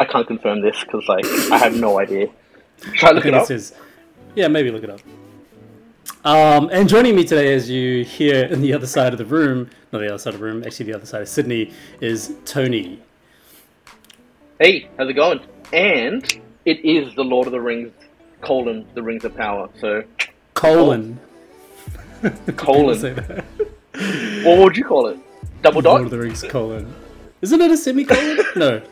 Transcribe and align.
I 0.00 0.04
can't 0.04 0.26
confirm 0.26 0.60
this 0.60 0.78
because 0.84 1.06
like 1.08 1.24
I 1.52 1.58
have 1.58 1.74
no 1.76 1.98
idea. 1.98 2.28
Try 2.80 2.92
to 3.00 3.06
I 3.08 3.12
look 3.12 3.22
think 3.24 3.34
it 3.34 3.38
it 3.38 3.40
up. 3.42 3.46
says. 3.46 3.74
Yeah, 4.34 4.48
maybe 4.48 4.70
look 4.70 4.84
it 4.84 4.90
up. 4.90 5.00
Um, 6.24 6.68
and 6.72 6.88
joining 6.88 7.16
me 7.16 7.24
today, 7.24 7.54
as 7.54 7.70
you 7.70 8.04
hear 8.04 8.44
in 8.46 8.60
the 8.60 8.72
other 8.74 8.86
side 8.86 9.12
of 9.12 9.18
the 9.18 9.24
room, 9.24 9.70
not 9.92 10.00
the 10.00 10.08
other 10.08 10.18
side 10.18 10.34
of 10.34 10.40
the 10.40 10.46
room, 10.46 10.62
actually 10.64 10.86
the 10.86 10.94
other 10.94 11.06
side 11.06 11.22
of 11.22 11.28
Sydney, 11.28 11.72
is 12.00 12.34
Tony. 12.44 13.00
Hey, 14.60 14.88
how's 14.98 15.08
it 15.08 15.14
going? 15.14 15.40
And 15.72 16.24
it 16.64 16.84
is 16.84 17.14
the 17.14 17.24
Lord 17.24 17.46
of 17.46 17.52
the 17.52 17.60
Rings 17.60 17.92
colon 18.40 18.86
the 18.94 19.02
Rings 19.02 19.24
of 19.24 19.36
Power. 19.36 19.68
So 19.80 20.04
Colon. 20.54 21.18
colon. 22.56 22.98
Say 22.98 23.12
that. 23.14 23.44
What 24.44 24.58
would 24.58 24.76
you 24.76 24.84
call 24.84 25.08
it? 25.08 25.18
Double 25.62 25.80
Lord 25.80 25.98
dot? 25.98 26.04
of 26.04 26.10
the 26.10 26.18
Rings 26.18 26.42
colon. 26.42 26.92
Isn't 27.42 27.60
it 27.60 27.70
a 27.70 27.76
semicolon? 27.76 28.38
no. 28.56 28.82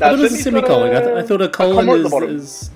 I 0.00 0.10
No, 0.10 0.10
thought 0.10 0.18
it 0.18 0.22
was 0.22 0.32
a 0.34 0.42
semicolon. 0.42 0.94
I, 0.96 1.00
th- 1.00 1.16
I 1.16 1.22
thought 1.22 1.42
a 1.42 1.48
colon 1.48 1.86
the 1.86 2.16
is, 2.26 2.42
is. 2.44 2.70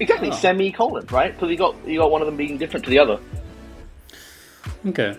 exactly 0.00 0.30
Oh. 0.30 0.34
semicolon, 0.34 1.06
right? 1.10 1.32
Because 1.32 1.50
you 1.50 1.56
got 1.56 1.74
you 1.86 1.98
got 1.98 2.10
one 2.10 2.20
of 2.20 2.26
them 2.26 2.36
being 2.36 2.58
different 2.58 2.84
to 2.84 2.90
the 2.90 2.98
other. 2.98 3.18
Okay. 4.86 5.16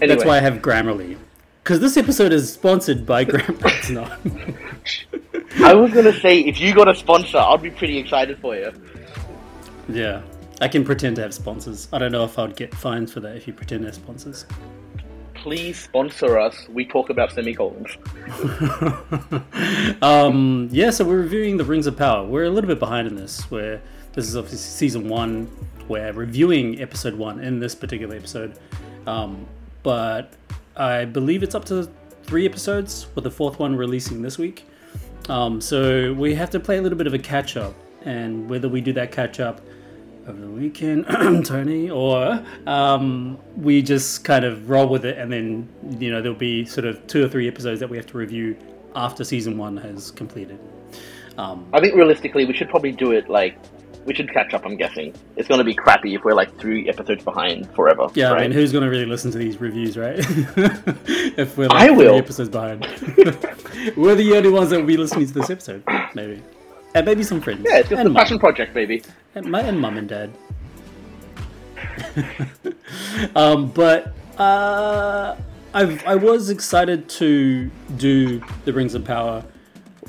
Anyway, 0.00 0.06
That's 0.16 0.24
why 0.24 0.36
I 0.38 0.40
have 0.40 0.54
Grammarly. 0.54 1.16
Because 1.62 1.78
this 1.80 1.96
episode 1.96 2.32
is 2.32 2.52
sponsored 2.52 3.06
by 3.06 3.24
Grammarly. 3.26 3.78
It's 3.78 3.90
not. 3.90 4.18
I 5.64 5.74
was 5.74 5.92
gonna 5.92 6.12
say 6.20 6.40
if 6.40 6.60
you 6.60 6.74
got 6.74 6.88
a 6.88 6.94
sponsor, 6.94 7.38
I'd 7.38 7.62
be 7.62 7.70
pretty 7.70 7.98
excited 7.98 8.38
for 8.40 8.56
you. 8.56 8.72
yeah. 9.88 10.22
I 10.60 10.68
can 10.68 10.84
pretend 10.84 11.16
to 11.16 11.22
have 11.22 11.34
sponsors. 11.34 11.88
I 11.92 11.98
don't 11.98 12.12
know 12.12 12.24
if 12.24 12.38
I'd 12.38 12.54
get 12.54 12.72
fines 12.72 13.12
for 13.12 13.18
that 13.20 13.36
if 13.36 13.48
you 13.48 13.52
pretend 13.52 13.82
to 13.82 13.86
have 13.88 13.96
sponsors. 13.96 14.46
Please 15.42 15.76
sponsor 15.76 16.38
us. 16.38 16.68
We 16.68 16.84
talk 16.84 17.10
about 17.10 17.32
semicolons. 17.32 17.90
um, 20.00 20.68
yeah, 20.70 20.90
so 20.90 21.04
we're 21.04 21.22
reviewing 21.22 21.56
the 21.56 21.64
Rings 21.64 21.88
of 21.88 21.96
Power. 21.96 22.24
We're 22.24 22.44
a 22.44 22.50
little 22.50 22.68
bit 22.68 22.78
behind 22.78 23.08
in 23.08 23.16
this, 23.16 23.50
where 23.50 23.82
this 24.12 24.28
is 24.28 24.36
obviously 24.36 24.58
season 24.58 25.08
one. 25.08 25.50
We're 25.88 26.12
reviewing 26.12 26.80
episode 26.80 27.14
one 27.14 27.40
in 27.40 27.58
this 27.58 27.74
particular 27.74 28.14
episode, 28.14 28.56
um, 29.08 29.44
but 29.82 30.32
I 30.76 31.06
believe 31.06 31.42
it's 31.42 31.56
up 31.56 31.64
to 31.66 31.90
three 32.22 32.46
episodes, 32.46 33.08
with 33.16 33.24
the 33.24 33.30
fourth 33.32 33.58
one 33.58 33.74
releasing 33.74 34.22
this 34.22 34.38
week. 34.38 34.64
Um, 35.28 35.60
so 35.60 36.12
we 36.12 36.36
have 36.36 36.50
to 36.50 36.60
play 36.60 36.78
a 36.78 36.82
little 36.82 36.96
bit 36.96 37.08
of 37.08 37.14
a 37.14 37.18
catch 37.18 37.56
up, 37.56 37.74
and 38.04 38.48
whether 38.48 38.68
we 38.68 38.80
do 38.80 38.92
that 38.92 39.10
catch 39.10 39.40
up 39.40 39.60
over 40.26 40.40
the 40.40 40.48
weekend, 40.48 41.06
Tony, 41.46 41.90
or 41.90 42.44
um, 42.66 43.38
we 43.56 43.82
just 43.82 44.24
kind 44.24 44.44
of 44.44 44.68
roll 44.70 44.88
with 44.88 45.04
it, 45.04 45.18
and 45.18 45.32
then 45.32 45.68
you 46.00 46.10
know 46.10 46.22
there'll 46.22 46.36
be 46.38 46.64
sort 46.64 46.86
of 46.86 47.06
two 47.06 47.24
or 47.24 47.28
three 47.28 47.48
episodes 47.48 47.80
that 47.80 47.88
we 47.88 47.96
have 47.96 48.06
to 48.06 48.18
review 48.18 48.56
after 48.94 49.24
season 49.24 49.58
one 49.58 49.76
has 49.76 50.10
completed. 50.10 50.58
Um, 51.38 51.66
I 51.72 51.80
think 51.80 51.94
realistically, 51.94 52.44
we 52.44 52.54
should 52.54 52.68
probably 52.68 52.92
do 52.92 53.12
it 53.12 53.28
like 53.28 53.56
we 54.04 54.14
should 54.14 54.32
catch 54.32 54.52
up. 54.54 54.64
I'm 54.64 54.76
guessing 54.76 55.14
it's 55.36 55.48
going 55.48 55.58
to 55.58 55.64
be 55.64 55.74
crappy 55.74 56.14
if 56.14 56.24
we're 56.24 56.34
like 56.34 56.56
three 56.58 56.88
episodes 56.88 57.24
behind 57.24 57.72
forever. 57.74 58.08
yeah, 58.14 58.30
right? 58.30 58.38
I 58.38 58.42
mean, 58.42 58.52
who's 58.52 58.72
going 58.72 58.84
to 58.84 58.90
really 58.90 59.06
listen 59.06 59.30
to 59.32 59.38
these 59.38 59.60
reviews, 59.60 59.96
right? 59.96 60.16
if 60.18 61.56
we're 61.56 61.68
I 61.70 61.88
like 61.88 61.96
will. 61.96 62.08
three 62.10 62.18
episodes 62.18 62.48
behind, 62.48 62.82
we're 63.96 64.14
the 64.14 64.34
only 64.36 64.50
ones 64.50 64.70
that 64.70 64.80
will 64.80 64.86
be 64.86 64.96
listening 64.96 65.26
to 65.26 65.32
this 65.32 65.50
episode, 65.50 65.82
maybe, 66.14 66.42
and 66.94 67.06
maybe 67.06 67.22
some 67.22 67.40
friends. 67.40 67.64
yeah, 67.68 67.78
it's 67.78 67.88
just 67.88 67.98
and 67.98 68.08
a 68.08 68.10
mum. 68.10 68.22
passion 68.22 68.38
project, 68.38 68.74
baby. 68.74 69.02
and 69.34 69.46
my 69.46 69.60
and 69.60 69.80
mum 69.80 69.96
and 69.98 70.08
dad. 70.08 70.30
um, 73.36 73.68
but 73.68 74.14
uh, 74.38 75.36
I've, 75.74 76.06
I 76.06 76.14
was 76.14 76.50
excited 76.50 77.08
to 77.10 77.70
do 77.96 78.42
the 78.64 78.72
Rings 78.72 78.94
of 78.94 79.04
Power 79.04 79.44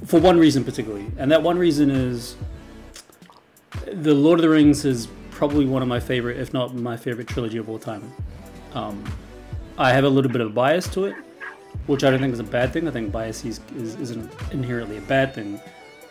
for 0.06 0.20
one 0.20 0.38
reason 0.38 0.64
particularly, 0.64 1.08
and 1.18 1.32
that 1.32 1.42
one 1.42 1.58
reason 1.58 1.90
is 1.90 2.36
the 3.88 4.14
Lord 4.14 4.40
of 4.40 4.44
the 4.44 4.50
Rings 4.50 4.86
is 4.86 5.08
probably 5.32 5.66
one 5.66 5.82
of 5.82 5.88
my 5.88 6.00
favorite, 6.00 6.38
if 6.38 6.54
not 6.54 6.76
my 6.76 6.98
favorite 6.98 7.28
trilogy 7.28 7.58
of 7.58 7.70
all 7.70 7.80
time. 7.80 8.12
Um, 8.74 9.04
I 9.78 9.92
have 9.92 10.04
a 10.04 10.10
little 10.10 10.32
bit 10.32 10.42
of 10.42 10.54
bias 10.54 10.88
to 10.90 11.06
it, 11.06 11.16
which 11.88 12.04
I 12.04 12.12
don't 12.12 12.20
think 12.20 12.34
is 12.34 12.40
a 12.40 12.44
bad 12.44 12.72
thing. 12.72 12.88
I 12.88 12.92
think 12.92 13.12
bias 13.12 13.44
is, 13.46 13.60
is, 13.76 13.96
isn't 13.96 14.32
inherently 14.52 14.98
a 14.98 15.02
bad 15.02 15.34
thing. 15.34 15.60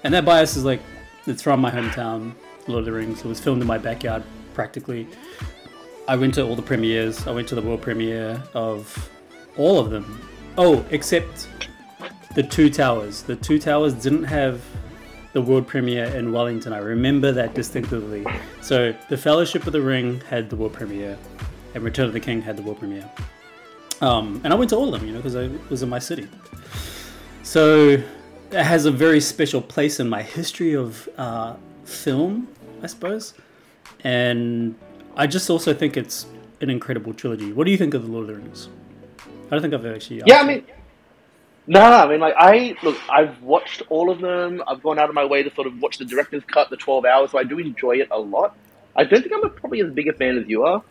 And 0.04 0.12
that 0.14 0.24
bias 0.24 0.56
is 0.56 0.64
like, 0.64 0.80
it's 1.26 1.42
from 1.42 1.60
my 1.60 1.70
hometown, 1.70 2.32
Lord 2.66 2.80
of 2.80 2.84
the 2.86 2.92
Rings. 2.92 3.20
It 3.20 3.26
was 3.26 3.38
filmed 3.40 3.60
in 3.60 3.68
my 3.68 3.78
backyard 3.78 4.22
practically. 4.54 5.06
I 6.08 6.16
went 6.16 6.34
to 6.34 6.42
all 6.44 6.56
the 6.56 6.62
premieres. 6.62 7.26
I 7.26 7.30
went 7.30 7.48
to 7.48 7.54
the 7.54 7.62
world 7.62 7.82
premiere 7.82 8.42
of 8.54 9.10
all 9.56 9.78
of 9.78 9.90
them. 9.90 10.28
Oh, 10.58 10.84
except 10.90 11.48
the 12.34 12.42
Two 12.42 12.68
Towers. 12.70 13.22
The 13.22 13.36
Two 13.36 13.58
Towers 13.58 13.94
didn't 13.94 14.24
have 14.24 14.62
the 15.32 15.40
world 15.40 15.66
premiere 15.66 16.06
in 16.06 16.32
Wellington. 16.32 16.72
I 16.72 16.78
remember 16.78 17.32
that 17.32 17.54
distinctively. 17.54 18.26
So 18.60 18.94
the 19.08 19.16
Fellowship 19.16 19.66
of 19.66 19.72
the 19.72 19.80
Ring 19.80 20.20
had 20.28 20.50
the 20.50 20.56
world 20.56 20.72
premiere, 20.72 21.16
and 21.74 21.84
Return 21.84 22.06
of 22.06 22.12
the 22.12 22.20
King 22.20 22.42
had 22.42 22.56
the 22.56 22.62
world 22.62 22.80
premiere. 22.80 23.08
Um, 24.00 24.40
and 24.44 24.52
I 24.52 24.56
went 24.56 24.70
to 24.70 24.76
all 24.76 24.92
of 24.92 25.00
them, 25.00 25.08
you 25.08 25.14
know, 25.14 25.20
because 25.20 25.36
I 25.36 25.48
was 25.70 25.82
in 25.82 25.88
my 25.88 26.00
city. 26.00 26.28
So 27.44 28.02
has 28.52 28.84
a 28.86 28.90
very 28.90 29.20
special 29.20 29.60
place 29.60 30.00
in 30.00 30.08
my 30.08 30.22
history 30.22 30.74
of 30.74 31.08
uh, 31.16 31.56
film, 31.84 32.48
I 32.82 32.86
suppose. 32.86 33.34
And 34.04 34.74
I 35.16 35.26
just 35.26 35.48
also 35.50 35.72
think 35.74 35.96
it's 35.96 36.26
an 36.60 36.70
incredible 36.70 37.12
trilogy. 37.14 37.52
What 37.52 37.64
do 37.64 37.70
you 37.70 37.78
think 37.78 37.94
of 37.94 38.02
the 38.04 38.10
Lord 38.10 38.28
of 38.28 38.36
the 38.36 38.42
Rings? 38.42 38.68
I 39.46 39.50
don't 39.50 39.62
think 39.62 39.74
I've 39.74 39.86
actually. 39.86 40.22
Yeah, 40.26 40.40
I 40.40 40.44
mean, 40.44 40.64
no, 41.66 41.80
no, 41.80 41.96
I 41.96 42.08
mean, 42.08 42.20
like, 42.20 42.34
I 42.36 42.76
look, 42.82 42.96
I've 43.10 43.40
watched 43.42 43.82
all 43.88 44.10
of 44.10 44.20
them. 44.20 44.62
I've 44.66 44.82
gone 44.82 44.98
out 44.98 45.08
of 45.08 45.14
my 45.14 45.24
way 45.24 45.42
to 45.42 45.54
sort 45.54 45.66
of 45.66 45.80
watch 45.80 45.98
the 45.98 46.04
director's 46.04 46.42
cut, 46.44 46.70
the 46.70 46.76
twelve 46.76 47.04
hours. 47.04 47.30
So 47.32 47.38
I 47.38 47.44
do 47.44 47.58
enjoy 47.58 47.96
it 47.96 48.08
a 48.10 48.18
lot. 48.18 48.56
I 48.96 49.04
don't 49.04 49.22
think 49.22 49.32
I'm 49.34 49.44
a, 49.44 49.48
probably 49.48 49.80
as 49.80 49.92
big 49.92 50.08
a 50.08 50.12
fan 50.12 50.38
as 50.38 50.48
you 50.48 50.64
are. 50.64 50.82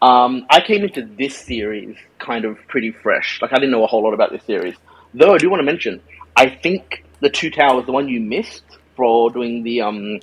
Um, 0.00 0.46
I 0.50 0.60
came 0.60 0.84
into 0.84 1.02
this 1.02 1.36
series 1.36 1.96
kind 2.18 2.44
of 2.44 2.58
pretty 2.68 2.90
fresh. 2.90 3.40
Like, 3.40 3.52
I 3.52 3.56
didn't 3.56 3.70
know 3.70 3.84
a 3.84 3.86
whole 3.86 4.02
lot 4.02 4.14
about 4.14 4.30
this 4.30 4.42
series. 4.44 4.74
Though 5.14 5.34
I 5.34 5.38
do 5.38 5.48
want 5.48 5.60
to 5.60 5.64
mention, 5.64 6.00
I 6.36 6.48
think 6.48 7.04
the 7.20 7.30
Two 7.30 7.50
Towers, 7.50 7.86
the 7.86 7.92
one 7.92 8.08
you 8.08 8.20
missed 8.20 8.64
for 8.96 9.30
doing 9.30 9.62
the 9.62 9.82
um, 9.82 10.20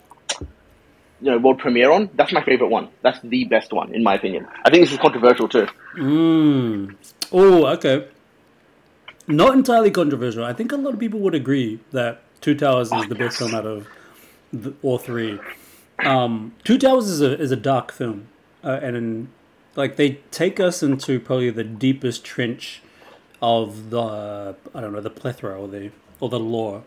you 1.21 1.31
know, 1.31 1.37
world 1.37 1.59
premiere 1.59 1.91
on, 1.91 2.09
that's 2.15 2.31
my 2.31 2.43
favorite 2.43 2.69
one. 2.69 2.89
That's 3.01 3.19
the 3.21 3.45
best 3.45 3.73
one, 3.73 3.93
in 3.93 4.03
my 4.03 4.15
opinion. 4.15 4.47
I 4.65 4.69
think 4.69 4.83
this 4.83 4.93
is 4.93 4.99
controversial 4.99 5.47
too. 5.47 5.67
Mm. 5.95 6.95
Oh, 7.31 7.65
okay. 7.67 8.07
Not 9.27 9.53
entirely 9.53 9.91
controversial. 9.91 10.43
I 10.43 10.53
think 10.53 10.71
a 10.71 10.75
lot 10.77 10.93
of 10.93 10.99
people 10.99 11.19
would 11.19 11.35
agree 11.35 11.79
that 11.91 12.21
Two 12.41 12.55
Towers 12.55 12.91
is 12.91 13.07
the 13.07 13.15
best 13.15 13.37
film 13.37 13.53
out 13.53 13.65
of 13.65 13.87
the, 14.51 14.73
all 14.81 14.97
three. 14.97 15.39
Um, 16.03 16.55
Two 16.63 16.77
Towers 16.77 17.07
is 17.07 17.21
a 17.21 17.37
is 17.37 17.51
a 17.51 17.57
dark 17.57 17.91
film, 17.91 18.27
uh, 18.63 18.79
and 18.81 18.95
in, 18.95 19.29
like 19.75 19.97
they 19.97 20.19
take 20.31 20.59
us 20.59 20.81
into 20.81 21.19
probably 21.19 21.49
the 21.49 21.63
deepest 21.63 22.23
trench 22.23 22.81
of 23.41 23.89
the 23.89 24.55
I 24.73 24.81
don't 24.81 24.93
know 24.93 25.01
the 25.01 25.09
plethora 25.09 25.59
or 25.59 25.67
the 25.67 25.91
or 26.19 26.29
the 26.29 26.39
lore. 26.39 26.83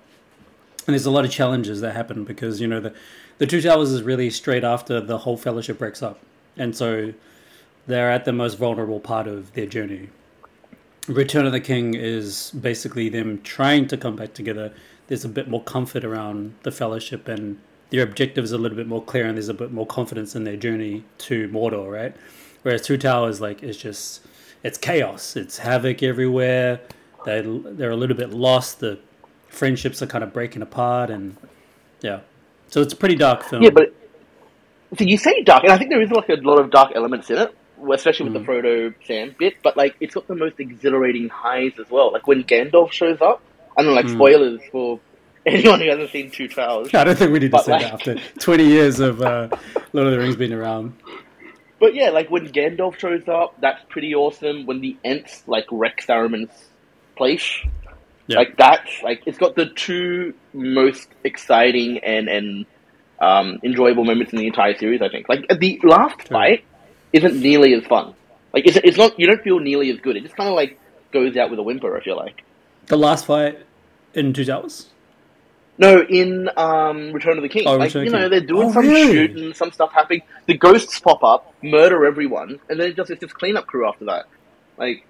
And 0.86 0.94
there's 0.94 1.06
a 1.06 1.10
lot 1.10 1.24
of 1.24 1.30
challenges 1.30 1.80
that 1.80 1.94
happen 1.94 2.24
because 2.24 2.60
you 2.60 2.66
know 2.66 2.80
the 2.80 2.94
the 3.38 3.46
Two 3.46 3.60
Towers 3.60 3.90
is 3.90 4.02
really 4.02 4.30
straight 4.30 4.64
after 4.64 5.00
the 5.00 5.18
whole 5.18 5.36
Fellowship 5.36 5.78
breaks 5.78 6.02
up, 6.02 6.20
and 6.56 6.76
so 6.76 7.12
they're 7.86 8.10
at 8.10 8.24
the 8.24 8.32
most 8.32 8.58
vulnerable 8.58 9.00
part 9.00 9.26
of 9.26 9.52
their 9.54 9.66
journey. 9.66 10.10
Return 11.08 11.46
of 11.46 11.52
the 11.52 11.60
King 11.60 11.94
is 11.94 12.52
basically 12.52 13.08
them 13.08 13.40
trying 13.42 13.88
to 13.88 13.96
come 13.96 14.14
back 14.14 14.34
together. 14.34 14.72
There's 15.08 15.24
a 15.24 15.28
bit 15.28 15.48
more 15.48 15.62
comfort 15.62 16.04
around 16.04 16.54
the 16.62 16.70
Fellowship, 16.70 17.26
and 17.26 17.58
their 17.90 18.04
objective 18.04 18.44
is 18.44 18.52
a 18.52 18.58
little 18.58 18.76
bit 18.76 18.86
more 18.86 19.02
clear, 19.02 19.26
and 19.26 19.36
there's 19.36 19.48
a 19.48 19.54
bit 19.54 19.72
more 19.72 19.86
confidence 19.86 20.36
in 20.36 20.44
their 20.44 20.56
journey 20.56 21.04
to 21.18 21.48
Mordor, 21.48 21.90
right? 21.90 22.14
Whereas 22.62 22.82
Two 22.82 22.96
Towers, 22.96 23.40
like, 23.40 23.62
it's 23.62 23.78
just 23.78 24.24
it's 24.62 24.78
chaos, 24.78 25.36
it's 25.36 25.58
havoc 25.58 26.02
everywhere. 26.02 26.80
They 27.24 27.40
they're 27.42 27.90
a 27.90 27.96
little 27.96 28.16
bit 28.16 28.30
lost. 28.30 28.80
The 28.80 28.98
friendships 29.48 30.02
are 30.02 30.06
kind 30.06 30.24
of 30.24 30.32
breaking 30.32 30.62
apart, 30.62 31.10
and 31.10 31.36
yeah, 32.00 32.20
so 32.68 32.80
it's 32.80 32.92
a 32.92 32.96
pretty 32.96 33.14
dark 33.16 33.42
film. 33.44 33.62
Yeah, 33.62 33.70
but 33.70 33.94
so 34.98 35.04
you 35.04 35.16
say 35.18 35.42
dark, 35.42 35.62
and 35.64 35.72
I 35.72 35.78
think 35.78 35.90
there 35.90 36.02
is 36.02 36.10
like 36.10 36.28
a 36.28 36.34
lot 36.36 36.58
of 36.58 36.70
dark 36.70 36.92
elements 36.94 37.30
in 37.30 37.38
it, 37.38 37.54
especially 37.92 38.28
with 38.30 38.42
Mm. 38.42 38.46
the 38.46 38.52
Frodo 38.52 38.94
Sam 39.06 39.34
bit. 39.38 39.54
But 39.62 39.76
like, 39.76 39.96
it's 40.00 40.14
got 40.14 40.26
the 40.26 40.34
most 40.34 40.58
exhilarating 40.58 41.28
highs 41.28 41.72
as 41.80 41.88
well. 41.90 42.12
Like 42.12 42.26
when 42.26 42.44
Gandalf 42.44 42.92
shows 42.92 43.20
up, 43.20 43.40
and 43.76 43.86
then 43.86 43.94
like 43.94 44.06
Mm. 44.06 44.14
spoilers 44.14 44.60
for 44.70 45.00
anyone 45.46 45.80
who 45.80 45.88
hasn't 45.88 46.10
seen 46.10 46.30
Two 46.30 46.46
Towers. 46.48 46.92
I 46.94 47.04
don't 47.04 47.16
think 47.16 47.32
we 47.32 47.38
need 47.38 47.52
to 47.52 47.58
say 47.60 47.72
like- 47.72 47.82
that 47.82 47.94
after 47.94 48.16
20 48.40 48.64
years 48.64 49.00
of 49.00 49.22
uh, 49.22 49.48
Lord 49.92 50.06
of 50.08 50.12
the 50.12 50.18
Rings 50.18 50.36
being 50.36 50.52
around. 50.52 50.94
But 51.82 51.96
yeah, 51.96 52.10
like 52.10 52.30
when 52.30 52.46
Gandalf 52.46 52.96
shows 53.00 53.26
up, 53.26 53.60
that's 53.60 53.82
pretty 53.88 54.14
awesome. 54.14 54.66
When 54.66 54.80
the 54.80 54.96
Ents 55.04 55.42
like 55.48 55.66
wreck 55.72 56.00
Saruman's 56.06 56.52
place, 57.16 57.44
Yeah. 58.28 58.38
like 58.38 58.56
that's 58.56 59.02
like 59.02 59.24
it's 59.26 59.36
got 59.36 59.56
the 59.56 59.66
two 59.66 60.32
most 60.54 61.08
exciting 61.24 61.98
and 61.98 62.28
and 62.28 62.66
um, 63.20 63.58
enjoyable 63.64 64.04
moments 64.04 64.32
in 64.32 64.38
the 64.38 64.46
entire 64.46 64.78
series. 64.78 65.02
I 65.02 65.08
think 65.08 65.28
like 65.28 65.48
the 65.48 65.80
last 65.82 66.20
True. 66.20 66.34
fight 66.36 66.64
isn't 67.12 67.34
nearly 67.40 67.74
as 67.74 67.84
fun. 67.86 68.14
Like 68.54 68.64
it's, 68.68 68.76
it's 68.84 68.96
not 68.96 69.18
you 69.18 69.26
don't 69.26 69.42
feel 69.42 69.58
nearly 69.58 69.90
as 69.90 69.98
good. 69.98 70.16
It 70.16 70.22
just 70.22 70.36
kind 70.36 70.48
of 70.48 70.54
like 70.54 70.78
goes 71.12 71.36
out 71.36 71.50
with 71.50 71.58
a 71.58 71.64
whimper. 71.64 71.96
I 71.98 72.00
feel 72.04 72.14
like 72.16 72.44
The 72.86 72.96
last 72.96 73.26
fight 73.26 73.58
in 74.14 74.32
Two 74.32 74.44
Towers? 74.44 74.91
No, 75.78 76.02
in 76.02 76.50
um, 76.56 77.12
Return 77.12 77.38
of 77.38 77.42
the 77.42 77.48
King. 77.48 77.64
Oh, 77.66 77.72
like 77.76 77.86
Return 77.88 78.04
you 78.04 78.10
know, 78.12 78.20
King. 78.20 78.30
they're 78.30 78.40
doing 78.40 78.68
Oh, 78.68 78.72
some 78.72 78.86
really? 78.88 79.12
shooting, 79.12 79.54
some 79.54 79.72
stuff 79.72 79.92
happening. 79.92 80.22
The 80.46 80.56
ghosts 80.56 81.00
pop 81.00 81.24
up, 81.24 81.54
murder 81.62 82.04
everyone, 82.06 82.60
and 82.68 82.78
then 82.78 82.88
it 82.90 82.96
just 82.96 83.10
it's 83.10 83.20
just 83.20 83.34
cleanup 83.34 83.66
crew 83.66 83.88
after 83.88 84.04
that. 84.04 84.26
Like, 84.76 85.06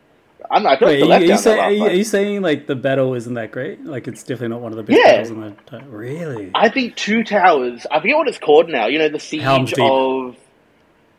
I 0.51 0.55
don't 0.57 0.63
know. 0.65 0.71
I 0.71 0.79
feel 0.79 0.89
Wait, 0.89 1.05
like 1.05 1.23
are 1.23 1.25
you, 1.27 1.37
say, 1.37 1.59
are, 1.59 1.71
you, 1.73 1.85
are 1.85 1.91
you 1.93 2.05
saying 2.05 2.43
like 2.43 2.67
the 2.69 2.75
battle 2.77 3.15
isn't 3.15 3.35
that 3.35 3.51
great? 3.51 3.85
Like 3.85 4.07
it's 4.09 4.23
definitely 4.23 4.49
not 4.49 4.61
one 4.61 4.73
of 4.73 4.77
the 4.77 4.83
best 4.85 4.99
Yeah. 5.05 5.13
battles 5.23 5.31
in 5.31 5.41
the 5.41 5.51
ti- 5.81 5.85
really. 5.89 6.51
I 6.55 6.69
think 6.69 6.95
Two 6.97 7.25
Towers. 7.25 7.85
I 7.91 8.01
forget 8.01 8.17
what 8.17 8.29
it's 8.29 8.39
called 8.39 8.69
now. 8.69 8.87
You 8.87 8.99
know, 8.99 9.09
the 9.09 9.19
siege 9.21 9.43
Helm's 9.43 9.73
of 9.79 10.37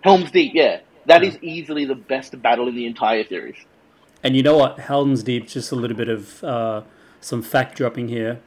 Helm's 0.01 0.31
Deep. 0.31 0.53
Yeah, 0.55 0.79
that 1.05 1.21
Yeah. 1.23 1.29
is 1.29 1.37
easily 1.41 1.85
the 1.85 1.95
best 1.95 2.41
battle 2.41 2.67
in 2.69 2.75
the 2.75 2.85
entire 2.85 3.25
series. 3.25 3.57
And 4.23 4.35
you 4.37 4.43
know 4.43 4.57
what? 4.57 4.79
Helm's 4.79 5.21
Deep, 5.23 5.47
just 5.49 5.71
a 5.71 5.75
little 5.75 5.97
bit 5.97 6.07
of 6.09 6.43
uh, 6.43 6.81
some 7.19 7.41
fact 7.41 7.75
dropping 7.75 8.07
here. 8.07 8.39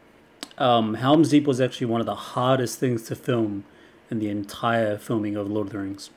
Um, 0.58 0.94
Helm's 0.94 1.30
Deep 1.30 1.46
was 1.46 1.60
actually 1.60 1.86
one 1.86 2.00
of 2.00 2.06
the 2.06 2.14
hardest 2.14 2.78
things 2.78 3.02
to 3.04 3.14
film 3.14 3.64
in 4.10 4.18
the 4.18 4.28
entire 4.28 4.96
filming 4.96 5.36
of 5.36 5.50
Lord 5.50 5.68
of 5.68 5.72
the 5.72 5.78
Rings. 5.78 6.10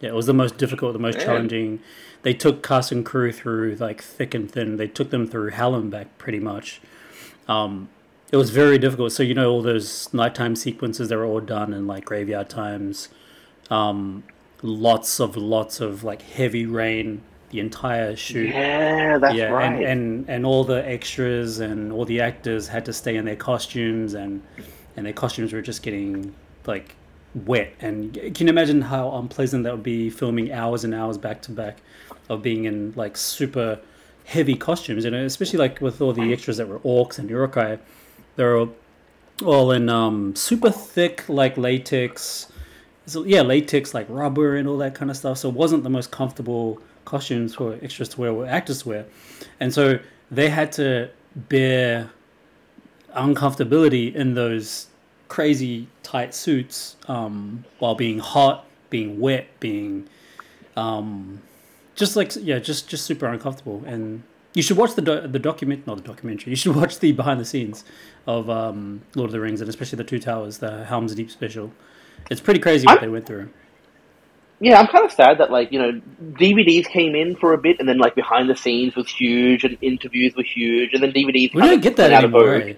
Yeah, 0.00 0.10
it 0.10 0.14
was 0.14 0.26
the 0.26 0.34
most 0.34 0.58
difficult, 0.58 0.92
the 0.92 0.98
most 0.98 1.18
Man. 1.18 1.26
challenging. 1.26 1.80
They 2.22 2.32
took 2.32 2.62
cast 2.62 2.92
and 2.92 3.04
crew 3.04 3.32
through 3.32 3.76
like 3.76 4.00
thick 4.00 4.34
and 4.34 4.50
thin. 4.50 4.76
They 4.76 4.86
took 4.86 5.10
them 5.10 5.26
through 5.26 5.50
hell 5.50 5.74
and 5.74 5.90
back 5.90 6.18
pretty 6.18 6.38
much. 6.38 6.80
Um, 7.48 7.88
it 8.30 8.36
was 8.36 8.50
very 8.50 8.78
difficult. 8.78 9.12
So 9.12 9.22
you 9.22 9.34
know 9.34 9.50
all 9.50 9.62
those 9.62 10.12
nighttime 10.12 10.54
sequences 10.54 11.08
that 11.08 11.16
were 11.16 11.24
all 11.24 11.40
done 11.40 11.72
in 11.72 11.86
like 11.86 12.04
graveyard 12.04 12.48
times. 12.48 13.08
Um, 13.70 14.24
lots 14.62 15.20
of 15.20 15.36
lots 15.36 15.80
of 15.80 16.04
like 16.04 16.22
heavy 16.22 16.66
rain. 16.66 17.22
The 17.50 17.60
entire 17.60 18.14
shoot 18.14 18.50
Yeah, 18.50 19.16
that's 19.18 19.34
yeah, 19.34 19.46
right. 19.46 19.72
and, 19.72 19.84
and 19.84 20.28
and 20.28 20.46
all 20.46 20.64
the 20.64 20.86
extras 20.86 21.60
and 21.60 21.90
all 21.92 22.04
the 22.04 22.20
actors 22.20 22.68
had 22.68 22.84
to 22.84 22.92
stay 22.92 23.16
in 23.16 23.24
their 23.24 23.36
costumes, 23.36 24.14
and 24.14 24.42
and 24.96 25.06
their 25.06 25.14
costumes 25.14 25.52
were 25.52 25.62
just 25.62 25.82
getting 25.82 26.34
like 26.66 26.94
wet. 27.46 27.72
And 27.80 28.12
can 28.34 28.46
you 28.46 28.50
imagine 28.50 28.82
how 28.82 29.12
unpleasant 29.16 29.64
that 29.64 29.72
would 29.72 29.82
be 29.82 30.10
filming 30.10 30.52
hours 30.52 30.84
and 30.84 30.94
hours 30.94 31.16
back 31.16 31.40
to 31.42 31.52
back 31.52 31.78
of 32.28 32.42
being 32.42 32.64
in 32.64 32.92
like 32.96 33.16
super 33.16 33.80
heavy 34.24 34.54
costumes, 34.54 35.04
you 35.04 35.10
know, 35.10 35.24
especially 35.24 35.58
like 35.58 35.80
with 35.80 36.02
all 36.02 36.12
the 36.12 36.32
extras 36.32 36.58
that 36.58 36.68
were 36.68 36.80
orcs 36.80 37.18
and 37.18 37.30
Uruk-hai, 37.30 37.78
they're 38.36 38.58
all, 38.58 38.74
all 39.42 39.70
in 39.72 39.88
um, 39.88 40.36
super 40.36 40.70
thick 40.70 41.26
like 41.28 41.56
latex. 41.56 42.52
So 43.06 43.24
yeah, 43.24 43.40
latex 43.40 43.94
like 43.94 44.06
rubber 44.10 44.56
and 44.56 44.68
all 44.68 44.76
that 44.78 44.94
kind 44.94 45.10
of 45.10 45.16
stuff. 45.16 45.38
So 45.38 45.48
it 45.48 45.54
wasn't 45.54 45.82
the 45.82 45.90
most 45.90 46.10
comfortable 46.10 46.78
costumes 47.08 47.54
for 47.54 47.66
extras 47.82 48.08
to 48.10 48.20
wear 48.20 48.30
or 48.32 48.46
actors 48.46 48.82
to 48.82 48.88
wear, 48.90 49.04
and 49.60 49.72
so 49.72 49.98
they 50.30 50.48
had 50.50 50.70
to 50.72 51.08
bear 51.34 52.10
uncomfortability 53.14 54.14
in 54.14 54.34
those 54.34 54.86
crazy 55.28 55.88
tight 56.02 56.34
suits 56.34 56.96
um, 57.08 57.64
while 57.78 57.94
being 57.94 58.18
hot, 58.18 58.66
being 58.90 59.20
wet, 59.20 59.46
being 59.60 60.08
um, 60.76 61.40
just 61.94 62.16
like 62.16 62.32
yeah, 62.40 62.58
just 62.58 62.88
just 62.88 63.04
super 63.04 63.26
uncomfortable. 63.26 63.82
And 63.86 64.22
you 64.54 64.62
should 64.62 64.76
watch 64.76 64.94
the 64.94 65.02
do- 65.02 65.26
the 65.26 65.38
document, 65.38 65.86
not 65.86 65.96
the 65.96 66.02
documentary. 66.02 66.50
You 66.52 66.56
should 66.56 66.76
watch 66.76 66.98
the 66.98 67.12
behind 67.12 67.40
the 67.40 67.44
scenes 67.44 67.84
of 68.26 68.48
um, 68.50 69.02
Lord 69.14 69.28
of 69.28 69.32
the 69.32 69.40
Rings 69.40 69.60
and 69.60 69.68
especially 69.68 69.96
the 69.96 70.04
Two 70.04 70.18
Towers, 70.18 70.58
the 70.58 70.84
Helm's 70.84 71.14
Deep 71.14 71.30
special. 71.30 71.72
It's 72.30 72.40
pretty 72.40 72.60
crazy 72.60 72.86
what 72.86 72.98
I'm- 72.98 73.02
they 73.04 73.08
went 73.08 73.26
through. 73.26 73.48
Yeah, 74.60 74.78
I'm 74.80 74.86
kind 74.88 75.04
of 75.04 75.12
sad 75.12 75.38
that 75.38 75.50
like 75.50 75.72
you 75.72 75.78
know 75.78 76.00
DVDs 76.32 76.86
came 76.86 77.14
in 77.14 77.36
for 77.36 77.52
a 77.52 77.58
bit, 77.58 77.78
and 77.80 77.88
then 77.88 77.98
like 77.98 78.14
behind 78.14 78.48
the 78.50 78.56
scenes 78.56 78.94
was 78.96 79.08
huge, 79.08 79.64
and 79.64 79.76
interviews 79.82 80.34
were 80.36 80.42
huge, 80.42 80.90
and 80.94 81.02
then 81.02 81.12
DVDs. 81.12 81.54
We 81.54 81.62
don't 81.62 81.80
get 81.82 81.96
that 81.96 82.12
anymore. 82.12 82.54
eh? 82.54 82.74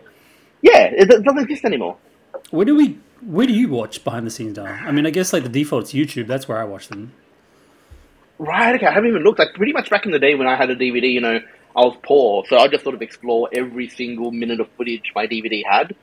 Yeah, 0.63 0.85
it 0.93 1.11
it 1.11 1.23
doesn't 1.25 1.39
exist 1.43 1.65
anymore. 1.65 1.97
Where 2.51 2.65
do 2.67 2.75
we? 2.77 2.99
Where 3.23 3.47
do 3.47 3.53
you 3.53 3.69
watch 3.69 4.03
behind 4.05 4.27
the 4.27 4.31
scenes 4.31 4.57
now? 4.57 4.65
I 4.65 4.93
mean, 4.93 5.07
I 5.07 5.11
guess 5.11 5.33
like 5.33 5.43
the 5.43 5.49
default's 5.49 5.93
YouTube. 5.93 6.27
That's 6.27 6.49
where 6.49 6.59
I 6.59 6.65
watch 6.65 6.89
them. 6.89 7.13
Right, 8.39 8.75
okay, 8.77 8.87
I 8.87 8.93
haven't 8.93 9.11
even 9.11 9.23
looked. 9.23 9.39
Like, 9.39 9.53
pretty 9.55 9.73
much 9.75 9.91
back 9.91 10.07
in 10.07 10.13
the 10.13 10.19
day 10.19 10.35
when 10.35 10.47
I 10.47 10.57
had 10.57 10.71
a 10.71 10.75
DVD, 10.77 11.13
you 11.13 11.21
know, 11.21 11.41
I 11.77 11.81
was 11.81 11.95
poor, 12.03 12.43
so 12.49 12.57
I 12.57 12.69
just 12.69 12.83
sort 12.85 12.95
of 12.95 13.03
explore 13.03 13.51
every 13.55 13.89
single 13.91 14.31
minute 14.33 14.61
of 14.61 14.69
footage 14.79 15.13
my 15.15 15.27
DVD 15.27 15.63
had. 15.69 15.95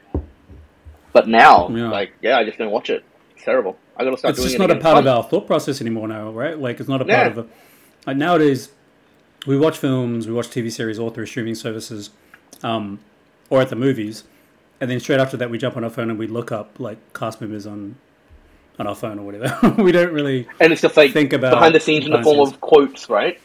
But 1.14 1.28
now, 1.28 1.68
Yeah. 1.70 1.90
like, 1.90 2.12
yeah, 2.22 2.38
I 2.38 2.44
just 2.44 2.60
don't 2.60 2.70
watch 2.70 2.92
it. 2.92 3.04
It's 3.36 3.44
terrible. 3.44 3.76
I 3.98 4.04
gotta 4.04 4.18
start 4.18 4.32
it's 4.32 4.40
doing 4.40 4.46
just 4.48 4.56
it 4.56 4.60
not 4.60 4.70
a 4.70 4.74
again. 4.74 4.82
part 4.84 4.98
of 5.00 5.08
our 5.08 5.24
thought 5.24 5.48
process 5.48 5.82
anymore 5.82 6.08
now, 6.08 6.30
right? 6.32 6.58
Like 6.58 6.80
it's 6.80 6.90
not 6.90 7.02
a 7.02 7.06
part 7.06 7.28
of 7.32 7.38
a, 7.40 7.46
like 8.06 8.18
nowadays. 8.18 8.70
We 9.46 9.58
watch 9.58 9.78
films, 9.78 10.28
we 10.28 10.34
watch 10.34 10.48
TV 10.50 10.72
series 10.72 11.00
all 11.00 11.10
through 11.10 11.26
streaming 11.28 11.56
services, 11.56 12.10
um, 12.64 13.00
or 13.50 13.62
at 13.62 13.70
the 13.70 13.76
movies, 13.78 14.24
and 14.82 14.92
then 14.92 15.00
straight 15.00 15.20
after 15.20 15.38
that 15.38 15.50
we 15.50 15.58
jump 15.58 15.78
on 15.78 15.84
our 15.84 15.90
phone 15.90 16.10
and 16.10 16.20
we 16.20 16.28
look 16.28 16.52
up 16.52 16.80
like 16.80 16.98
cast 17.14 17.40
members 17.40 17.66
on, 17.66 17.96
on 18.78 18.88
our 18.88 18.96
phone 18.96 19.20
or 19.20 19.26
whatever. 19.26 19.70
we 19.82 19.92
don't 19.92 20.12
really. 20.12 20.48
And 20.60 20.74
it's 20.74 20.82
just 20.82 20.98
like 20.98 21.12
Think 21.14 21.32
about 21.34 21.52
behind 21.54 21.74
the 21.76 21.80
scenes 21.80 22.06
in 22.06 22.12
the 22.12 22.18
the 22.18 22.24
form 22.24 22.38
scenes. 22.46 22.54
of 22.54 22.62
quotes, 22.62 23.10
right? 23.10 23.40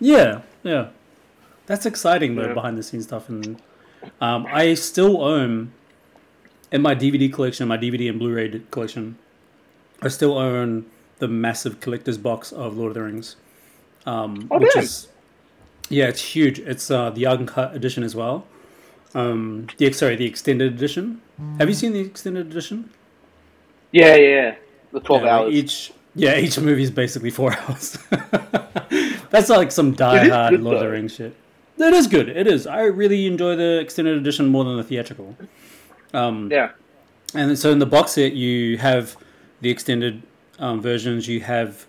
Yeah, 0.00 0.42
yeah, 0.62 0.88
that's 1.66 1.86
exciting 1.86 2.36
though 2.36 2.46
Yeah. 2.48 2.54
behind 2.54 2.78
the 2.78 2.82
scenes 2.84 3.04
stuff, 3.04 3.28
and 3.28 3.60
um, 4.20 4.46
I 4.52 4.74
still 4.74 5.22
own 5.24 5.72
in 6.70 6.82
my 6.82 6.94
DVD 6.94 7.32
collection, 7.32 7.66
my 7.66 7.78
DVD 7.78 8.08
and 8.10 8.18
Blu-ray 8.18 8.62
collection. 8.70 9.18
I 10.02 10.08
still 10.08 10.38
own 10.38 10.86
the 11.18 11.28
massive 11.28 11.80
collector's 11.80 12.18
box 12.18 12.52
of 12.52 12.76
Lord 12.76 12.90
of 12.90 12.94
the 12.94 13.02
Rings, 13.02 13.36
um, 14.06 14.46
Oh, 14.50 14.58
which 14.58 14.72
damn. 14.74 14.84
is 14.84 15.08
yeah, 15.90 16.06
it's 16.08 16.20
huge. 16.22 16.58
It's 16.60 16.90
uh, 16.90 17.10
the 17.10 17.26
uncut 17.26 17.74
edition 17.74 18.02
as 18.04 18.14
well. 18.14 18.46
Um, 19.14 19.66
the 19.78 19.90
sorry, 19.92 20.16
the 20.16 20.26
extended 20.26 20.72
edition. 20.74 21.22
Have 21.58 21.68
you 21.68 21.74
seen 21.74 21.92
the 21.92 22.00
extended 22.00 22.46
edition? 22.48 22.90
Yeah, 23.90 24.16
yeah, 24.16 24.28
yeah. 24.28 24.54
The 24.92 25.00
12 25.00 25.22
Yeah, 25.22 25.36
hours. 25.36 25.54
each 25.54 25.92
yeah, 26.14 26.36
each 26.38 26.58
movie 26.60 26.82
is 26.82 26.90
basically 26.90 27.30
four 27.30 27.52
hours. 27.68 27.96
That's 29.30 29.48
like 29.48 29.70
some 29.72 29.92
die-hard 29.92 30.60
Lord 30.60 30.76
of 30.76 30.82
the. 30.82 30.88
Rings 30.90 31.14
shit. 31.14 31.34
It 31.78 31.94
is 31.94 32.06
good. 32.06 32.28
It 32.28 32.46
is. 32.46 32.66
I 32.66 32.82
really 32.82 33.26
enjoy 33.26 33.56
the 33.56 33.78
extended 33.78 34.16
edition 34.18 34.46
more 34.46 34.64
than 34.64 34.76
the 34.76 34.84
theatrical. 34.84 35.36
Um, 36.12 36.50
yeah. 36.50 36.70
and 37.34 37.56
so 37.58 37.70
in 37.70 37.78
the 37.78 37.86
box 37.86 38.12
set, 38.12 38.32
you 38.32 38.78
have 38.78 39.16
the 39.60 39.70
extended 39.70 40.22
um, 40.58 40.80
versions. 40.80 41.28
You 41.28 41.40
have 41.40 41.86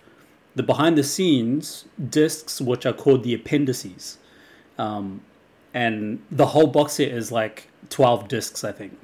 the 0.55 0.63
behind 0.63 0.97
the 0.97 1.03
scenes 1.03 1.85
discs, 2.09 2.59
which 2.61 2.85
are 2.85 2.93
called 2.93 3.23
the 3.23 3.33
appendices. 3.33 4.17
Um, 4.77 5.21
and 5.73 6.21
the 6.31 6.47
whole 6.47 6.67
box 6.67 6.93
set 6.93 7.09
is 7.09 7.31
like 7.31 7.69
12 7.89 8.27
discs, 8.27 8.63
I 8.63 8.71
think. 8.71 8.97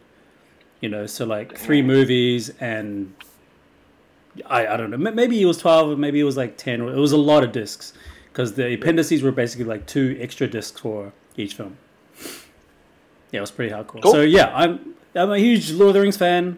You 0.82 0.90
know, 0.90 1.06
so 1.06 1.26
like 1.26 1.58
three 1.58 1.82
movies 1.82 2.52
and 2.60 3.14
I, 4.46 4.68
I 4.68 4.78
don't 4.78 4.92
know. 4.92 4.98
Maybe 4.98 5.42
it 5.42 5.46
was 5.46 5.58
12, 5.58 5.92
or 5.92 5.96
maybe 5.96 6.20
it 6.20 6.24
was 6.24 6.38
like 6.38 6.58
10. 6.58 6.82
It 6.82 6.96
was 6.96 7.12
a 7.12 7.18
lot 7.18 7.44
of 7.44 7.52
discs 7.52 7.94
because 8.32 8.54
the 8.54 8.74
appendices 8.74 9.22
were 9.22 9.32
basically 9.32 9.66
like 9.66 9.86
two 9.86 10.18
extra 10.20 10.48
discs 10.48 10.80
for 10.80 11.14
each 11.38 11.54
film. 11.54 11.78
Yeah, 13.32 13.40
it 13.40 13.42
was 13.42 13.52
pretty 13.52 13.74
hardcore. 13.74 14.02
Cool. 14.02 14.12
So 14.12 14.22
yeah, 14.22 14.52
I'm 14.54 14.96
I'm 15.16 15.32
a 15.32 15.38
huge 15.40 15.72
Lord 15.72 15.90
of 15.90 15.94
the 15.96 16.02
Rings 16.02 16.18
fan. 16.18 16.58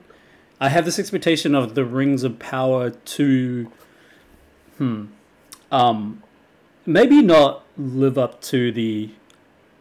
I 0.60 0.70
have 0.70 0.86
this 0.86 0.98
expectation 0.98 1.54
of 1.54 1.76
the 1.76 1.86
Rings 1.86 2.24
of 2.24 2.40
Power 2.40 2.90
to, 2.90 3.72
hmm, 4.78 5.06
um, 5.72 6.24
maybe 6.86 7.22
not 7.22 7.64
live 7.78 8.18
up 8.18 8.42
to 8.42 8.72
the 8.72 9.12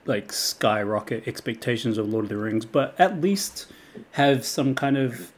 like 0.04 0.32
skyrocket 0.32 1.26
expectations 1.26 1.98
of 1.98 2.08
Lord 2.08 2.26
of 2.26 2.28
the 2.28 2.36
Rings, 2.36 2.64
but 2.64 2.94
at 2.98 3.20
least 3.20 3.66
have 4.12 4.44
some 4.44 4.74
kind 4.74 4.96
of 4.96 5.32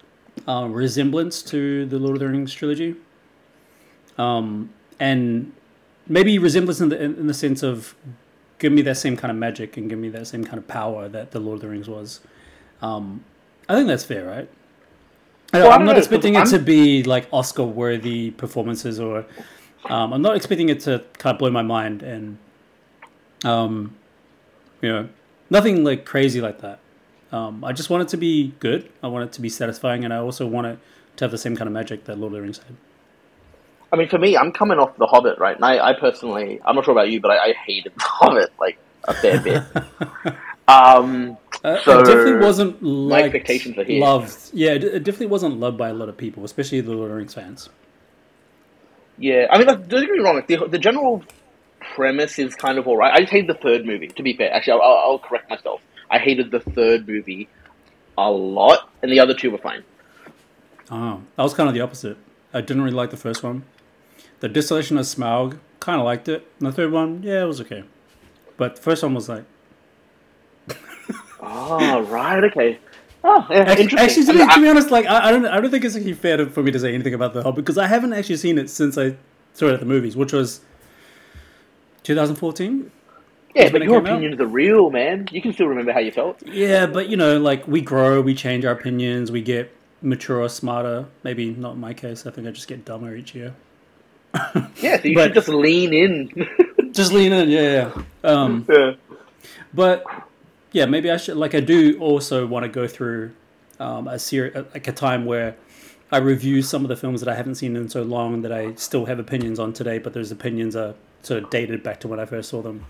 uh, 0.46 0.66
resemblance 0.68 1.42
to 1.42 1.86
the 1.86 1.98
Lord 1.98 2.16
of 2.16 2.20
the 2.20 2.28
Rings 2.28 2.52
trilogy. 2.52 2.96
Um, 4.18 4.70
and 4.98 5.52
maybe 6.08 6.38
resemblance 6.38 6.80
in 6.80 6.88
the 6.88 7.00
in, 7.00 7.26
the 7.28 7.34
sense 7.34 7.62
of 7.62 7.94
give 8.58 8.72
me 8.72 8.82
that 8.82 8.96
same 8.96 9.16
kind 9.16 9.30
of 9.30 9.36
magic 9.36 9.76
and 9.76 9.88
give 9.88 9.98
me 9.98 10.08
that 10.08 10.26
same 10.26 10.44
kind 10.44 10.58
of 10.58 10.66
power 10.66 11.08
that 11.08 11.30
the 11.30 11.38
Lord 11.38 11.56
of 11.56 11.60
the 11.62 11.68
Rings 11.68 11.88
was. 11.88 12.20
Um, 12.82 13.24
I 13.68 13.74
think 13.74 13.86
that's 13.86 14.04
fair, 14.04 14.26
right? 14.26 14.48
I 15.52 15.58
Well, 15.58 15.70
I 15.70 15.74
I'm 15.74 15.80
don't 15.80 15.86
not 15.86 15.92
know, 15.92 15.98
expecting 15.98 16.34
it 16.34 16.38
I'm- 16.38 16.48
to 16.50 16.58
be 16.58 17.02
like 17.04 17.28
Oscar 17.32 17.64
worthy 17.64 18.30
performances 18.32 19.00
or 19.00 19.24
um, 19.88 20.12
I'm 20.12 20.22
not 20.22 20.36
expecting 20.36 20.68
it 20.68 20.80
to 20.80 21.02
kind 21.18 21.34
of 21.34 21.38
blow 21.38 21.50
my 21.50 21.62
mind 21.62 22.02
and 22.02 22.36
um, 23.44 23.94
you 24.82 24.88
know 24.90 25.08
nothing 25.50 25.84
like 25.84 26.04
crazy 26.04 26.40
like 26.40 26.60
that. 26.60 26.80
Um, 27.32 27.62
I 27.64 27.72
just 27.72 27.88
want 27.90 28.02
it 28.02 28.08
to 28.08 28.16
be 28.16 28.54
good. 28.58 28.90
I 29.02 29.06
want 29.08 29.24
it 29.24 29.32
to 29.34 29.40
be 29.40 29.48
satisfying, 29.48 30.04
and 30.04 30.12
I 30.14 30.16
also 30.18 30.46
want 30.46 30.66
it 30.66 30.78
to 31.16 31.24
have 31.24 31.30
the 31.30 31.38
same 31.38 31.56
kind 31.56 31.68
of 31.68 31.72
magic 31.74 32.04
that 32.04 32.18
Lord 32.18 32.32
of 32.32 32.36
the 32.36 32.42
Rings 32.42 32.58
had. 32.58 32.74
I 33.92 33.96
mean, 33.96 34.08
for 34.08 34.18
me, 34.18 34.36
I'm 34.36 34.50
coming 34.50 34.78
off 34.78 34.96
The 34.96 35.06
Hobbit, 35.06 35.38
right? 35.38 35.54
And 35.54 35.64
I, 35.64 35.90
I 35.90 35.92
personally, 35.92 36.58
I'm 36.64 36.74
not 36.74 36.84
sure 36.86 36.92
about 36.92 37.10
you, 37.10 37.20
but 37.20 37.30
I, 37.30 37.50
I 37.50 37.52
hated 37.66 37.92
The 37.96 38.02
Hobbit, 38.04 38.50
like, 38.58 38.78
a 39.04 39.14
fair 39.14 39.40
bit. 39.40 39.62
um, 40.68 41.36
Uh, 41.64 41.80
So, 41.82 42.00
it 42.00 42.04
definitely 42.06 42.36
wasn't 42.46 42.82
liked, 42.82 43.26
expectations 43.34 43.76
are 43.78 43.84
here. 43.84 44.00
loved. 44.00 44.50
Yeah, 44.52 44.70
it, 44.72 44.84
it 44.84 45.04
definitely 45.04 45.26
wasn't 45.26 45.58
loved 45.58 45.76
by 45.76 45.88
a 45.88 45.94
lot 45.94 46.08
of 46.08 46.16
people, 46.16 46.44
especially 46.44 46.80
the 46.80 46.92
Lord 46.92 47.04
of 47.04 47.10
the 47.10 47.16
Rings 47.16 47.34
fans. 47.34 47.68
yeah, 49.18 49.46
I 49.50 49.58
mean, 49.58 49.66
like, 49.66 49.88
don't 49.88 50.00
get 50.02 50.10
me 50.10 50.20
wrong, 50.20 50.36
like, 50.36 50.46
the, 50.46 50.66
the 50.68 50.78
general 50.78 51.24
premise 51.94 52.38
is 52.38 52.54
kind 52.54 52.78
of 52.78 52.86
alright. 52.86 53.12
I 53.12 53.20
just 53.20 53.32
hated 53.32 53.48
the 53.48 53.60
third 53.60 53.84
movie, 53.84 54.06
to 54.08 54.22
be 54.22 54.34
fair. 54.34 54.52
Actually, 54.52 54.74
I'll, 54.80 54.92
I'll, 55.10 55.18
correct 55.18 55.50
myself. 55.50 55.80
I 56.10 56.18
hated 56.18 56.50
the 56.50 56.60
third 56.60 57.08
movie. 57.08 57.48
a 58.16 58.30
lot, 58.30 58.88
and 59.02 59.10
the 59.10 59.18
other 59.20 59.34
two 59.34 59.50
were 59.50 59.58
fine. 59.58 59.82
Oh, 60.90 61.22
I 61.36 61.42
was 61.42 61.54
kind 61.54 61.68
of 61.68 61.74
the 61.74 61.80
opposite. 61.80 62.16
I 62.54 62.60
didn't 62.60 62.82
really 62.82 62.96
like 62.96 63.10
the 63.10 63.16
first 63.16 63.42
one. 63.42 63.64
The 64.40 64.48
Desolation 64.48 64.96
of 64.96 65.04
Smaug, 65.06 65.58
kind 65.80 66.00
of 66.00 66.04
liked 66.06 66.28
it. 66.28 66.46
And 66.60 66.68
the 66.68 66.72
third 66.72 66.92
one, 66.92 67.22
yeah, 67.22 67.42
it 67.42 67.46
was 67.46 67.60
okay. 67.60 67.84
But 68.56 68.76
the 68.76 68.82
first 68.82 69.02
one 69.02 69.14
was 69.14 69.28
like, 69.28 69.44
Oh, 71.40 72.02
right, 72.02 72.42
okay. 72.44 72.78
Oh, 73.24 73.46
yeah, 73.50 73.58
actually, 73.60 73.82
interesting. 73.84 73.98
actually 73.98 74.26
to, 74.26 74.32
be, 74.46 74.54
to 74.54 74.60
be 74.62 74.68
honest, 74.68 74.90
like 74.90 75.06
I, 75.06 75.28
I 75.28 75.30
don't, 75.32 75.44
I 75.46 75.60
don't 75.60 75.70
think 75.70 75.84
it's 75.84 75.96
actually 75.96 76.12
fair 76.14 76.36
to, 76.36 76.46
for 76.46 76.62
me 76.62 76.70
to 76.70 76.78
say 76.78 76.94
anything 76.94 77.14
about 77.14 77.34
the 77.34 77.42
Hobbit 77.42 77.64
because 77.64 77.76
I 77.78 77.86
haven't 77.86 78.12
actually 78.12 78.36
seen 78.36 78.58
it 78.58 78.70
since 78.70 78.96
I 78.96 79.16
saw 79.54 79.66
it 79.66 79.74
at 79.74 79.80
the 79.80 79.86
movies, 79.86 80.16
which 80.16 80.32
was 80.32 80.60
2014. 82.04 82.90
yeah, 83.54 83.68
but 83.70 83.82
your 83.82 84.00
came 84.00 84.06
out? 84.06 84.12
opinions 84.12 84.40
are 84.40 84.46
real, 84.46 84.90
man. 84.90 85.26
You 85.32 85.42
can 85.42 85.52
still 85.52 85.66
remember 85.66 85.92
how 85.92 85.98
you 85.98 86.12
felt. 86.12 86.42
Yeah, 86.46 86.86
but 86.86 87.08
you 87.08 87.16
know, 87.16 87.38
like 87.38 87.66
we 87.66 87.80
grow, 87.80 88.20
we 88.20 88.34
change 88.34 88.64
our 88.64 88.72
opinions, 88.72 89.32
we 89.32 89.42
get 89.42 89.74
mature, 90.00 90.48
smarter. 90.48 91.06
Maybe 91.24 91.50
not 91.50 91.74
in 91.74 91.80
my 91.80 91.94
case. 91.94 92.24
I 92.26 92.30
think 92.30 92.46
I 92.46 92.50
just 92.52 92.68
get 92.68 92.84
dumber 92.84 93.14
each 93.16 93.34
year. 93.34 93.54
Yeah, 94.80 95.00
so 95.00 95.08
you 95.08 95.14
But- 95.16 95.24
should 95.28 95.34
just 95.34 95.48
lean 95.48 95.92
in. 95.92 96.48
Just 96.92 97.12
lean 97.12 97.32
in, 97.32 97.48
yeah, 97.50 97.92
yeah. 97.94 98.02
Um, 98.24 98.64
yeah. 98.68 98.92
But 99.74 100.04
yeah, 100.72 100.86
maybe 100.86 101.10
I 101.10 101.16
should. 101.16 101.36
Like, 101.36 101.54
I 101.54 101.60
do 101.60 101.98
also 102.00 102.46
want 102.46 102.64
to 102.64 102.68
go 102.68 102.86
through 102.86 103.32
um, 103.80 104.08
a 104.08 104.18
series, 104.18 104.54
like 104.54 104.86
a 104.88 104.92
time 104.92 105.24
where 105.24 105.56
I 106.10 106.18
review 106.18 106.62
some 106.62 106.82
of 106.82 106.88
the 106.88 106.96
films 106.96 107.20
that 107.20 107.28
I 107.28 107.34
haven't 107.36 107.56
seen 107.56 107.76
in 107.76 107.88
so 107.88 108.02
long 108.02 108.42
that 108.42 108.52
I 108.52 108.74
still 108.74 109.06
have 109.06 109.18
opinions 109.18 109.58
on 109.58 109.72
today, 109.72 109.98
but 109.98 110.12
those 110.14 110.30
opinions 110.30 110.74
are 110.76 110.94
sort 111.22 111.42
of 111.42 111.50
dated 111.50 111.82
back 111.82 112.00
to 112.00 112.08
when 112.08 112.18
I 112.20 112.24
first 112.24 112.48
saw 112.50 112.62
them. 112.62 112.86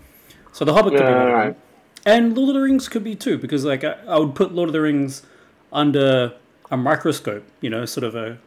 So 0.51 0.65
The 0.65 0.73
Hobbit 0.73 0.93
could 0.93 1.05
be 1.05 1.13
one 1.13 1.31
right. 1.31 1.57
and 2.05 2.35
Lord 2.35 2.49
of 2.49 2.55
the 2.55 2.61
Rings 2.61 2.87
could 2.87 3.03
be 3.03 3.15
too, 3.15 3.37
because 3.37 3.65
like 3.65 3.83
I, 3.83 3.95
I 4.07 4.17
would 4.17 4.35
put 4.35 4.53
Lord 4.53 4.69
of 4.69 4.73
the 4.73 4.81
Rings 4.81 5.23
under 5.71 6.33
a 6.71 6.77
microscope, 6.77 7.43
you 7.61 7.69
know, 7.69 7.85
sort 7.85 8.03
of 8.03 8.15
a 8.15 8.37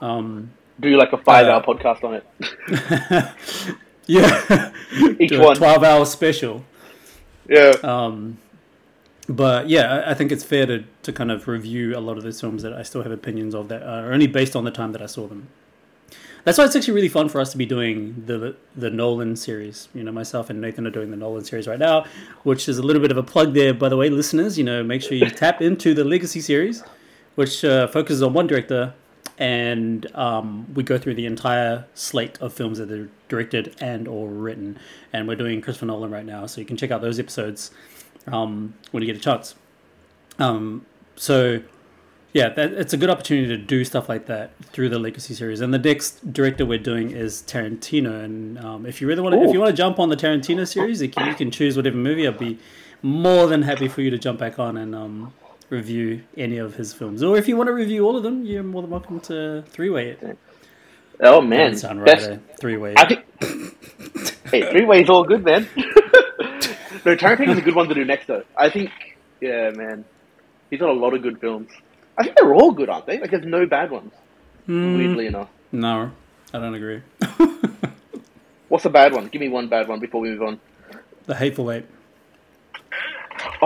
um, 0.00 0.50
Do 0.80 0.96
like 0.96 1.12
a 1.12 1.18
five 1.18 1.46
hour 1.46 1.60
Uh, 1.60 1.66
podcast 1.66 2.02
on 2.04 2.14
it. 2.14 3.30
yeah, 4.06 4.72
Each 5.20 5.32
one. 5.32 5.56
twelve 5.56 5.82
hour 5.84 6.04
special. 6.06 6.64
Yeah. 7.48 7.74
Um, 7.82 8.38
but 9.28 9.68
yeah, 9.68 10.04
I, 10.06 10.14
think 10.14 10.32
it's 10.32 10.44
fair 10.44 10.66
to, 10.66 10.84
to 11.02 11.12
kind 11.12 11.30
of 11.30 11.48
review 11.48 11.96
a 11.96 12.00
lot 12.00 12.18
of 12.18 12.24
those 12.24 12.40
films 12.40 12.62
that 12.62 12.72
I 12.72 12.82
still 12.82 13.02
have 13.02 13.12
opinions 13.12 13.54
of 13.54 13.68
that 13.68 13.82
are 13.82 14.12
only 14.12 14.26
based 14.26 14.54
on 14.54 14.64
the 14.64 14.70
time 14.70 14.92
that 14.92 15.02
I 15.02 15.06
saw 15.06 15.26
them. 15.26 15.48
That's 16.44 16.58
why 16.58 16.64
it's 16.64 16.76
actually 16.76 16.92
really 16.92 17.08
fun 17.08 17.30
for 17.30 17.40
us 17.40 17.52
to 17.52 17.58
be 17.58 17.64
doing 17.64 18.22
the 18.26 18.54
the 18.76 18.90
Nolan 18.90 19.34
series. 19.34 19.88
You 19.94 20.02
know, 20.04 20.12
myself 20.12 20.50
and 20.50 20.60
Nathan 20.60 20.86
are 20.86 20.90
doing 20.90 21.10
the 21.10 21.16
Nolan 21.16 21.42
series 21.42 21.66
right 21.66 21.78
now, 21.78 22.04
which 22.42 22.68
is 22.68 22.76
a 22.76 22.82
little 22.82 23.00
bit 23.00 23.10
of 23.10 23.16
a 23.16 23.22
plug 23.22 23.54
there, 23.54 23.72
by 23.72 23.88
the 23.88 23.96
way, 23.96 24.10
listeners. 24.10 24.58
You 24.58 24.64
know, 24.64 24.82
make 24.82 25.00
sure 25.00 25.16
you 25.16 25.30
tap 25.30 25.62
into 25.62 25.94
the 25.94 26.04
Legacy 26.04 26.42
series, 26.42 26.84
which 27.34 27.64
uh, 27.64 27.86
focuses 27.86 28.22
on 28.22 28.34
one 28.34 28.46
director, 28.46 28.92
and 29.38 30.14
um, 30.14 30.72
we 30.74 30.82
go 30.82 30.98
through 30.98 31.14
the 31.14 31.26
entire 31.26 31.86
slate 31.94 32.40
of 32.40 32.52
films 32.52 32.78
that 32.78 32.90
are 32.90 33.10
directed 33.28 33.74
and 33.80 34.06
or 34.06 34.28
written. 34.28 34.78
And 35.12 35.26
we're 35.26 35.36
doing 35.36 35.60
Christopher 35.60 35.86
Nolan 35.86 36.10
right 36.10 36.26
now, 36.26 36.46
so 36.46 36.60
you 36.60 36.66
can 36.66 36.76
check 36.76 36.90
out 36.90 37.00
those 37.00 37.18
episodes 37.18 37.70
um, 38.26 38.74
when 38.90 39.02
you 39.02 39.06
get 39.06 39.16
a 39.16 39.24
chance. 39.24 39.54
Um, 40.38 40.86
so 41.16 41.62
yeah, 42.34 42.48
that, 42.48 42.72
it's 42.72 42.92
a 42.92 42.96
good 42.96 43.10
opportunity 43.10 43.46
to 43.46 43.56
do 43.56 43.84
stuff 43.84 44.08
like 44.08 44.26
that 44.26 44.52
through 44.72 44.88
the 44.88 44.98
Legacy 44.98 45.34
series. 45.34 45.60
And 45.60 45.72
the 45.72 45.78
next 45.78 46.32
director 46.32 46.66
we're 46.66 46.78
doing 46.78 47.12
is 47.12 47.42
Tarantino. 47.42 48.24
And 48.24 48.58
um, 48.58 48.86
if 48.86 49.00
you 49.00 49.06
really 49.06 49.22
want 49.22 49.36
to, 49.36 49.42
if 49.42 49.52
you 49.52 49.60
want 49.60 49.70
to 49.70 49.76
jump 49.76 50.00
on 50.00 50.08
the 50.08 50.16
Tarantino 50.16 50.66
series, 50.66 51.00
you 51.00 51.08
can, 51.08 51.28
you 51.28 51.34
can 51.34 51.52
choose 51.52 51.76
whatever 51.76 51.96
movie. 51.96 52.26
I'd 52.26 52.36
be 52.36 52.58
more 53.02 53.46
than 53.46 53.62
happy 53.62 53.86
for 53.86 54.00
you 54.00 54.10
to 54.10 54.18
jump 54.18 54.40
back 54.40 54.58
on 54.58 54.76
and 54.76 54.96
um, 54.96 55.32
review 55.70 56.22
any 56.36 56.58
of 56.58 56.74
his 56.74 56.92
films. 56.92 57.22
Or 57.22 57.36
if 57.36 57.48
you 57.48 57.56
want 57.56 57.68
to 57.68 57.72
review 57.74 58.04
all 58.06 58.16
of 58.16 58.22
them, 58.22 58.44
you're 58.44 58.62
more 58.62 58.82
than 58.82 58.90
welcome 58.90 59.20
to 59.20 59.62
three 59.68 59.90
way 59.90 60.10
it. 60.10 60.38
Oh 61.20 61.40
man, 61.40 61.72
Doesn't 61.72 61.78
sound 61.88 62.02
right. 62.02 62.40
Three 62.60 62.76
way. 62.76 62.94
I 62.96 63.06
think. 63.06 63.24
hey, 64.50 64.70
three 64.70 64.84
ways 64.84 65.08
all 65.08 65.24
good, 65.24 65.44
man. 65.44 65.68
no, 65.76 67.14
Tarantino's 67.16 67.58
a 67.58 67.62
good 67.62 67.74
one 67.74 67.88
to 67.88 67.94
do 67.94 68.04
next, 68.04 68.26
though. 68.26 68.42
I 68.56 68.68
think, 68.70 68.90
yeah, 69.40 69.70
man, 69.70 70.04
he's 70.70 70.80
got 70.80 70.90
a 70.90 70.92
lot 70.92 71.14
of 71.14 71.22
good 71.22 71.40
films. 71.40 71.70
I 72.18 72.24
think 72.24 72.36
they're 72.36 72.54
all 72.54 72.72
good, 72.72 72.88
aren't 72.88 73.06
they? 73.06 73.18
Like, 73.20 73.30
there's 73.30 73.44
no 73.46 73.66
bad 73.66 73.90
ones. 73.90 74.12
Hmm. 74.66 74.96
Weirdly 74.96 75.26
enough, 75.26 75.48
No, 75.72 76.10
I 76.52 76.58
don't 76.58 76.74
agree. 76.74 77.02
what's 78.68 78.84
a 78.84 78.90
bad 78.90 79.12
one? 79.12 79.26
Give 79.28 79.40
me 79.40 79.48
one 79.48 79.68
bad 79.68 79.88
one 79.88 80.00
before 80.00 80.20
we 80.20 80.30
move 80.30 80.42
on. 80.42 80.60
the 81.26 81.34
Hateful 81.34 81.70
Eight. 81.70 81.86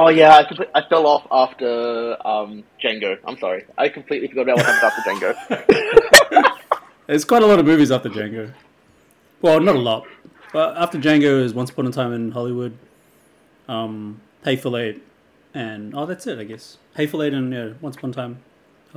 Oh 0.00 0.11
yeah, 0.11 0.31
I, 0.33 0.78
I 0.78 0.88
fell 0.88 1.09
off 1.09 1.26
after 1.28 2.17
um, 2.25 2.62
Django. 2.81 3.19
I'm 3.26 3.37
sorry, 3.37 3.64
I 3.76 3.88
completely 3.88 4.28
forgot 4.28 4.43
about 4.43 4.57
what 4.59 4.67
happened 4.67 5.11
after 5.11 6.31
Django. 6.31 6.52
There's 7.09 7.25
quite 7.25 7.43
a 7.43 7.47
lot 7.47 7.59
of 7.59 7.67
movies 7.67 7.90
after 7.90 8.09
Django. 8.09 8.52
Well, 9.43 9.59
not 9.59 9.75
a 9.75 9.81
lot. 9.81 10.07
But 10.52 10.76
after 10.76 10.99
Django 10.99 11.43
is 11.43 11.52
Once 11.52 11.71
Upon 11.71 11.88
a 11.88 11.90
Time 11.90 12.12
in 12.12 12.31
Hollywood, 12.31 12.78
um, 13.67 14.21
Hateful 14.45 14.76
Eight, 14.76 15.02
and 15.52 15.93
oh, 15.97 16.07
that's 16.07 16.28
it, 16.28 16.38
I 16.38 16.45
guess. 16.45 16.78
Hateful 16.95 17.21
Eight 17.25 17.33
and 17.33 17.52
yeah, 17.52 17.71
Once 17.81 17.97
Upon 17.97 18.11
a 18.11 18.14
Time. 18.14 18.38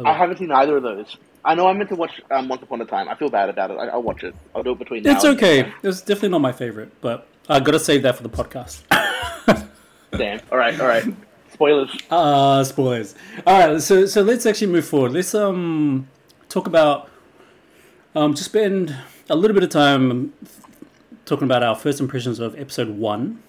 I 0.05 0.13
haven't 0.13 0.37
seen 0.37 0.51
either 0.51 0.77
of 0.77 0.83
those. 0.83 1.17
I 1.43 1.55
know 1.55 1.65
I 1.65 1.73
meant 1.73 1.89
to 1.89 1.95
watch 1.95 2.21
um, 2.29 2.47
Once 2.47 2.61
Upon 2.61 2.79
a 2.79 2.85
Time. 2.85 3.09
I 3.09 3.15
feel 3.15 3.29
bad 3.29 3.49
about 3.49 3.71
it. 3.71 3.77
I- 3.79 3.87
I'll 3.87 4.03
watch 4.03 4.23
it. 4.23 4.35
I'll 4.53 4.61
do 4.61 4.73
it 4.73 4.77
between 4.77 5.01
now. 5.01 5.15
It's 5.15 5.25
okay. 5.25 5.73
It's 5.81 6.01
definitely 6.01 6.29
not 6.29 6.41
my 6.41 6.51
favorite, 6.51 6.91
but 7.01 7.27
I 7.49 7.59
gotta 7.59 7.79
save 7.79 8.03
that 8.03 8.17
for 8.17 8.21
the 8.23 8.29
podcast. 8.29 8.83
Damn. 10.17 10.41
All 10.51 10.57
right. 10.57 10.79
All 10.79 10.87
right. 10.87 11.03
Spoilers. 11.53 11.95
Uh 12.09 12.63
spoilers. 12.63 13.15
All 13.45 13.73
right, 13.73 13.81
so 13.81 14.05
so 14.05 14.21
let's 14.21 14.45
actually 14.45 14.71
move 14.71 14.85
forward. 14.85 15.11
Let's 15.11 15.35
um 15.35 16.07
talk 16.49 16.65
about 16.67 17.09
um 18.15 18.33
just 18.33 18.45
spend 18.45 18.95
a 19.29 19.35
little 19.35 19.53
bit 19.53 19.63
of 19.63 19.69
time 19.69 20.33
talking 21.25 21.45
about 21.45 21.63
our 21.63 21.75
first 21.75 21.99
impressions 21.99 22.39
of 22.39 22.59
episode 22.59 22.89
one. 22.89 23.41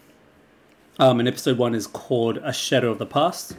Um, 0.98 1.18
and 1.20 1.26
episode 1.28 1.56
one 1.58 1.74
is 1.74 1.86
called 1.86 2.38
"A 2.38 2.52
Shadow 2.52 2.90
of 2.90 2.98
the 2.98 3.06
Past." 3.06 3.56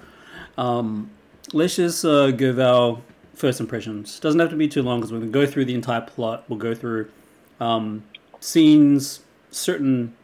Um, 0.57 1.09
let's 1.51 1.75
just 1.77 2.05
uh, 2.05 2.31
give 2.31 2.59
our 2.59 3.01
first 3.33 3.59
impressions. 3.59 4.19
Doesn't 4.19 4.39
have 4.39 4.51
to 4.51 4.55
be 4.55 4.67
too 4.67 4.83
long 4.83 4.99
because 4.99 5.11
we're 5.11 5.19
gonna 5.19 5.31
go 5.31 5.45
through 5.45 5.65
the 5.65 5.73
entire 5.73 6.01
plot. 6.01 6.43
We'll 6.47 6.59
go 6.59 6.75
through 6.75 7.09
um, 7.59 8.03
scenes, 8.39 9.21
certain 9.49 10.15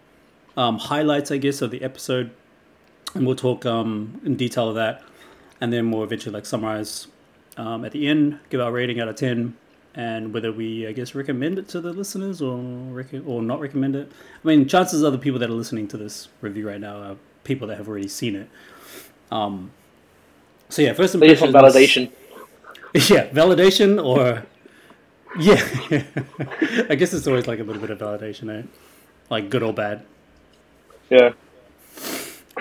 um, 0.56 0.78
highlights, 0.78 1.32
I 1.32 1.38
guess, 1.38 1.62
of 1.62 1.72
the 1.72 1.82
episode, 1.82 2.32
and 3.16 3.26
we'll 3.26 3.36
talk 3.36 3.66
um, 3.66 4.22
in 4.24 4.36
detail 4.36 4.70
of 4.70 4.76
that, 4.76 5.04
and 5.62 5.72
then 5.74 5.92
we'll 5.92 6.04
eventually 6.04 6.34
like 6.34 6.46
summarize 6.46 7.08
um, 7.58 7.84
at 7.86 7.92
the 7.92 8.08
end, 8.08 8.40
give 8.50 8.62
our 8.62 8.72
rating 8.72 9.00
out 9.00 9.08
of 9.08 9.16
ten, 9.16 9.56
and 9.96 10.34
whether 10.34 10.52
we 10.52 10.88
I 10.88 10.92
guess 10.92 11.16
recommend 11.16 11.60
it 11.60 11.68
to 11.70 11.82
the 11.82 11.92
listeners 11.94 12.42
or 12.42 12.58
rec- 12.58 13.26
or 13.26 13.42
not 13.42 13.60
recommend 13.60 13.96
it. 13.96 14.12
I 14.44 14.48
mean, 14.48 14.68
chances 14.68 15.04
are 15.04 15.12
the 15.12 15.18
people 15.18 15.40
that 15.40 15.50
are 15.50 15.54
listening 15.54 15.88
to 15.90 15.98
this 15.98 16.30
review 16.42 16.68
right 16.68 16.80
now 16.80 16.98
are 16.98 17.16
people 17.44 17.68
that 17.68 17.78
have 17.78 17.88
already 17.88 18.08
seen 18.08 18.36
it. 18.36 18.50
Um, 19.32 19.72
so 20.70 20.82
yeah, 20.82 20.94
first 20.94 21.16
impressions. 21.16 21.54
validation. 21.54 22.12
Yeah, 22.96 23.28
validation 23.30 24.04
or 24.04 24.44
yeah. 25.38 25.62
I 26.90 26.96
guess 26.96 27.14
it's 27.14 27.28
always 27.28 27.46
like 27.46 27.60
a 27.60 27.64
little 27.64 27.80
bit 27.82 27.92
of 27.92 28.00
validation, 28.00 28.50
eh? 28.50 28.66
Like 29.30 29.52
good 29.52 29.62
or 29.62 29.72
bad. 29.74 30.04
Yeah. 31.12 31.34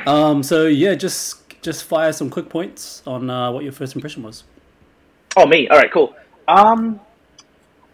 Um, 0.07 0.43
so 0.43 0.67
yeah, 0.67 0.95
just 0.95 1.49
just 1.62 1.85
fire 1.85 2.12
some 2.12 2.31
quick 2.31 2.49
points 2.49 3.02
on 3.07 3.28
uh, 3.31 3.50
what 3.50 3.64
your 3.64 3.73
first 3.73 3.95
impression 3.95 4.23
was. 4.23 4.45
Oh, 5.37 5.47
me. 5.47 5.69
All 5.69 5.78
right. 5.78 5.90
Cool. 5.93 6.14
Um, 6.47 7.00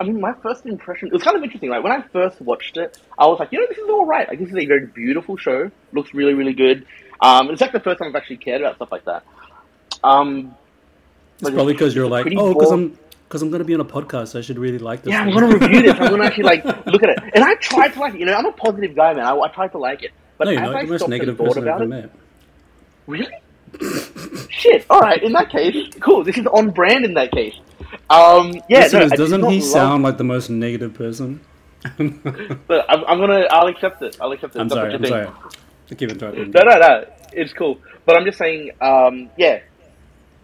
I 0.00 0.04
mean, 0.04 0.20
my 0.20 0.32
first 0.42 0.66
impression 0.66 1.08
it 1.08 1.14
was 1.14 1.22
kind 1.22 1.36
of 1.36 1.42
interesting. 1.42 1.70
Like 1.70 1.82
when 1.82 1.92
I 1.92 2.02
first 2.02 2.40
watched 2.40 2.76
it, 2.76 2.98
I 3.18 3.26
was 3.26 3.38
like, 3.38 3.52
you 3.52 3.60
know, 3.60 3.66
this 3.68 3.78
is 3.78 3.88
all 3.88 4.06
right. 4.06 4.28
Like 4.28 4.38
this 4.38 4.48
is 4.48 4.56
a 4.56 4.66
very 4.66 4.86
beautiful 4.86 5.36
show. 5.36 5.70
Looks 5.92 6.14
really, 6.14 6.34
really 6.34 6.52
good. 6.52 6.86
Um, 7.20 7.50
it's 7.50 7.60
like 7.60 7.72
the 7.72 7.80
first 7.80 7.98
time 7.98 8.08
I've 8.08 8.16
actually 8.16 8.38
cared 8.38 8.60
about 8.60 8.76
stuff 8.76 8.92
like 8.92 9.04
that. 9.04 9.24
Um, 10.02 10.54
It's 11.34 11.42
but 11.42 11.54
probably 11.54 11.72
because 11.74 11.94
you're 11.94 12.08
like, 12.08 12.26
oh, 12.36 12.52
because 12.54 12.70
I'm 12.70 12.98
because 13.28 13.42
I'm 13.42 13.50
gonna 13.50 13.64
be 13.64 13.74
on 13.74 13.80
a 13.80 13.84
podcast. 13.84 14.28
So 14.28 14.38
I 14.38 14.42
should 14.42 14.58
really 14.58 14.78
like 14.78 15.02
this. 15.02 15.12
Yeah, 15.12 15.22
I'm 15.22 15.32
gonna 15.32 15.56
review 15.56 15.82
this. 15.82 15.94
I'm 15.94 16.10
gonna 16.10 16.24
actually 16.30 16.44
like 16.44 16.64
look 16.86 17.02
at 17.02 17.10
it, 17.10 17.18
and 17.34 17.44
I 17.44 17.54
tried 17.56 17.94
to 17.94 18.00
like 18.00 18.14
it. 18.14 18.20
You 18.20 18.26
know, 18.26 18.34
I'm 18.34 18.46
a 18.46 18.52
positive 18.52 18.94
guy, 18.94 19.14
man. 19.14 19.24
I, 19.24 19.36
I 19.36 19.48
tried 19.48 19.72
to 19.72 19.78
like 19.78 20.02
it, 20.02 20.12
but 20.38 20.44
no, 20.46 20.50
you're 20.52 20.60
not 20.60 20.74
I 20.76 20.84
the 20.84 20.90
most 20.90 21.08
negative 21.08 21.38
person 21.38 21.62
I've 21.68 21.74
ever 21.80 21.84
it, 21.84 21.88
met. 21.88 22.10
really, 23.06 23.32
shit. 24.50 24.86
All 24.90 25.00
right, 25.00 25.22
in 25.22 25.32
that 25.32 25.50
case, 25.50 25.92
cool. 26.00 26.24
This 26.24 26.38
is 26.38 26.46
on 26.46 26.70
brand. 26.70 27.04
In 27.04 27.14
that 27.14 27.30
case, 27.32 27.54
um, 28.10 28.52
yeah. 28.68 28.80
Listeners, 28.80 29.10
no, 29.10 29.16
doesn't 29.16 29.44
he 29.50 29.60
love- 29.60 29.68
sound 29.68 30.02
like 30.02 30.18
the 30.18 30.24
most 30.24 30.50
negative 30.50 30.94
person? 30.94 31.40
But 32.66 32.86
I'm, 32.88 33.04
I'm 33.04 33.18
gonna. 33.18 33.46
I'll 33.50 33.66
accept 33.66 34.00
it. 34.02 34.16
I'll 34.20 34.32
accept 34.32 34.56
it. 34.56 34.60
I'm 34.60 34.68
That's 34.68 34.78
sorry. 34.80 34.94
I'm 34.94 35.04
sorry. 35.04 35.28
keep 35.96 36.10
interrupting. 36.10 36.50
No, 36.50 36.60
no, 36.64 36.78
no. 36.78 37.04
It's 37.32 37.52
cool. 37.52 37.78
But 38.06 38.16
I'm 38.16 38.24
just 38.24 38.38
saying. 38.38 38.70
Um, 38.80 39.28
yeah. 39.36 39.60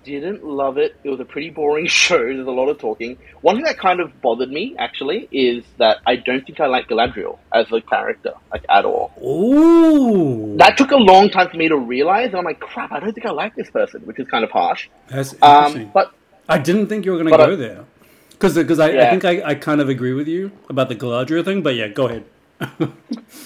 Didn't 0.05 0.43
love 0.45 0.79
it. 0.79 0.93
It 1.05 1.11
was 1.11 1.21
a 1.21 1.25
pretty 1.25 1.51
boring 1.51 1.87
show. 1.89 2.19
There's 2.19 2.47
a 2.47 2.51
lot 2.51 2.69
of 2.69 2.79
talking. 2.79 3.17
One 3.43 3.57
thing 3.57 3.65
that 3.65 3.79
kind 3.79 4.01
of 4.01 4.21
bothered 4.21 4.51
me 4.51 4.77
actually 4.79 5.29
is 5.33 5.65
that 5.79 5.99
I 6.07 6.17
don't 6.17 6.45
think 6.45 6.61
I 6.61 6.67
like 6.67 6.89
Galadriel 6.89 7.39
as 7.55 7.67
a 7.73 7.81
character, 7.83 8.33
like 8.53 8.63
at 8.71 8.85
all. 8.85 9.13
Ooh, 9.23 10.57
That 10.59 10.77
took 10.77 10.91
a 10.93 10.97
long 10.97 11.31
time 11.31 11.49
for 11.51 11.57
me 11.57 11.69
to 11.69 11.79
realize, 11.79 12.29
and 12.29 12.37
I'm 12.37 12.45
like, 12.45 12.61
crap, 12.61 12.93
I 12.93 13.01
don't 13.01 13.13
think 13.13 13.27
I 13.27 13.31
like 13.33 13.55
this 13.57 13.71
person, 13.71 14.03
which 14.05 14.19
is 14.19 14.27
kind 14.29 14.45
of 14.45 14.51
harsh. 14.51 14.89
that's 15.09 15.35
interesting. 15.35 15.85
Um, 15.85 15.91
but 15.95 16.09
I 16.49 16.59
didn't 16.59 16.89
think 16.89 17.05
you 17.05 17.13
were 17.13 17.19
going 17.23 17.33
to 17.33 17.39
go 17.39 17.57
there. 17.57 17.85
Because 18.31 18.79
I, 18.81 18.87
I 18.89 18.93
Yeah. 18.95 19.11
think 19.11 19.25
I, 19.25 19.43
I 19.51 19.55
kind 19.55 19.81
of 19.81 19.89
agree 19.89 20.15
with 20.15 20.27
you 20.29 20.51
about 20.69 20.89
the 20.89 20.97
Galadriel 20.97 21.45
thing, 21.45 21.63
but 21.63 21.75
yeah, 21.75 21.89
go 21.89 22.07
ahead. 22.07 22.25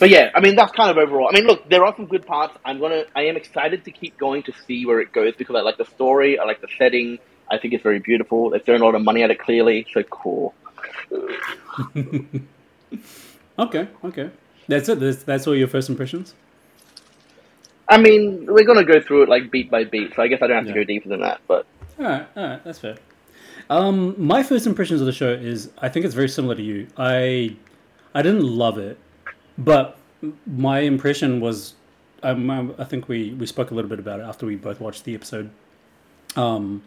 But 0.00 0.10
yeah, 0.10 0.30
I 0.34 0.40
mean 0.40 0.56
that's 0.56 0.72
kind 0.72 0.90
of 0.90 0.96
overall. 0.98 1.28
I 1.28 1.32
mean, 1.32 1.46
look, 1.46 1.68
there 1.70 1.84
are 1.84 1.94
some 1.94 2.06
good 2.06 2.26
parts. 2.26 2.56
I'm 2.64 2.80
gonna, 2.80 3.04
I 3.14 3.22
am 3.26 3.36
excited 3.36 3.84
to 3.84 3.90
keep 3.92 4.18
going 4.18 4.42
to 4.44 4.52
see 4.66 4.84
where 4.86 5.00
it 5.00 5.12
goes 5.12 5.34
because 5.36 5.54
I 5.54 5.60
like 5.60 5.76
the 5.76 5.84
story, 5.84 6.38
I 6.38 6.44
like 6.44 6.60
the 6.60 6.68
setting. 6.78 7.18
I 7.50 7.58
think 7.58 7.74
it's 7.74 7.82
very 7.82 8.00
beautiful. 8.00 8.50
They're 8.50 8.58
throwing 8.60 8.82
a 8.82 8.84
lot 8.84 8.94
of 8.96 9.02
money 9.02 9.22
at 9.22 9.30
it. 9.30 9.38
Clearly, 9.38 9.86
so 9.92 10.02
cool. 10.04 10.54
Okay, 13.58 13.88
okay. 14.04 14.30
That's 14.66 14.88
it. 14.88 14.98
That's, 14.98 15.22
that's 15.22 15.46
all 15.46 15.54
your 15.54 15.68
first 15.68 15.88
impressions? 15.88 16.34
I 17.88 17.98
mean, 17.98 18.46
we're 18.46 18.64
gonna 18.64 18.84
go 18.84 19.00
through 19.00 19.24
it 19.24 19.28
like 19.28 19.50
beat 19.50 19.70
by 19.70 19.84
beat, 19.84 20.12
so 20.16 20.22
I 20.22 20.28
guess 20.28 20.42
I 20.42 20.46
don't 20.48 20.56
have 20.56 20.66
Yeah. 20.66 20.72
to 20.74 20.80
go 20.80 20.84
deeper 20.84 21.08
than 21.08 21.20
that. 21.20 21.40
But 21.46 21.66
All 21.98 22.04
right, 22.04 22.26
all 22.36 22.46
right, 22.48 22.64
that's 22.64 22.78
fair. 22.80 22.96
Um, 23.70 24.14
my 24.18 24.42
first 24.42 24.66
impressions 24.66 25.00
of 25.00 25.06
the 25.06 25.12
show 25.12 25.30
is 25.30 25.70
I 25.78 25.88
think 25.88 26.04
it's 26.04 26.14
very 26.14 26.28
similar 26.28 26.54
to 26.56 26.62
you. 26.62 26.88
I 26.96 27.56
I 28.14 28.22
didn't 28.22 28.44
love 28.46 28.78
it, 28.78 28.98
but 29.58 29.98
my 30.46 30.80
impression 30.80 31.40
was 31.40 31.74
um, 32.22 32.74
think 32.84 33.08
we 33.08 33.34
we 33.34 33.46
spoke 33.46 33.70
a 33.70 33.74
little 33.74 33.88
bit 33.88 33.98
about 33.98 34.20
it 34.20 34.22
after 34.22 34.46
we 34.46 34.56
both 34.56 34.80
watched 34.80 35.04
the 35.04 35.14
episode. 35.14 35.50
Um, 36.36 36.82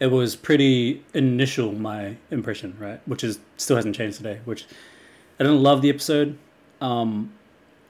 it 0.00 0.08
was 0.08 0.36
pretty 0.36 1.04
initial 1.14 1.72
my 1.72 2.16
impression, 2.30 2.76
right? 2.78 3.00
Which 3.06 3.24
is 3.24 3.38
still 3.56 3.76
hasn't 3.76 3.96
changed 3.96 4.16
today. 4.18 4.40
Which 4.44 4.66
I 5.38 5.44
didn't 5.44 5.62
love 5.62 5.80
the 5.82 5.90
episode. 5.90 6.38
Um, 6.80 7.32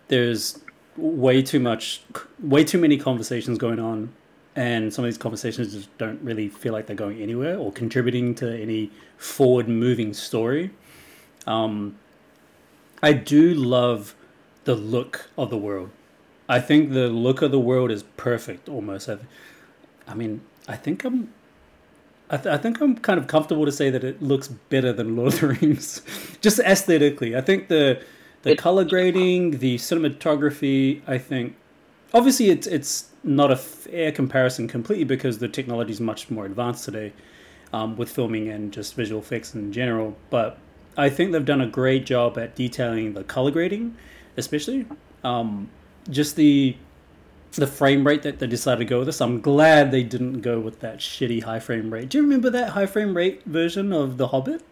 there's 0.09 0.61
way 0.97 1.43
too 1.43 1.59
much, 1.59 2.03
way 2.39 2.65
too 2.65 2.79
many 2.79 2.99
conversations 2.99 3.59
going 3.59 3.81
on, 3.81 4.13
and 4.55 4.93
some 4.93 5.05
of 5.05 5.11
these 5.11 5.19
conversations 5.19 5.73
just 5.73 5.99
don't 5.99 6.21
really 6.23 6.49
feel 6.49 6.73
like 6.73 6.87
they're 6.87 6.95
going 6.95 7.21
anywhere 7.23 7.57
or 7.59 7.73
contributing 7.73 8.35
to 8.37 8.61
any 8.61 8.91
forward-moving 9.17 10.13
story. 10.13 10.71
Um, 11.47 11.99
I 13.03 13.13
do 13.13 13.53
love 13.55 14.15
the 14.65 14.75
look 14.75 15.29
of 15.37 15.51
the 15.51 15.57
world. 15.57 15.91
I 16.49 16.61
think 16.61 16.93
the 16.93 17.09
look 17.09 17.43
of 17.43 17.51
the 17.51 17.59
world 17.61 17.91
is 17.91 18.03
perfect, 18.17 18.69
almost. 18.69 19.09
I, 19.09 19.19
I 20.07 20.15
mean, 20.15 20.43
I 20.69 20.77
think 20.77 21.05
I'm. 21.05 21.33
I, 22.31 22.37
th- 22.39 22.47
I 22.55 22.57
think 22.57 22.81
I'm 22.81 22.97
kind 22.97 23.19
of 23.21 23.27
comfortable 23.27 23.67
to 23.67 23.73
say 23.73 23.91
that 23.91 24.03
it 24.05 24.23
looks 24.23 24.49
better 24.49 24.91
than 24.93 25.17
Lord 25.17 25.35
of 25.35 25.41
the 25.41 25.47
Rings, 25.49 26.01
just 26.41 26.59
aesthetically. 26.61 27.37
I 27.37 27.41
think 27.41 27.69
the 27.69 28.03
the 28.43 28.53
It- 28.53 28.59
color 28.59 28.85
grading, 28.85 29.59
the 29.59 29.77
cinematography. 29.77 31.03
I 31.07 31.19
think 31.19 31.57
obviously 32.15 32.51
it's 32.51 32.67
it's 32.67 33.11
not 33.25 33.51
a 33.51 33.57
fair 33.57 34.13
comparison 34.13 34.67
completely 34.69 35.05
because 35.05 35.39
the 35.39 35.49
technology 35.49 35.93
is 35.93 36.01
much 36.01 36.31
more 36.31 36.45
advanced 36.47 36.85
today 36.85 37.13
um, 37.73 37.97
with 37.97 38.11
filming 38.11 38.49
and 38.49 38.73
just 38.73 38.95
visual 38.95 39.21
effects 39.21 39.55
in 39.55 39.73
general. 39.73 40.17
But 40.31 40.59
I 40.97 41.09
think 41.09 41.33
they've 41.33 41.45
done 41.45 41.61
a 41.61 41.67
great 41.67 42.07
job 42.07 42.39
at 42.39 42.55
detailing 42.55 43.15
the 43.15 43.25
color 43.25 43.51
grading, 43.51 43.97
especially 44.37 44.87
um, 45.25 45.69
just 46.11 46.37
the 46.37 46.77
the 47.53 47.67
frame 47.67 48.07
rate 48.07 48.23
that 48.23 48.39
they 48.39 48.47
decided 48.47 48.79
to 48.79 48.85
go 48.87 48.99
with 48.99 49.07
this. 49.07 49.21
I'm 49.21 49.41
glad 49.41 49.91
they 49.91 50.03
didn't 50.03 50.41
go 50.41 50.59
with 50.59 50.81
that 50.81 50.99
shitty 50.99 51.43
high 51.43 51.61
frame 51.61 51.93
rate. 51.93 52.09
Do 52.09 52.19
you 52.19 52.25
remember 52.25 52.49
that 52.49 52.71
high 52.71 52.87
frame 52.87 53.15
rate 53.15 53.43
version 53.45 53.93
of 53.93 54.17
The 54.17 54.29
Hobbit? 54.29 54.63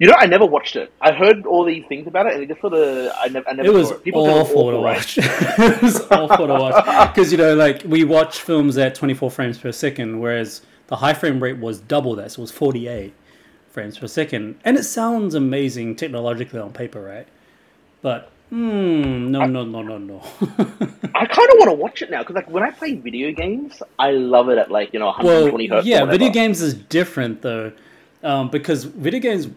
you 0.00 0.06
know, 0.06 0.14
I 0.18 0.24
never 0.24 0.46
watched 0.46 0.76
it. 0.76 0.90
I 1.02 1.12
heard 1.12 1.44
all 1.44 1.62
these 1.62 1.84
things 1.86 2.06
about 2.06 2.26
it, 2.26 2.32
and 2.32 2.42
it 2.42 2.48
just 2.48 2.62
sort 2.62 2.72
of, 2.72 3.12
I 3.18 3.28
never, 3.28 3.46
I 3.46 3.52
never 3.52 3.68
It 3.68 3.72
was 3.72 3.90
it. 3.90 4.02
People 4.02 4.26
it 4.26 4.32
awful 4.32 4.70
to 4.70 4.80
watch. 4.80 5.18
it 5.20 5.82
was 5.82 6.00
awful 6.10 6.46
to 6.46 6.54
watch 6.54 7.12
because 7.14 7.30
you 7.30 7.36
know, 7.36 7.54
like 7.54 7.82
we 7.84 8.02
watch 8.04 8.40
films 8.40 8.78
at 8.78 8.94
24 8.94 9.30
frames 9.30 9.58
per 9.58 9.70
second, 9.70 10.18
whereas 10.18 10.62
the 10.86 10.96
high 10.96 11.12
frame 11.12 11.40
rate 11.40 11.58
was 11.58 11.80
double 11.80 12.16
that, 12.16 12.32
so 12.32 12.40
it 12.40 12.44
was 12.44 12.50
48 12.50 13.12
frames 13.70 13.98
per 13.98 14.06
second, 14.06 14.58
and 14.64 14.76
it 14.76 14.84
sounds 14.84 15.34
amazing 15.34 15.96
technologically 15.96 16.60
on 16.60 16.72
paper, 16.72 17.00
right? 17.00 17.26
But 18.02 18.30
mm, 18.52 19.28
no, 19.28 19.46
no, 19.46 19.64
no, 19.64 19.82
no, 19.82 19.98
no. 19.98 20.22
I 21.14 21.26
kind 21.26 21.50
of 21.50 21.58
want 21.58 21.70
to 21.70 21.74
watch 21.74 22.02
it 22.02 22.10
now 22.10 22.20
because, 22.20 22.34
like, 22.34 22.50
when 22.50 22.62
I 22.62 22.70
play 22.70 22.94
video 22.94 23.32
games, 23.32 23.82
I 23.98 24.12
love 24.12 24.48
it 24.48 24.58
at 24.58 24.70
like 24.70 24.92
you 24.92 24.98
know 24.98 25.06
120 25.06 25.68
well, 25.68 25.78
hertz. 25.78 25.86
yeah, 25.86 26.04
video 26.04 26.30
games 26.30 26.60
is 26.60 26.74
different 26.74 27.42
though, 27.42 27.72
um, 28.22 28.50
because 28.50 28.84
video 28.84 29.20
games. 29.20 29.48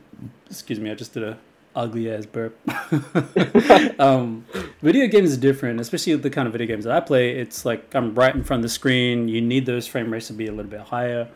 Excuse 0.49 0.80
me, 0.80 0.91
I 0.91 0.93
just 0.93 1.13
did 1.15 1.23
a 1.23 1.38
ugly 1.76 2.12
ass 2.12 2.26
burp. 2.26 2.58
um, 3.99 4.45
video 4.82 5.08
games 5.08 5.32
is 5.32 5.38
different, 5.38 5.80
especially 5.80 6.15
the 6.15 6.30
kind 6.30 6.47
of 6.47 6.52
video 6.52 6.67
games 6.67 6.84
that 6.86 6.95
I 6.95 6.99
play. 6.99 7.32
It's 7.32 7.65
like 7.65 7.93
I'm 7.95 8.13
right 8.15 8.34
in 8.34 8.43
front 8.43 8.60
of 8.60 8.63
the 8.63 8.69
screen. 8.69 9.28
You 9.28 9.41
need 9.41 9.65
those 9.65 9.88
frame 9.88 10.12
rates 10.12 10.28
to 10.28 10.34
be 10.34 10.47
a 10.47 10.52
little 10.52 10.69
bit 10.69 10.82
higher. 10.82 11.28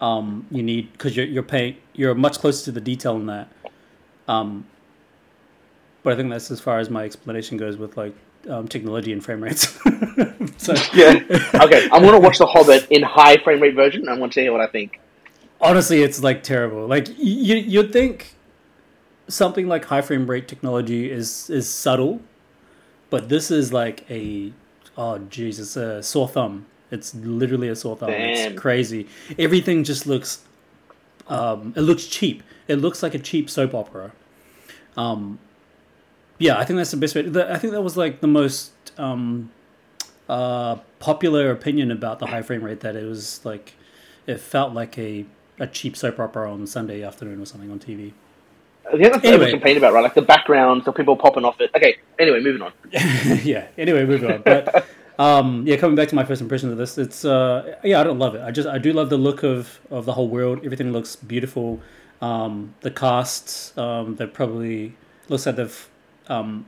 Um, 0.00 0.46
you 0.50 0.62
need 0.62 0.92
because 0.92 1.16
you're 1.16 1.26
you're 1.26 1.42
paying 1.42 1.76
you're 1.94 2.14
much 2.14 2.38
closer 2.38 2.64
to 2.66 2.72
the 2.72 2.80
detail 2.80 3.16
in 3.16 3.26
that. 3.26 3.48
Um, 4.28 4.66
but 6.02 6.12
I 6.12 6.16
think 6.16 6.30
that's 6.30 6.50
as 6.50 6.60
far 6.60 6.78
as 6.78 6.88
my 6.90 7.04
explanation 7.04 7.56
goes 7.56 7.76
with 7.76 7.96
like 7.96 8.14
um, 8.48 8.68
technology 8.68 9.12
and 9.12 9.24
frame 9.24 9.42
rates. 9.42 9.68
so 10.56 10.74
Yeah. 10.94 11.20
Okay, 11.54 11.88
I'm 11.92 12.02
gonna 12.02 12.20
watch 12.20 12.38
The 12.38 12.46
Hobbit 12.46 12.86
in 12.90 13.02
high 13.02 13.36
frame 13.38 13.60
rate 13.60 13.74
version. 13.74 14.02
and 14.02 14.10
I 14.10 14.16
want 14.16 14.32
to 14.34 14.40
hear 14.40 14.52
what 14.52 14.60
I 14.60 14.68
think. 14.68 15.00
honestly 15.60 16.02
it's 16.02 16.22
like 16.22 16.44
terrible 16.44 16.86
like 16.86 17.08
you 17.18 17.56
you'd 17.56 17.92
think 17.92 18.34
something 19.26 19.66
like 19.66 19.84
high 19.86 20.00
frame 20.00 20.30
rate 20.30 20.46
technology 20.46 21.10
is 21.10 21.50
is 21.50 21.68
subtle 21.68 22.20
but 23.10 23.28
this 23.28 23.50
is 23.50 23.72
like 23.72 24.08
a 24.08 24.52
oh 24.96 25.18
jesus 25.18 25.76
a 25.76 26.00
sore 26.00 26.28
thumb 26.28 26.64
it's 26.90 27.14
literally 27.14 27.68
a 27.68 27.76
sore 27.76 27.96
thumb 27.96 28.10
Damn. 28.10 28.52
it's 28.52 28.60
crazy 28.60 29.06
everything 29.38 29.84
just 29.84 30.06
looks 30.06 30.42
um 31.28 31.72
it 31.76 31.82
looks 31.82 32.06
cheap 32.06 32.42
it 32.66 32.76
looks 32.76 33.02
like 33.02 33.14
a 33.14 33.18
cheap 33.18 33.50
soap 33.50 33.74
opera 33.74 34.12
um 34.96 35.38
yeah 36.38 36.58
i 36.58 36.64
think 36.64 36.76
that's 36.76 36.90
the 36.90 36.96
best 36.96 37.14
way 37.14 37.22
the, 37.22 37.52
i 37.52 37.58
think 37.58 37.72
that 37.72 37.82
was 37.82 37.96
like 37.96 38.20
the 38.20 38.26
most 38.26 38.72
um 38.98 39.50
uh 40.28 40.76
popular 40.98 41.50
opinion 41.50 41.90
about 41.90 42.18
the 42.18 42.26
high 42.26 42.42
frame 42.42 42.62
rate 42.62 42.80
that 42.80 42.96
it 42.96 43.04
was 43.04 43.44
like 43.44 43.74
it 44.26 44.38
felt 44.40 44.72
like 44.74 44.98
a 44.98 45.24
a 45.60 45.66
cheap 45.66 45.96
soap 45.96 46.20
opera 46.20 46.52
on 46.52 46.66
Sunday 46.66 47.02
afternoon 47.02 47.40
or 47.40 47.46
something 47.46 47.70
on 47.70 47.78
TV. 47.78 48.12
The 48.84 48.90
other 48.92 48.94
thing 48.94 49.04
Anyway. 49.10 49.34
everyone 49.34 49.50
complained 49.50 49.78
about, 49.78 49.92
right? 49.92 50.02
Like 50.02 50.14
the 50.14 50.22
background, 50.22 50.82
so 50.84 50.92
people 50.92 51.16
popping 51.16 51.44
off 51.44 51.60
it. 51.60 51.70
Okay. 51.74 51.96
Anyway, 52.18 52.40
moving 52.40 52.62
on. 52.62 52.72
yeah. 53.44 53.66
Anyway, 53.76 54.04
moving 54.06 54.30
on. 54.30 54.42
But 54.42 54.86
um, 55.18 55.66
yeah, 55.66 55.76
coming 55.76 55.96
back 55.96 56.08
to 56.08 56.14
my 56.14 56.24
first 56.24 56.40
impression 56.40 56.70
of 56.70 56.78
this, 56.78 56.96
it's 56.96 57.24
uh, 57.24 57.76
yeah, 57.82 58.00
I 58.00 58.04
don't 58.04 58.20
love 58.20 58.36
it. 58.36 58.42
I 58.42 58.52
just 58.52 58.68
I 58.68 58.78
do 58.78 58.92
love 58.92 59.10
the 59.10 59.16
look 59.16 59.42
of 59.42 59.80
of 59.90 60.04
the 60.04 60.12
whole 60.12 60.28
world. 60.28 60.60
Everything 60.64 60.92
looks 60.92 61.16
beautiful. 61.16 61.80
Um, 62.22 62.74
the 62.80 62.90
cast, 62.90 63.76
um, 63.78 64.16
they 64.16 64.26
probably 64.26 64.94
looks 65.28 65.46
like 65.46 65.56
they've 65.56 65.88
um, 66.28 66.66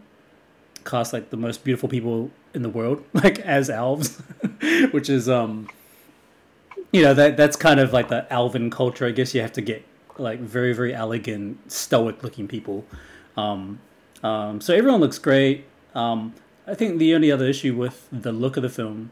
cast 0.84 1.12
like 1.12 1.30
the 1.30 1.36
most 1.36 1.62
beautiful 1.62 1.88
people 1.88 2.30
in 2.52 2.62
the 2.62 2.68
world, 2.68 3.04
like 3.12 3.38
as 3.40 3.70
elves, 3.70 4.20
which 4.90 5.08
is 5.08 5.28
um, 5.28 5.68
you 6.92 7.02
know 7.02 7.14
that 7.14 7.36
that's 7.36 7.56
kind 7.56 7.78
of 7.78 7.92
like 7.92 8.08
the 8.08 8.30
elven 8.32 8.68
culture. 8.68 9.06
I 9.06 9.12
guess 9.12 9.32
you 9.32 9.42
have 9.42 9.52
to 9.52 9.62
get 9.62 9.84
like 10.18 10.40
very 10.40 10.72
very 10.72 10.92
elegant, 10.92 11.70
stoic 11.70 12.24
looking 12.24 12.48
people. 12.48 12.84
Um, 13.36 13.78
um, 14.24 14.60
so 14.60 14.74
everyone 14.74 15.00
looks 15.00 15.18
great. 15.18 15.66
Um, 15.94 16.34
I 16.66 16.74
think 16.74 16.98
the 16.98 17.14
only 17.14 17.30
other 17.32 17.46
issue 17.46 17.74
with 17.76 18.06
the 18.12 18.32
look 18.32 18.56
of 18.56 18.62
the 18.62 18.68
film 18.68 19.10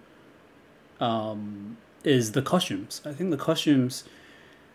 um, 1.00 1.76
is 2.04 2.32
the 2.32 2.42
costumes. 2.42 3.02
I 3.04 3.12
think 3.12 3.30
the 3.30 3.36
costumes, 3.36 4.04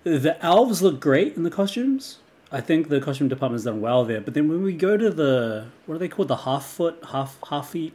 the 0.03 0.37
elves 0.43 0.81
look 0.81 0.99
great 0.99 1.35
in 1.35 1.43
the 1.43 1.51
costumes. 1.51 2.19
I 2.51 2.61
think 2.61 2.89
the 2.89 3.01
costume 3.01 3.27
department's 3.29 3.63
done 3.65 3.81
well 3.81 4.05
there. 4.05 4.21
But 4.21 4.33
then 4.35 4.47
when 4.47 4.61
we 4.63 4.73
go 4.73 4.95
to 4.97 5.09
the 5.09 5.67
what 5.85 5.95
are 5.95 5.97
they 5.97 6.07
called? 6.07 6.27
The 6.27 6.37
half 6.37 6.65
foot, 6.65 7.03
half 7.11 7.39
half 7.49 7.69
feet. 7.71 7.93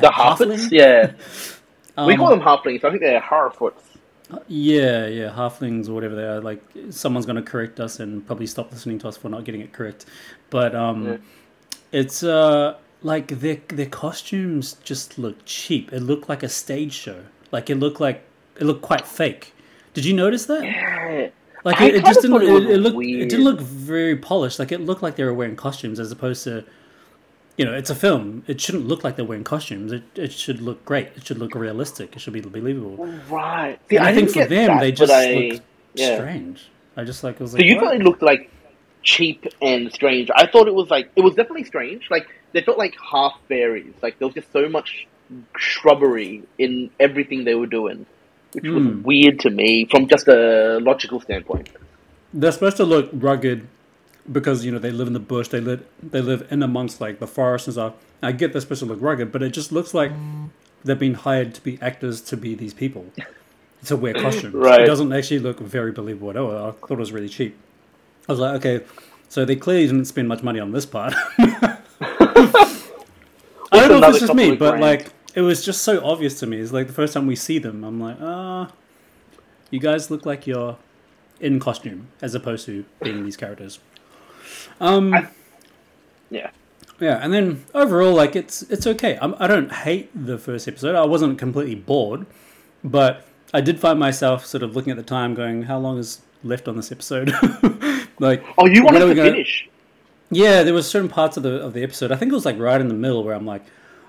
The 0.00 0.08
halflings, 0.08 0.70
yeah. 0.70 1.12
we 2.06 2.14
Um, 2.14 2.18
call 2.18 2.30
them 2.30 2.40
halflings. 2.40 2.84
I 2.84 2.90
think 2.90 3.00
they're 3.00 3.20
harfoots. 3.20 3.82
Yeah, 4.46 5.06
yeah, 5.06 5.30
halflings 5.34 5.88
or 5.88 5.94
whatever 5.94 6.14
they 6.14 6.24
are. 6.24 6.40
Like 6.40 6.62
someone's 6.90 7.26
going 7.26 7.36
to 7.36 7.42
correct 7.42 7.80
us 7.80 7.98
and 8.00 8.24
probably 8.26 8.46
stop 8.46 8.70
listening 8.70 8.98
to 9.00 9.08
us 9.08 9.16
for 9.16 9.28
not 9.28 9.44
getting 9.44 9.60
it 9.60 9.72
correct. 9.72 10.06
But 10.50 10.74
um, 10.74 11.06
Yeah. 11.06 11.16
it's 11.92 12.22
uh 12.22 12.76
like 13.02 13.28
their 13.40 13.58
their 13.68 13.86
costumes 13.86 14.74
just 14.84 15.18
looked 15.18 15.46
cheap. 15.46 15.92
It 15.92 16.00
looked 16.00 16.28
like 16.28 16.42
a 16.42 16.48
stage 16.48 16.92
show. 16.92 17.24
Like 17.52 17.70
it 17.70 17.76
looked 17.76 18.00
like 18.00 18.22
it 18.56 18.64
looked 18.64 18.82
quite 18.82 19.06
fake. 19.06 19.54
Did 19.94 20.04
you 20.04 20.14
notice 20.14 20.46
that? 20.46 20.62
Yeah. 20.64 21.28
Like 21.64 21.80
it, 21.80 21.96
it 21.96 22.04
just 22.04 22.22
didn't. 22.22 22.40
it 22.42 22.70
It, 22.70 22.78
looked. 22.78 22.96
weird. 22.96 23.22
It 23.22 23.28
didn't 23.28 23.44
look 23.44 23.60
very 23.60 24.16
polished. 24.16 24.58
Like 24.58 24.72
it 24.72 24.80
looked 24.80 25.02
like 25.02 25.16
they 25.16 25.24
were 25.24 25.34
wearing 25.34 25.56
costumes 25.56 26.00
as 26.00 26.10
opposed 26.10 26.44
to, 26.44 26.64
you 27.58 27.64
know, 27.66 27.74
it's 27.74 27.90
a 27.90 27.94
film. 27.94 28.44
It 28.46 28.60
shouldn't 28.60 28.86
look 28.86 29.04
like 29.04 29.16
they're 29.16 29.26
wearing 29.26 29.44
costumes. 29.44 29.92
It, 29.92 30.02
it 30.14 30.32
should 30.32 30.62
look 30.62 30.82
great. 30.86 31.08
It 31.16 31.26
should 31.26 31.36
look 31.38 31.54
realistic. 31.54 32.16
It 32.16 32.20
should 32.20 32.32
be 32.32 32.40
believable. 32.40 33.04
Right. 33.28 33.78
See, 33.90 33.96
And 33.96 34.06
I, 34.06 34.14
think 34.14 34.30
for 34.30 34.46
them, 34.46 34.68
that, 34.68 34.80
they 34.80 34.92
just 34.92 35.12
I- 35.12 35.34
look 35.34 35.62
yeah. 35.94 36.16
strange. 36.16 36.68
I 36.96 37.04
just 37.04 37.22
like 37.24 37.34
it 37.34 37.40
was 37.40 37.50
So 37.52 37.58
like 37.58 37.66
you 37.66 37.76
what? 37.76 37.84
thought 37.84 37.94
it 37.96 38.02
looked 38.02 38.22
like 38.22 38.50
cheap 39.02 39.46
and 39.62 39.92
strange. 39.92 40.30
I 40.34 40.46
thought 40.46 40.68
it 40.68 40.74
was 40.74 40.90
like 40.90 41.10
it 41.16 41.22
was 41.22 41.34
definitely 41.34 41.64
strange. 41.64 42.08
Like 42.10 42.26
they 42.52 42.62
felt 42.62 42.78
like 42.78 42.94
half 43.12 43.38
fairies. 43.48 43.94
Like 44.02 44.18
there 44.18 44.28
was 44.28 44.34
just 44.34 44.52
so 44.52 44.68
much 44.68 45.06
shrubbery 45.56 46.42
in 46.58 46.90
everything 46.98 47.44
they 47.44 47.54
were 47.54 47.66
doing, 47.66 48.06
which 48.52 48.64
was 48.64 48.82
Hmm. 48.84 49.02
weird 49.02 49.40
to 49.40 49.50
me 49.50 49.86
from 49.90 50.08
just 50.08 50.28
a 50.28 50.78
logical 50.82 51.20
standpoint. 51.20 51.68
they're 52.32 52.52
supposed 52.52 52.76
to 52.76 52.84
look 52.84 53.08
rugged 53.12 53.66
because 54.30 54.64
you 54.64 54.70
know 54.70 54.78
they 54.78 54.90
live 54.92 55.06
in 55.08 55.12
the 55.12 55.18
bush. 55.20 55.48
They 55.48 55.60
live 55.60 55.84
they 56.02 56.20
live 56.20 56.46
in 56.50 56.62
amongst 56.62 57.00
like 57.00 57.18
the 57.18 57.26
forest 57.26 57.66
and 57.66 57.74
stuff. 57.74 57.94
I 58.22 58.32
get 58.32 58.52
they're 58.52 58.60
supposed 58.60 58.80
to 58.80 58.86
look 58.86 59.00
rugged, 59.00 59.32
but 59.32 59.42
it 59.42 59.50
just 59.50 59.72
looks 59.72 59.94
like 59.94 60.12
they've 60.84 60.98
been 60.98 61.14
hired 61.14 61.54
to 61.54 61.60
be 61.62 61.78
actors 61.82 62.20
to 62.22 62.36
be 62.36 62.54
these 62.54 62.74
people 62.74 63.06
to 63.86 63.96
wear 63.96 64.14
costumes. 64.24 64.54
Right. 64.54 64.82
It 64.82 64.86
doesn't 64.86 65.12
actually 65.12 65.40
look 65.40 65.58
very 65.58 65.90
believable 65.92 66.30
at 66.30 66.36
all. 66.36 66.50
I 66.68 66.70
thought 66.72 66.92
it 66.92 66.98
was 66.98 67.12
really 67.12 67.28
cheap. 67.28 67.56
I 68.28 68.32
was 68.32 68.38
like, 68.40 68.54
okay, 68.64 68.84
so 69.28 69.44
they 69.44 69.56
clearly 69.56 69.86
didn't 69.86 70.04
spend 70.06 70.28
much 70.28 70.42
money 70.42 70.60
on 70.60 70.72
this 70.72 70.86
part. 70.86 71.14
I 73.72 73.88
don't 73.88 74.00
know 74.00 74.08
if 74.08 74.14
it's 74.16 74.20
just 74.20 74.34
me, 74.34 74.50
but 74.56 74.70
grand. 74.70 74.80
like 74.82 75.12
it 75.34 75.42
was 75.42 75.64
just 75.64 75.82
so 75.82 76.04
obvious 76.04 76.38
to 76.40 76.46
me. 76.46 76.58
It's 76.58 76.72
like 76.72 76.86
the 76.88 76.92
first 76.92 77.14
time 77.14 77.26
we 77.26 77.36
see 77.36 77.58
them, 77.58 77.84
I'm 77.84 78.00
like, 78.00 78.16
ah, 78.20 78.72
you 79.70 79.78
guys 79.78 80.10
look 80.10 80.26
like 80.26 80.46
you're 80.46 80.76
in 81.40 81.60
costume 81.60 82.08
as 82.20 82.34
opposed 82.34 82.66
to 82.66 82.84
being 83.02 83.24
these 83.24 83.36
characters. 83.36 83.78
Um, 84.80 85.28
Yeah. 86.30 86.50
yeah, 87.00 87.18
and 87.22 87.32
then 87.32 87.64
overall, 87.74 88.12
like 88.14 88.34
it's 88.36 88.62
it's 88.62 88.86
okay. 88.86 89.18
I'm, 89.20 89.34
I 89.38 89.46
don't 89.46 89.72
hate 89.72 90.10
the 90.14 90.38
first 90.38 90.66
episode. 90.68 90.94
I 90.96 91.04
wasn't 91.04 91.38
completely 91.38 91.74
bored, 91.76 92.26
but 92.84 93.24
I 93.54 93.60
did 93.60 93.78
find 93.80 93.98
myself 93.98 94.44
sort 94.46 94.62
of 94.62 94.74
looking 94.76 94.90
at 94.90 94.96
the 94.96 95.02
time, 95.04 95.34
going, 95.34 95.62
"How 95.64 95.78
long 95.78 95.98
is 95.98 96.20
left 96.42 96.66
on 96.68 96.76
this 96.76 96.90
episode?" 96.92 97.32
like, 98.20 98.44
Oh, 98.58 98.66
you 98.66 98.84
wanted 98.84 99.00
to 99.00 99.14
gonna- 99.14 99.30
finish? 99.32 99.68
yeah, 100.30 100.62
there 100.62 100.74
was 100.74 100.86
certain 100.88 101.08
parts 101.08 101.36
of 101.36 101.42
the 101.42 101.56
of 101.60 101.72
the 101.72 101.82
episode. 101.82 102.12
I 102.12 102.16
think 102.16 102.30
it 102.30 102.34
was 102.34 102.44
like 102.46 102.58
right 102.58 102.80
in 102.80 102.86
the 102.88 102.94
middle 102.94 103.24
where 103.24 103.34
I'm 103.34 103.46
like, 103.46 103.62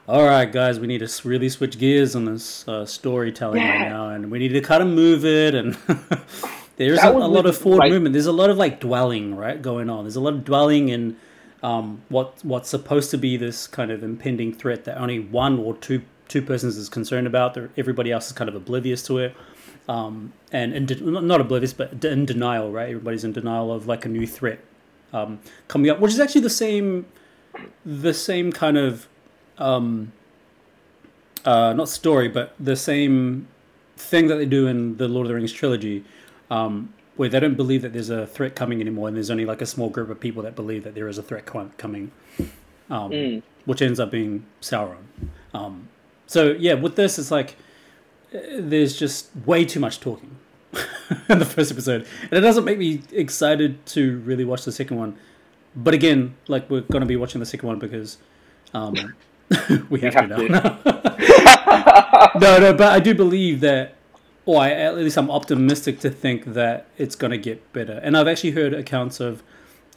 "All 0.07 0.23
right, 0.23 0.51
guys, 0.51 0.79
we 0.79 0.85
need 0.87 0.99
to 0.99 1.27
really 1.27 1.49
switch 1.49 1.79
gears 1.79 2.15
on 2.15 2.25
this 2.25 2.67
uh, 2.67 2.85
storytelling 2.85 3.63
right 3.63 3.89
now, 3.89 4.09
and 4.09 4.29
we 4.29 4.37
need 4.37 4.49
to 4.49 4.61
kind 4.61 4.83
of 4.83 4.89
move 4.89 5.25
it." 5.25 5.55
And 5.55 5.75
there's 6.77 6.99
a, 7.03 7.09
a 7.09 7.27
lot 7.27 7.45
of 7.45 7.57
forward 7.57 7.79
like- 7.79 7.91
movement. 7.91 8.13
There's 8.13 8.25
a 8.27 8.31
lot 8.31 8.49
of 8.49 8.57
like 8.57 8.79
dwelling 8.79 9.35
right 9.35 9.61
going 9.61 9.89
on. 9.89 10.03
There's 10.03 10.15
a 10.15 10.21
lot 10.21 10.33
of 10.33 10.45
dwelling 10.45 10.89
in 10.89 11.17
um, 11.63 12.01
what 12.09 12.35
what's 12.43 12.69
supposed 12.69 13.11
to 13.11 13.17
be 13.17 13.37
this 13.37 13.67
kind 13.67 13.91
of 13.91 14.03
impending 14.03 14.53
threat 14.53 14.83
that 14.85 14.97
only 14.99 15.19
one 15.19 15.59
or 15.59 15.75
two 15.77 16.01
two 16.27 16.41
persons 16.41 16.77
is 16.77 16.89
concerned 16.89 17.27
about. 17.27 17.57
Everybody 17.77 18.11
else 18.11 18.27
is 18.27 18.33
kind 18.33 18.49
of 18.49 18.55
oblivious 18.55 19.03
to 19.03 19.17
it. 19.19 19.35
Um, 19.95 20.31
and, 20.53 20.73
and 20.73 20.87
de- 20.87 21.03
not 21.31 21.41
oblivious, 21.41 21.73
but 21.73 22.03
in 22.05 22.25
denial, 22.25 22.71
right? 22.71 22.89
Everybody's 22.89 23.25
in 23.27 23.33
denial 23.33 23.67
of 23.77 23.87
like 23.87 24.05
a 24.05 24.09
new 24.17 24.25
threat 24.37 24.59
um, 25.11 25.39
coming 25.67 25.89
up, 25.91 25.99
which 25.99 26.13
is 26.13 26.19
actually 26.25 26.41
the 26.41 26.49
same, 26.65 27.05
the 27.85 28.13
same 28.13 28.47
kind 28.53 28.77
of, 28.77 29.07
um, 29.57 30.13
uh, 31.45 31.73
not 31.73 31.89
story, 31.89 32.27
but 32.29 32.53
the 32.59 32.75
same 32.75 33.47
thing 33.97 34.27
that 34.27 34.35
they 34.35 34.45
do 34.45 34.67
in 34.67 34.97
the 34.97 35.07
Lord 35.07 35.25
of 35.25 35.29
the 35.29 35.35
Rings 35.35 35.51
trilogy, 35.51 36.03
um, 36.49 36.93
where 37.17 37.27
they 37.29 37.39
don't 37.39 37.55
believe 37.63 37.81
that 37.81 37.91
there's 37.91 38.09
a 38.09 38.25
threat 38.27 38.55
coming 38.55 38.79
anymore, 38.79 39.07
and 39.09 39.17
there's 39.17 39.29
only 39.31 39.45
like 39.45 39.61
a 39.61 39.65
small 39.65 39.89
group 39.89 40.09
of 40.09 40.19
people 40.19 40.41
that 40.43 40.55
believe 40.55 40.83
that 40.85 40.95
there 40.95 41.07
is 41.07 41.17
a 41.17 41.23
threat 41.23 41.45
co- 41.45 41.71
coming, 41.77 42.11
um, 42.89 43.11
Mm. 43.11 43.41
which 43.65 43.81
ends 43.81 43.99
up 43.99 44.09
being 44.11 44.45
Sauron. 44.61 45.03
Um, 45.53 45.89
so 46.27 46.55
yeah, 46.57 46.75
with 46.75 46.95
this, 46.95 47.19
it's 47.19 47.31
like 47.31 47.57
there's 48.31 48.97
just 48.97 49.29
way 49.45 49.65
too 49.65 49.79
much 49.79 49.99
talking 49.99 50.37
in 51.29 51.39
the 51.39 51.45
first 51.45 51.71
episode, 51.71 52.07
and 52.23 52.33
it 52.33 52.41
doesn't 52.41 52.65
make 52.65 52.77
me 52.77 53.01
excited 53.11 53.85
to 53.87 54.19
really 54.19 54.45
watch 54.45 54.65
the 54.65 54.71
second 54.71 54.97
one. 54.97 55.17
But 55.75 55.93
again, 55.93 56.35
like 56.47 56.69
we're 56.69 56.81
going 56.81 57.01
to 57.01 57.07
be 57.07 57.15
watching 57.15 57.39
the 57.39 57.45
second 57.45 57.67
one 57.67 57.79
because 57.79 58.17
um, 58.73 59.13
we 59.89 59.99
have, 60.01 60.13
have 60.13 60.29
to 60.29 60.37
no, 62.39 62.59
no, 62.59 62.73
but 62.73 62.93
I 62.93 62.99
do 62.99 63.13
believe 63.13 63.59
that, 63.61 63.95
or 64.45 64.61
I, 64.61 64.71
at 64.71 64.95
least 64.95 65.17
I'm 65.17 65.29
optimistic 65.29 65.99
to 66.01 66.09
think 66.09 66.53
that 66.53 66.87
it's 66.97 67.15
going 67.15 67.31
to 67.31 67.37
get 67.37 67.71
better. 67.73 67.99
And 68.03 68.17
I've 68.17 68.27
actually 68.27 68.51
heard 68.51 68.73
accounts 68.73 69.19
of, 69.19 69.43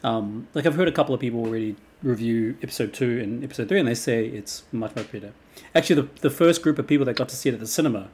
um, 0.03 0.47
like 0.53 0.65
I've 0.65 0.75
heard 0.75 0.87
a 0.87 0.91
couple 0.91 1.15
of 1.15 1.21
people 1.21 1.41
already 1.41 1.75
review 2.03 2.57
episode 2.61 2.93
two 2.93 3.19
and 3.21 3.43
episode 3.43 3.69
three, 3.69 3.79
and 3.79 3.87
they 3.87 3.95
say 3.95 4.25
it's 4.25 4.63
much 4.71 4.95
much 4.95 5.11
better. 5.11 5.33
Actually, 5.73 6.01
the 6.01 6.09
the 6.21 6.29
first 6.29 6.61
group 6.61 6.77
of 6.77 6.87
people 6.87 7.05
that 7.05 7.15
got 7.15 7.29
to 7.29 7.35
see 7.35 7.49
it 7.49 7.53
at 7.53 7.59
the 7.59 7.67
cinema, 7.67 8.09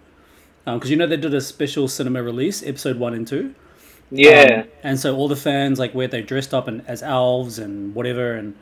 because 0.65 0.89
you 0.89 0.95
know 0.97 1.08
they 1.08 1.17
did 1.17 1.34
a 1.34 1.41
special 1.41 1.88
cinema 1.88 2.21
release, 2.24 2.63
episode 2.63 2.97
one 2.97 3.13
and 3.13 3.28
two. 3.28 3.54
Yeah. 4.12 4.63
Um, 4.63 4.69
and 4.84 5.00
so 5.00 5.15
all 5.15 5.28
the 5.28 5.36
fans 5.36 5.80
like 5.80 5.93
where 5.93 6.08
they 6.08 6.21
dressed 6.21 6.54
up 6.54 6.67
and 6.67 6.84
as 6.88 7.02
elves 7.02 7.60
and 7.60 7.95
whatever, 7.95 8.34
and 8.34 8.56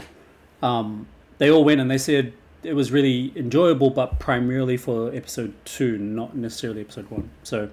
um, 0.61 1.07
they 1.39 1.49
all 1.49 1.63
went 1.63 1.81
and 1.81 1.89
they 1.89 1.97
said 1.97 2.33
it 2.63 2.73
was 2.73 2.91
really 2.91 3.31
enjoyable, 3.35 3.89
but 3.89 4.19
primarily 4.19 4.77
for 4.77 5.13
episode 5.15 5.53
two, 5.65 5.97
not 5.97 6.35
necessarily 6.35 6.81
episode 6.81 7.09
one. 7.09 7.29
So 7.43 7.69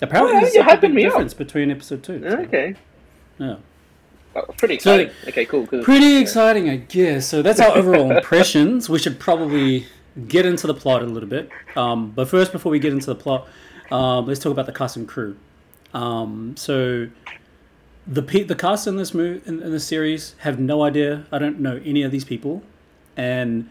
apparently, 0.00 0.36
Oh, 0.36 0.40
there's 0.40 0.56
a 0.56 0.76
big 0.80 0.94
me 0.94 1.04
up. 1.04 1.12
difference 1.12 1.34
between 1.34 1.70
episode 1.70 2.02
two. 2.02 2.20
so, 2.22 2.38
okay. 2.38 2.74
yeah. 3.38 3.56
Oh, 4.36 4.42
pretty 4.56 4.78
So- 4.78 4.94
exciting. 4.94 5.10
okay, 5.28 5.44
cool. 5.44 5.66
Pretty 5.66 6.16
exciting, 6.18 6.70
I 6.70 6.76
guess. 6.76 7.26
So 7.26 7.42
that's 7.42 7.58
our 7.60 7.76
overall 7.76 8.10
impressions. 8.12 8.88
We 8.88 8.98
should 9.00 9.18
probably 9.18 9.86
get 10.26 10.46
into 10.46 10.66
the 10.66 10.74
plot 10.74 11.02
a 11.02 11.06
little 11.06 11.28
bit. 11.28 11.50
Um, 11.76 12.10
but 12.10 12.28
first, 12.28 12.52
before 12.52 12.70
we 12.70 12.78
get 12.78 12.92
into 12.92 13.06
the 13.06 13.14
plot, 13.14 13.46
um, 13.90 14.26
let's 14.26 14.40
talk 14.40 14.52
about 14.52 14.66
the 14.66 14.72
cast 14.72 14.96
and 14.96 15.06
crew. 15.06 15.36
Um, 15.94 16.56
so 16.56 17.08
the 18.06 18.22
the 18.22 18.54
cast 18.54 18.86
in 18.86 18.96
this 18.96 19.14
movie 19.14 19.42
in, 19.46 19.62
in 19.62 19.70
this 19.70 19.86
series 19.86 20.34
have 20.38 20.58
no 20.58 20.82
idea. 20.82 21.26
I 21.30 21.38
don't 21.38 21.60
know 21.60 21.80
any 21.84 22.02
of 22.02 22.10
these 22.10 22.24
people, 22.24 22.62
and 23.16 23.70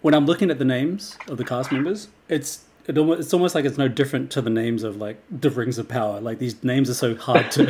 when 0.00 0.14
I'm 0.14 0.26
looking 0.26 0.50
at 0.50 0.58
the 0.58 0.64
names 0.64 1.16
of 1.28 1.38
the 1.38 1.44
cast 1.44 1.72
members, 1.72 2.08
it's 2.28 2.64
it 2.86 2.98
almost, 2.98 3.20
it's 3.20 3.32
almost 3.32 3.54
like 3.54 3.64
it's 3.64 3.78
no 3.78 3.88
different 3.88 4.30
to 4.32 4.42
the 4.42 4.50
names 4.50 4.82
of 4.82 4.96
like 4.96 5.22
the 5.30 5.50
Rings 5.50 5.78
of 5.78 5.88
Power. 5.88 6.20
Like 6.20 6.38
these 6.38 6.62
names 6.64 6.90
are 6.90 6.94
so 6.94 7.14
hard 7.14 7.50
to 7.52 7.66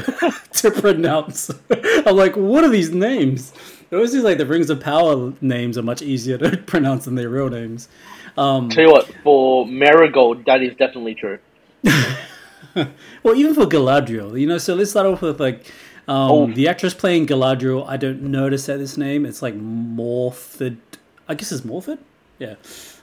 to 0.52 0.70
pronounce. 0.70 1.50
I'm 1.70 2.16
like, 2.16 2.36
what 2.36 2.64
are 2.64 2.70
these 2.70 2.90
names? 2.90 3.52
It 3.92 3.96
always 3.96 4.10
seems 4.12 4.24
like 4.24 4.38
the 4.38 4.46
Rings 4.46 4.70
of 4.70 4.80
Power 4.80 5.34
names 5.42 5.76
are 5.76 5.82
much 5.82 6.00
easier 6.00 6.38
to 6.38 6.56
pronounce 6.66 7.04
than 7.04 7.14
their 7.14 7.28
real 7.28 7.50
names. 7.50 7.90
Um, 8.38 8.70
Tell 8.70 8.84
you 8.86 8.90
what, 8.90 9.06
for 9.22 9.66
Marigold, 9.66 10.46
that 10.46 10.62
is 10.62 10.74
definitely 10.76 11.14
true. 11.14 11.38
well, 12.74 13.34
even 13.36 13.52
for 13.52 13.66
Galadriel, 13.66 14.40
you 14.40 14.46
know. 14.46 14.56
So 14.56 14.74
let's 14.74 14.92
start 14.92 15.06
off 15.06 15.20
with 15.20 15.38
like 15.40 15.66
um, 16.08 16.30
Oh. 16.30 16.46
the 16.46 16.68
actress 16.68 16.94
playing 16.94 17.26
Galadriel. 17.26 17.86
I 17.86 17.98
don't 17.98 18.22
know 18.22 18.48
to 18.48 18.56
say 18.56 18.78
this 18.78 18.96
name. 18.96 19.26
It's 19.26 19.42
like 19.42 19.56
Morford. 19.56 20.78
I 21.28 21.34
guess 21.34 21.52
it's 21.52 21.62
Morford. 21.62 21.98
Yeah, 22.38 22.54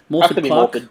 Morford 0.09 0.43
Clark. 0.43 0.73
Morford. 0.73 0.89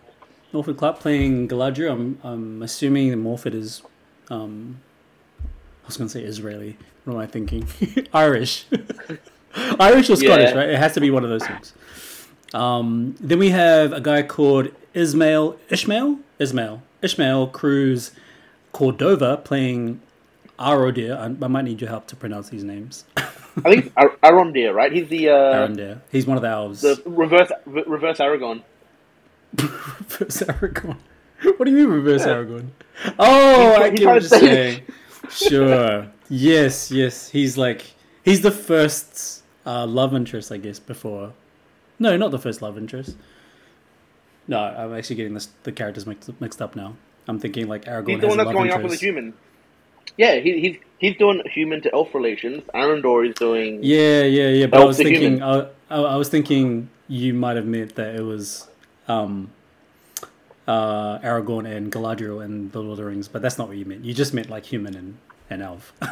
Morford 0.52 0.76
Clark 0.76 1.00
playing 1.00 1.48
Galadriel. 1.48 1.90
I'm, 1.90 2.20
I'm 2.22 2.62
assuming 2.62 3.18
Morford 3.18 3.52
is. 3.52 3.82
Um, 4.30 4.80
I 5.82 5.86
was 5.88 5.96
going 5.96 6.06
to 6.06 6.12
say 6.12 6.22
Israeli. 6.22 6.76
What 7.02 7.14
am 7.14 7.18
I 7.18 7.26
thinking? 7.26 7.66
Irish. 8.12 8.66
Irish 9.80 10.10
or 10.10 10.16
Scottish, 10.16 10.50
Yeah. 10.50 10.58
right? 10.58 10.68
It 10.70 10.78
has 10.78 10.94
to 10.94 11.00
be 11.00 11.10
one 11.10 11.24
of 11.24 11.30
those 11.30 11.46
things. 11.46 11.74
Um, 12.54 13.14
then 13.20 13.38
we 13.38 13.50
have 13.50 13.92
a 13.92 14.00
guy 14.00 14.22
called 14.22 14.68
Ismail 14.94 15.58
Ishmael 15.70 16.18
Ismail 16.38 16.82
Ishmael 17.02 17.48
Cruz 17.48 18.12
Cordova 18.72 19.36
playing 19.38 20.00
Arodir. 20.58 21.16
I, 21.18 21.24
I 21.44 21.48
might 21.48 21.64
need 21.64 21.80
your 21.80 21.90
help 21.90 22.06
to 22.08 22.16
pronounce 22.16 22.48
these 22.48 22.64
names. 22.64 23.04
I 23.16 23.22
think 23.62 23.92
Ar- 23.96 24.16
Arondir, 24.22 24.72
right? 24.74 24.92
He's 24.92 25.08
the 25.08 25.28
uh, 25.30 25.32
Arondir. 25.34 26.00
He's 26.10 26.26
one 26.26 26.36
of 26.36 26.42
the 26.42 26.48
elves. 26.48 26.80
the 26.80 27.00
reverse 27.06 27.50
re- 27.66 27.84
reverse 27.86 28.18
Aragorn. 28.18 28.62
reverse 29.58 30.40
Aragorn. 30.42 30.96
What 31.42 31.64
do 31.64 31.70
you 31.70 31.76
mean 31.76 31.86
reverse 31.88 32.22
Aragorn? 32.24 32.68
Oh, 33.18 33.68
He's- 33.68 33.80
I 33.80 33.90
get 33.90 33.90
what 33.90 33.98
you're 34.00 34.08
trying 34.08 34.20
to 34.20 34.28
say- 34.28 34.38
saying. 34.40 34.82
Sure. 35.30 36.08
Yes, 36.30 36.90
yes. 36.90 37.28
He's 37.28 37.56
like 37.58 37.84
he's 38.24 38.40
the 38.40 38.50
first 38.50 39.37
uh, 39.68 39.86
love 39.86 40.14
interest, 40.14 40.50
I 40.50 40.56
guess. 40.56 40.78
Before, 40.78 41.32
no, 41.98 42.16
not 42.16 42.30
the 42.30 42.38
first 42.38 42.62
love 42.62 42.78
interest. 42.78 43.16
No, 44.46 44.58
I'm 44.58 44.94
actually 44.94 45.16
getting 45.16 45.34
this, 45.34 45.48
the 45.64 45.72
characters 45.72 46.06
mixed, 46.06 46.40
mixed 46.40 46.62
up 46.62 46.74
now. 46.74 46.96
I'm 47.26 47.38
thinking 47.38 47.68
like 47.68 47.84
Aragorn 47.84 48.08
He's 48.08 48.20
the 48.20 48.28
one 48.28 48.38
that's 48.38 48.46
going 48.46 48.56
going 48.56 48.70
after 48.70 48.82
the 48.82 48.94
interest. 48.94 49.02
human. 49.02 49.34
Yeah, 50.16 50.36
he, 50.36 50.58
he's 50.60 50.76
he's 50.98 51.16
doing 51.18 51.42
human 51.52 51.82
to 51.82 51.92
elf 51.92 52.14
relations. 52.14 52.64
Arendor 52.74 53.28
is 53.28 53.34
doing. 53.34 53.80
Yeah, 53.82 54.22
yeah, 54.22 54.48
yeah. 54.48 54.66
But 54.66 54.80
I 54.80 54.84
was 54.84 54.96
thinking. 54.96 55.42
I, 55.42 55.66
I, 55.90 55.96
I 55.96 56.16
was 56.16 56.30
thinking 56.30 56.88
you 57.08 57.34
might 57.34 57.56
have 57.56 57.66
meant 57.66 57.94
that 57.96 58.14
it 58.16 58.22
was 58.22 58.68
um, 59.06 59.50
uh, 60.66 61.18
Aragorn 61.18 61.66
and 61.66 61.92
Galadriel 61.92 62.42
and 62.42 62.72
the 62.72 62.80
Lord 62.80 62.92
of 62.92 62.96
the 62.98 63.04
Rings, 63.04 63.28
but 63.28 63.42
that's 63.42 63.58
not 63.58 63.68
what 63.68 63.76
you 63.76 63.84
meant. 63.84 64.04
You 64.04 64.14
just 64.14 64.32
meant 64.32 64.48
like 64.48 64.64
human 64.64 64.94
and, 64.96 65.18
and 65.50 65.62
elf. 65.62 65.92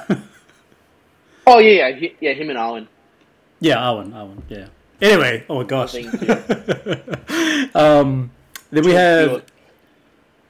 Oh 1.48 1.60
yeah, 1.60 1.86
yeah, 1.86 2.08
yeah, 2.20 2.32
him 2.32 2.50
and 2.50 2.58
Arwen. 2.58 2.88
Yeah, 3.60 3.76
Arwen, 3.76 4.12
Arwen, 4.12 4.42
yeah. 4.48 4.66
Anyway, 5.00 5.44
oh 5.48 5.62
my 5.62 5.64
gosh. 5.64 5.94
Um, 7.74 8.30
then 8.70 8.84
we 8.84 8.92
have 8.92 9.42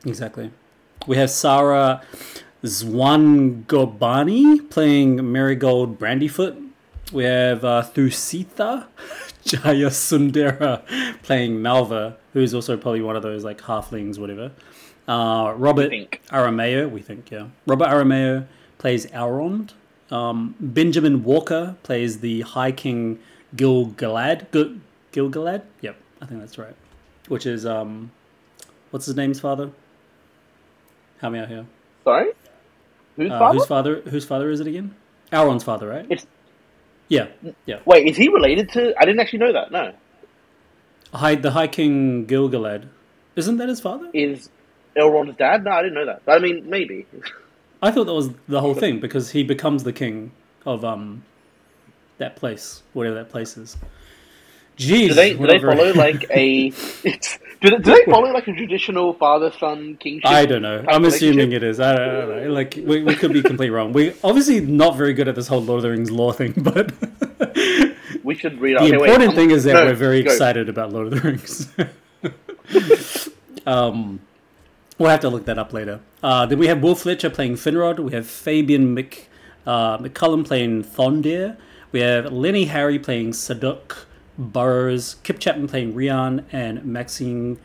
exactly. 0.05 0.51
We 1.07 1.17
have 1.17 1.31
Sara 1.31 2.03
Zwangobani 2.63 4.69
playing 4.71 5.33
Marigold 5.33 5.99
Brandyfoot. 5.99 6.71
We 7.13 7.25
have 7.25 7.65
uh, 7.65 7.83
Thusitha 7.83 8.87
Jayasundara 9.45 10.83
playing 11.23 11.63
Malva, 11.63 12.17
who 12.33 12.41
is 12.41 12.55
also 12.55 12.77
probably 12.77 13.03
one 13.03 13.17
of 13.17 13.23
those 13.23 13.45
like 13.45 13.61
halflings, 13.63 14.19
whatever. 14.19 14.53
Uh, 15.09 15.55
Robert 15.57 15.91
think. 15.91 16.21
Aramayo, 16.31 16.91
we 16.91 17.01
think, 17.01 17.31
yeah. 17.31 17.47
Robert 17.67 17.89
Aramayo 17.89 18.47
plays 18.79 19.07
Elrond. 19.07 19.73
Um, 20.11 20.55
Benjamin 20.61 21.25
Walker 21.25 21.77
plays 21.83 22.21
the 22.21 22.43
High 22.43 22.73
King 22.73 23.19
Gil-galad. 23.57 24.51
Gil- 24.53 24.77
Yep, 25.81 25.97
I 26.21 26.27
think 26.27 26.41
that's 26.41 26.59
right. 26.59 26.75
Which 27.29 27.47
is, 27.47 27.65
um, 27.67 28.11
what's 28.91 29.07
his 29.07 29.17
name's 29.17 29.41
father? 29.41 29.71
Help 31.21 31.33
me 31.33 31.39
out 31.39 31.49
here. 31.49 31.67
Sorry? 32.05 32.33
Who's 33.17 33.31
Uh, 33.33 33.39
father? 33.39 33.59
whose 33.59 33.67
father? 33.67 34.01
Whose 34.03 34.25
father 34.27 34.51
is 34.51 34.61
it 34.61 34.67
again? 34.67 34.95
Elrond's 35.33 35.65
father, 35.65 35.89
right? 35.89 36.07
It's 36.11 36.27
Yeah, 37.09 37.29
yeah. 37.65 37.79
wait, 37.87 38.07
is 38.07 38.17
he 38.17 38.29
related 38.29 38.69
to? 38.73 38.95
I 39.01 39.05
didn't 39.07 39.21
actually 39.21 39.39
know 39.41 39.53
that. 39.55 39.71
No, 39.73 39.93
High, 41.15 41.37
the 41.37 41.53
High 41.53 41.69
King 41.69 42.27
Gil-galad. 42.27 42.89
Isn't 43.37 43.57
that 43.57 43.69
his 43.69 43.81
father? 43.81 44.09
is 44.13 44.51
Elrond's 44.97 45.37
dad? 45.37 45.65
No, 45.65 45.71
I 45.71 45.83
didn't 45.83 45.95
know 45.95 46.07
that. 46.07 46.23
But 46.27 46.37
I 46.37 46.39
mean, 46.45 46.69
maybe. 46.69 47.07
I 47.83 47.91
thought 47.91 48.05
that 48.05 48.15
was 48.15 48.31
the 48.49 48.61
whole 48.61 48.75
thing 48.75 49.01
because 49.01 49.31
he 49.31 49.43
becomes 49.43 49.85
the 49.85 49.93
king 49.93 50.33
of 50.65 50.85
um 50.85 51.23
that 52.19 52.37
place, 52.37 52.83
whatever 52.95 53.15
that 53.17 53.29
place 53.29 53.57
is. 53.57 53.77
Jeez, 54.79 55.09
Do 55.09 55.15
they 55.15 55.35
do 55.35 55.47
they 55.47 55.59
follow 55.59 55.93
like 55.95 56.27
a? 56.31 56.71
Do, 56.71 57.71
they, 57.71 57.77
do 57.79 57.95
they 57.95 58.05
follow 58.05 58.31
like 58.33 58.47
a 58.47 58.53
traditional 58.53 59.15
father 59.15 59.51
son 59.59 59.97
kingship? 59.97 60.29
I 60.31 60.45
don't 60.45 60.61
know. 60.63 60.85
I'm 60.89 61.05
assuming 61.07 61.53
it 61.53 61.63
is. 61.63 61.81
I 61.81 61.95
don't, 61.97 62.09
I 62.09 62.13
don't 62.21 62.45
know. 62.45 62.53
Like 62.53 62.75
we, 62.85 63.03
we 63.03 63.15
could 63.15 63.33
be 63.33 63.41
completely 63.43 63.71
wrong. 63.71 63.93
We 63.95 64.13
obviously 64.23 64.61
not 64.61 64.97
very 64.97 65.15
good 65.15 65.29
at 65.29 65.35
this 65.35 65.49
whole 65.49 65.63
Lord 65.63 65.79
of 65.79 65.83
the 65.85 65.91
Rings 65.91 66.11
lore 66.11 66.35
thing, 66.35 66.53
but 66.59 66.93
We 68.23 68.35
should 68.35 68.61
read. 68.61 68.77
the 68.79 68.83
okay, 68.83 68.95
important 68.95 69.23
I'm- 69.31 69.35
thing 69.37 69.51
is 69.51 69.65
that 69.65 69.73
no, 69.75 69.85
we're 69.87 69.95
very 69.95 70.23
go. 70.23 70.31
excited 70.31 70.69
about 70.69 70.93
Lord 70.93 71.13
of 71.13 71.13
the 71.13 71.21
Rings. 71.23 71.69
um, 73.67 74.21
we'll 74.99 75.11
have 75.11 75.21
to 75.21 75.29
look 75.29 75.45
that 75.47 75.59
up 75.59 75.73
later. 75.73 76.01
Uh, 76.23 76.47
then 76.47 76.59
we 76.59 76.67
have 76.67 76.83
Will 76.83 76.95
Fletcher 76.95 77.31
playing 77.31 77.55
Finrod. 77.55 77.99
We 77.99 78.13
have 78.13 78.27
Fabian 78.27 78.95
Mc, 78.95 79.29
uh, 79.67 79.99
McCallum 79.99 80.47
playing 80.47 80.85
Thondir. 80.85 81.57
We 81.93 82.01
have 82.01 82.33
Lenny 82.33 82.67
Harry 82.67 82.99
playing 82.99 83.33
Sadoc 83.33 84.07
Burrows. 84.39 85.17
Kip 85.23 85.39
Chapman 85.39 85.69
playing 85.69 85.95
Rian. 85.95 86.45
And 86.53 86.85
Maxine 86.85 87.59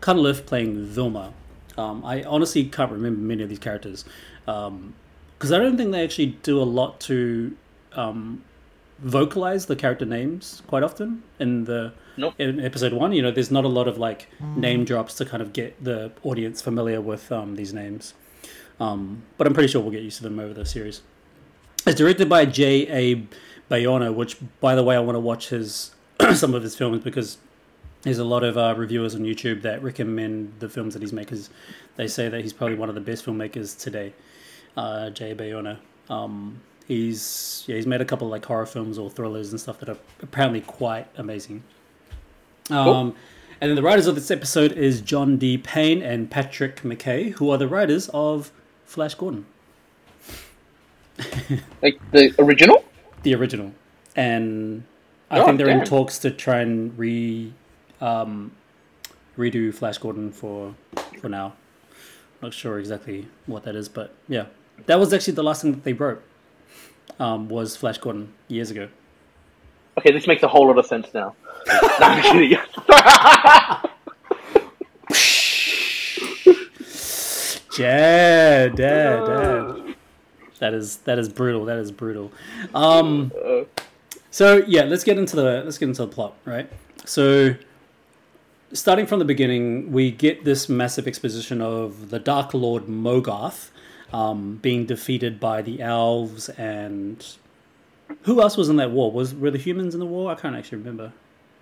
Cunliffe 0.00 0.46
playing 0.46 0.86
Vilma. 0.86 1.32
Um, 1.76 2.04
I 2.04 2.22
honestly 2.22 2.64
can't 2.64 2.92
remember 2.92 3.20
many 3.20 3.42
of 3.42 3.48
these 3.48 3.58
characters. 3.58 4.04
Because 4.44 5.52
I 5.52 5.58
don't 5.58 5.76
think 5.76 5.90
they 5.92 6.04
actually 6.04 6.36
do 6.42 6.60
a 6.60 6.64
lot 6.64 7.00
to 7.00 7.56
um, 7.92 8.44
vocalize 9.04 9.66
the 9.66 9.76
character 9.76 10.04
names 10.06 10.62
quite 10.66 10.82
often 10.82 11.22
in 11.38 11.64
the 11.64 11.92
Nope. 12.16 12.34
in 12.38 12.58
episode 12.60 12.92
one. 12.92 13.12
You 13.12 13.22
know, 13.22 13.30
there's 13.30 13.50
not 13.50 13.64
a 13.64 13.68
lot 13.68 13.86
of 13.86 13.98
like 13.98 14.28
name 14.56 14.84
drops 14.84 15.14
to 15.16 15.24
kind 15.24 15.42
of 15.42 15.52
get 15.52 15.82
the 15.82 16.10
audience 16.22 16.62
familiar 16.62 17.00
with 17.00 17.30
um, 17.30 17.54
these 17.56 17.72
names. 17.72 18.14
Um, 18.80 19.22
but 19.36 19.46
I'm 19.46 19.54
pretty 19.54 19.68
sure 19.68 19.80
we'll 19.82 19.90
get 19.92 20.02
used 20.02 20.16
to 20.18 20.22
them 20.24 20.38
over 20.40 20.54
the 20.54 20.64
series. 20.64 21.02
It's 21.86 21.96
directed 21.98 22.28
by 22.28 22.46
J. 22.46 22.88
A. 23.14 23.26
Bayona, 23.70 24.12
which, 24.14 24.36
by 24.60 24.74
the 24.74 24.82
way, 24.82 24.96
I 24.96 25.00
want 25.00 25.16
to 25.16 25.20
watch 25.20 25.50
his 25.50 25.94
some 26.34 26.54
of 26.54 26.62
his 26.62 26.74
films 26.76 27.02
because 27.04 27.38
there's 28.02 28.18
a 28.18 28.24
lot 28.24 28.42
of 28.44 28.56
uh, 28.56 28.74
reviewers 28.76 29.14
on 29.14 29.22
YouTube 29.22 29.62
that 29.62 29.82
recommend 29.82 30.52
the 30.60 30.68
films 30.68 30.94
that 30.94 31.02
he's 31.02 31.12
made 31.12 31.26
because 31.26 31.50
they 31.96 32.06
say 32.08 32.28
that 32.28 32.40
he's 32.42 32.52
probably 32.52 32.76
one 32.76 32.88
of 32.88 32.94
the 32.94 33.00
best 33.00 33.24
filmmakers 33.24 33.78
today. 33.78 34.12
Uh, 34.76 35.10
Jay 35.10 35.34
Bayona. 35.34 35.78
Um, 36.10 36.60
he's 36.86 37.64
yeah, 37.66 37.76
he's 37.76 37.86
made 37.86 38.00
a 38.00 38.04
couple 38.04 38.26
of 38.26 38.30
like 38.30 38.44
horror 38.44 38.66
films 38.66 38.98
or 38.98 39.10
thrillers 39.10 39.50
and 39.50 39.60
stuff 39.60 39.78
that 39.80 39.88
are 39.88 39.96
apparently 40.22 40.60
quite 40.60 41.06
amazing. 41.16 41.62
Um, 42.70 43.14
And 43.60 43.70
then 43.70 43.76
the 43.76 43.82
writers 43.82 44.06
of 44.06 44.14
this 44.14 44.30
episode 44.30 44.72
is 44.72 45.00
John 45.00 45.36
D. 45.38 45.56
Payne 45.58 46.02
and 46.02 46.30
Patrick 46.30 46.82
McKay, 46.82 47.32
who 47.32 47.50
are 47.50 47.58
the 47.58 47.68
writers 47.68 48.10
of 48.12 48.50
Flash 48.84 49.14
Gordon, 49.14 49.46
Like 51.82 51.98
the 52.10 52.34
original. 52.38 52.84
the 53.22 53.34
original. 53.34 53.72
And 54.16 54.84
I 55.30 55.40
Oh, 55.40 55.46
think 55.46 55.58
they're 55.58 55.68
in 55.68 55.84
talks 55.84 56.18
to 56.20 56.30
try 56.30 56.60
and 56.60 56.96
re 56.98 57.52
um, 58.00 58.52
redo 59.38 59.72
Flash 59.74 59.98
Gordon 59.98 60.30
for 60.32 60.74
for 61.20 61.28
now. 61.28 61.54
Not 62.42 62.52
sure 62.52 62.78
exactly 62.78 63.26
what 63.46 63.62
that 63.64 63.74
is, 63.76 63.88
but 63.88 64.12
yeah, 64.28 64.46
that 64.86 64.98
was 64.98 65.12
actually 65.12 65.34
the 65.34 65.42
last 65.44 65.62
thing 65.62 65.72
that 65.72 65.84
they 65.84 65.92
wrote. 65.92 66.22
Um, 67.18 67.48
was 67.48 67.76
Flash 67.76 67.98
Gordon 67.98 68.32
years 68.48 68.70
ago. 68.70 68.88
Okay, 69.98 70.12
this 70.12 70.26
makes 70.26 70.42
a 70.42 70.48
whole 70.48 70.66
lot 70.66 70.78
of 70.78 70.86
sense 70.86 71.14
now. 71.14 71.36
kidding. 72.22 72.58
Dad, 77.76 78.76
dad, 78.76 79.26
dad. 79.26 79.94
That 80.60 80.74
is 80.74 80.98
that 80.98 81.18
is 81.18 81.28
brutal. 81.28 81.64
That 81.64 81.78
is 81.78 81.90
brutal. 81.90 82.30
Um, 82.72 83.32
so 84.30 84.62
yeah, 84.68 84.84
let's 84.84 85.02
get 85.02 85.18
into 85.18 85.36
the 85.36 85.62
let's 85.64 85.78
get 85.78 85.88
into 85.88 86.02
the 86.02 86.08
plot, 86.08 86.34
right? 86.44 86.70
So, 87.04 87.56
starting 88.72 89.06
from 89.06 89.18
the 89.18 89.24
beginning, 89.24 89.92
we 89.92 90.10
get 90.12 90.44
this 90.44 90.68
massive 90.68 91.08
exposition 91.08 91.60
of 91.60 92.10
the 92.10 92.18
Dark 92.18 92.54
Lord 92.54 92.86
Morgoth 92.86 93.70
um, 94.14 94.58
being 94.62 94.86
defeated 94.86 95.40
by 95.40 95.60
the 95.62 95.80
elves 95.82 96.48
and 96.50 97.24
who 98.22 98.40
else 98.40 98.56
was 98.56 98.68
in 98.68 98.76
that 98.76 98.90
war? 98.90 99.10
Was 99.10 99.34
were 99.34 99.50
the 99.50 99.58
humans 99.58 99.94
in 99.94 100.00
the 100.00 100.06
war? 100.06 100.30
I 100.30 100.34
can't 100.36 100.54
actually 100.56 100.78
remember. 100.78 101.12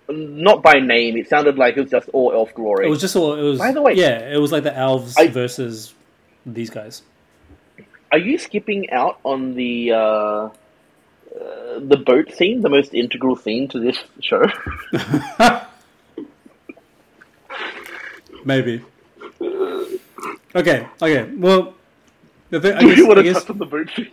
not 0.09 0.61
by 0.61 0.73
name. 0.79 1.15
It 1.17 1.27
sounded 1.29 1.57
like 1.57 1.77
it 1.77 1.81
was 1.81 1.91
just 1.91 2.09
all 2.09 2.31
elf 2.33 2.53
glory. 2.53 2.85
It 2.85 2.89
was 2.89 3.01
just 3.01 3.15
all. 3.15 3.33
It 3.33 3.41
was. 3.41 3.59
By 3.59 3.71
the 3.71 3.81
way- 3.81 3.93
yeah, 3.95 4.19
it 4.35 4.37
was 4.37 4.51
like 4.51 4.63
the 4.63 4.75
elves 4.77 5.15
I- 5.17 5.27
versus 5.27 5.93
these 6.45 6.69
guys. 6.69 7.01
Are 8.11 8.19
you 8.19 8.37
skipping 8.37 8.91
out 8.91 9.17
on 9.23 9.55
the 9.55 9.91
uh, 9.93 9.97
uh, 9.97 10.49
the 11.79 11.97
boat 12.05 12.31
scene, 12.31 12.61
the 12.61 12.69
most 12.69 12.93
integral 12.93 13.35
scene 13.35 13.67
to 13.69 13.79
this 13.79 13.97
show? 14.21 14.43
Maybe. 18.45 18.81
Okay. 20.55 20.87
Okay. 21.01 21.31
Well, 21.35 21.73
the 22.53 22.59
thing, 22.59 22.73
I 22.77 22.81
guess, 22.83 22.97
you 22.97 23.07
want 23.07 23.19
to 23.19 23.33
touch 23.33 23.49
on 23.49 23.57
the 23.57 23.91
scene? 23.95 24.11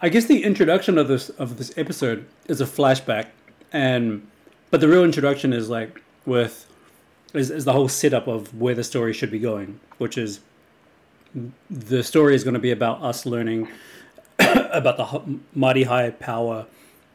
I 0.00 0.08
guess 0.08 0.24
the 0.24 0.42
introduction 0.42 0.98
of 0.98 1.06
this 1.06 1.28
of 1.30 1.58
this 1.58 1.72
episode 1.76 2.26
is 2.46 2.60
a 2.60 2.66
flashback, 2.66 3.26
and 3.72 4.26
but 4.70 4.80
the 4.80 4.88
real 4.88 5.04
introduction 5.04 5.52
is 5.52 5.70
like 5.70 6.02
with 6.26 6.66
is, 7.34 7.50
is 7.50 7.64
the 7.64 7.72
whole 7.72 7.88
setup 7.88 8.26
of 8.26 8.52
where 8.60 8.74
the 8.74 8.82
story 8.82 9.12
should 9.12 9.30
be 9.30 9.38
going, 9.38 9.78
which 9.98 10.18
is 10.18 10.40
the 11.70 12.02
story 12.02 12.34
is 12.34 12.42
going 12.42 12.54
to 12.54 12.60
be 12.60 12.72
about 12.72 13.00
us 13.00 13.24
learning 13.24 13.68
about 14.38 14.96
the 14.96 15.38
mighty 15.54 15.84
high 15.84 16.10
power 16.10 16.66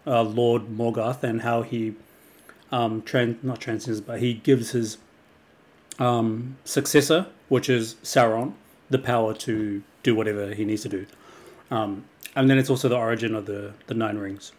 uh, 0.07 0.21
Lord 0.21 0.67
Morgoth 0.69 1.23
and 1.23 1.41
how 1.41 1.62
he 1.63 1.93
um 2.71 3.01
tran- 3.01 3.41
not 3.43 3.60
transcends 3.62 4.01
but 4.01 4.19
he 4.19 4.33
gives 4.33 4.71
his 4.71 4.97
um 5.99 6.57
successor, 6.63 7.27
which 7.49 7.67
is 7.69 7.95
Sauron, 7.95 8.53
the 8.89 8.97
power 8.97 9.33
to 9.33 9.83
do 10.10 10.15
whatever 10.20 10.43
he 10.60 10.63
needs 10.65 10.84
to 10.88 10.89
do. 10.98 11.06
Um, 11.70 11.91
and 12.36 12.50
then 12.50 12.58
it's 12.58 12.70
also 12.70 12.88
the 12.89 12.98
origin 13.08 13.36
of 13.36 13.46
the 13.46 13.62
the 13.88 13.93
Nine 13.93 14.17
Rings. 14.17 14.52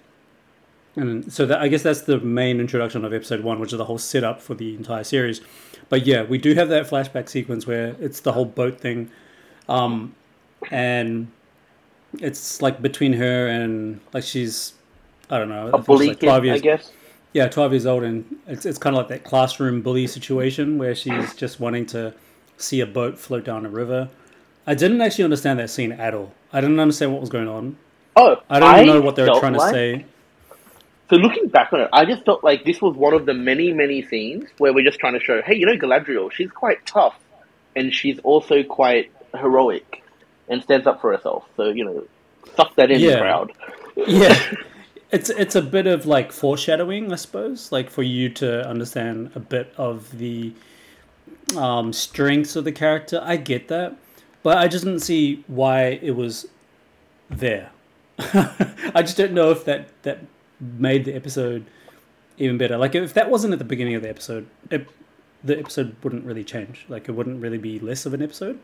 And 0.96 1.32
so 1.32 1.46
that 1.46 1.58
I 1.64 1.68
guess 1.68 1.82
that's 1.82 2.02
the 2.02 2.18
main 2.20 2.60
introduction 2.60 3.04
of 3.04 3.12
episode 3.12 3.40
one, 3.50 3.60
which 3.60 3.72
is 3.72 3.78
the 3.78 3.84
whole 3.84 3.98
setup 3.98 4.40
for 4.46 4.54
the 4.54 4.74
entire 4.74 5.04
series. 5.04 5.40
But 5.88 6.00
yeah, 6.06 6.22
we 6.32 6.38
do 6.38 6.54
have 6.54 6.68
that 6.70 6.84
flashback 6.90 7.28
sequence 7.28 7.66
where 7.66 7.94
it's 8.00 8.20
the 8.20 8.32
whole 8.32 8.44
boat 8.60 8.80
thing, 8.80 9.10
um, 9.68 10.14
and 10.70 11.28
it's 12.18 12.60
like 12.62 12.82
between 12.82 13.12
her 13.14 13.46
and 13.48 14.00
like 14.12 14.24
she's 14.24 14.74
I 15.30 15.38
don't 15.38 15.48
know, 15.50 15.70
A 15.72 15.78
bully 15.78 16.08
like 16.08 16.20
kid, 16.20 16.26
twelve 16.26 16.42
I 16.42 16.46
years, 16.46 16.62
guess. 16.62 16.92
yeah, 17.32 17.48
twelve 17.48 17.72
years 17.72 17.86
old, 17.86 18.02
and 18.02 18.24
it's 18.46 18.66
it's 18.66 18.78
kind 18.78 18.96
of 18.96 18.98
like 18.98 19.08
that 19.08 19.24
classroom 19.24 19.82
bully 19.82 20.06
situation 20.06 20.78
where 20.78 20.94
she's 20.94 21.34
just 21.34 21.60
wanting 21.60 21.86
to 21.86 22.12
see 22.56 22.80
a 22.80 22.86
boat 22.86 23.18
float 23.18 23.44
down 23.44 23.64
a 23.64 23.68
river. 23.70 24.08
I 24.68 24.74
didn't 24.74 25.00
actually 25.00 25.24
understand 25.24 25.58
that 25.60 25.70
scene 25.70 25.92
at 25.92 26.12
all. 26.12 26.34
I 26.52 26.60
didn't 26.60 26.78
understand 26.78 27.12
what 27.12 27.22
was 27.22 27.30
going 27.30 27.48
on. 27.48 27.78
Oh, 28.16 28.36
I 28.50 28.60
don't 28.60 28.86
know 28.86 29.00
what 29.00 29.16
they 29.16 29.22
were 29.22 29.40
trying 29.40 29.54
to 29.54 29.60
say. 29.60 30.04
So 31.08 31.16
looking 31.16 31.48
back 31.48 31.72
on 31.72 31.80
it, 31.80 31.88
I 31.90 32.04
just 32.04 32.22
felt 32.26 32.44
like 32.44 32.64
this 32.66 32.82
was 32.82 32.94
one 32.94 33.14
of 33.14 33.24
the 33.24 33.32
many, 33.32 33.72
many 33.72 34.02
scenes 34.02 34.50
where 34.58 34.74
we're 34.74 34.84
just 34.84 34.98
trying 34.98 35.14
to 35.14 35.20
show, 35.20 35.40
hey, 35.40 35.54
you 35.56 35.64
know, 35.64 35.74
Galadriel, 35.74 36.30
she's 36.30 36.50
quite 36.50 36.84
tough, 36.84 37.18
and 37.74 37.94
she's 37.94 38.18
also 38.18 38.62
quite 38.62 39.10
heroic, 39.34 40.02
and 40.50 40.62
stands 40.62 40.86
up 40.86 41.00
for 41.00 41.16
herself. 41.16 41.48
So 41.56 41.70
you 41.70 41.86
know, 41.86 42.06
suck 42.54 42.74
that 42.76 42.90
in, 42.90 43.00
Yeah. 43.00 43.20
crowd. 43.20 43.52
Yeah, 43.96 44.38
it's 45.10 45.30
it's 45.30 45.56
a 45.56 45.62
bit 45.62 45.86
of 45.86 46.04
like 46.04 46.30
foreshadowing, 46.30 47.10
I 47.10 47.16
suppose, 47.16 47.72
like 47.72 47.88
for 47.88 48.02
you 48.02 48.28
to 48.34 48.68
understand 48.68 49.30
a 49.34 49.40
bit 49.40 49.72
of 49.78 50.18
the 50.18 50.52
um, 51.56 51.94
strengths 51.94 52.54
of 52.54 52.64
the 52.64 52.72
character. 52.72 53.22
I 53.24 53.36
get 53.38 53.68
that, 53.68 53.96
but 54.42 54.58
I 54.58 54.68
just 54.68 54.84
didn't 54.84 55.00
see 55.00 55.44
why 55.46 55.98
it 56.02 56.12
was 56.12 56.46
there. 57.30 57.70
I 58.18 59.02
just 59.02 59.16
don't 59.16 59.32
know 59.32 59.50
if 59.50 59.64
that 59.64 59.88
that 60.02 60.18
made 60.60 61.04
the 61.04 61.14
episode 61.14 61.64
even 62.38 62.58
better. 62.58 62.76
Like 62.76 62.94
if 62.94 63.14
that 63.14 63.30
wasn't 63.30 63.52
at 63.52 63.58
the 63.58 63.64
beginning 63.64 63.94
of 63.94 64.02
the 64.02 64.08
episode, 64.08 64.46
it, 64.70 64.86
the 65.44 65.58
episode 65.58 65.94
wouldn't 66.02 66.24
really 66.24 66.44
change. 66.44 66.84
Like 66.88 67.08
it 67.08 67.12
wouldn't 67.12 67.40
really 67.40 67.58
be 67.58 67.78
less 67.78 68.06
of 68.06 68.14
an 68.14 68.22
episode, 68.22 68.58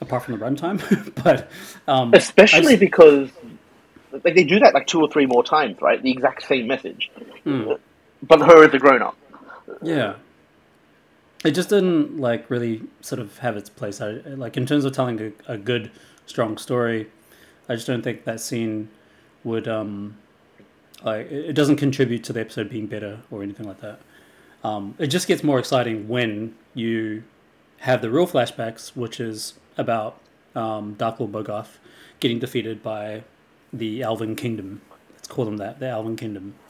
apart 0.00 0.24
from 0.24 0.38
the 0.38 0.44
runtime. 0.44 0.80
but 1.24 1.50
um, 1.88 2.12
especially 2.14 2.76
because 2.76 3.30
like 4.24 4.34
they 4.34 4.44
do 4.44 4.58
that 4.60 4.74
like 4.74 4.86
two 4.86 5.00
or 5.00 5.08
three 5.10 5.26
more 5.26 5.42
times, 5.42 5.80
right? 5.80 6.02
The 6.02 6.10
exact 6.10 6.42
same 6.46 6.66
message, 6.66 7.10
Hmm. 7.44 7.72
but 8.22 8.40
her 8.40 8.64
as 8.64 8.74
a 8.74 8.78
grown 8.78 9.00
up. 9.02 9.16
Yeah. 9.82 10.14
It 11.44 11.52
just 11.52 11.68
didn't 11.70 12.18
like 12.18 12.48
really 12.50 12.82
sort 13.00 13.20
of 13.20 13.38
have 13.38 13.56
its 13.56 13.68
place. 13.68 14.00
I 14.00 14.10
like 14.10 14.56
in 14.56 14.66
terms 14.66 14.84
of 14.84 14.92
telling 14.92 15.20
a, 15.20 15.52
a 15.52 15.58
good, 15.58 15.90
strong 16.26 16.56
story. 16.56 17.08
I 17.68 17.74
just 17.74 17.86
don't 17.86 18.02
think 18.02 18.24
that 18.24 18.40
scene 18.40 18.88
would 19.44 19.66
um, 19.66 20.16
like 21.04 21.30
it 21.30 21.54
doesn't 21.54 21.76
contribute 21.76 22.24
to 22.24 22.32
the 22.32 22.40
episode 22.40 22.68
being 22.68 22.86
better 22.86 23.20
or 23.30 23.42
anything 23.42 23.66
like 23.66 23.80
that. 23.80 24.00
Um, 24.64 24.94
it 24.98 25.08
just 25.08 25.26
gets 25.26 25.42
more 25.42 25.58
exciting 25.58 26.08
when 26.08 26.54
you 26.74 27.24
have 27.78 28.00
the 28.00 28.10
real 28.10 28.26
flashbacks, 28.26 28.94
which 28.96 29.18
is 29.18 29.54
about 29.76 30.18
um, 30.54 30.94
Dark 30.94 31.18
Lord 31.18 31.32
Bogarth 31.32 31.78
getting 32.20 32.38
defeated 32.38 32.82
by 32.82 33.24
the 33.72 34.02
Elven 34.02 34.36
Kingdom. 34.36 34.80
Let's 35.14 35.26
call 35.26 35.44
them 35.44 35.56
that, 35.56 35.80
the 35.80 35.88
Elven 35.88 36.16
Kingdom. 36.16 36.54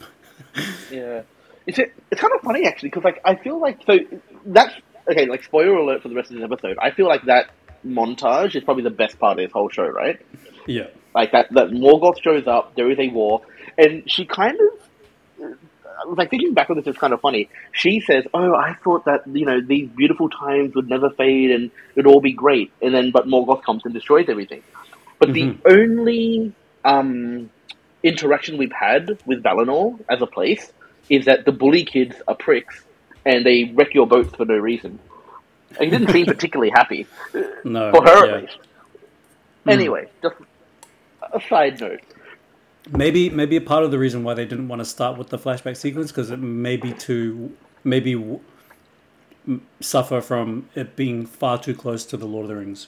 Yeah, 0.91 1.23
it's 1.65 1.79
it's 1.79 2.21
kind 2.21 2.33
of 2.35 2.41
funny 2.41 2.67
actually 2.67 2.89
because 2.89 3.03
like 3.03 3.19
I 3.25 3.33
feel 3.33 3.59
like 3.59 3.79
so 3.87 3.97
that's 4.45 4.73
okay. 5.09 5.25
Like 5.25 5.43
spoiler 5.43 5.75
alert 5.75 6.01
for 6.01 6.09
the 6.09 6.15
rest 6.15 6.31
of 6.31 6.37
this 6.37 6.43
episode. 6.43 6.77
I 6.81 6.91
feel 6.91 7.07
like 7.07 7.23
that 7.25 7.49
montage 7.85 8.55
is 8.55 8.63
probably 8.63 8.83
the 8.83 8.89
best 8.89 9.19
part 9.19 9.39
of 9.39 9.45
this 9.45 9.51
whole 9.51 9.69
show, 9.69 9.87
right? 9.87 10.19
Yeah. 10.67 10.87
Like 11.13 11.31
that 11.31 11.51
that 11.51 11.69
Morgoth 11.69 12.21
shows 12.21 12.47
up, 12.47 12.75
there 12.75 12.89
is 12.89 12.99
a 12.99 13.09
war, 13.09 13.41
and 13.77 14.09
she 14.09 14.25
kind 14.25 14.57
of 14.59 15.57
like 16.07 16.29
thinking 16.29 16.53
back 16.53 16.69
on 16.69 16.75
this 16.75 16.87
is 16.87 16.97
kind 16.97 17.13
of 17.13 17.21
funny. 17.21 17.49
She 17.71 17.99
says, 17.99 18.25
"Oh, 18.33 18.53
I 18.55 18.75
thought 18.83 19.05
that 19.05 19.21
you 19.27 19.45
know 19.45 19.61
these 19.61 19.89
beautiful 19.89 20.29
times 20.29 20.75
would 20.75 20.89
never 20.89 21.09
fade 21.11 21.51
and 21.51 21.71
it'd 21.95 22.07
all 22.07 22.21
be 22.21 22.33
great," 22.33 22.71
and 22.81 22.93
then 22.93 23.11
but 23.11 23.27
Morgoth 23.27 23.63
comes 23.63 23.83
and 23.85 23.93
destroys 23.93 24.27
everything. 24.27 24.63
But 25.19 25.33
the 25.33 25.55
only 25.65 26.53
um, 26.83 27.49
interaction 28.01 28.57
we've 28.57 28.73
had 28.73 29.17
with 29.25 29.41
Valinor 29.41 29.97
as 30.09 30.21
a 30.21 30.27
place 30.27 30.73
is 31.09 31.25
that 31.25 31.45
the 31.45 31.51
bully 31.51 31.85
kids 31.85 32.15
are 32.27 32.35
pricks 32.35 32.83
and 33.25 33.45
they 33.45 33.65
wreck 33.75 33.93
your 33.93 34.07
boat 34.07 34.35
for 34.35 34.45
no 34.45 34.55
reason. 34.57 34.99
And 35.79 35.85
he 35.85 35.89
didn't 35.89 36.11
seem 36.11 36.25
particularly 36.35 36.71
happy 36.71 37.07
No. 37.63 37.91
for 37.91 38.03
her 38.03 38.25
yeah. 38.27 38.35
at 38.35 38.41
least. 38.43 38.57
Anyway, 39.67 40.07
just 40.21 40.35
a 41.33 41.41
side 41.49 41.79
note. 41.79 42.01
Maybe 42.91 43.29
maybe 43.29 43.55
a 43.55 43.61
part 43.61 43.83
of 43.85 43.91
the 43.91 43.97
reason 43.97 44.23
why 44.25 44.33
they 44.33 44.43
didn't 44.45 44.67
want 44.67 44.81
to 44.81 44.85
start 44.85 45.17
with 45.17 45.29
the 45.29 45.37
flashback 45.37 45.77
sequence 45.77 46.11
because 46.11 46.31
it 46.31 46.37
may 46.39 46.75
be 46.75 46.91
too 46.91 47.55
maybe 47.85 48.13
w- 48.13 48.41
suffer 49.79 50.19
from 50.19 50.67
it 50.75 50.95
being 50.97 51.25
far 51.25 51.57
too 51.57 51.73
close 51.73 52.03
to 52.07 52.17
the 52.17 52.25
Lord 52.25 52.43
of 52.43 52.49
the 52.49 52.55
Rings. 52.57 52.87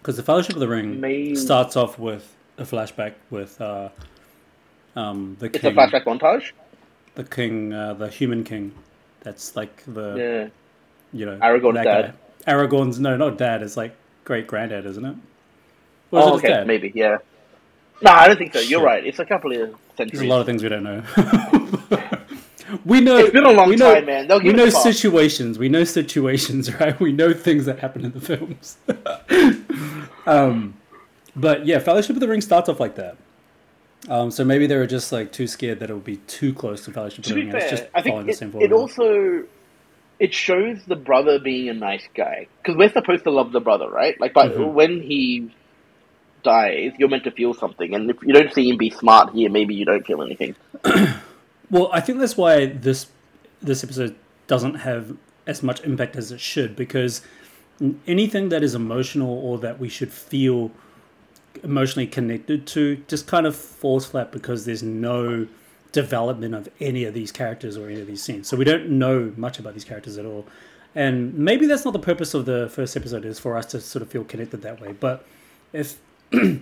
Because 0.00 0.16
the 0.16 0.22
Fellowship 0.22 0.54
of 0.54 0.60
the 0.60 0.68
Ring 0.68 1.34
starts 1.36 1.76
off 1.76 1.98
with 1.98 2.34
a 2.56 2.62
flashback 2.62 3.14
with 3.30 3.60
uh, 3.60 3.88
um, 4.94 5.36
the 5.40 5.46
It's 5.46 5.58
king, 5.58 5.72
a 5.72 5.80
flashback 5.80 6.04
montage. 6.04 6.52
the 7.16 7.24
king, 7.24 7.72
uh, 7.72 7.94
the 7.94 8.08
human 8.08 8.44
king. 8.44 8.72
That's 9.22 9.56
like 9.56 9.82
the 9.86 10.14
Yeah. 10.16 10.48
you 11.18 11.26
know 11.26 11.38
Aragorn's 11.38 11.84
dad. 11.84 12.14
guy. 12.44 12.52
Aragorn's 12.52 12.98
no, 12.98 13.16
not 13.16 13.38
dad. 13.38 13.62
It's 13.62 13.76
like 13.76 13.94
great 14.24 14.46
granddad, 14.46 14.86
isn't 14.86 15.04
it? 15.04 15.16
Or 16.10 16.20
is 16.20 16.26
Oh, 16.26 16.34
it 16.34 16.38
okay, 16.38 16.48
dad? 16.48 16.66
maybe, 16.66 16.92
yeah. 16.94 17.18
No, 18.02 18.10
I 18.10 18.26
don't 18.26 18.36
think 18.36 18.52
so. 18.52 18.58
You're 18.60 18.80
Shit. 18.80 18.86
right. 18.86 19.06
It's 19.06 19.18
a 19.20 19.24
couple 19.24 19.52
of 19.52 19.74
centuries. 19.96 20.18
There's 20.20 20.22
a 20.22 20.26
lot 20.26 20.40
of 20.40 20.46
things 20.46 20.62
we 20.62 20.68
don't 20.68 20.82
know. 20.82 21.02
we 22.84 23.00
know. 23.00 23.18
It's 23.18 23.30
been 23.30 23.44
a 23.46 23.52
long 23.52 23.68
we 23.68 23.76
know, 23.76 23.94
time, 23.94 24.06
man. 24.06 24.28
We 24.42 24.52
know 24.52 24.68
situations. 24.70 25.56
We 25.58 25.68
know 25.68 25.84
situations, 25.84 26.74
right? 26.80 26.98
We 26.98 27.12
know 27.12 27.32
things 27.32 27.64
that 27.66 27.78
happen 27.78 28.04
in 28.04 28.10
the 28.12 28.20
films. 28.20 28.76
um, 30.26 30.74
but 31.36 31.64
yeah, 31.64 31.78
Fellowship 31.78 32.16
of 32.16 32.20
the 32.20 32.28
Ring 32.28 32.40
starts 32.40 32.68
off 32.68 32.80
like 32.80 32.96
that. 32.96 33.16
Um, 34.08 34.30
so 34.30 34.44
maybe 34.44 34.66
they 34.66 34.76
were 34.76 34.86
just 34.86 35.12
like 35.12 35.32
too 35.32 35.46
scared 35.46 35.80
that 35.80 35.90
it 35.90 35.94
would 35.94 36.04
be 36.04 36.16
too 36.16 36.52
close 36.54 36.84
to 36.86 36.92
Fellowship 36.92 37.24
to 37.24 37.34
be 37.34 37.42
It's 37.42 37.52
fair, 37.52 37.70
just 37.70 37.84
I 37.94 38.02
think 38.02 38.26
the 38.26 38.32
same 38.32 38.52
it, 38.56 38.64
it 38.64 38.72
also 38.72 39.44
it 40.18 40.34
shows 40.34 40.84
the 40.86 40.96
brother 40.96 41.38
being 41.38 41.68
a 41.68 41.74
nice 41.74 42.06
guy 42.14 42.46
because 42.62 42.76
we're 42.76 42.92
supposed 42.92 43.24
to 43.24 43.30
love 43.30 43.52
the 43.52 43.60
brother, 43.60 43.88
right? 43.88 44.20
Like, 44.20 44.34
but 44.34 44.52
Mhm. 44.52 44.72
when 44.72 45.00
he 45.00 45.52
dies, 46.42 46.92
you're 46.98 47.08
meant 47.08 47.24
to 47.24 47.30
feel 47.30 47.54
something, 47.54 47.94
and 47.94 48.10
if 48.10 48.16
you 48.22 48.32
don't 48.34 48.52
see 48.52 48.68
him 48.68 48.76
be 48.76 48.90
smart 48.90 49.32
here, 49.32 49.48
maybe 49.50 49.74
you 49.74 49.84
don't 49.84 50.06
feel 50.06 50.22
anything. 50.22 50.54
Well, 51.70 51.88
I 51.90 52.00
think 52.00 52.18
that's 52.18 52.36
why 52.36 52.66
this 52.66 53.06
this 53.62 53.82
episode 53.82 54.14
doesn't 54.46 54.74
have 54.74 55.16
as 55.46 55.62
much 55.62 55.80
impact 55.84 56.16
as 56.16 56.30
it 56.30 56.38
should 56.40 56.76
because 56.76 57.22
anything 58.06 58.50
that 58.50 58.62
is 58.62 58.74
emotional 58.74 59.30
or 59.38 59.56
that 59.58 59.80
we 59.80 59.88
should 59.88 60.12
feel 60.12 60.70
emotionally 61.62 62.06
connected 62.06 62.66
to 62.68 62.96
just 63.08 63.26
kind 63.26 63.46
of 63.46 63.56
falls 63.56 64.06
flat 64.06 64.32
because 64.32 64.64
there's 64.64 64.82
no 64.82 65.46
development 65.92 66.54
of 66.54 66.68
any 66.80 67.04
of 67.04 67.14
these 67.14 67.30
characters 67.30 67.76
or 67.76 67.88
any 67.88 68.00
of 68.00 68.06
these 68.06 68.22
scenes. 68.22 68.48
So 68.48 68.56
we 68.56 68.64
don't 68.64 68.88
know 68.88 69.32
much 69.36 69.58
about 69.58 69.74
these 69.74 69.84
characters 69.84 70.18
at 70.18 70.24
all. 70.24 70.46
And 70.94 71.34
maybe 71.34 71.66
that's 71.66 71.84
not 71.84 71.92
the 71.92 71.98
purpose 71.98 72.34
of 72.34 72.44
the 72.44 72.68
first 72.68 72.96
episode 72.96 73.24
is 73.24 73.38
for 73.38 73.56
us 73.56 73.66
to 73.66 73.80
sort 73.80 74.02
of 74.02 74.10
feel 74.10 74.24
connected 74.24 74.62
that 74.62 74.80
way. 74.80 74.92
But 74.92 75.26
if 75.72 75.98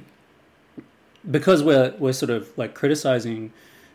because 1.31 1.63
we're 1.63 1.95
we're 1.99 2.13
sort 2.13 2.31
of 2.31 2.57
like 2.57 2.75
criticizing 2.75 3.53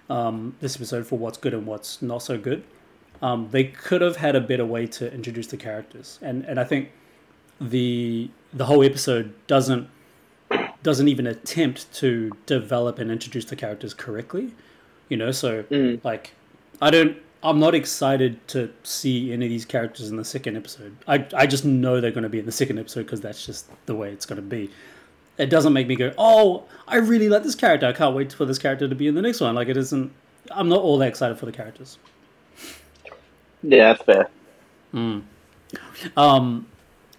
um, 0.10 0.56
this 0.60 0.76
episode 0.76 1.08
for 1.08 1.18
what's 1.18 1.38
good 1.38 1.54
and 1.54 1.66
what's 1.66 2.02
not 2.02 2.22
so 2.22 2.38
good. 2.38 2.64
Um, 3.22 3.50
they 3.52 3.66
could 3.66 4.02
have 4.02 4.18
had 4.18 4.36
a 4.36 4.42
better 4.42 4.66
way 4.66 4.88
to 4.88 5.12
introduce 5.12 5.48
the 5.48 5.58
characters, 5.58 6.20
and 6.22 6.44
and 6.46 6.60
I 6.60 6.64
think 6.64 6.92
the 7.60 8.30
the 8.54 8.66
whole 8.66 8.84
episode 8.84 9.34
doesn't 9.48 9.90
doesn't 10.86 11.08
even 11.10 11.28
attempt 11.28 11.92
to 11.96 12.32
develop 12.46 13.00
and 13.00 13.12
introduce 13.12 13.46
the 13.46 13.56
characters 13.56 13.94
correctly. 13.94 14.54
You 15.10 15.18
know, 15.18 15.32
so 15.32 15.64
Mm. 15.64 16.04
like 16.06 16.32
I 16.82 16.90
don't. 16.92 17.18
I'm 17.44 17.60
not 17.60 17.76
excited 17.76 18.40
to 18.50 18.72
see 18.84 19.32
any 19.32 19.46
of 19.46 19.50
these 19.50 19.66
characters 19.66 20.10
in 20.10 20.16
the 20.18 20.26
second 20.26 20.56
episode. 20.58 20.96
I, 21.08 21.28
I 21.36 21.46
just 21.46 21.64
know 21.64 22.02
they're 22.02 22.10
going 22.10 22.24
to 22.24 22.30
be 22.30 22.40
in 22.40 22.46
the 22.48 22.52
second 22.52 22.80
episode 22.80 23.04
because 23.04 23.22
that's 23.22 23.46
just 23.46 23.70
the 23.86 23.94
way 23.94 24.12
it's 24.12 24.26
going 24.26 24.38
to 24.38 24.42
be 24.42 24.72
it 25.38 25.50
doesn't 25.50 25.74
make 25.74 25.86
me 25.88 25.96
go, 25.96 26.14
oh, 26.18 26.64
I 26.88 26.96
really 26.96 27.28
like 27.30 27.44
this 27.44 27.56
character. 27.56 27.86
I 27.88 27.92
can't 27.94 28.16
wait 28.16 28.32
for 28.32 28.46
this 28.46 28.58
character 28.58 28.88
to 28.88 28.96
be 28.96 29.08
in 29.08 29.16
the 29.16 29.22
next 29.22 29.42
one. 29.42 29.54
Like 29.54 29.68
it 29.68 29.78
isn't. 29.78 30.12
I'm 30.52 30.70
not 30.70 30.80
all 30.82 30.98
that 31.00 31.08
excited 31.08 31.38
for 31.38 31.46
the 31.46 31.52
characters. 31.52 31.98
Yeah, 33.64 33.94
that's 33.94 34.04
fair. 34.04 34.30
Um, 36.16 36.68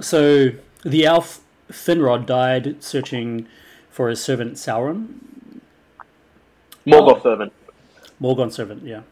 so 0.00 0.50
the 0.84 1.04
elf 1.04 1.40
Finrod 1.70 2.26
died 2.26 2.82
searching 2.82 3.46
for 3.90 4.08
his 4.08 4.22
servant 4.22 4.54
Sauron, 4.54 5.06
Morgoth 6.86 7.22
servant. 7.22 7.52
Morgoth's 8.20 8.54
servant. 8.56 8.84
Yeah, 8.84 9.02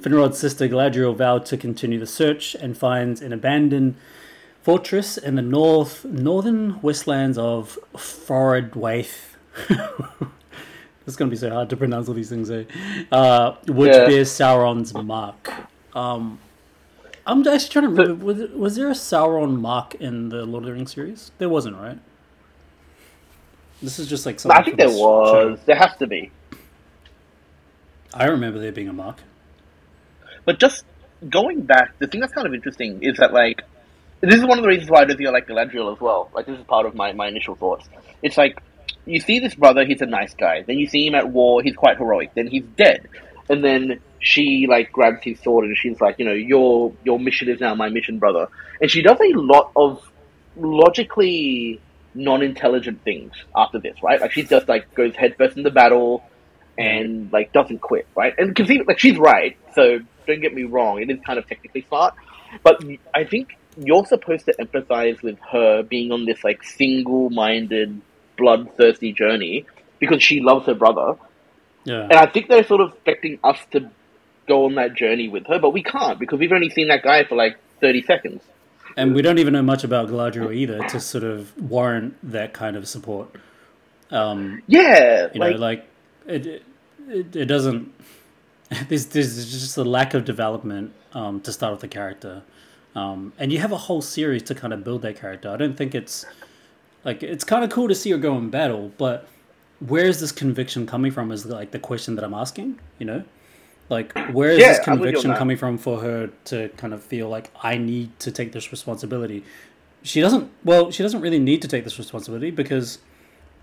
Finrod's 0.00 0.38
sister 0.38 0.68
Galadriel 0.68 1.14
vowed 1.16 1.46
to 1.46 1.56
continue 1.56 1.98
the 1.98 2.06
search 2.06 2.54
and 2.54 2.76
finds 2.76 3.20
an 3.22 3.32
abandoned 3.32 3.94
fortress 4.62 5.16
in 5.16 5.36
the 5.36 5.42
north 5.42 6.04
northern 6.04 6.80
westlands 6.82 7.38
of 7.38 7.78
Forodwaith. 7.94 9.34
It's 11.06 11.16
gonna 11.16 11.30
be 11.30 11.36
so 11.36 11.50
hard 11.50 11.70
to 11.70 11.76
pronounce 11.76 12.08
all 12.08 12.14
these 12.14 12.28
things, 12.28 12.50
eh? 12.50 12.64
Uh, 13.10 13.54
which 13.68 13.92
Yeah. 13.94 14.06
bears 14.06 14.28
Sauron's 14.28 14.92
mark. 14.92 15.50
Um, 15.94 16.38
I'm 17.26 17.46
actually 17.46 17.68
trying 17.70 17.82
to 17.84 17.88
remember. 17.90 18.24
Was, 18.24 18.50
was 18.50 18.76
there 18.76 18.88
a 18.88 18.92
Sauron 18.92 19.60
mark 19.60 19.96
in 19.96 20.28
the 20.28 20.44
Lord 20.44 20.62
of 20.62 20.68
the 20.68 20.72
Rings 20.74 20.94
series? 20.94 21.32
There 21.38 21.48
wasn't, 21.48 21.76
right? 21.76 21.98
This 23.82 23.98
is 23.98 24.08
just 24.08 24.24
like 24.24 24.40
something. 24.40 24.58
I 24.58 24.64
think 24.64 24.76
there 24.78 24.88
was. 24.88 25.30
show. 25.30 25.56
There 25.66 25.76
has 25.76 25.96
to 25.96 26.06
be. 26.06 26.30
I 28.14 28.26
remember 28.26 28.58
there 28.58 28.72
being 28.72 28.88
a 28.88 28.92
mark. 28.92 29.18
But 30.44 30.58
just 30.58 30.84
going 31.28 31.62
back, 31.62 31.98
the 31.98 32.06
thing 32.06 32.20
that's 32.20 32.32
kind 32.32 32.46
of 32.46 32.54
interesting 32.54 33.02
is 33.02 33.16
that 33.18 33.32
like 33.32 33.62
this 34.20 34.36
is 34.36 34.44
one 34.44 34.58
of 34.58 34.62
the 34.62 34.68
reasons 34.68 34.90
why 34.90 35.00
I 35.00 35.04
don't 35.04 35.16
think 35.16 35.28
I 35.28 35.32
like 35.32 35.48
Galadriel 35.48 35.92
as 35.92 36.00
well. 36.00 36.30
Like 36.32 36.46
this 36.46 36.58
is 36.58 36.64
part 36.64 36.86
of 36.86 36.94
my, 36.94 37.12
my 37.12 37.28
initial 37.28 37.56
thoughts. 37.56 37.88
It's 38.22 38.38
like 38.38 38.62
you 39.04 39.20
see 39.20 39.40
this 39.40 39.54
brother, 39.54 39.84
he's 39.84 40.00
a 40.00 40.06
nice 40.06 40.34
guy. 40.34 40.62
Then 40.62 40.78
you 40.78 40.86
see 40.86 41.06
him 41.06 41.14
at 41.14 41.28
war, 41.28 41.62
he's 41.62 41.76
quite 41.76 41.98
heroic. 41.98 42.32
Then 42.34 42.46
he's 42.46 42.64
dead, 42.64 43.08
and 43.48 43.62
then 43.64 44.00
she 44.20 44.66
like 44.68 44.92
grabs 44.92 45.22
his 45.22 45.40
sword 45.40 45.64
and 45.66 45.76
she's 45.76 46.00
like, 46.00 46.18
you 46.18 46.24
know, 46.24 46.32
your 46.32 46.92
your 47.04 47.18
mission 47.18 47.48
is 47.48 47.60
now 47.60 47.74
my 47.74 47.88
mission, 47.88 48.18
brother. 48.18 48.48
And 48.80 48.90
she 48.90 49.02
does 49.02 49.18
a 49.20 49.32
lot 49.36 49.70
of 49.76 50.02
logically 50.56 51.80
non-intelligent 52.14 53.02
things 53.04 53.32
after 53.54 53.78
this, 53.78 53.96
right? 54.02 54.20
Like 54.20 54.32
she 54.32 54.42
just 54.42 54.68
like 54.68 54.94
goes 54.94 55.14
headfirst 55.14 55.56
into 55.56 55.70
battle, 55.70 56.24
and 56.78 57.32
like 57.32 57.52
doesn't 57.52 57.80
quit, 57.80 58.06
right? 58.16 58.34
And 58.38 58.54
because 58.54 58.70
like 58.86 58.98
she's 58.98 59.18
right, 59.18 59.56
so 59.74 59.98
don't 60.26 60.40
get 60.40 60.54
me 60.54 60.64
wrong, 60.64 61.00
it 61.00 61.10
is 61.10 61.18
kind 61.24 61.38
of 61.38 61.46
technically 61.46 61.84
smart, 61.88 62.14
but 62.62 62.82
I 63.14 63.24
think 63.24 63.56
you're 63.78 64.06
supposed 64.06 64.46
to 64.46 64.54
empathize 64.54 65.22
with 65.22 65.38
her 65.52 65.82
being 65.82 66.10
on 66.10 66.24
this 66.24 66.42
like 66.42 66.62
single-minded, 66.62 68.00
bloodthirsty 68.38 69.12
journey 69.12 69.66
because 69.98 70.22
she 70.22 70.40
loves 70.40 70.66
her 70.66 70.74
brother, 70.74 71.16
Yeah. 71.84 72.02
and 72.04 72.14
I 72.14 72.26
think 72.26 72.48
they're 72.48 72.64
sort 72.64 72.80
of 72.80 72.92
expecting 72.94 73.38
us 73.44 73.58
to 73.72 73.90
go 74.46 74.64
on 74.64 74.74
that 74.76 74.94
journey 74.94 75.28
with 75.28 75.46
her, 75.46 75.58
but 75.58 75.70
we 75.70 75.82
can't 75.82 76.18
because 76.18 76.38
we've 76.38 76.52
only 76.52 76.70
seen 76.70 76.88
that 76.88 77.02
guy 77.02 77.24
for 77.24 77.36
like 77.36 77.56
thirty 77.80 78.02
seconds. 78.02 78.42
And 78.96 79.14
we 79.14 79.20
don't 79.20 79.38
even 79.38 79.52
know 79.52 79.62
much 79.62 79.84
about 79.84 80.08
Galadriel 80.08 80.54
either 80.54 80.78
to 80.88 81.00
sort 81.00 81.22
of 81.24 81.54
warrant 81.60 82.16
that 82.22 82.54
kind 82.54 82.76
of 82.76 82.88
support. 82.88 83.28
Um, 84.10 84.62
Yeah, 84.66 85.28
you 85.34 85.40
like, 85.40 85.54
know, 85.54 85.60
like 85.60 85.86
it, 86.26 86.46
it, 87.08 87.36
it 87.36 87.44
doesn't. 87.46 87.92
There's 88.88 89.06
there's 89.06 89.48
just 89.48 89.76
a 89.76 89.84
lack 89.84 90.12
of 90.14 90.24
development 90.24 90.92
um, 91.12 91.40
to 91.42 91.52
start 91.52 91.72
with 91.72 91.82
the 91.82 91.88
character, 91.88 92.42
um, 92.96 93.32
and 93.38 93.52
you 93.52 93.60
have 93.60 93.70
a 93.70 93.76
whole 93.76 94.02
series 94.02 94.42
to 94.44 94.56
kind 94.56 94.72
of 94.72 94.82
build 94.82 95.02
that 95.02 95.20
character. 95.20 95.50
I 95.50 95.56
don't 95.56 95.76
think 95.76 95.94
it's 95.94 96.26
like 97.04 97.22
it's 97.22 97.44
kind 97.44 97.62
of 97.62 97.70
cool 97.70 97.86
to 97.86 97.94
see 97.94 98.10
her 98.10 98.18
go 98.18 98.36
in 98.36 98.50
battle, 98.50 98.90
but 98.98 99.28
where 99.78 100.06
is 100.06 100.18
this 100.18 100.32
conviction 100.32 100.84
coming 100.84 101.12
from? 101.12 101.30
Is 101.30 101.46
like 101.46 101.70
the 101.70 101.78
question 101.78 102.16
that 102.16 102.24
I'm 102.24 102.34
asking. 102.34 102.80
You 102.98 103.06
know, 103.06 103.24
like 103.88 104.16
where 104.32 104.50
is 104.50 104.58
Yeah, 104.58 104.68
this 104.68 104.88
I'm 104.88 104.98
with 104.98 105.12
you 105.12 105.18
on 105.18 105.22
conviction 105.22 105.34
coming 105.34 105.56
from 105.56 105.78
for 105.78 106.00
her 106.00 106.30
to 106.46 106.68
kind 106.70 106.92
of 106.92 107.02
feel 107.02 107.28
like 107.28 107.50
I 107.62 107.78
need 107.78 108.18
to 108.20 108.30
take 108.30 108.52
this 108.52 108.72
responsibility? 108.72 109.44
She 110.02 110.20
doesn't. 110.20 110.50
Well, 110.64 110.90
she 110.90 111.02
doesn't 111.02 111.20
really 111.20 111.38
need 111.38 111.62
to 111.62 111.68
take 111.68 111.84
this 111.84 111.98
responsibility 111.98 112.50
because 112.50 112.98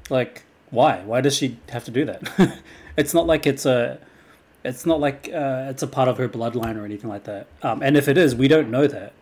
like 0.09 0.43
why? 0.69 1.01
Why 1.01 1.21
does 1.21 1.35
she 1.35 1.57
have 1.69 1.85
to 1.85 1.91
do 1.91 2.05
that? 2.05 2.59
It's 2.95 3.11
not 3.11 3.25
like 3.25 3.47
it's 3.47 3.65
a 3.65 3.99
it's 4.63 4.85
not 4.85 4.99
like 4.99 5.27
uh, 5.33 5.65
it's 5.69 5.81
a 5.81 5.87
part 5.87 6.07
of 6.07 6.17
her 6.19 6.29
bloodline 6.29 6.79
or 6.79 6.85
anything 6.85 7.09
like 7.09 7.23
that. 7.23 7.47
Um, 7.63 7.81
and 7.81 7.97
if 7.97 8.07
it 8.07 8.17
is 8.17 8.35
we 8.35 8.47
don't 8.47 8.69
know 8.69 8.85
that. 8.87 9.13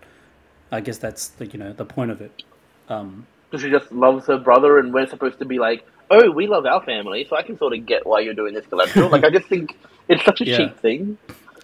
I 0.73 0.81
guess 0.81 0.97
that's 0.97 1.27
the 1.29 1.45
you 1.47 1.59
know 1.59 1.73
the 1.73 1.85
point 1.85 2.11
of 2.11 2.21
it. 2.21 2.43
Um, 2.89 3.27
because 3.49 3.63
she 3.63 3.69
just 3.69 3.91
loves 3.91 4.27
her 4.27 4.37
brother, 4.37 4.79
and 4.79 4.93
we're 4.93 5.07
supposed 5.07 5.39
to 5.39 5.45
be 5.45 5.59
like, 5.59 5.85
oh, 6.12 6.30
we 6.32 6.45
love 6.47 6.66
our 6.66 6.84
family, 6.84 7.26
so 7.30 7.36
I 7.36 7.41
can 7.41 7.57
sort 7.57 7.74
of 7.74 7.86
get 7.86 8.05
why 8.05 8.20
you're 8.20 8.34
doing 8.36 8.53
this, 8.53 8.66
Galadriel. 8.66 9.09
like, 9.12 9.24
I 9.24 9.30
just 9.30 9.47
think 9.47 9.76
it's 10.07 10.24
such 10.24 10.41
a 10.41 10.45
Yeah. 10.45 10.57
cheap 10.57 10.80
thing. 10.80 11.18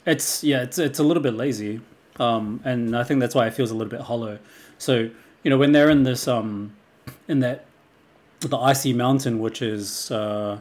it's 0.05 0.41
yeah 0.43 0.61
it's 0.63 0.79
it's 0.79 0.99
a 0.99 1.03
little 1.03 1.21
bit 1.21 1.33
lazy 1.33 1.81
um, 2.17 2.61
and 2.63 2.95
i 2.95 3.03
think 3.03 3.19
that's 3.19 3.35
why 3.35 3.45
it 3.45 3.53
feels 3.53 3.71
a 3.71 3.75
little 3.75 3.91
bit 3.91 3.99
hollow 3.99 4.39
so 4.77 5.09
you 5.43 5.49
know 5.49 5.57
when 5.57 5.73
they're 5.73 5.89
in 5.89 6.03
this 6.03 6.29
um 6.29 6.73
in 7.27 7.39
that 7.41 7.65
the 8.39 8.57
icy 8.57 8.93
mountain 8.93 9.39
which 9.39 9.61
is 9.61 10.09
uh 10.11 10.57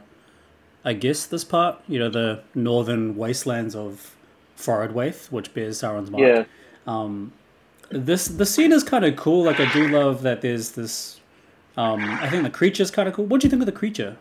i 0.85 0.93
guess 0.93 1.27
this 1.27 1.45
part 1.45 1.79
you 1.87 1.99
know 2.01 2.09
the 2.09 2.43
northern 2.57 3.15
wastelands 3.17 3.77
of 3.77 4.17
Forodwaith, 4.59 5.31
which 5.31 5.55
bears 5.55 5.81
sauron's 5.83 6.11
mark 6.11 6.23
Yeah, 6.23 6.45
this 7.91 8.27
the 8.27 8.47
scene 8.47 8.73
is 8.73 8.83
kind 8.83 9.05
of 9.05 9.15
cool. 9.17 9.45
Like 9.45 9.61
I 9.61 9.73
do 9.73 9.87
love 9.89 10.23
that 10.23 10.41
there's 10.41 10.73
this. 10.73 11.21
Um, 11.77 12.01
I 12.03 12.29
think 12.31 12.43
the 12.43 12.51
creature's 12.51 12.91
kind 12.91 13.09
of 13.09 13.15
cool. 13.15 13.27
What 13.27 13.41
do 13.41 13.47
you 13.47 13.51
think 13.51 13.61
of 13.63 13.67
the 13.67 13.73
creature? 13.73 14.17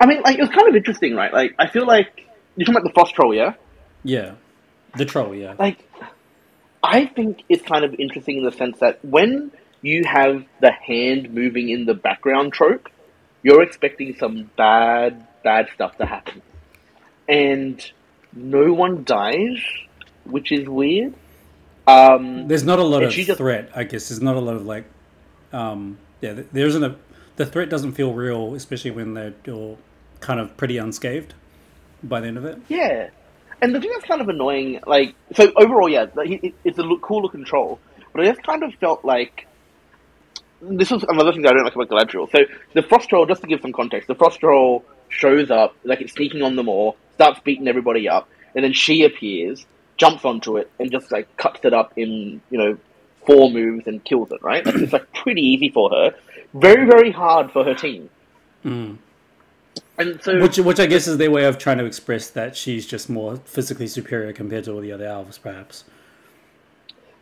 I 0.00 0.06
mean, 0.06 0.22
like, 0.22 0.38
it 0.38 0.40
was 0.40 0.50
kind 0.50 0.68
of 0.68 0.74
interesting, 0.76 1.14
right? 1.14 1.32
Like, 1.32 1.54
I 1.58 1.68
feel 1.68 1.86
like 1.86 2.26
you're 2.56 2.64
talking 2.64 2.76
about 2.76 2.88
the 2.88 2.94
frost 2.94 3.14
troll, 3.14 3.34
yeah? 3.34 3.54
Yeah, 4.04 4.32
the 4.96 5.04
troll. 5.04 5.34
Yeah, 5.34 5.54
Like, 5.58 5.88
I 6.82 7.06
think 7.06 7.42
it's 7.48 7.62
kind 7.62 7.84
of 7.84 7.94
interesting 7.94 8.38
in 8.38 8.44
the 8.44 8.52
sense 8.52 8.78
that 8.80 9.04
when 9.04 9.52
you 9.82 10.02
have 10.04 10.44
the 10.60 10.72
hand 10.72 11.32
moving 11.32 11.68
in 11.68 11.84
the 11.86 11.94
background 11.94 12.52
trope, 12.52 12.88
you're 13.42 13.62
expecting 13.62 14.16
some 14.16 14.50
bad, 14.56 15.26
bad 15.44 15.68
stuff 15.74 15.96
to 15.98 16.06
happen. 16.06 16.42
And 17.28 17.84
no 18.32 18.72
one 18.72 19.04
dies, 19.04 19.62
which 20.24 20.50
is 20.50 20.68
weird. 20.68 21.14
Um, 21.86 22.48
there's 22.48 22.64
not 22.64 22.78
a 22.78 22.84
lot 22.84 23.02
of 23.02 23.10
just- 23.12 23.36
threat. 23.38 23.70
I 23.74 23.84
guess 23.84 24.08
there's 24.08 24.22
not 24.22 24.36
a 24.36 24.40
lot 24.40 24.54
of 24.54 24.66
like, 24.66 24.84
um, 25.52 25.98
yeah. 26.22 26.42
There 26.50 26.66
isn't 26.66 26.82
a. 26.82 26.96
The 27.36 27.44
threat 27.44 27.68
doesn't 27.68 27.92
feel 27.92 28.14
real, 28.14 28.54
especially 28.54 28.92
when 28.92 29.12
they're 29.14 29.34
all 29.48 29.78
kind 30.20 30.40
of 30.40 30.56
pretty 30.56 30.78
unscathed 30.78 31.34
by 32.02 32.20
the 32.20 32.28
end 32.28 32.38
of 32.38 32.44
it. 32.44 32.58
Yeah, 32.68 33.10
and 33.62 33.72
the 33.72 33.80
thing 33.80 33.90
that's 33.92 34.04
kind 34.04 34.20
of 34.20 34.28
annoying, 34.28 34.80
like, 34.88 35.14
so 35.34 35.52
overall, 35.56 35.88
yeah, 35.88 36.06
it's 36.16 36.78
a 36.78 36.96
cool 37.00 37.22
looking 37.22 37.44
troll, 37.44 37.78
but 38.12 38.22
I 38.22 38.32
just 38.32 38.42
kind 38.42 38.64
of 38.64 38.74
felt 38.74 39.04
like 39.04 39.46
this 40.60 40.90
was 40.90 41.04
another 41.04 41.32
thing 41.32 41.42
that 41.42 41.52
I 41.52 41.54
don't 41.54 41.64
like 41.64 41.76
about 41.76 41.88
Galadriel. 41.88 42.28
So 42.32 42.38
the 42.74 42.82
frost 42.82 43.08
troll, 43.08 43.24
just 43.24 43.40
to 43.42 43.46
give 43.46 43.60
some 43.60 43.72
context, 43.72 44.08
the 44.08 44.16
frost 44.16 44.40
troll 44.40 44.84
shows 45.08 45.52
up, 45.52 45.76
like 45.84 46.00
it's 46.00 46.12
sneaking 46.12 46.42
on 46.42 46.56
them 46.56 46.68
all, 46.68 46.96
starts 47.14 47.38
beating 47.40 47.68
everybody 47.68 48.08
up, 48.08 48.28
and 48.56 48.64
then 48.64 48.72
she 48.72 49.04
appears, 49.04 49.64
jumps 49.96 50.24
onto 50.24 50.56
it, 50.56 50.68
and 50.80 50.90
just 50.90 51.12
like 51.12 51.36
cuts 51.36 51.60
it 51.64 51.72
up 51.72 51.92
in 51.96 52.40
you 52.50 52.58
know 52.58 52.78
four 53.26 53.50
moves 53.50 53.86
and 53.86 54.02
kills 54.04 54.30
it. 54.32 54.42
Right? 54.42 54.64
Like, 54.64 54.76
it's 54.76 54.92
like 54.92 55.12
pretty 55.12 55.42
easy 55.42 55.70
for 55.70 55.90
her, 55.90 56.14
very 56.54 56.86
very 56.86 57.10
hard 57.10 57.50
for 57.50 57.64
her 57.64 57.74
team. 57.74 58.08
And 59.98 60.20
so 60.22 60.40
Which, 60.40 60.58
which 60.58 60.80
I 60.80 60.86
guess 60.86 61.06
is 61.06 61.18
their 61.18 61.30
way 61.30 61.44
of 61.44 61.58
trying 61.58 61.78
to 61.78 61.84
express 61.84 62.28
that 62.30 62.56
she's 62.56 62.86
just 62.86 63.08
more 63.10 63.36
physically 63.36 63.86
superior 63.86 64.32
compared 64.32 64.64
to 64.64 64.72
all 64.72 64.80
the 64.80 64.92
other 64.92 65.06
elves, 65.06 65.38
perhaps. 65.38 65.84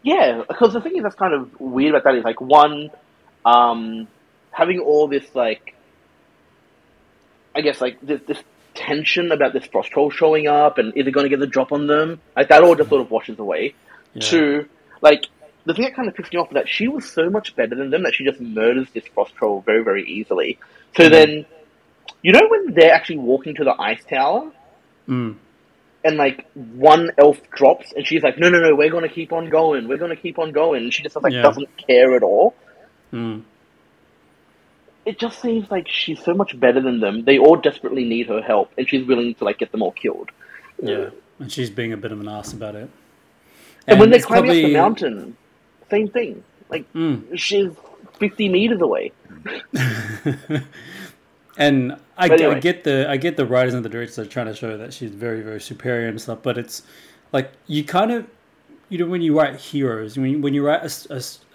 Yeah, 0.03 0.45
because 0.49 0.73
the 0.73 0.81
thing 0.81 0.97
is 0.97 1.03
that's 1.03 1.17
kind 1.17 1.35
of 1.35 1.61
weird 1.61 1.95
about 1.95 2.05
that 2.05 2.15
is 2.15 2.25
like 2.25 2.41
one, 2.41 2.91
um, 3.45 4.09
having 4.51 4.79
all 4.79 5.09
this 5.09 5.35
like, 5.35 5.75
I 7.55 7.61
guess 7.61 7.81
like 7.81 8.01
this, 8.01 8.21
this 8.27 8.43
tension 8.75 9.31
about 9.33 9.53
this 9.53 9.67
frost 9.67 9.91
troll 9.91 10.11
showing 10.11 10.47
up 10.47 10.79
and 10.79 10.97
is 10.97 11.07
it 11.07 11.11
going 11.11 11.25
to 11.25 11.31
get 11.31 11.41
the 11.41 11.47
drop 11.47 11.73
on 11.73 11.87
them? 11.87 12.21
Like 12.37 12.49
that 12.49 12.63
all 12.63 12.77
just 12.77 12.89
sort 12.89 13.03
of 13.03 13.11
washes 13.11 13.39
away. 13.39 13.75
Yeah. 14.15 14.23
Two, 14.23 14.69
like 15.03 15.27
the 15.67 15.75
thing 15.75 15.85
that 15.85 15.95
kind 15.95 16.09
of 16.09 16.15
pissed 16.15 16.33
me 16.33 16.39
off 16.39 16.49
is 16.49 16.55
that 16.55 16.69
she 16.69 16.89
was 16.89 17.09
so 17.11 17.29
much 17.31 17.55
better 17.57 17.75
than 17.75 17.91
them 17.91 18.03
that 18.05 18.15
she 18.15 18.25
just 18.25 18.41
murders 18.41 18.89
this 18.95 19.05
frost 19.15 19.35
troll 19.35 19.61
very 19.61 19.83
very 19.85 20.09
easily. 20.09 20.59
So 20.97 21.09
then, 21.09 21.47
you 22.23 22.33
know 22.33 22.47
when 22.49 22.75
they're 22.75 22.93
actually 22.93 23.19
walking 23.19 23.55
to 23.57 23.65
the 23.65 23.75
ice 23.81 24.03
tower 24.05 24.51
Mm. 25.09 25.37
and 26.05 26.17
like 26.17 26.47
one 26.55 27.11
elf 27.19 27.39
drops 27.51 27.93
and 27.97 28.07
she's 28.07 28.23
like 28.23 28.39
no 28.39 28.49
no 28.49 28.61
no 28.61 28.75
we're 28.77 28.91
going 28.91 29.03
to 29.09 29.15
keep 29.15 29.33
on 29.33 29.49
going 29.49 29.89
we're 29.89 29.97
going 29.99 30.15
to 30.15 30.23
keep 30.23 30.39
on 30.39 30.53
going 30.53 30.83
and 30.85 30.93
she 30.95 31.03
just 31.03 31.17
like 31.17 31.33
Yeah. 31.33 31.43
doesn't 31.43 31.69
care 31.77 32.15
at 32.15 32.23
all 32.23 32.55
Mm. 33.13 33.43
it 35.05 35.19
just 35.19 35.41
seems 35.41 35.71
like 35.71 35.89
she's 35.89 36.23
so 36.23 36.35
much 36.35 36.59
better 36.61 36.81
than 36.81 37.01
them 37.01 37.25
they 37.25 37.39
all 37.39 37.57
desperately 37.57 38.05
need 38.05 38.29
her 38.29 38.41
help 38.43 38.71
and 38.79 38.89
she's 38.89 39.05
willing 39.07 39.35
to 39.37 39.45
like 39.45 39.59
get 39.59 39.73
them 39.73 39.83
all 39.83 39.93
killed 39.93 40.31
Yeah, 40.83 41.11
and 41.39 41.51
she's 41.51 41.71
being 41.71 41.93
a 41.93 41.97
bit 41.97 42.13
of 42.13 42.21
an 42.21 42.29
ass 42.29 42.53
about 42.53 42.75
it. 42.77 42.91
and, 43.87 43.99
when 43.99 44.11
they're 44.11 44.21
climbing 44.21 44.51
up 44.51 44.57
the 44.57 44.73
mountain 44.73 45.37
same 45.91 46.09
thing 46.09 46.43
like 46.69 46.91
Mm. 46.93 47.37
she's 47.37 47.71
50 48.19 48.49
meters 48.49 48.81
away 48.81 49.13
And 51.59 51.97
I, 52.17 52.29
But 52.29 52.41
I 52.41 52.59
get 52.61 52.85
the 52.85 53.11
I 53.11 53.17
get 53.17 53.37
the 53.37 53.45
writers 53.45 53.75
and 53.75 53.85
the 53.85 53.89
directors 53.89 54.19
are 54.19 54.25
trying 54.25 54.47
to 54.47 54.55
show 54.55 54.77
that 54.79 54.95
she's 54.95 55.11
very 55.11 55.43
very 55.43 55.61
superior 55.61 56.09
and 56.09 56.21
stuff, 56.21 56.39
but 56.43 56.57
it's 56.57 56.83
like 57.33 57.53
you 57.67 57.85
kind 57.85 58.13
of 58.13 58.27
you 58.89 58.99
know 58.99 59.07
when 59.07 59.21
you 59.21 59.37
write 59.39 59.57
heroes 59.61 60.17
when 60.17 60.31
you, 60.31 60.39
when 60.41 60.55
you 60.55 60.65
write 60.65 60.83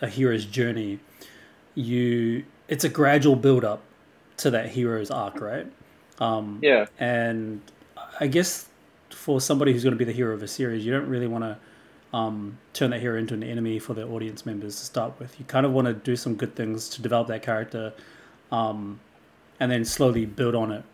a 0.02 0.08
hero's 0.08 0.46
journey, 0.46 1.00
you 1.76 2.44
it's 2.68 2.84
a 2.84 2.90
gradual 2.90 3.36
build 3.36 3.64
up 3.66 3.82
to 4.38 4.52
that 4.52 4.70
hero's 4.70 5.10
arc, 5.10 5.40
right? 5.42 5.66
Um, 6.20 6.60
yeah 6.62 6.86
and 7.00 7.62
I 8.20 8.28
guess 8.28 8.68
for 9.10 9.42
somebody 9.42 9.72
who's 9.74 9.84
going 9.84 9.94
to 9.94 9.98
be 9.98 10.06
the 10.06 10.12
hero 10.12 10.34
of 10.34 10.44
a 10.44 10.48
series, 10.48 10.86
you 10.86 10.92
don't 10.92 11.08
really 11.08 11.28
want 11.28 11.46
to 11.46 11.58
um, 12.16 12.58
turn 12.72 12.92
that 12.92 13.02
hero 13.02 13.20
into 13.20 13.34
an 13.34 13.44
enemy 13.44 13.78
for 13.78 13.94
the 13.94 14.08
audience 14.08 14.46
members 14.46 14.80
to 14.80 14.86
start 14.86 15.20
with. 15.20 15.38
You 15.38 15.44
kind 15.46 15.66
of 15.66 15.74
want 15.74 15.88
to 15.88 15.94
do 15.94 16.16
some 16.16 16.36
good 16.36 16.56
things 16.56 16.88
to 16.90 17.02
develop 17.02 17.28
that 17.28 17.42
character, 17.42 17.94
um, 18.54 19.02
and 19.60 19.70
then 19.70 19.84
slowly 19.84 20.26
build 20.26 20.56
on 20.56 20.72
it. 20.72 20.86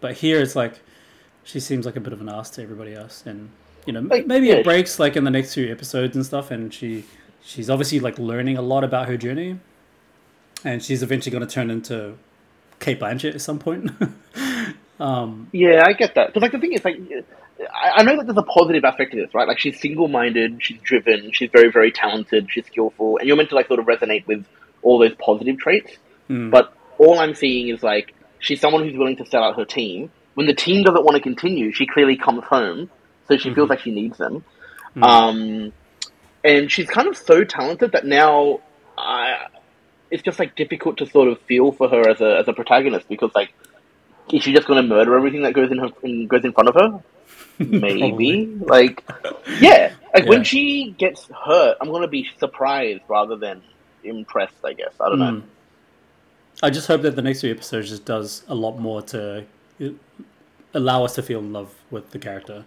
But 0.00 0.14
here 0.14 0.40
it's 0.40 0.56
like 0.56 0.80
she 1.44 1.60
seems 1.60 1.84
like 1.84 1.96
a 1.96 2.00
bit 2.00 2.14
of 2.14 2.22
an 2.22 2.30
ass 2.30 2.48
to 2.52 2.62
everybody 2.62 2.94
else, 2.94 3.24
and 3.26 3.50
you 3.84 3.92
know 3.92 4.00
Like, 4.00 4.26
maybe 4.26 4.46
yeah, 4.46 4.54
it 4.54 4.64
breaks 4.64 4.98
like 4.98 5.16
in 5.16 5.24
the 5.24 5.30
next 5.30 5.52
few 5.52 5.70
episodes 5.70 6.16
and 6.16 6.24
stuff, 6.24 6.50
and 6.50 6.72
she 6.72 7.04
she's 7.42 7.68
obviously 7.68 8.00
like 8.00 8.18
learning 8.18 8.56
a 8.56 8.62
lot 8.62 8.82
about 8.82 9.06
her 9.06 9.18
journey, 9.18 9.60
and 10.64 10.82
she's 10.82 11.02
eventually 11.02 11.30
going 11.30 11.46
to 11.46 11.54
turn 11.54 11.70
into 11.70 12.16
Cate 12.78 12.98
Blanchett 12.98 13.34
at 13.34 13.42
some 13.42 13.58
point. 13.58 13.90
um, 14.98 15.48
Yeah, 15.52 15.84
I 15.86 15.92
get 15.92 16.14
that. 16.14 16.28
Because 16.28 16.40
like 16.40 16.52
the 16.52 16.58
thing 16.58 16.72
is, 16.72 16.82
like, 16.86 16.98
I, 17.72 18.00
I 18.00 18.02
know 18.02 18.16
that 18.16 18.26
there's 18.26 18.38
a 18.38 18.42
positive 18.42 18.84
aspect 18.84 19.12
to 19.12 19.18
this, 19.18 19.34
right? 19.34 19.46
Like 19.46 19.58
she's 19.58 19.80
single-minded, 19.80 20.62
she's 20.62 20.80
driven, 20.82 21.32
she's 21.32 21.50
very, 21.50 21.70
very 21.70 21.92
talented, 21.92 22.48
she's 22.50 22.66
skillful, 22.66 23.18
and 23.18 23.26
you're 23.26 23.36
meant 23.36 23.50
to 23.50 23.54
like 23.54 23.68
sort 23.68 23.80
of 23.80 23.86
resonate 23.86 24.26
with 24.26 24.46
all 24.82 24.98
those 24.98 25.14
positive 25.14 25.58
traits. 25.58 25.92
Mm. 26.28 26.50
But 26.50 26.72
all 26.98 27.18
I'm 27.18 27.34
seeing 27.34 27.68
is 27.68 27.82
like 27.82 28.14
she's 28.38 28.60
someone 28.60 28.84
who's 28.84 28.96
willing 28.96 29.16
to 29.16 29.26
sell 29.26 29.42
out 29.42 29.56
her 29.56 29.64
team. 29.64 30.10
When 30.34 30.46
the 30.46 30.54
team 30.54 30.84
doesn't 30.84 31.04
want 31.04 31.16
to 31.16 31.22
continue, 31.22 31.72
she 31.72 31.86
clearly 31.86 32.16
comes 32.16 32.44
home, 32.44 32.90
so 33.28 33.36
she 33.36 33.52
feels 33.52 33.68
like 33.68 33.80
she 33.80 33.90
needs 33.90 34.16
them. 34.16 34.44
Um, 35.02 35.72
and 36.44 36.70
she's 36.70 36.88
kind 36.88 37.08
of 37.08 37.16
so 37.16 37.44
talented 37.44 37.92
that 37.92 38.04
now 38.04 38.60
I, 38.96 39.46
it's 40.10 40.22
just 40.22 40.38
like 40.38 40.56
difficult 40.56 40.98
to 40.98 41.06
sort 41.06 41.28
of 41.28 41.40
feel 41.42 41.72
for 41.72 41.88
her 41.88 42.08
as 42.08 42.20
a 42.20 42.38
as 42.38 42.48
a 42.48 42.52
protagonist 42.52 43.08
because 43.08 43.30
like 43.34 43.52
is 44.32 44.42
she 44.42 44.52
just 44.52 44.66
going 44.66 44.80
to 44.80 44.88
murder 44.88 45.16
everything 45.16 45.42
that 45.42 45.52
goes 45.52 45.70
in 45.70 45.78
her 45.78 45.88
in, 46.02 46.26
goes 46.26 46.44
in 46.44 46.52
front 46.52 46.68
of 46.68 46.74
her? 46.74 47.02
Maybe. 47.60 48.46
like, 48.46 49.04
yeah. 49.60 49.92
Like 50.14 50.26
when 50.26 50.44
she 50.44 50.94
gets 50.98 51.28
hurt, 51.28 51.76
I'm 51.80 51.88
going 51.88 52.02
to 52.02 52.08
be 52.08 52.28
surprised 52.38 53.02
rather 53.08 53.36
than 53.36 53.62
impressed. 54.02 54.54
I 54.64 54.72
guess 54.72 54.92
I 55.00 55.08
don't 55.08 55.18
know. 55.18 55.32
Mm. 55.32 55.42
I 56.62 56.70
just 56.70 56.88
hope 56.88 57.02
that 57.02 57.16
the 57.16 57.22
next 57.22 57.40
few 57.40 57.50
episodes 57.50 57.90
just 57.90 58.04
does 58.04 58.42
a 58.48 58.54
lot 58.54 58.78
more 58.78 59.02
to 59.02 59.46
uh, 59.82 59.88
allow 60.74 61.04
us 61.04 61.14
to 61.14 61.22
feel 61.22 61.38
in 61.38 61.52
love 61.52 61.74
with 61.90 62.10
the 62.10 62.18
character, 62.18 62.64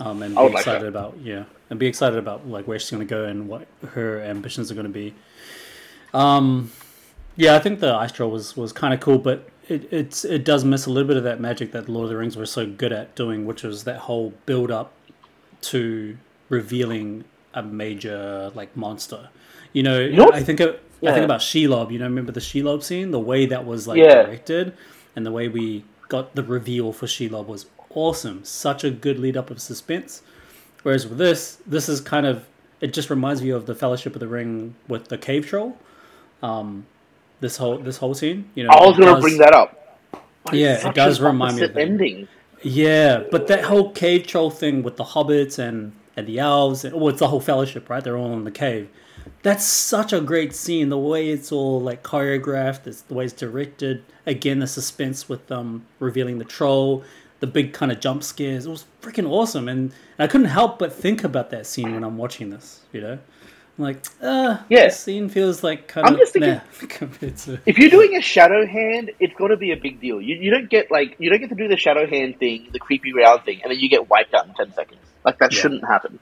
um, 0.00 0.22
and 0.22 0.34
be 0.34 0.40
like 0.40 0.52
excited 0.52 0.82
that. 0.82 0.88
about 0.88 1.18
yeah, 1.22 1.44
and 1.70 1.78
be 1.78 1.86
excited 1.86 2.18
about 2.18 2.48
like 2.48 2.66
where 2.66 2.78
she's 2.78 2.90
going 2.90 3.06
to 3.06 3.10
go 3.10 3.24
and 3.24 3.48
what 3.48 3.66
her 3.90 4.20
ambitions 4.20 4.70
are 4.70 4.74
going 4.74 4.86
to 4.86 4.92
be. 4.92 5.14
Um, 6.12 6.72
yeah, 7.36 7.56
I 7.56 7.58
think 7.58 7.80
the 7.80 7.94
ice 7.94 8.12
troll 8.12 8.30
was 8.30 8.56
was 8.56 8.72
kind 8.72 8.94
of 8.94 9.00
cool, 9.00 9.18
but 9.18 9.48
it 9.68 9.92
it's 9.92 10.24
it 10.24 10.44
does 10.44 10.64
miss 10.64 10.86
a 10.86 10.90
little 10.90 11.08
bit 11.08 11.16
of 11.16 11.24
that 11.24 11.40
magic 11.40 11.72
that 11.72 11.88
Lord 11.88 12.04
of 12.04 12.10
the 12.10 12.16
Rings 12.16 12.36
were 12.36 12.46
so 12.46 12.66
good 12.66 12.92
at 12.92 13.14
doing, 13.14 13.46
which 13.46 13.62
was 13.62 13.84
that 13.84 13.98
whole 14.00 14.32
build 14.46 14.70
up 14.70 14.92
to 15.62 16.16
revealing 16.48 17.24
a 17.54 17.62
major 17.62 18.50
like 18.54 18.76
monster. 18.76 19.28
You 19.72 19.82
know, 19.82 20.08
know 20.08 20.30
I 20.32 20.42
think 20.42 20.60
of, 20.60 20.74
I 20.74 20.78
Yeah. 21.00 21.14
think 21.14 21.24
about 21.24 21.40
Shelob. 21.40 21.90
You 21.92 21.98
know, 21.98 22.04
remember 22.06 22.32
the 22.32 22.40
Shelob 22.40 22.82
scene? 22.82 23.10
The 23.10 23.20
way 23.20 23.46
that 23.46 23.64
was 23.64 23.86
like 23.88 23.98
Yeah. 23.98 24.22
directed, 24.24 24.74
and 25.16 25.24
the 25.24 25.32
way 25.32 25.48
we 25.48 25.84
got 26.08 26.34
the 26.34 26.42
reveal 26.42 26.92
for 26.92 27.06
Shelob 27.06 27.46
was 27.46 27.66
awesome. 27.90 28.44
Such 28.44 28.84
a 28.84 28.90
good 28.90 29.18
lead 29.18 29.36
up 29.36 29.50
of 29.50 29.60
suspense. 29.60 30.22
Whereas 30.82 31.06
with 31.06 31.18
this, 31.18 31.58
this 31.66 31.88
is 31.88 32.00
kind 32.00 32.26
of 32.26 32.44
it 32.80 32.92
just 32.92 33.08
reminds 33.08 33.40
me 33.40 33.48
of 33.50 33.64
the 33.64 33.74
Fellowship 33.74 34.14
of 34.14 34.20
the 34.20 34.28
Ring 34.28 34.74
with 34.88 35.08
the 35.08 35.16
cave 35.16 35.46
troll. 35.46 35.78
Um, 36.42 36.84
this 37.44 37.56
whole 37.58 37.76
this 37.88 37.98
whole 37.98 38.14
scene, 38.14 38.38
you 38.54 38.64
know, 38.64 38.70
I 38.70 38.80
was 38.86 38.96
going 38.98 39.14
to 39.14 39.20
bring 39.20 39.36
that 39.38 39.52
up. 39.52 39.70
But 40.44 40.54
Yeah, 40.54 40.88
it 40.88 40.94
does 40.94 41.20
remind 41.20 41.56
me 41.56 41.62
of 41.64 41.74
that. 41.74 41.80
ending. 41.80 42.26
Yeah, 42.62 43.22
but 43.30 43.46
that 43.48 43.62
whole 43.64 43.92
cave 43.92 44.26
troll 44.26 44.50
thing 44.50 44.82
with 44.82 44.96
the 44.96 45.04
hobbits 45.04 45.58
and 45.58 45.92
and 46.16 46.26
the 46.26 46.38
elves, 46.38 46.84
and, 46.84 46.94
well, 46.94 47.08
it's 47.08 47.18
the 47.18 47.28
whole 47.28 47.40
fellowship, 47.40 47.90
right? 47.90 48.02
They're 48.02 48.16
all 48.16 48.32
in 48.32 48.44
the 48.44 48.50
cave. 48.66 48.88
That's 49.42 49.64
such 49.66 50.12
a 50.12 50.20
great 50.20 50.54
scene. 50.54 50.88
The 50.88 50.98
way 50.98 51.28
it's 51.28 51.50
all 51.52 51.80
like 51.80 52.02
choreographed, 52.02 52.86
it's 52.86 53.02
the 53.02 53.14
way 53.14 53.24
it's 53.26 53.34
directed. 53.34 54.02
Again, 54.26 54.58
the 54.60 54.66
suspense 54.66 55.28
with 55.28 55.44
um 55.52 55.84
revealing 55.98 56.38
the 56.38 56.44
troll, 56.46 57.04
the 57.40 57.46
big 57.46 57.74
kind 57.74 57.92
of 57.92 58.00
jump 58.00 58.22
scares. 58.22 58.64
It 58.66 58.70
was 58.70 58.86
freaking 59.02 59.28
awesome, 59.28 59.68
and, 59.68 59.92
and 60.18 60.24
I 60.24 60.26
couldn't 60.26 60.46
help 60.60 60.78
but 60.78 60.90
think 60.92 61.24
about 61.24 61.50
that 61.50 61.66
scene 61.66 61.92
when 61.92 62.02
I'm 62.04 62.16
watching 62.16 62.48
this. 62.48 62.80
You 62.92 63.00
know, 63.02 63.18
I'm 63.76 63.84
like, 63.84 63.96
uh, 64.22 64.58
Yeah. 64.68 64.84
this 64.84 65.00
scene 65.00 65.28
feels 65.28 65.64
like 65.64 65.88
kind 65.88 66.06
I'm 66.06 66.14
of 66.14 66.20
just 66.20 66.32
thinking- 66.32 66.60
to. 67.36 67.58
If 67.66 67.76
you're 67.78 67.90
doing 67.90 68.14
a 68.16 68.20
shadow 68.20 68.64
hand, 68.66 69.10
it's 69.18 69.34
got 69.34 69.48
to 69.48 69.56
be 69.56 69.72
a 69.72 69.76
big 69.76 70.00
deal. 70.00 70.20
You, 70.20 70.36
you 70.36 70.50
don't 70.50 70.70
get 70.70 70.90
like 70.92 71.16
you 71.18 71.28
don't 71.30 71.40
get 71.40 71.48
to 71.48 71.56
do 71.56 71.66
the 71.66 71.76
shadow 71.76 72.06
hand 72.06 72.38
thing, 72.38 72.68
the 72.72 72.78
creepy 72.78 73.12
round 73.12 73.42
thing, 73.44 73.60
and 73.62 73.72
then 73.72 73.80
you 73.80 73.88
get 73.88 74.08
wiped 74.08 74.32
out 74.34 74.46
in 74.46 74.54
ten 74.54 74.72
seconds. 74.74 75.00
Like 75.24 75.38
that 75.38 75.52
Yeah. 75.52 75.60
shouldn't 75.60 75.84
happen. 75.86 76.20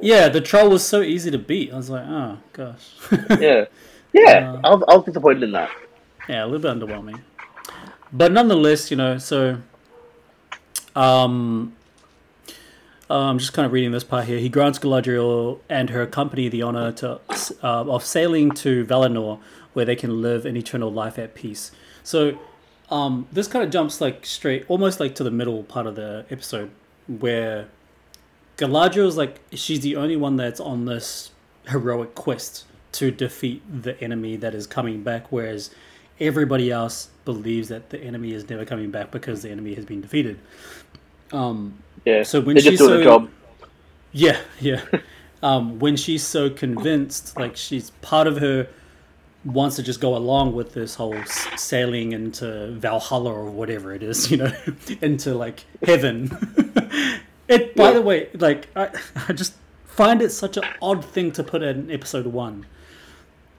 Yeah, 0.00 0.28
the 0.30 0.40
troll 0.40 0.70
was 0.70 0.82
so 0.84 1.02
easy 1.02 1.30
to 1.30 1.38
beat. 1.38 1.72
I 1.72 1.76
was 1.76 1.90
like, 1.90 2.06
oh 2.06 2.38
gosh. 2.54 2.94
Yeah, 3.38 3.64
yeah. 4.14 4.52
Uh, 4.54 4.60
I, 4.64 4.70
was, 4.74 4.84
I 4.88 4.96
was 4.96 5.04
disappointed 5.04 5.42
in 5.42 5.52
that. 5.52 5.70
Yeah, 6.28 6.44
a 6.44 6.46
little 6.46 6.60
bit 6.60 6.70
underwhelming. 6.88 7.20
But 8.12 8.32
nonetheless, 8.32 8.90
you 8.90 8.96
know, 8.96 9.18
so 9.18 9.58
um 10.96 11.74
I'm 13.10 13.38
just 13.38 13.52
kind 13.52 13.66
of 13.66 13.72
reading 13.72 13.90
this 13.90 14.04
part 14.04 14.26
here. 14.26 14.38
He 14.38 14.48
grants 14.48 14.78
Galadriel 14.78 15.58
and 15.68 15.90
her 15.90 16.06
company 16.06 16.48
the 16.48 16.62
honor 16.62 16.92
to 16.92 17.20
uh, 17.62 17.84
of 17.84 18.04
sailing 18.04 18.52
to 18.52 18.84
Valinor, 18.84 19.40
where 19.72 19.84
they 19.84 19.96
can 19.96 20.22
live 20.22 20.46
an 20.46 20.56
eternal 20.56 20.92
life 20.92 21.18
at 21.18 21.34
peace. 21.34 21.72
So, 22.04 22.38
um, 22.88 23.26
this 23.32 23.48
kind 23.48 23.64
of 23.64 23.70
jumps 23.70 24.00
like 24.00 24.24
straight, 24.24 24.64
almost 24.68 25.00
like 25.00 25.16
to 25.16 25.24
the 25.24 25.30
middle 25.30 25.64
part 25.64 25.86
of 25.86 25.96
the 25.96 26.24
episode, 26.30 26.70
where 27.08 27.68
Galadriel's 28.56 29.16
like 29.16 29.40
she's 29.52 29.80
the 29.80 29.96
only 29.96 30.16
one 30.16 30.36
that's 30.36 30.60
on 30.60 30.84
this 30.84 31.32
heroic 31.66 32.14
quest 32.14 32.64
to 32.92 33.10
defeat 33.10 33.62
the 33.82 34.00
enemy 34.00 34.36
that 34.36 34.54
is 34.54 34.66
coming 34.66 35.02
back, 35.02 35.32
whereas 35.32 35.70
everybody 36.20 36.70
else 36.70 37.08
believes 37.24 37.68
that 37.68 37.90
the 37.90 37.98
enemy 38.00 38.32
is 38.32 38.48
never 38.48 38.64
coming 38.64 38.90
back 38.90 39.10
because 39.10 39.42
the 39.42 39.50
enemy 39.50 39.74
has 39.74 39.84
been 39.84 40.00
defeated. 40.00 40.38
Um, 41.32 41.82
Yeah. 42.04 42.22
So 42.22 42.40
when 42.40 42.54
they're 42.56 42.62
just 42.62 42.78
she's 42.78 42.78
so- 42.78 43.02
job. 43.02 43.30
yeah, 44.12 44.38
yeah. 44.60 44.82
um, 45.42 45.78
when 45.78 45.96
she's 45.96 46.22
so 46.24 46.50
convinced, 46.50 47.36
like 47.38 47.56
she's 47.56 47.90
part 48.02 48.26
of 48.26 48.38
her 48.38 48.68
wants 49.44 49.76
to 49.76 49.82
just 49.82 50.00
go 50.02 50.14
along 50.16 50.54
with 50.54 50.74
this 50.74 50.94
whole 50.94 51.14
s- 51.14 51.48
sailing 51.62 52.12
into 52.12 52.72
Valhalla 52.72 53.32
or 53.32 53.46
whatever 53.50 53.94
it 53.94 54.02
is, 54.02 54.30
you 54.30 54.36
know, 54.36 54.52
into 55.00 55.34
like 55.34 55.64
heaven. 55.82 56.30
it, 57.48 57.74
by 57.74 57.84
Yeah. 57.88 57.92
the 57.92 58.02
way, 58.02 58.28
like 58.34 58.68
I, 58.76 58.90
I 59.28 59.32
just 59.32 59.54
find 59.86 60.20
it 60.22 60.30
such 60.30 60.56
an 60.56 60.64
odd 60.82 61.04
thing 61.04 61.32
to 61.32 61.42
put 61.42 61.62
in 61.62 61.90
episode 61.90 62.26
one. 62.26 62.66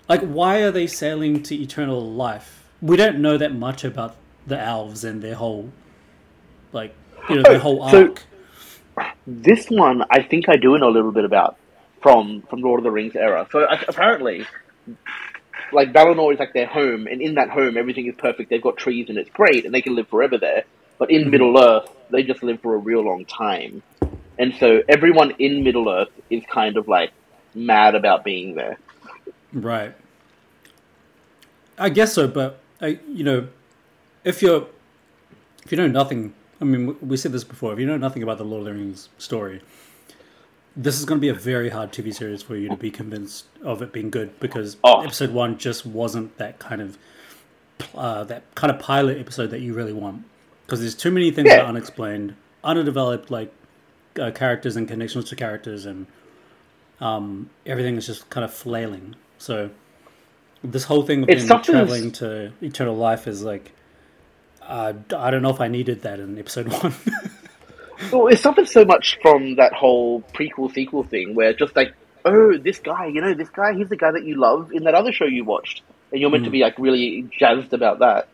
Like, 0.07 0.21
why 0.21 0.61
are 0.61 0.71
they 0.71 0.87
sailing 0.87 1.41
to 1.43 1.55
eternal 1.55 2.01
life? 2.11 2.67
We 2.81 2.97
don't 2.97 3.19
know 3.19 3.37
that 3.37 3.53
much 3.55 3.83
about 3.83 4.15
the 4.45 4.59
elves 4.59 5.03
and 5.03 5.21
their 5.21 5.35
whole, 5.35 5.71
like, 6.73 6.93
you 7.29 7.35
know, 7.37 7.43
their 7.43 7.59
whole 7.59 7.89
So- 7.89 8.03
arc. 8.07 8.23
This 9.27 9.67
one, 9.69 10.03
I 10.09 10.23
think 10.23 10.49
I 10.49 10.55
do 10.57 10.77
know 10.77 10.89
a 10.89 10.91
little 10.91 11.11
bit 11.11 11.25
about 11.25 11.57
from 12.01 12.41
from 12.49 12.61
Lord 12.61 12.79
of 12.79 12.83
the 12.83 12.91
Rings 12.91 13.15
era. 13.15 13.47
So 13.51 13.59
a- 13.59 13.85
apparently, 13.87 14.45
like 15.71 15.93
Valinor 15.93 16.33
is 16.33 16.39
like 16.39 16.53
their 16.53 16.65
home, 16.67 17.07
and 17.07 17.21
in 17.21 17.35
that 17.35 17.49
home, 17.49 17.77
everything 17.77 18.07
is 18.07 18.15
perfect. 18.17 18.49
They've 18.49 18.61
got 18.61 18.77
trees, 18.77 19.09
and 19.09 19.17
it's 19.17 19.29
great, 19.29 19.65
and 19.65 19.73
they 19.73 19.81
can 19.81 19.95
live 19.95 20.07
forever 20.07 20.37
there. 20.37 20.63
But 20.97 21.11
in 21.11 21.21
Mm-hmm. 21.21 21.29
Middle 21.31 21.63
Earth, 21.63 21.89
they 22.09 22.23
just 22.23 22.43
live 22.43 22.61
for 22.61 22.75
a 22.75 22.77
real 22.77 23.01
long 23.01 23.25
time, 23.25 23.83
and 24.39 24.53
so 24.59 24.81
everyone 24.89 25.31
in 25.39 25.63
Middle 25.63 25.89
Earth 25.89 26.09
is 26.29 26.43
kind 26.51 26.77
of 26.77 26.87
like 26.87 27.11
mad 27.53 27.95
about 27.95 28.23
being 28.23 28.55
there. 28.55 28.77
Right. 29.53 29.93
I 31.77 31.89
guess 31.89 32.13
so, 32.13 32.27
but 32.27 32.59
I, 32.79 32.99
you 33.07 33.23
know, 33.23 33.47
if 34.23 34.41
you're 34.41 34.67
if 35.63 35.71
you 35.71 35.77
know 35.77 35.87
nothing, 35.87 36.33
I 36.61 36.65
mean, 36.65 36.95
we- 37.01 37.17
said 37.17 37.31
this 37.31 37.43
before. 37.43 37.73
If 37.73 37.79
you 37.79 37.85
know 37.87 37.97
nothing 37.97 38.21
about 38.23 38.37
the 38.37 38.43
Lord 38.45 38.59
of 38.61 38.65
the 38.65 38.73
Rings 38.79 39.09
story, 39.17 39.61
this 40.75 40.99
is 40.99 41.05
going 41.05 41.17
to 41.19 41.21
be 41.21 41.29
a 41.29 41.33
very 41.33 41.69
hard 41.69 41.91
TV 41.91 42.13
series 42.13 42.41
for 42.43 42.55
you 42.55 42.69
to 42.69 42.77
be 42.77 42.91
convinced 42.91 43.45
of 43.63 43.81
it 43.81 43.91
being 43.91 44.09
good 44.09 44.39
because 44.39 44.77
Oh. 44.83 45.01
episode 45.01 45.31
one 45.31 45.57
just 45.57 45.85
wasn't 45.85 46.37
that 46.37 46.59
kind 46.59 46.81
of 46.81 46.97
uh, 47.95 48.23
that 48.25 48.43
kind 48.53 48.71
of 48.71 48.79
pilot 48.79 49.17
episode 49.17 49.47
that 49.47 49.59
you 49.61 49.73
really 49.73 49.91
want 49.91 50.23
because 50.65 50.79
there's 50.81 50.93
too 50.93 51.09
many 51.09 51.31
things 51.31 51.49
that 51.49 51.61
are 51.61 51.65
unexplained, 51.67 52.35
underdeveloped 52.63 53.31
like 53.31 53.51
uh, 54.19 54.29
characters 54.31 54.75
and 54.75 54.87
connections 54.87 55.25
to 55.25 55.35
characters, 55.35 55.85
and 55.87 56.05
um, 56.99 57.49
everything 57.65 57.95
is 57.97 58.05
just 58.05 58.29
kind 58.29 58.45
of 58.45 58.53
flailing. 58.53 59.15
So 59.39 59.71
this 60.63 60.83
whole 60.83 61.01
thing 61.03 61.23
of 61.23 61.29
traveling 61.63 62.11
to 62.13 62.51
eternal 62.61 62.95
life 62.95 63.27
is 63.27 63.41
like. 63.43 63.71
Uh, 64.61 64.93
I 65.15 65.31
don't 65.31 65.41
know 65.41 65.49
if 65.49 65.61
I 65.61 65.67
needed 65.67 66.03
that 66.03 66.19
in 66.19 66.37
episode 66.37 66.67
one. 66.83 66.93
Well, 68.11 68.27
it 68.27 68.39
suffered 68.39 68.67
so 68.67 68.85
much 68.85 69.19
from 69.21 69.55
that 69.55 69.73
whole 69.73 70.21
prequel 70.33 70.73
sequel 70.73 71.03
thing, 71.03 71.35
where 71.35 71.53
just 71.53 71.75
like, 71.75 71.93
oh, 72.25 72.57
this 72.57 72.79
guy, 72.79 73.07
you 73.07 73.21
know, 73.21 73.33
this 73.33 73.49
guy, 73.49 73.73
he's 73.73 73.89
the 73.89 73.97
guy 73.97 74.11
that 74.11 74.23
you 74.23 74.39
love 74.39 74.71
in 74.71 74.85
that 74.85 74.95
other 74.95 75.11
show 75.11 75.25
you 75.25 75.43
watched, 75.43 75.83
and 76.11 76.19
you're 76.19 76.29
meant 76.29 76.45
to 76.45 76.49
be 76.49 76.61
like 76.61 76.77
really 76.79 77.29
jazzed 77.37 77.73
about 77.73 77.99
that. 77.99 78.27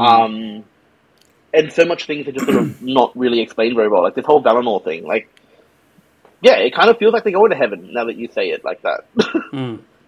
Um, 0.00 0.64
and 1.52 1.72
so 1.72 1.84
much 1.84 2.06
things 2.06 2.26
are 2.28 2.32
just 2.32 2.46
sort 2.46 2.58
of 2.58 2.82
not 2.82 3.16
really 3.16 3.40
explained 3.40 3.76
very 3.76 3.88
well, 3.88 4.02
like 4.02 4.14
this 4.14 4.26
whole 4.26 4.42
Valinor 4.42 4.82
thing. 4.82 5.06
Like, 5.06 5.28
yeah, 6.40 6.56
it 6.56 6.74
kind 6.74 6.90
of 6.90 6.98
feels 6.98 7.12
like 7.12 7.24
they're 7.24 7.32
going 7.32 7.50
to 7.50 7.56
heaven 7.56 7.92
now 7.92 8.04
that 8.04 8.16
you 8.16 8.28
say 8.32 8.50
it 8.50 8.64
like 8.64 8.82
that. 8.82 9.04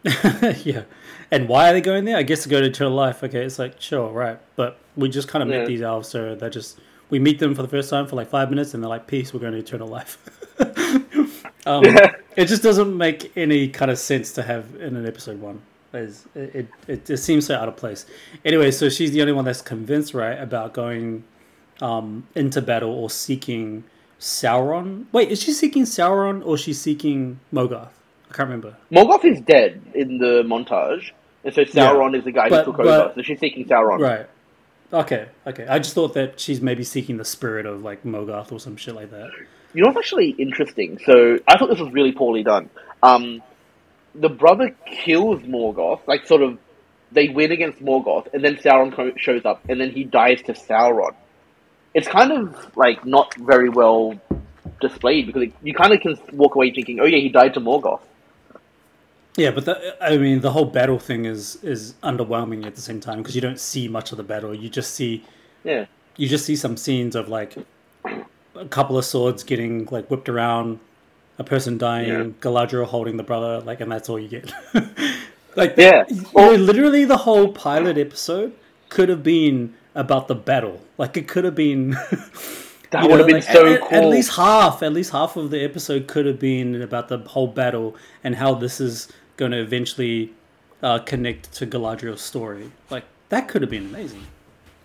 yeah. 0.64 0.82
And 1.31 1.49
why 1.49 1.70
are 1.70 1.72
they 1.74 1.81
going 1.81 2.05
there? 2.05 2.16
I 2.16 2.22
guess 2.22 2.43
to 2.45 2.49
go 2.49 2.61
to 2.61 2.66
eternal 2.66 2.95
life. 2.95 3.22
Okay, 3.22 3.45
it's 3.45 3.59
like 3.59 3.81
sure, 3.81 4.11
right. 4.11 4.39
But 4.57 4.79
we 4.97 5.09
just 5.09 5.29
kind 5.29 5.43
of 5.43 5.49
Yeah. 5.49 5.59
met 5.59 5.66
these 5.66 5.83
elves, 5.83 6.09
so 6.09 6.35
they're 6.35 6.51
just 6.51 6.79
we 7.11 7.18
meet 7.18 7.39
them 7.39 7.55
for 7.55 7.62
the 7.62 7.68
first 7.68 7.91
time 7.91 8.07
for 8.07 8.16
like 8.16 8.29
five 8.29 8.51
minutes, 8.51 8.74
and 8.74 8.83
they're 8.83 8.89
like, 8.89 9.07
"Peace, 9.07 9.33
we're 9.33 9.41
going 9.41 9.53
to 9.53 9.59
eternal 9.59 9.89
life." 9.89 10.18
um, 11.66 11.85
it 12.37 12.47
just 12.47 12.62
doesn't 12.62 12.97
make 12.97 13.37
any 13.37 13.68
kind 13.68 13.91
of 13.91 13.99
sense 13.99 14.33
to 14.33 14.43
have 14.43 14.74
in 14.76 14.97
an 14.97 15.07
episode 15.07 15.41
one. 15.41 15.61
It, 15.93 16.14
it, 16.35 16.68
it, 16.87 17.11
it 17.11 17.16
seems 17.16 17.47
so 17.47 17.55
out 17.57 17.68
of 17.68 17.76
place. 17.76 18.05
Anyway, 18.45 18.70
so 18.70 18.89
she's 18.91 19.12
the 19.12 19.20
only 19.22 19.33
one 19.33 19.45
that's 19.47 19.62
convinced, 19.62 20.12
right, 20.12 20.39
about 20.39 20.74
going 20.74 21.24
um, 21.81 22.26
into 22.35 22.61
battle 22.61 22.91
or 22.91 23.09
seeking 23.09 23.85
Sauron. 24.20 25.07
Wait, 25.12 25.31
is 25.31 25.43
she 25.43 25.53
seeking 25.53 25.85
Sauron 25.85 26.45
or 26.45 26.57
is 26.57 26.61
she 26.61 26.74
seeking 26.74 27.41
Mogoth? 27.53 27.89
I 28.31 28.35
can't 28.35 28.51
remember. 28.51 28.76
Morgoth 28.93 29.24
is 29.24 29.41
dead 29.41 29.81
in 29.95 30.18
the 30.18 30.43
montage, 30.45 31.12
and 31.45 31.55
so 31.55 31.64
Sauron 31.64 32.16
is 32.16 32.24
the 32.24 32.32
guy 32.32 32.49
But- 32.49 32.64
who 32.64 32.72
took 32.72 32.76
but- 32.78 32.86
over, 32.86 33.12
so 33.14 33.22
she's 33.22 33.39
seeking 33.41 33.64
Sauron. 33.66 33.99
Right. 34.01 34.26
Okay. 34.93 35.26
Okay. 35.47 35.66
I 35.68 35.78
just 35.78 35.95
thought 35.95 36.14
that 36.14 36.41
she's 36.41 36.61
maybe 36.62 36.82
seeking 36.82 37.18
the 37.18 37.24
spirit 37.24 37.66
of 37.66 37.82
like 37.82 38.05
Mogoth 38.05 38.53
or 38.53 38.59
some 38.59 38.76
shit 38.76 38.95
like 38.95 39.11
that. 39.11 39.30
You 39.74 39.82
know 39.82 39.89
what's 39.89 39.99
actually 39.99 40.30
interesting? 40.30 40.99
So 41.05 41.39
I 41.47 41.59
thought 41.59 41.68
this 41.68 41.78
was 41.78 41.93
really 41.93 42.12
poorly 42.12 42.43
done. 42.43 42.70
Um, 43.03 43.43
the 44.14 44.30
brother 44.30 44.74
kills 44.86 45.41
Morgoth, 45.43 46.01
like 46.07 46.26
sort 46.26 46.43
of 46.43 46.59
they 47.12 47.28
win 47.28 47.53
against 47.53 47.82
Morgoth, 47.82 48.32
and 48.32 48.43
then 48.45 48.57
Sauron 48.57 48.93
co- 48.95 49.12
shows 49.16 49.45
up, 49.45 49.61
and 49.68 49.80
then 49.80 49.91
he 49.91 50.05
dies 50.05 50.41
to 50.43 50.55
Sauron. 50.55 51.14
It's 51.95 52.09
kind 52.09 52.32
of 52.32 52.76
like 52.76 53.05
not 53.05 53.34
very 53.36 53.68
well 53.68 54.18
displayed 54.80 55.26
because 55.26 55.43
it, 55.43 55.53
you 55.62 55.74
kind 55.74 55.93
of 55.93 56.01
can 56.01 56.18
walk 56.32 56.55
away 56.55 56.70
thinking, 56.70 56.99
"Oh 57.01 57.05
yeah, 57.07 57.18
he 57.18 57.28
died 57.28 57.55
to 57.55 57.61
Morgoth." 57.61 58.01
Yeah, 59.39 59.53
but 59.53 59.64
the, 59.64 59.97
I 60.03 60.16
mean, 60.16 60.41
the 60.41 60.51
whole 60.53 60.64
battle 60.64 60.99
thing 60.99 61.24
is 61.24 61.62
is 61.62 61.95
underwhelming 62.03 62.66
at 62.66 62.74
the 62.74 62.80
same 62.80 63.01
time 63.01 63.18
because 63.18 63.34
you 63.34 63.41
don't 63.41 63.61
see 63.61 63.89
much 63.89 64.11
of 64.12 64.18
the 64.18 64.24
battle. 64.24 64.55
You 64.55 64.68
just 64.68 64.95
see 64.95 65.24
Yeah, 65.64 65.86
you 66.16 66.28
just 66.28 66.45
see 66.45 66.57
some 66.57 66.76
scenes 66.76 67.14
of 67.16 67.28
like 67.28 67.57
a 68.05 68.66
couple 68.66 68.99
of 68.99 69.05
swords 69.05 69.45
getting 69.45 69.86
like 69.91 70.11
whipped 70.11 70.28
around, 70.28 70.80
a 71.39 71.45
person 71.45 71.78
dying, 71.78 72.09
Yeah. 72.09 72.24
Galadriel 72.41 72.84
holding 72.86 73.16
the 73.16 73.22
brother, 73.22 73.61
like, 73.61 73.80
and 73.80 73.91
that's 73.91 74.09
all 74.09 74.18
you 74.18 74.28
get. 74.28 74.53
like, 75.57 75.74
Yeah. 75.76 76.05
literally 76.34 77.05
the 77.05 77.18
whole 77.18 77.53
pilot 77.53 77.97
episode 77.97 78.53
could 78.89 79.09
have 79.09 79.22
been 79.22 79.74
about 79.95 80.28
the 80.28 80.34
battle. 80.34 80.80
Like, 80.99 81.16
it 81.16 81.28
could 81.28 81.45
have 81.45 81.55
been. 81.55 81.91
that 82.91 83.03
you 83.03 83.09
would 83.09 83.11
know, 83.11 83.16
have 83.18 83.26
been 83.26 83.34
like, 83.36 83.45
so 83.45 83.66
at, 83.66 83.80
cool. 83.80 83.89
At 83.91 84.07
least 84.07 84.34
half, 84.34 84.82
at 84.82 84.93
least 84.93 85.12
half 85.12 85.36
of 85.36 85.51
the 85.51 85.62
episode 85.62 86.07
could 86.07 86.26
have 86.26 86.39
been 86.41 86.80
about 86.80 87.09
the 87.09 87.18
whole 87.18 87.47
battle 87.49 87.95
and 88.24 88.34
how 88.34 88.55
this 88.55 88.80
is 88.80 89.09
going 89.39 89.53
to 89.53 89.61
eventually 89.61 90.32
uh, 90.82 90.99
connect 90.99 91.51
to 91.55 91.66
Galadriel's 91.66 92.20
story. 92.20 92.70
Like 92.91 93.05
that 93.30 93.49
could 93.49 93.62
have 93.62 93.70
been 93.70 93.86
amazing. 93.86 94.26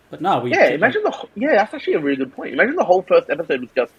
But 0.09 0.21
no, 0.21 0.39
we 0.39 0.51
Yeah, 0.51 0.67
imagine 0.69 1.03
the 1.03 1.27
yeah. 1.35 1.55
That's 1.55 1.73
actually 1.73 1.95
a 1.95 1.99
really 1.99 2.15
good 2.15 2.33
point. 2.33 2.53
Imagine 2.53 2.75
the 2.77 2.85
whole 2.85 3.01
first 3.01 3.29
episode 3.29 3.59
was 3.61 3.69
just 3.75 3.91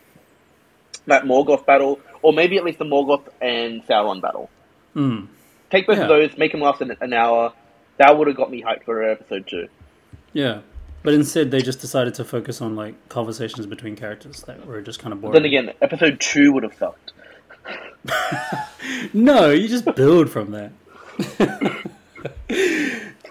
that 1.06 1.24
Morgoth 1.24 1.66
battle, 1.66 2.00
or 2.22 2.32
maybe 2.32 2.56
at 2.56 2.64
least 2.64 2.78
the 2.78 2.84
Morgoth 2.86 3.28
and 3.42 3.84
Sauron 3.86 4.22
battle. 4.22 4.48
Mm. 4.96 5.26
Take 5.70 5.86
both 5.86 5.96
Yeah. 5.98 6.04
of 6.04 6.08
those, 6.08 6.38
make 6.38 6.52
them 6.52 6.60
last 6.62 6.80
an, 6.80 6.96
an 7.00 7.12
hour. 7.12 7.52
That 7.98 8.16
would 8.16 8.28
have 8.28 8.36
got 8.36 8.50
me 8.50 8.62
hyped 8.62 8.84
for 8.84 9.02
episode 9.02 9.46
two. 9.46 9.68
Yeah. 10.32 10.60
But 11.02 11.12
instead, 11.14 11.50
they 11.50 11.60
just 11.60 11.80
decided 11.80 12.14
to 12.14 12.24
focus 12.24 12.62
on 12.62 12.76
like 12.76 12.94
conversations 13.08 13.66
between 13.66 13.94
characters 13.94 14.42
that 14.44 14.64
were 14.66 14.80
just 14.80 15.00
kind 15.00 15.12
of 15.12 15.20
boring. 15.20 15.34
Then 15.34 15.44
again, 15.44 15.72
episode 15.82 16.18
two 16.20 16.52
would 16.52 16.62
have 16.62 16.74
sucked. 16.74 17.12
no, 19.14 19.50
you 19.50 19.68
just 19.68 19.84
build 19.94 20.30
from 20.30 20.50
that. 20.52 20.72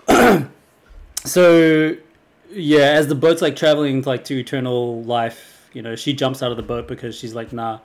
so, 1.26 1.96
yeah, 2.52 2.92
as 2.92 3.08
the 3.08 3.16
boat's 3.16 3.42
like 3.42 3.56
traveling 3.56 4.02
like 4.02 4.24
to 4.26 4.40
eternal 4.40 5.04
life, 5.04 5.70
you 5.74 5.82
know, 5.82 5.96
she 5.96 6.14
jumps 6.14 6.44
out 6.44 6.52
of 6.52 6.58
the 6.58 6.64
boat 6.64 6.88
because 6.88 7.18
she's 7.18 7.34
like, 7.34 7.54
nah. 7.54 7.80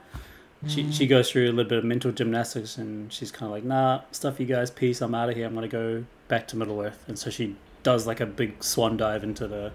She 0.67 0.91
she 0.91 1.07
goes 1.07 1.31
through 1.31 1.45
a 1.45 1.53
little 1.53 1.69
bit 1.69 1.77
of 1.77 1.85
mental 1.85 2.11
gymnastics 2.11 2.77
and 2.77 3.13
she's 3.13 3.31
kind 3.31 3.45
of 3.45 3.51
like, 3.51 3.63
nah, 3.63 4.01
stuff 4.11 4.41
you 4.41 4.45
guys, 4.45 4.69
peace. 4.69 4.99
I'm 4.99 5.15
out 5.15 5.29
of 5.29 5.37
here. 5.37 5.45
I'm 5.45 5.53
gonna 5.55 5.69
go 5.69 6.03
back 6.27 6.49
to 6.49 6.57
Middle 6.57 6.81
Earth. 6.81 7.01
And 7.07 7.17
so 7.17 7.29
she 7.29 7.55
does 7.81 8.05
like 8.05 8.19
a 8.19 8.25
big 8.25 8.61
swan 8.61 8.97
dive 8.97 9.23
into 9.23 9.47
the 9.47 9.71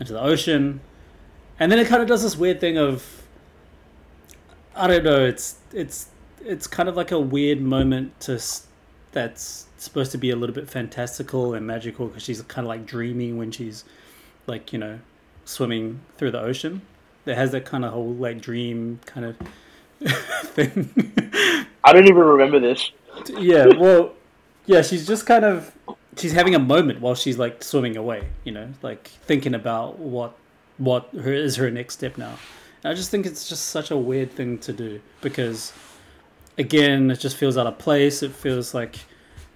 into 0.00 0.14
the 0.14 0.20
ocean, 0.22 0.80
and 1.60 1.70
then 1.70 1.78
it 1.78 1.86
kind 1.88 2.00
of 2.00 2.08
does 2.08 2.22
this 2.22 2.36
weird 2.36 2.58
thing 2.58 2.78
of 2.78 3.23
I 4.76 4.86
don't 4.86 5.04
know. 5.04 5.24
It's 5.24 5.56
it's 5.72 6.08
it's 6.44 6.66
kind 6.66 6.88
of 6.88 6.96
like 6.96 7.10
a 7.10 7.20
weird 7.20 7.60
moment 7.60 8.18
to 8.20 8.40
that's 9.12 9.66
supposed 9.76 10.12
to 10.12 10.18
be 10.18 10.30
a 10.30 10.36
little 10.36 10.54
bit 10.54 10.68
fantastical 10.68 11.54
and 11.54 11.66
magical 11.66 12.08
because 12.08 12.22
she's 12.22 12.42
kind 12.42 12.64
of 12.66 12.68
like 12.68 12.86
dreaming 12.86 13.36
when 13.36 13.50
she's 13.50 13.84
like 14.46 14.72
you 14.72 14.78
know 14.78 14.98
swimming 15.44 16.00
through 16.16 16.32
the 16.32 16.40
ocean. 16.40 16.82
It 17.26 17.36
has 17.36 17.52
that 17.52 17.64
kind 17.64 17.84
of 17.84 17.92
whole 17.92 18.12
like 18.12 18.40
dream 18.40 19.00
kind 19.06 19.26
of 19.26 19.36
thing. 20.48 20.90
I 21.84 21.92
don't 21.92 22.04
even 22.04 22.16
remember 22.16 22.58
this. 22.58 22.90
yeah, 23.38 23.66
well, 23.66 24.14
yeah, 24.66 24.82
she's 24.82 25.06
just 25.06 25.26
kind 25.26 25.44
of 25.44 25.72
she's 26.16 26.32
having 26.32 26.54
a 26.54 26.58
moment 26.58 27.00
while 27.00 27.14
she's 27.14 27.38
like 27.38 27.62
swimming 27.62 27.96
away, 27.96 28.28
you 28.44 28.52
know, 28.52 28.68
like 28.82 29.08
thinking 29.08 29.54
about 29.54 29.98
what 29.98 30.36
what 30.78 31.08
her 31.12 31.32
is 31.32 31.56
her 31.56 31.70
next 31.70 31.94
step 31.94 32.18
now. 32.18 32.34
And 32.84 32.92
I 32.92 32.94
just 32.94 33.10
think 33.10 33.24
it's 33.26 33.48
just 33.48 33.68
such 33.68 33.90
a 33.90 33.96
weird 33.96 34.30
thing 34.32 34.58
to 34.58 34.72
do 34.72 35.00
because 35.22 35.72
again, 36.58 37.10
it 37.10 37.18
just 37.18 37.36
feels 37.36 37.56
out 37.56 37.66
of 37.66 37.78
place. 37.78 38.22
It 38.22 38.32
feels 38.32 38.74
like 38.74 38.96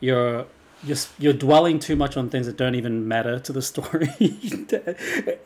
you're 0.00 0.46
just 0.86 1.10
you're 1.18 1.32
dwelling 1.34 1.78
too 1.78 1.94
much 1.94 2.16
on 2.16 2.30
things 2.30 2.46
that 2.46 2.56
don't 2.56 2.74
even 2.74 3.06
matter 3.06 3.38
to 3.40 3.52
the 3.52 3.62
story. 3.72 4.08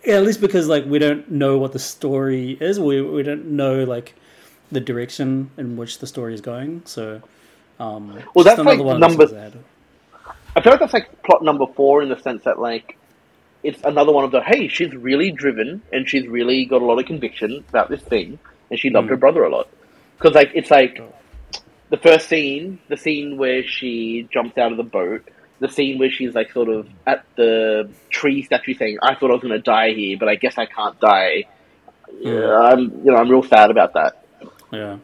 At 0.06 0.22
least 0.22 0.40
because 0.40 0.68
like 0.68 0.84
we 0.86 0.98
don't 0.98 1.30
know 1.30 1.58
what 1.58 1.72
the 1.72 1.78
story 1.78 2.56
is. 2.60 2.78
We 2.78 3.02
we 3.02 3.22
don't 3.22 3.46
know 3.46 3.84
like 3.84 4.14
the 4.70 4.80
direction 4.80 5.50
in 5.58 5.76
which 5.76 5.98
the 5.98 6.06
story 6.06 6.34
is 6.34 6.40
going. 6.40 6.82
So 6.84 7.20
um 7.80 8.16
Well, 8.34 8.44
that's 8.44 8.60
like 8.60 8.78
number- 8.78 9.26
things 9.26 9.32
I 9.32 9.40
had. 9.42 9.58
I 10.54 10.60
feel 10.60 10.72
like 10.72 10.80
that's 10.80 10.92
like 10.92 11.22
plot 11.22 11.42
number 11.42 11.66
four 11.66 12.02
in 12.02 12.10
the 12.10 12.18
sense 12.20 12.44
that 12.44 12.58
like 12.58 12.98
it's 13.62 13.80
another 13.84 14.12
one 14.12 14.24
of 14.24 14.30
the 14.30 14.42
hey, 14.42 14.68
she's 14.68 14.94
really 14.94 15.30
driven 15.30 15.82
and 15.92 16.08
she's 16.08 16.26
really 16.26 16.64
got 16.64 16.82
a 16.82 16.84
lot 16.84 16.98
of 16.98 17.06
conviction 17.06 17.64
about 17.68 17.88
this 17.88 18.02
thing, 18.02 18.38
and 18.70 18.78
she 18.78 18.90
loved 18.90 19.08
her 19.08 19.16
mm. 19.16 19.20
brother 19.20 19.44
a 19.44 19.50
lot. 19.50 19.68
Because 20.16 20.34
like 20.34 20.52
it's 20.54 20.70
like 20.70 20.98
oh. 21.00 21.12
the 21.90 21.96
first 21.96 22.28
scene, 22.28 22.78
the 22.88 22.96
scene 22.96 23.36
where 23.36 23.62
she 23.62 24.28
jumps 24.32 24.58
out 24.58 24.72
of 24.72 24.76
the 24.78 24.84
boat, 24.84 25.28
the 25.60 25.68
scene 25.68 25.98
where 25.98 26.10
she's 26.10 26.34
like 26.34 26.52
sort 26.52 26.68
of 26.68 26.88
at 27.06 27.24
the 27.36 27.88
tree 28.10 28.42
statue 28.42 28.74
saying, 28.74 28.98
"I 29.02 29.14
thought 29.14 29.30
I 29.30 29.34
was 29.34 29.42
going 29.42 29.54
to 29.54 29.60
die 29.62 29.92
here, 29.92 30.16
but 30.18 30.28
I 30.28 30.34
guess 30.34 30.58
I 30.58 30.66
can't 30.66 30.98
die." 31.00 31.44
Yeah, 32.20 32.56
I'm 32.56 32.80
you 33.04 33.12
know 33.12 33.16
I'm 33.16 33.28
real 33.28 33.42
sad 33.42 33.70
about 33.70 33.94
that. 33.94 34.24
Yeah. 34.72 34.98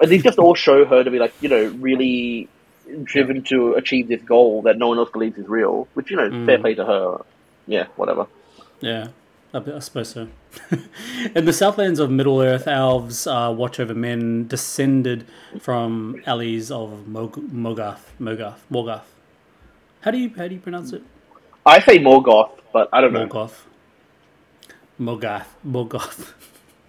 And 0.00 0.10
these 0.10 0.22
just 0.22 0.38
all 0.38 0.54
show 0.54 0.84
her 0.84 1.02
to 1.02 1.10
be 1.10 1.18
like 1.18 1.34
you 1.40 1.48
know 1.48 1.66
really 1.78 2.48
driven 3.02 3.42
to 3.44 3.74
achieve 3.74 4.08
this 4.08 4.22
goal 4.22 4.62
that 4.62 4.78
no 4.78 4.88
one 4.88 4.98
else 4.98 5.10
believes 5.10 5.38
is 5.38 5.46
real. 5.46 5.88
Which 5.94 6.10
you 6.10 6.16
know, 6.16 6.28
fair 6.46 6.58
mm. 6.58 6.60
play 6.60 6.74
to 6.74 6.84
her. 6.84 7.24
Yeah, 7.68 7.86
whatever. 7.96 8.26
Yeah, 8.80 9.08
I, 9.54 9.58
I 9.58 9.78
suppose 9.80 10.08
so. 10.08 10.28
In 11.36 11.44
the 11.44 11.52
Southlands 11.52 12.00
of 12.00 12.10
Middle 12.10 12.40
Earth, 12.40 12.66
elves 12.66 13.26
uh, 13.26 13.52
watch 13.56 13.78
over 13.78 13.94
men 13.94 14.48
descended 14.48 15.26
from 15.60 16.20
alleys 16.26 16.70
of 16.70 17.06
Mog- 17.06 17.36
Mogath. 17.52 18.00
Mogath. 18.20 18.58
Morgoth. 18.72 19.02
How 20.00 20.10
do 20.10 20.18
you 20.18 20.32
how 20.36 20.48
do 20.48 20.54
you 20.54 20.60
pronounce 20.60 20.92
it? 20.92 21.02
I 21.66 21.80
say 21.80 21.98
Morgoth, 21.98 22.50
but 22.72 22.88
I 22.92 23.00
don't 23.02 23.12
know. 23.12 23.26
Morgoth. 23.26 23.54
Mogath. 25.00 25.46
Morgoth. 25.66 26.32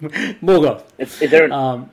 Morgoth. 0.42 0.84
Is, 0.98 1.20
is 1.20 1.30
there 1.30 1.44
an, 1.44 1.52
Um, 1.52 1.90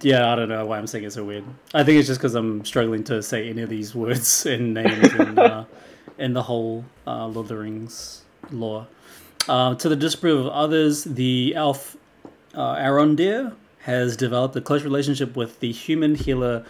yeah, 0.00 0.32
I 0.32 0.36
don't 0.36 0.48
know 0.48 0.64
why 0.64 0.78
I'm 0.78 0.86
saying 0.86 1.04
it 1.04 1.12
so 1.12 1.24
weird. 1.24 1.44
I 1.74 1.84
think 1.84 1.98
it's 1.98 2.06
just 2.08 2.20
because 2.20 2.34
I'm 2.34 2.64
struggling 2.64 3.04
to 3.04 3.22
say 3.22 3.48
any 3.50 3.62
of 3.62 3.68
these 3.68 3.94
words 3.94 4.46
and 4.52 4.74
names 4.74 5.12
in, 5.14 5.38
uh, 5.38 5.64
in 6.18 6.32
the 6.34 6.42
whole 6.44 6.84
uh, 7.06 7.26
Lord 7.26 7.44
of 7.44 7.48
the 7.48 7.56
Rings 7.56 8.22
lore. 8.50 8.86
Uh, 9.48 9.74
to 9.74 9.88
the 9.88 9.96
disapproval 9.96 10.46
of 10.46 10.52
others, 10.52 11.04
the 11.04 11.54
elf 11.56 11.96
uh, 12.54 12.76
Arondir 12.76 13.54
has 13.80 14.16
developed 14.16 14.54
a 14.56 14.60
close 14.60 14.84
relationship 14.84 15.34
with 15.36 15.58
the 15.60 15.72
human 15.72 16.14
healer 16.14 16.64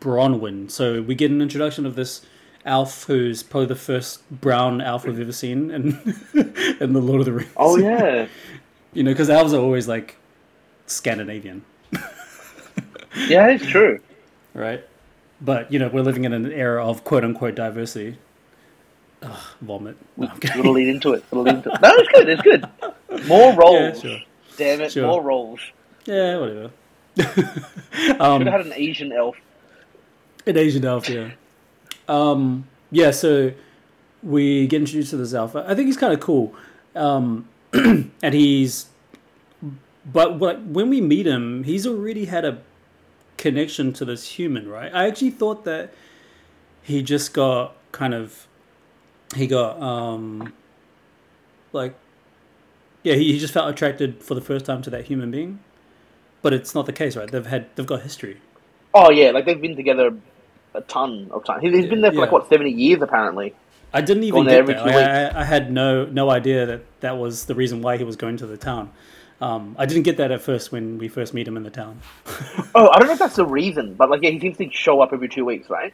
Bronwyn. 0.00 0.70
So 0.70 1.00
we 1.02 1.14
get 1.14 1.30
an 1.30 1.40
introduction 1.40 1.86
of 1.86 1.94
this 1.94 2.20
elf 2.66 3.04
who's 3.04 3.42
probably 3.42 3.66
the 3.68 3.76
first 3.76 4.28
brown 4.30 4.80
elf 4.82 5.06
we've 5.06 5.18
ever 5.18 5.32
seen 5.32 5.70
in, 5.70 5.98
in 6.80 6.92
the 6.92 7.00
Lord 7.00 7.20
of 7.20 7.24
the 7.26 7.32
Rings. 7.32 7.50
oh 7.56 7.76
yeah, 7.78 8.26
You 8.92 9.04
know, 9.04 9.12
because 9.12 9.30
elves 9.30 9.54
are 9.54 9.60
always 9.60 9.86
like 9.88 10.16
Scandinavian. 10.86 11.64
yeah, 13.28 13.46
it's 13.48 13.64
true. 13.66 14.00
right? 14.52 14.84
But 15.40 15.72
you 15.72 15.78
know, 15.78 15.88
we're 15.88 16.02
living 16.02 16.24
in 16.24 16.32
an 16.32 16.50
era 16.52 16.84
of 16.86 17.04
quote 17.04 17.24
unquote 17.24 17.54
diversity. 17.54 18.18
Ugh, 19.22 19.38
vomit. 19.60 19.96
No. 20.16 20.30
It'll 20.42 20.72
lead 20.72 20.88
into 20.88 21.12
it. 21.14 21.24
It'll 21.30 21.44
lead 21.44 21.56
into 21.56 21.70
it. 21.72 21.80
No, 21.80 21.90
it's 21.94 22.08
good. 22.12 22.28
It's 22.28 22.42
good. 22.42 23.26
More 23.28 23.52
rolls. 23.56 24.00
sure. 24.00 24.18
Damn 24.56 24.80
it, 24.82 24.92
Sure. 24.92 25.06
more 25.06 25.22
rolls. 25.22 25.60
yeah, 26.04 26.36
whatever. 26.38 26.70
Should 27.18 28.20
um, 28.20 28.42
have 28.46 28.52
had 28.52 28.66
an 28.66 28.72
Asian 28.74 29.12
elf. 29.12 29.36
an 30.46 30.56
Asian 30.56 30.84
elf, 30.84 31.08
yeah. 31.08 31.30
Um, 32.08 32.66
yeah, 32.90 33.10
so 33.10 33.52
we 34.22 34.66
get 34.66 34.80
introduced 34.80 35.10
to 35.10 35.16
this 35.16 35.32
elf. 35.34 35.54
I 35.56 35.74
think 35.74 35.86
he's 35.86 35.96
kind 35.96 36.12
of 36.12 36.20
cool, 36.20 36.54
um, 36.94 37.48
and 37.72 38.34
he's. 38.34 38.86
But 40.10 40.38
what, 40.38 40.62
when 40.62 40.88
we 40.88 41.00
meet 41.00 41.26
him, 41.26 41.64
he's 41.64 41.86
already 41.86 42.24
had 42.24 42.44
a 42.44 42.58
connection 43.36 43.92
to 43.94 44.04
this 44.04 44.26
human, 44.26 44.66
right? 44.68 44.92
I 44.94 45.06
actually 45.06 45.30
thought 45.30 45.64
that 45.64 45.92
he 46.82 47.02
just 47.02 47.32
got 47.34 47.76
kind 47.92 48.14
of 48.14 48.46
he 49.34 49.46
got 49.46 49.80
um 49.80 50.52
like 51.72 51.94
yeah 53.02 53.14
he, 53.14 53.32
he 53.32 53.38
just 53.38 53.54
felt 53.54 53.68
attracted 53.70 54.22
for 54.22 54.34
the 54.34 54.40
first 54.40 54.64
time 54.64 54.82
to 54.82 54.90
that 54.90 55.06
human 55.06 55.30
being 55.30 55.60
but 56.42 56.52
it's 56.52 56.74
not 56.74 56.86
the 56.86 56.92
case 56.92 57.16
right 57.16 57.30
they've 57.30 57.46
had 57.46 57.66
they've 57.76 57.86
got 57.86 58.02
history 58.02 58.40
Oh 58.92 59.10
yeah, 59.10 59.30
like 59.30 59.44
they've 59.44 59.60
been 59.60 59.76
together 59.76 60.16
a 60.74 60.80
ton 60.82 61.28
of 61.32 61.44
time. 61.44 61.60
He's, 61.60 61.74
he's 61.74 61.86
been 61.86 62.00
there 62.00 62.12
for 62.12 62.18
like 62.18 62.32
what 62.32 62.48
seventy 62.48 62.70
years 62.70 63.00
apparently. 63.02 63.54
i 63.92 64.00
didn't 64.00 64.24
even 64.24 64.44
get 64.44 64.66
that 64.66 64.84
Like, 64.84 64.94
I, 64.94 65.40
I 65.40 65.44
had 65.44 65.72
no 65.72 66.04
no 66.06 66.30
idea 66.30 66.66
that 66.66 66.82
that 67.00 67.18
was 67.18 67.46
the 67.46 67.54
reason 67.54 67.82
why 67.82 67.96
he 67.96 68.04
was 68.04 68.16
going 68.16 68.36
to 68.38 68.46
the 68.46 68.56
town 68.56 68.90
um, 69.40 69.74
I 69.78 69.86
didn't 69.86 70.02
get 70.02 70.18
that 70.18 70.30
at 70.30 70.42
first 70.42 70.70
when 70.70 70.98
we 70.98 71.08
first 71.08 71.32
meet 71.32 71.48
him 71.48 71.56
in 71.56 71.62
the 71.62 71.70
town. 71.70 72.02
Oh, 72.74 72.90
I 72.90 72.98
don't 72.98 73.08
know 73.08 73.14
if 73.14 73.18
that's 73.18 73.36
the 73.36 73.46
reason, 73.46 73.94
but 73.94 74.10
like 74.10 74.22
yeah, 74.22 74.30
he 74.30 74.38
seems 74.38 74.58
to 74.58 74.70
show 74.70 75.00
up 75.00 75.12
every 75.12 75.28
two 75.28 75.44
weeks, 75.44 75.70
right? 75.70 75.92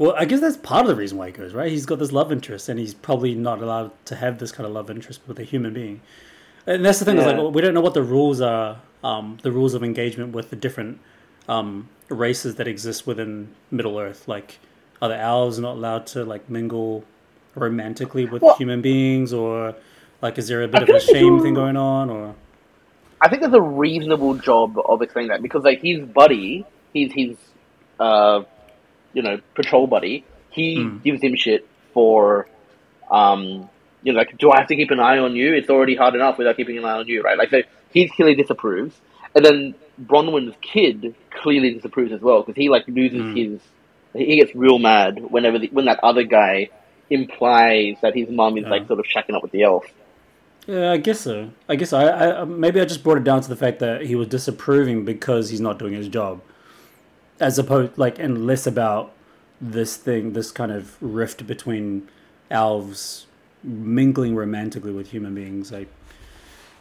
Well, 0.00 0.14
I 0.16 0.24
guess 0.24 0.40
that's 0.40 0.56
part 0.56 0.80
of 0.80 0.88
the 0.88 0.94
reason 0.94 1.18
why 1.18 1.26
he 1.26 1.32
goes, 1.32 1.52
right? 1.52 1.70
He's 1.70 1.84
got 1.84 1.98
this 1.98 2.10
love 2.10 2.32
interest, 2.32 2.70
and 2.70 2.80
he's 2.80 2.94
probably 2.94 3.34
not 3.34 3.60
allowed 3.60 3.90
to 4.06 4.16
have 4.16 4.38
this 4.38 4.50
kind 4.50 4.66
of 4.66 4.72
love 4.72 4.88
interest 4.88 5.20
with 5.26 5.38
a 5.38 5.44
human 5.44 5.74
being. 5.74 6.00
And 6.66 6.82
that's 6.82 7.00
the 7.00 7.04
thing 7.04 7.18
is 7.18 7.26
like 7.26 7.36
we 7.52 7.60
don't 7.60 7.74
know 7.74 7.82
what 7.82 7.92
the 7.92 8.02
rules 8.02 8.40
are, 8.40 8.80
um, 9.04 9.36
the 9.42 9.52
rules 9.52 9.74
of 9.74 9.84
engagement 9.84 10.32
with 10.32 10.48
the 10.48 10.56
different 10.56 11.00
um, 11.50 11.90
races 12.08 12.54
that 12.54 12.66
exist 12.66 13.06
within 13.06 13.54
Middle 13.70 13.98
Earth. 13.98 14.26
Like, 14.26 14.58
are 15.02 15.10
the 15.10 15.18
elves 15.18 15.58
not 15.58 15.72
allowed 15.76 16.06
to 16.08 16.24
like 16.24 16.48
mingle 16.48 17.04
romantically 17.54 18.24
with 18.24 18.40
Well- 18.40 18.54
human 18.54 18.80
beings, 18.80 19.34
or 19.34 19.74
like 20.22 20.38
is 20.38 20.48
there 20.48 20.62
a 20.62 20.68
bit 20.68 20.80
I 20.80 20.82
of 20.84 20.88
a 20.88 21.00
shame 21.00 21.42
thing 21.42 21.52
going 21.52 21.76
on, 21.76 22.08
or 22.08 22.34
I 23.20 23.28
think 23.28 23.42
there's 23.42 23.52
a 23.52 23.60
reasonable 23.60 24.32
job 24.36 24.78
of 24.78 25.02
explaining 25.02 25.28
that 25.28 25.42
because 25.42 25.62
like 25.62 25.82
his 25.82 26.00
buddy, 26.06 26.64
he's 26.94 27.12
his 27.12 27.36
uh, 27.98 28.44
you 29.12 29.22
know 29.22 29.40
patrol 29.54 29.86
buddy, 29.86 30.24
he 30.50 30.84
Hmm. 30.88 30.98
gives 31.04 31.22
him 31.22 31.36
shit 31.36 31.68
for 31.94 32.48
um, 33.10 33.68
you 34.02 34.12
know 34.12 34.18
like 34.18 34.36
do 34.38 34.50
I 34.50 34.58
have 34.58 34.68
to 34.68 34.76
keep 34.76 34.90
an 34.90 35.00
eye 35.00 35.18
on 35.18 35.34
you? 35.36 35.54
It's 35.54 35.70
already 35.70 35.96
hard 35.96 36.14
enough 36.14 36.38
without 36.38 36.56
keeping 36.56 36.78
an 36.78 36.84
eye 36.84 36.98
on 36.98 37.08
you, 37.08 37.22
right? 37.22 37.38
Like 37.38 37.50
so 37.50 37.62
he 37.90 38.08
clearly 38.08 38.34
disapproves, 38.34 38.94
and 39.34 39.44
then 39.44 39.74
Bronwyn's 40.00 40.54
kid 40.62 41.14
clearly 41.30 41.74
disapproves 41.74 42.12
as 42.12 42.20
well 42.20 42.42
because 42.42 42.56
he 42.56 42.68
like 42.68 42.84
loses 42.88 43.26
Hmm. 43.26 43.32
his 43.32 43.60
he 44.14 44.36
gets 44.40 44.54
real 44.54 44.78
mad 44.78 45.20
whenever 45.20 45.58
the, 45.58 45.68
when 45.72 45.84
that 45.86 46.00
other 46.02 46.24
guy 46.24 46.70
implies 47.10 47.96
that 48.02 48.14
his 48.14 48.28
mum 48.30 48.56
is 48.56 48.64
Yeah. 48.64 48.70
like 48.70 48.86
sort 48.86 48.98
of 49.00 49.06
shacking 49.06 49.36
up 49.36 49.42
with 49.42 49.52
the 49.52 49.62
elf. 49.62 49.84
Yeah, 50.66 50.92
I 50.92 50.98
guess 50.98 51.20
so. 51.20 51.50
I 51.68 51.76
guess 51.76 51.92
I, 51.92 52.08
I 52.42 52.44
maybe 52.44 52.80
I 52.80 52.84
just 52.84 53.02
brought 53.02 53.18
it 53.18 53.24
down 53.24 53.40
to 53.42 53.48
the 53.48 53.56
fact 53.56 53.78
that 53.80 54.02
he 54.02 54.14
was 54.14 54.28
disapproving 54.28 55.04
because 55.04 55.48
he's 55.50 55.60
not 55.60 55.78
doing 55.78 55.94
his 55.94 56.08
job, 56.08 56.42
as 57.40 57.58
opposed 57.58 57.96
like 57.98 58.18
and 58.18 58.46
less 58.46 58.66
about 58.66 59.12
this 59.60 59.96
thing, 59.96 60.32
this 60.32 60.50
kind 60.50 60.72
of 60.72 60.96
rift 61.02 61.46
between 61.46 62.08
elves 62.50 63.26
mingling 63.62 64.34
romantically 64.34 64.92
with 64.92 65.10
human 65.10 65.34
beings. 65.34 65.70
Like, 65.70 65.88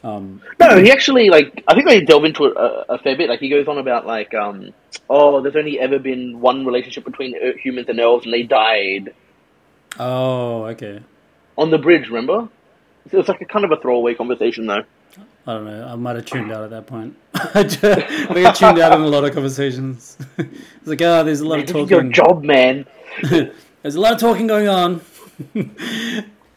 um, 0.03 0.41
No, 0.60 0.82
he 0.82 0.91
actually 0.91 1.30
like 1.30 1.64
I 1.68 1.74
think 1.74 1.88
they 1.88 2.01
delve 2.01 2.26
into 2.26 2.45
it 2.45 2.57
a, 2.57 2.93
a 2.93 2.97
fair 2.99 3.18
bit. 3.18 3.30
Like 3.30 3.39
he 3.39 3.49
goes 3.49 3.68
on 3.68 3.78
about 3.78 4.05
like 4.05 4.34
um 4.34 4.74
oh 5.10 5.41
there's 5.41 5.55
only 5.55 5.80
ever 5.80 5.99
been 5.99 6.39
one 6.39 6.66
relationship 6.66 7.05
between 7.05 7.36
humans 7.57 7.88
and 7.89 7.99
elves 7.99 8.26
and 8.26 8.34
they 8.34 8.43
died 8.43 9.14
oh, 9.99 10.66
okay. 10.66 11.01
on 11.57 11.72
the 11.72 11.78
bridge. 11.78 12.07
Remember? 12.07 12.49
It 13.12 13.18
was 13.18 13.28
like 13.28 13.41
a 13.41 13.45
kind 13.45 13.66
of 13.66 13.72
a 13.72 13.78
throwaway 13.78 14.14
conversation 14.14 14.68
though. 14.68 14.84
I 15.50 15.54
don't 15.54 15.66
know. 15.66 15.88
I 15.88 15.95
might 15.95 16.16
have 16.16 16.26
tuned 16.26 16.52
out 16.52 16.64
at 16.64 16.70
that 16.70 16.86
point. 16.86 17.16
I 17.34 17.64
just- 17.64 17.84
I 17.84 18.34
think 18.34 18.45
I 18.45 18.52
tuned 18.52 18.78
out 18.78 18.93
in 18.93 19.02
a 19.02 19.08
lot 19.08 19.24
of 19.24 19.34
conversations. 19.34 20.18
it's 20.38 20.86
like, 20.86 21.02
oh, 21.02 21.24
there's 21.24 21.39
a 21.39 21.47
lot 21.47 21.58
of 21.60 21.76
is 21.76 21.89
your 21.89 22.04
job, 22.04 22.43
man. 22.43 22.86
There's 23.82 23.95
a 23.95 24.00
lot 24.00 24.14
of 24.14 24.20
talking 24.20 24.45
going 24.45 24.68
on. 24.68 25.02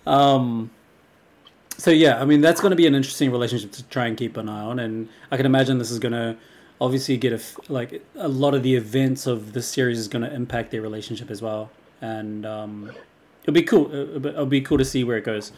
um, 0.07 0.71
so 1.79 1.91
yeah, 1.91 2.21
I 2.21 2.25
mean 2.25 2.41
that's 2.41 2.61
going 2.61 2.71
to 2.73 2.77
be 2.77 2.87
an 2.87 2.95
interesting 2.95 3.31
relationship 3.31 3.73
to 3.73 3.83
try 3.85 4.07
and 4.09 4.17
keep 4.17 4.37
an 4.37 4.49
eye 4.49 4.61
on, 4.63 4.79
and 4.79 5.09
I 5.31 5.37
can 5.37 5.47
imagine 5.47 5.79
this 5.79 5.91
is 5.91 5.99
going 5.99 6.13
to 6.13 6.37
obviously 6.81 7.17
get 7.17 7.33
a 7.33 7.37
f- 7.37 7.57
like 7.69 8.05
a 8.17 8.29
lot 8.29 8.55
of 8.55 8.63
the 8.63 8.75
events 8.75 9.27
of 9.27 9.53
this 9.53 9.69
series 9.69 9.99
is 9.99 10.09
going 10.09 10.23
to 10.23 10.35
impact 10.35 10.71
their 10.73 10.83
relationship 10.83 11.31
as 11.31 11.41
well, 11.41 11.71
and 12.01 12.45
um, 12.45 12.91
it'll 13.45 13.55
be 13.55 13.63
cool. 13.63 13.87
It'll, 13.95 14.27
it'll 14.27 14.47
be 14.47 14.61
cool 14.61 14.79
to 14.79 14.85
see 14.85 15.05
where 15.05 15.17
it 15.17 15.25
goes. 15.25 15.53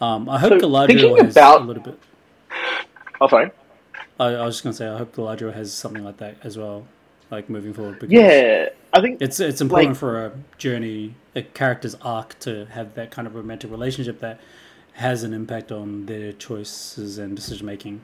Um, 0.00 0.28
I 0.28 0.38
hope 0.38 0.60
So, 0.60 0.68
Galadriel 0.68 1.20
has 1.20 1.34
about- 1.36 1.62
a 1.62 1.64
little 1.64 1.82
bit. 1.82 1.98
Oh, 3.20 3.28
sorry. 3.28 3.50
I, 4.20 4.26
I 4.26 4.44
was 4.44 4.56
just 4.56 4.64
going 4.64 4.72
to 4.72 4.76
say 4.76 4.88
I 4.88 4.98
hope 4.98 5.14
Galadriel 5.14 5.52
has 5.54 5.72
something 5.72 6.04
like 6.04 6.18
that 6.18 6.36
as 6.42 6.56
well, 6.58 6.86
like 7.30 7.48
moving 7.48 7.72
forward. 7.72 7.98
Because 7.98 8.12
Yeah, 8.12 8.68
I 8.92 9.00
think 9.00 9.20
it's 9.20 9.40
it's 9.40 9.60
important 9.60 9.90
Like- 9.90 9.98
for 9.98 10.26
a 10.26 10.32
journey, 10.58 11.14
a 11.34 11.42
character's 11.42 11.94
arc 12.02 12.38
to 12.40 12.66
have 12.66 12.94
that 12.94 13.10
kind 13.10 13.26
of 13.26 13.34
romantic 13.34 13.70
relationship 13.70 14.20
that 14.20 14.40
has 14.94 15.22
an 15.22 15.32
impact 15.32 15.70
on 15.70 16.06
their 16.06 16.32
choices 16.32 17.18
and 17.18 17.36
decision 17.36 17.66
making. 17.66 18.00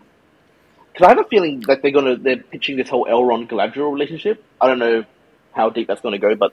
because 0.93 1.07
I 1.07 1.09
have 1.11 1.19
a 1.19 1.25
feeling 1.29 1.61
that 1.67 1.83
they're 1.83 1.91
gonna 1.91 2.17
they're 2.17 2.37
pitching 2.37 2.77
this 2.77 2.89
whole 2.89 3.05
Elrond 3.07 3.49
Galadriel 3.49 3.93
relationship. 3.93 4.45
I 4.61 4.69
don't 4.69 4.79
know 4.79 5.05
how 5.53 5.71
deep 5.71 5.89
that's 5.89 6.01
gonna 6.01 6.19
go, 6.19 6.35
but 6.37 6.53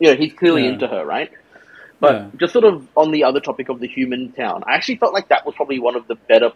you 0.00 0.08
know 0.10 0.16
he's 0.16 0.32
clearly 0.32 0.64
Yeah. 0.64 0.70
into 0.72 0.88
her, 0.88 1.04
right? 1.04 1.30
But 2.00 2.14
Yeah. 2.14 2.26
just 2.36 2.52
sort 2.52 2.64
of 2.64 2.86
on 2.96 3.12
the 3.12 3.22
other 3.22 3.38
topic 3.38 3.68
of 3.68 3.78
the 3.78 3.86
human 3.86 4.32
town, 4.32 4.64
I 4.66 4.74
actually 4.74 4.96
felt 4.96 5.14
like 5.14 5.28
that 5.28 5.46
was 5.46 5.54
probably 5.54 5.78
one 5.78 5.94
of 5.94 6.08
the 6.08 6.16
better 6.16 6.50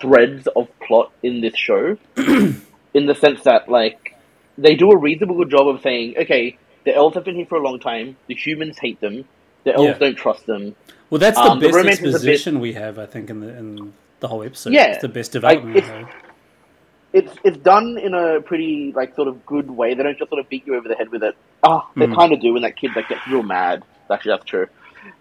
threads 0.00 0.46
of 0.56 0.68
plot 0.80 1.12
in 1.22 1.40
this 1.40 1.56
show, 1.56 1.96
in 2.16 3.06
the 3.06 3.14
sense 3.14 3.42
that 3.44 3.68
like 3.68 4.16
they 4.58 4.74
do 4.74 4.90
a 4.90 4.96
reasonable 4.96 5.36
good 5.36 5.50
job 5.50 5.68
of 5.68 5.80
saying, 5.82 6.14
okay, 6.18 6.56
the 6.84 6.94
elves 6.94 7.14
have 7.14 7.24
been 7.24 7.34
here 7.36 7.46
for 7.46 7.56
a 7.56 7.62
long 7.62 7.78
time, 7.78 8.16
the 8.26 8.34
humans 8.34 8.78
hate 8.78 9.00
them, 9.00 9.24
the 9.64 9.74
elves 9.74 9.88
Yeah. 9.92 9.98
don't 9.98 10.16
trust 10.16 10.46
them. 10.46 10.74
Well, 11.10 11.18
that's 11.18 11.36
the 11.38 11.44
Um, 11.50 11.58
best 11.60 11.74
is 12.02 12.22
a 12.22 12.26
bit- 12.52 12.60
we 12.60 12.72
have, 12.74 12.98
I 12.98 13.06
think, 13.06 13.30
in 13.30 13.40
the 13.40 13.48
in 13.56 13.92
the 14.20 14.28
whole 14.28 14.42
episode. 14.42 14.72
Yeah. 14.72 14.92
it's 14.92 15.02
the 15.02 15.08
best 15.08 15.32
development 15.32 15.76
it's- 15.76 15.90
have. 15.90 16.08
It's 17.12 17.34
it's 17.42 17.56
done 17.56 17.98
in 17.98 18.14
a 18.14 18.40
pretty 18.40 18.92
like 18.94 19.16
sort 19.16 19.26
of 19.26 19.44
good 19.44 19.68
way. 19.68 19.94
They 19.94 20.04
don't 20.04 20.16
just 20.16 20.28
sort 20.30 20.38
of 20.40 20.48
beat 20.48 20.64
you 20.66 20.76
over 20.76 20.86
the 20.88 20.94
head 20.94 21.08
with 21.10 21.24
it. 21.24 21.34
Ah, 21.64 21.88
they 21.96 22.06
Mm. 22.06 22.14
kind 22.14 22.32
of 22.32 22.40
do 22.40 22.52
when 22.52 22.62
that 22.62 22.76
kid 22.76 22.92
like 22.94 23.08
gets 23.08 23.26
real 23.26 23.42
mad. 23.42 23.82
Actually, 24.08 24.30
that's 24.32 24.44
true. 24.44 24.66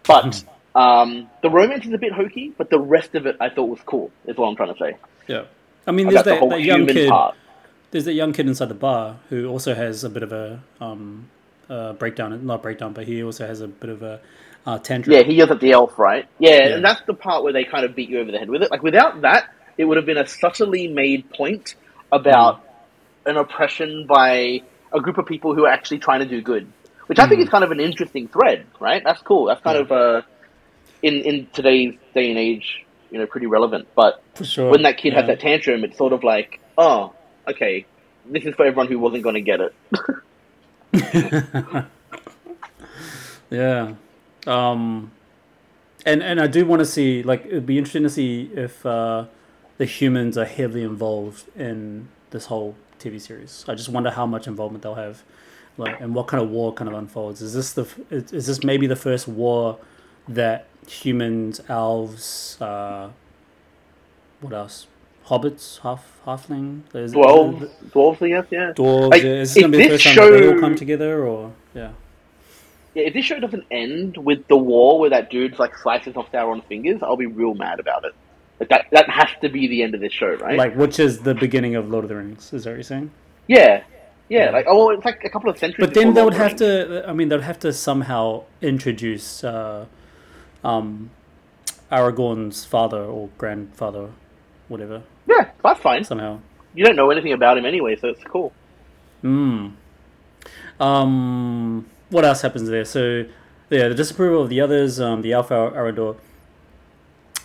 But 0.05 0.43
um, 0.75 1.29
the 1.41 1.49
romance 1.49 1.85
is 1.85 1.93
a 1.93 1.97
bit 1.97 2.13
hokey, 2.13 2.53
but 2.57 2.69
the 2.69 2.79
rest 2.79 3.15
of 3.15 3.25
it 3.25 3.37
I 3.39 3.49
thought 3.49 3.69
was 3.69 3.79
cool. 3.85 4.11
Is 4.25 4.37
what 4.37 4.47
I'm 4.47 4.55
trying 4.55 4.73
to 4.73 4.79
say 4.79 4.97
Yeah, 5.27 5.43
I 5.87 5.91
mean, 5.91 6.07
there's 6.07 6.21
about 6.21 6.39
the 6.41 6.47
that, 6.49 6.61
young 6.61 6.85
kid. 6.87 7.09
part. 7.09 7.35
There's 7.91 8.05
that 8.05 8.13
young 8.13 8.33
kid 8.33 8.47
inside 8.47 8.69
the 8.69 8.75
bar 8.75 9.17
who 9.29 9.47
also 9.47 9.73
has 9.73 10.03
a 10.03 10.09
bit 10.09 10.21
of 10.23 10.31
a 10.31 10.61
um, 10.79 11.29
uh, 11.69 11.93
breakdown. 11.93 12.45
Not 12.45 12.61
breakdown, 12.61 12.93
but 12.93 13.07
he 13.07 13.23
also 13.23 13.47
has 13.47 13.61
a 13.61 13.67
bit 13.67 13.89
of 13.89 14.03
a 14.03 14.19
uh, 14.65 14.77
tantrum. 14.79 15.15
Yeah, 15.15 15.23
he 15.23 15.33
yells 15.33 15.49
at 15.51 15.59
the 15.59 15.71
elf, 15.71 15.97
right? 15.97 16.27
Yeah, 16.37 16.51
Yeah. 16.51 16.75
and 16.75 16.85
that's 16.85 17.01
the 17.07 17.13
part 17.15 17.43
where 17.43 17.53
they 17.53 17.63
kind 17.63 17.85
of 17.85 17.95
beat 17.95 18.09
you 18.09 18.19
over 18.19 18.31
the 18.31 18.37
head 18.37 18.49
with 18.49 18.61
it. 18.61 18.69
Like 18.69 18.83
without 18.83 19.21
that, 19.21 19.45
it 19.77 19.85
would 19.85 19.97
have 19.97 20.05
been 20.05 20.17
a 20.17 20.27
subtly 20.27 20.87
made 20.87 21.31
point 21.31 21.75
about 22.11 22.61
Mm. 22.61 23.31
an 23.31 23.37
oppression 23.37 24.05
by 24.07 24.61
a 24.93 24.99
group 24.99 25.17
of 25.17 25.25
people 25.25 25.55
who 25.55 25.65
are 25.65 25.69
actually 25.71 25.99
trying 25.99 26.19
to 26.19 26.25
do 26.27 26.41
good, 26.41 26.71
which 27.07 27.17
I 27.19 27.27
think 27.27 27.39
Mm. 27.39 27.43
is 27.45 27.49
kind 27.49 27.63
of 27.63 27.71
an 27.71 27.79
interesting 27.79 28.27
thread, 28.27 28.65
right? 28.79 29.01
That's 29.03 29.21
cool. 29.23 29.45
That's 29.45 29.61
kind 29.61 29.77
of 29.79 29.91
uh, 29.91 30.21
in 31.01 31.21
in 31.21 31.47
today's 31.53 31.95
day 32.13 32.29
and 32.29 32.39
age, 32.39 32.85
you 33.11 33.19
know, 33.19 33.25
pretty 33.25 33.47
relevant. 33.47 33.87
But 33.95 34.21
sure. 34.43 34.71
when 34.71 34.83
that 34.83 34.97
kid 34.97 35.13
yeah. 35.13 35.19
has 35.19 35.27
that 35.27 35.39
tantrum, 35.39 35.83
it's 35.83 35.97
sort 35.97 36.13
of 36.13 36.23
like, 36.23 36.59
oh, 36.77 37.13
okay, 37.47 37.85
this 38.25 38.45
is 38.45 38.55
for 38.55 38.65
everyone 38.65 38.87
who 38.87 38.99
wasn't 38.99 39.23
going 39.23 39.35
to 39.35 39.41
get 39.41 39.61
it. 39.61 39.73
Yeah. 43.49 43.95
Um, 44.47 45.11
and 46.05 46.23
and 46.23 46.39
I 46.39 46.47
do 46.47 46.65
want 46.65 46.79
to 46.79 46.85
see 46.85 47.23
like 47.23 47.45
it'd 47.45 47.65
be 47.65 47.77
interesting 47.77 48.03
to 48.03 48.09
see 48.09 48.49
if 48.53 48.85
uh, 48.85 49.25
the 49.77 49.85
humans 49.85 50.37
are 50.37 50.45
heavily 50.45 50.83
involved 50.83 51.45
in 51.57 52.07
this 52.29 52.45
whole 52.45 52.75
TV 52.99 53.19
series. 53.19 53.65
I 53.67 53.75
just 53.75 53.89
wonder 53.89 54.11
how 54.11 54.25
much 54.25 54.47
involvement 54.47 54.83
they'll 54.83 54.95
have, 54.95 55.23
like, 55.77 55.99
and 55.99 56.15
what 56.15 56.27
kind 56.27 56.41
of 56.41 56.49
war 56.49 56.73
kind 56.73 56.89
of 56.89 56.95
unfolds. 56.95 57.41
Is 57.41 57.53
this 57.53 57.73
the 57.73 57.87
is 58.09 58.31
is 58.31 58.47
this 58.47 58.63
maybe 58.63 58.87
the 58.87 58.95
first 58.95 59.27
war 59.27 59.77
that 60.27 60.67
humans, 60.89 61.61
elves, 61.69 62.57
uh, 62.61 63.09
what 64.41 64.53
else? 64.53 64.87
Hobbits, 65.27 65.79
half 65.81 66.19
halfling, 66.25 66.81
is, 66.95 67.13
Dwarves, 67.13 67.69
dwarves, 67.91 68.21
I 68.23 68.29
guess, 68.29 68.45
yeah. 68.49 68.73
dwarves. 68.75 69.11
Like, 69.11 69.23
is 69.23 69.53
this 69.53 69.61
gonna 69.63 69.77
be 69.77 69.83
if 69.83 69.91
the 69.91 69.97
first 69.97 70.03
time 70.05 70.15
they 70.15 70.47
all 70.47 70.53
show- 70.55 70.59
come 70.59 70.75
together, 70.75 71.23
or 71.25 71.51
yeah? 71.75 71.91
Yeah, 72.95 73.03
if 73.03 73.13
this 73.13 73.25
show 73.25 73.39
doesn't 73.39 73.65
end 73.69 74.17
with 74.17 74.47
the 74.47 74.57
war 74.57 74.99
where 74.99 75.11
that 75.11 75.29
dude's 75.29 75.59
like 75.59 75.77
slices 75.77 76.17
off 76.17 76.31
Sauron's 76.31 76.63
fingers, 76.67 77.03
I'll 77.03 77.15
be 77.17 77.27
real 77.27 77.53
mad 77.53 77.79
about 77.79 78.03
it. 78.05 78.13
Like 78.59 78.69
that 78.69 78.87
that 78.91 79.09
has 79.09 79.29
to 79.41 79.49
be 79.49 79.67
the 79.67 79.83
end 79.83 79.93
of 79.93 80.01
this 80.01 80.11
show, 80.11 80.33
right? 80.37 80.57
Like, 80.57 80.75
which 80.75 80.99
is 80.99 81.19
the 81.19 81.35
beginning 81.35 81.75
of 81.75 81.89
Lord 81.91 82.03
of 82.05 82.09
the 82.09 82.15
Rings? 82.15 82.51
Is 82.51 82.63
that 82.63 82.71
what 82.71 82.75
you're 82.77 82.83
saying? 82.83 83.11
yeah, 83.47 83.83
yeah, 84.29 84.45
Yeah. 84.45 84.49
like 84.49 84.65
oh, 84.67 84.89
it's 84.89 85.05
like 85.05 85.23
a 85.23 85.29
couple 85.29 85.51
of 85.51 85.59
centuries. 85.59 85.85
But 85.85 85.93
then 85.93 86.15
they 86.15 86.23
would 86.23 86.33
have 86.33 86.53
of 86.53 86.57
the 86.57 86.87
Rings. 86.89 87.03
to. 87.03 87.09
I 87.09 87.13
mean, 87.13 87.29
they'd 87.29 87.41
have 87.41 87.59
to 87.59 87.71
somehow 87.71 88.43
introduce 88.63 89.43
uh, 89.43 89.85
um, 90.63 91.09
Aragorn's 91.91 92.65
father 92.65 93.03
or 93.03 93.29
grandfather, 93.37 94.09
whatever. 94.67 95.03
Yeah, 95.27 95.51
that's 95.63 95.79
fine. 95.79 96.03
Somehow. 96.03 96.39
You 96.73 96.85
don't 96.85 96.95
know 96.95 97.09
anything 97.09 97.33
about 97.33 97.57
him 97.57 97.65
anyway, 97.65 97.95
so 97.95 98.09
it's 98.09 98.23
cool. 98.23 98.53
Hmm. 99.21 99.69
Um. 100.79 101.87
What 102.09 102.25
else 102.25 102.41
happens 102.41 102.67
there? 102.69 102.85
So, 102.85 103.25
yeah, 103.69 103.87
the 103.87 103.93
disapproval 103.93 104.41
of 104.41 104.49
the 104.49 104.61
others. 104.61 104.99
Um, 104.99 105.21
the 105.21 105.33
Alpha 105.33 105.53
Arondir 105.53 106.17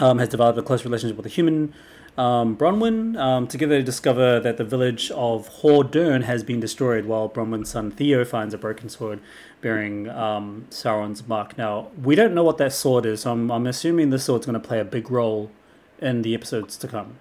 um, 0.01 0.19
has 0.19 0.29
developed 0.29 0.59
a 0.59 0.63
close 0.63 0.85
relationship 0.85 1.17
with 1.17 1.27
a 1.27 1.31
human. 1.31 1.75
Um, 2.17 2.57
Bronwyn, 2.57 3.19
um, 3.19 3.49
together 3.49 3.77
they 3.79 3.83
discover 3.83 4.39
that 4.41 4.57
the 4.57 4.65
village 4.65 5.11
of 5.13 5.49
Hordern 5.63 6.23
has 6.25 6.45
been 6.45 6.61
destroyed, 6.61 7.07
while 7.07 7.29
Bronwyn's 7.29 7.71
son 7.71 7.91
Theo 7.91 8.25
finds 8.25 8.55
a 8.55 8.59
broken 8.59 8.89
sword 8.89 9.21
bearing 9.61 10.09
um, 10.11 10.67
Sauron's 10.71 11.27
mark. 11.27 11.59
Now, 11.59 11.89
we 12.01 12.15
don't 12.15 12.35
know 12.35 12.45
what 12.45 12.59
that 12.59 12.73
sword 12.73 13.05
is, 13.07 13.23
so 13.23 13.33
I'm, 13.33 13.51
I'm 13.51 13.67
assuming 13.67 14.11
this 14.11 14.25
sword's 14.25 14.47
going 14.47 14.61
to 14.61 14.67
play 14.67 14.79
a 14.79 14.85
big 14.85 15.11
role 15.11 15.51
in 15.99 16.23
the 16.23 16.35
episodes 16.35 16.77
to 16.79 16.89
come. 16.89 17.19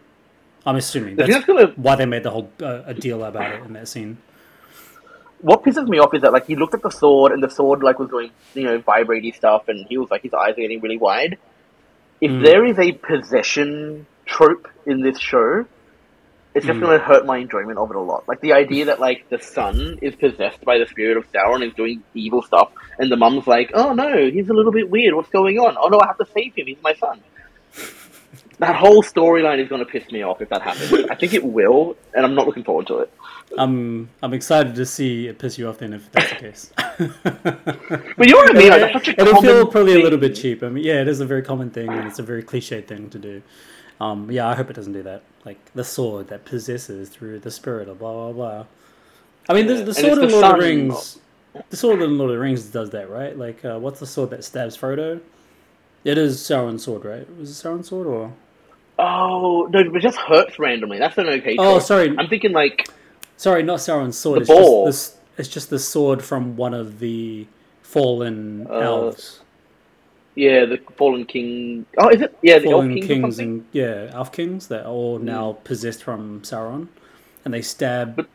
I'm 0.65 0.75
assuming 0.75 1.17
that's 1.17 1.29
that's 1.29 1.45
gonna 1.45 1.75
why 1.75 1.95
they 1.95 2.05
made 2.05 2.23
the 2.23 2.31
whole 2.31 2.51
uh, 2.61 2.83
a 2.85 2.93
deal 2.93 3.23
about 3.23 3.51
it 3.53 3.63
in 3.63 3.73
that 3.73 3.87
scene. 3.87 4.17
what 5.39 5.63
pisses 5.63 5.87
me 5.87 5.99
off 5.99 6.13
is 6.13 6.21
that 6.21 6.33
like 6.33 6.45
he 6.47 6.55
looked 6.55 6.73
at 6.73 6.81
the 6.83 6.89
sword 6.89 7.31
and 7.33 7.43
the 7.43 7.49
sword 7.49 7.83
like 7.83 7.99
was 7.99 8.09
doing 8.09 8.31
you 8.53 8.63
know 8.63 8.79
vibrating 8.79 9.33
stuff 9.33 9.67
and 9.67 9.85
he 9.89 9.97
was 9.97 10.09
like 10.11 10.21
his 10.23 10.33
eyes 10.33 10.51
are 10.53 10.61
getting 10.61 10.81
really 10.81 10.97
wide. 10.97 11.37
If 12.21 12.33
Mm. 12.33 12.41
there 12.41 12.65
is 12.65 12.79
a 12.79 12.93
possession 12.93 14.07
trope 14.25 14.67
in 14.85 15.01
this 15.01 15.19
show, 15.19 15.65
it's 16.55 16.65
just 16.65 16.77
Mm. 16.77 16.81
going 16.81 16.99
to 16.99 17.03
hurt 17.03 17.25
my 17.25 17.37
enjoyment 17.37 17.77
of 17.79 17.89
it 17.89 17.95
a 17.95 17.99
lot. 17.99 18.27
Like 18.27 18.39
the 18.41 18.53
idea 18.53 18.85
that 18.85 18.99
like 18.99 19.27
the 19.29 19.39
son 19.39 19.97
is 20.01 20.15
possessed 20.15 20.63
by 20.63 20.77
the 20.77 20.85
spirit 20.85 21.17
of 21.17 21.29
Sauron 21.31 21.55
and 21.55 21.63
is 21.65 21.73
doing 21.73 22.03
evil 22.13 22.41
stuff, 22.43 22.69
and 22.99 23.11
the 23.11 23.17
mum's 23.17 23.47
like, 23.47 23.71
"Oh 23.73 23.93
no, 23.93 24.29
he's 24.29 24.49
a 24.49 24.53
little 24.53 24.71
bit 24.71 24.89
weird. 24.89 25.15
What's 25.15 25.29
going 25.29 25.57
on? 25.59 25.75
Oh 25.79 25.87
no, 25.87 25.99
I 25.99 26.07
have 26.07 26.17
to 26.19 26.25
save 26.33 26.53
him. 26.55 26.67
He's 26.67 26.81
my 26.83 26.93
son." 26.93 27.19
that 28.59 28.75
whole 28.75 29.01
storyline 29.01 29.59
is 29.61 29.67
going 29.67 29.83
to 29.83 29.91
piss 29.91 30.09
me 30.11 30.21
off 30.21 30.41
if 30.41 30.49
that 30.49 30.61
happens. 30.61 30.93
I 31.09 31.15
think 31.15 31.33
it 31.33 31.43
will, 31.43 31.97
and 32.13 32.23
I'm 32.23 32.35
not 32.35 32.45
looking 32.45 32.63
forward 32.63 32.85
to 32.87 32.99
it. 32.99 33.11
I'm 33.57 34.09
I'm 34.21 34.33
excited 34.33 34.75
to 34.75 34.85
see 34.85 35.27
it 35.27 35.39
piss 35.39 35.57
you 35.57 35.67
off 35.67 35.79
then 35.79 35.93
if 35.93 36.11
that's 36.11 36.29
the 36.29 36.35
case. 36.35 36.71
But 38.15 38.27
you 38.27 38.33
know 38.33 38.39
what 38.39 38.55
I 38.55 38.59
mean? 38.59 38.69
Like, 38.69 38.81
that's 38.81 38.93
such 38.93 39.07
a 39.09 39.21
It'll 39.21 39.41
feel 39.41 39.65
probably 39.67 39.95
a 39.99 40.03
little 40.03 40.19
bit 40.19 40.35
cheap. 40.35 40.61
I 40.63 40.69
mean, 40.69 40.83
yeah, 40.83 41.01
it 41.01 41.07
is 41.07 41.19
a 41.19 41.25
very 41.25 41.41
common 41.41 41.69
thing 41.71 41.89
and 41.89 42.07
it's 42.07 42.19
a 42.19 42.23
very 42.23 42.43
cliched 42.43 42.85
thing 42.87 43.09
to 43.09 43.19
do. 43.19 43.41
Um, 44.01 44.29
yeah, 44.31 44.47
I 44.47 44.55
hope 44.55 44.69
it 44.69 44.73
doesn't 44.75 44.93
do 44.93 45.03
that. 45.03 45.21
Like 45.45 45.57
the 45.73 45.83
sword 45.83 46.27
that 46.29 46.45
possesses 46.45 47.09
through 47.09 47.39
the 47.39 47.51
spirit 47.51 47.87
of 47.89 47.99
blah 47.99 48.11
blah 48.13 48.31
blah. 48.31 48.65
I 49.49 49.53
mean, 49.53 49.67
the, 49.67 49.75
Yeah, 49.75 49.81
the 49.83 49.93
sword 49.93 50.17
in 50.19 50.27
the 50.29 50.35
Lord 50.39 50.45
of 50.45 50.51
the. 50.51 50.57
Rings, 50.65 51.19
the 51.69 51.77
sword 51.77 52.01
in 52.01 52.17
Lord 52.17 52.31
of 52.31 52.35
the 52.37 52.41
Rings 52.41 52.63
does 52.65 52.89
that, 52.91 53.09
right? 53.09 53.37
Like, 53.37 53.63
uh, 53.65 53.77
what's 53.77 53.99
the 53.99 54.07
sword 54.07 54.29
that 54.31 54.43
stabs 54.43 54.77
Frodo? 54.77 55.19
It 56.03 56.17
is 56.17 56.37
Sauron's 56.39 56.83
sword, 56.83 57.05
right? 57.05 57.27
Was 57.37 57.49
it 57.51 57.53
Sauron's 57.67 57.87
sword 57.89 58.07
or? 58.07 58.33
Oh 58.99 59.67
no, 59.71 59.79
it 59.79 59.99
just 60.01 60.17
hurts 60.17 60.59
randomly. 60.59 60.99
That's 60.99 61.17
an 61.17 61.27
okay. 61.27 61.55
Oh, 61.57 61.75
choice. 61.75 61.87
sorry, 61.87 62.15
I'm 62.17 62.27
thinking 62.27 62.51
like 62.51 62.87
sorry, 63.37 63.63
not 63.63 63.79
Sauron's 63.79 64.17
sword. 64.17 64.37
The 64.39 64.41
it's 64.41 64.49
just 64.49 64.59
ball. 64.61 64.85
this. 64.85 65.17
It's 65.37 65.49
just 65.49 65.69
the 65.69 65.79
sword 65.79 66.23
from 66.23 66.55
one 66.55 66.73
of 66.73 66.99
the 66.99 67.47
fallen 67.81 68.67
Uh, 68.69 68.73
elves. 68.79 69.39
Yeah, 70.35 70.65
the 70.65 70.79
fallen 70.97 71.25
king. 71.25 71.85
Oh, 71.97 72.09
is 72.09 72.21
it? 72.21 72.37
Yeah, 72.41 72.59
the 72.59 72.69
elf 72.69 72.73
fallen 72.73 72.93
kings, 72.93 73.05
or 73.05 73.07
kings 73.07 73.35
something. 73.35 73.49
and 73.49 73.65
yeah, 73.71 74.11
elf 74.13 74.31
kings 74.31 74.67
that 74.67 74.85
are 74.85 74.91
all 74.91 75.17
hmm. 75.19 75.25
now 75.25 75.53
possessed 75.63 76.03
from 76.03 76.41
Sauron, 76.41 76.87
and 77.45 77.53
they 77.53 77.61
stab 77.61 78.15
But- 78.15 78.27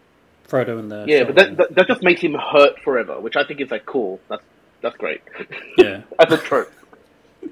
Frodo 0.48 0.78
in 0.78 0.88
the 0.88 1.04
Yeah, 1.06 1.24
but 1.24 1.34
that, 1.34 1.56
that 1.58 1.74
that 1.74 1.86
just 1.86 2.02
makes 2.02 2.20
him 2.22 2.34
hurt 2.34 2.78
forever, 2.80 3.20
which 3.20 3.36
I 3.36 3.44
think 3.44 3.60
is 3.60 3.70
like 3.70 3.84
cool. 3.84 4.18
That's 4.28 4.42
that's 4.80 4.96
great. 4.96 5.20
yeah, 5.76 6.02
As 6.18 6.32
a 6.32 6.38
trope. 6.38 6.72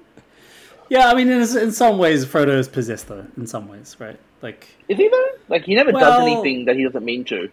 yeah. 0.88 1.10
I 1.10 1.14
mean, 1.14 1.28
in, 1.28 1.40
in 1.40 1.72
some 1.72 1.98
ways, 1.98 2.24
Frodo 2.24 2.56
is 2.56 2.68
possessed 2.68 3.08
though. 3.08 3.26
In 3.36 3.46
some 3.46 3.68
ways, 3.68 3.96
right? 3.98 4.18
Like, 4.42 4.68
Is 4.88 4.96
he 4.96 5.08
though? 5.08 5.28
Like 5.48 5.64
he 5.64 5.74
never 5.74 5.92
does 5.92 6.22
anything 6.22 6.66
that 6.66 6.76
he 6.76 6.84
doesn't 6.84 7.04
mean 7.04 7.24
to. 7.24 7.50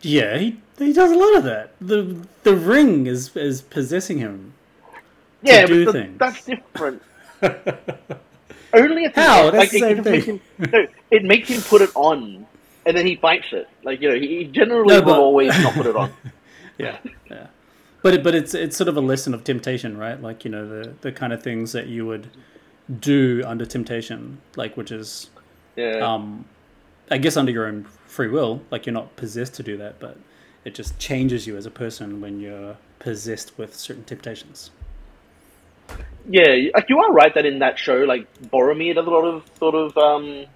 yeah, 0.00 0.38
he 0.38 0.60
he 0.78 0.92
does 0.92 1.12
a 1.12 1.16
lot 1.16 1.36
of 1.36 1.44
that. 1.44 1.74
the 1.80 2.26
The 2.42 2.56
ring 2.56 3.06
is 3.06 3.36
is 3.36 3.62
possessing 3.62 4.18
him. 4.18 4.53
Yeah, 5.44 5.66
do 5.66 5.84
but 5.84 5.92
the- 5.92 6.08
that's 6.18 6.44
different. 6.44 7.02
Only 8.72 9.06
the 9.06 9.12
How? 9.14 9.50
That's 9.50 9.70
the 9.70 9.76
it 9.76 9.80
same 9.80 10.02
thing. 10.02 10.22
him, 10.22 10.40
no, 10.72 10.86
it 11.10 11.24
makes 11.24 11.48
him 11.48 11.60
put 11.62 11.80
it 11.80 11.90
on, 11.94 12.44
and 12.86 12.96
then 12.96 13.06
he 13.06 13.14
fights 13.16 13.52
it. 13.52 13.68
Like 13.84 14.00
you 14.00 14.08
know, 14.08 14.18
he 14.18 14.44
generally 14.46 14.88
No, 14.88 15.00
will 15.00 15.04
but- 15.14 15.20
always 15.20 15.56
not 15.62 15.74
put 15.74 15.86
it 15.86 15.96
on. 15.96 16.12
Yeah, 16.76 16.98
yeah. 17.30 17.46
But 18.02 18.14
it, 18.14 18.24
but 18.24 18.34
it's 18.34 18.52
it's 18.52 18.76
sort 18.76 18.88
of 18.88 18.96
a 18.96 19.00
lesson 19.00 19.32
of 19.32 19.44
temptation, 19.44 19.96
right? 19.96 20.20
Like 20.20 20.44
you 20.44 20.50
know 20.50 20.66
the 20.68 20.92
the 21.02 21.12
kind 21.12 21.32
of 21.32 21.40
things 21.40 21.70
that 21.70 21.86
you 21.86 22.04
would 22.04 22.28
do 22.98 23.44
under 23.46 23.64
temptation, 23.64 24.38
like 24.56 24.76
which 24.76 24.90
is 24.90 25.30
Yeah. 25.76 25.98
um, 25.98 26.46
I 27.12 27.18
guess 27.18 27.36
under 27.36 27.52
your 27.52 27.66
own 27.66 27.84
free 28.06 28.26
will, 28.26 28.60
like 28.72 28.86
you're 28.86 28.92
not 28.92 29.14
possessed 29.14 29.54
to 29.54 29.62
do 29.62 29.76
that, 29.76 30.00
but 30.00 30.18
it 30.64 30.74
just 30.74 30.98
changes 30.98 31.46
you 31.46 31.56
as 31.56 31.64
a 31.64 31.70
person 31.70 32.20
when 32.20 32.40
you're 32.40 32.76
possessed 32.98 33.56
with 33.56 33.72
certain 33.76 34.02
temptations. 34.02 34.72
Yeah, 36.28 36.70
like 36.74 36.88
you 36.88 36.98
are 36.98 37.12
right 37.12 37.34
that 37.34 37.44
in 37.44 37.58
that 37.60 37.78
show, 37.78 37.96
like 37.98 38.26
Boromir 38.50 38.94
does 38.94 39.06
a 39.06 39.10
lot 39.10 39.24
of 39.24 39.44
sort 39.58 39.74
of 39.74 39.96
um, 39.98 40.46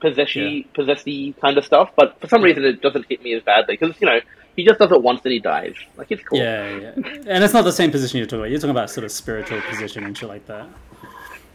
possessy, 0.00 0.68
possessy 0.74 1.32
kind 1.40 1.58
of 1.58 1.64
stuff, 1.64 1.90
but 1.96 2.20
for 2.20 2.28
some 2.28 2.42
reason 2.42 2.64
it 2.64 2.80
doesn't 2.80 3.06
hit 3.08 3.22
me 3.22 3.34
as 3.34 3.42
badly 3.42 3.76
because 3.76 4.00
you 4.00 4.06
know 4.06 4.20
he 4.54 4.64
just 4.64 4.78
does 4.78 4.92
it 4.92 5.02
once 5.02 5.20
and 5.24 5.32
he 5.32 5.40
dies. 5.40 5.74
Like 5.96 6.08
it's 6.10 6.22
cool. 6.22 6.38
Yeah, 6.38 6.78
yeah, 6.78 6.92
and 7.26 7.42
it's 7.44 7.52
not 7.54 7.62
the 7.64 7.72
same 7.72 7.90
position 7.90 8.18
you're 8.18 8.26
talking 8.26 8.40
about. 8.40 8.50
You're 8.50 8.60
talking 8.60 8.70
about 8.70 8.90
sort 8.90 9.04
of 9.04 9.10
spiritual 9.12 9.60
position 9.62 10.04
and 10.04 10.16
shit 10.16 10.28
like 10.28 10.46
that. 10.46 10.66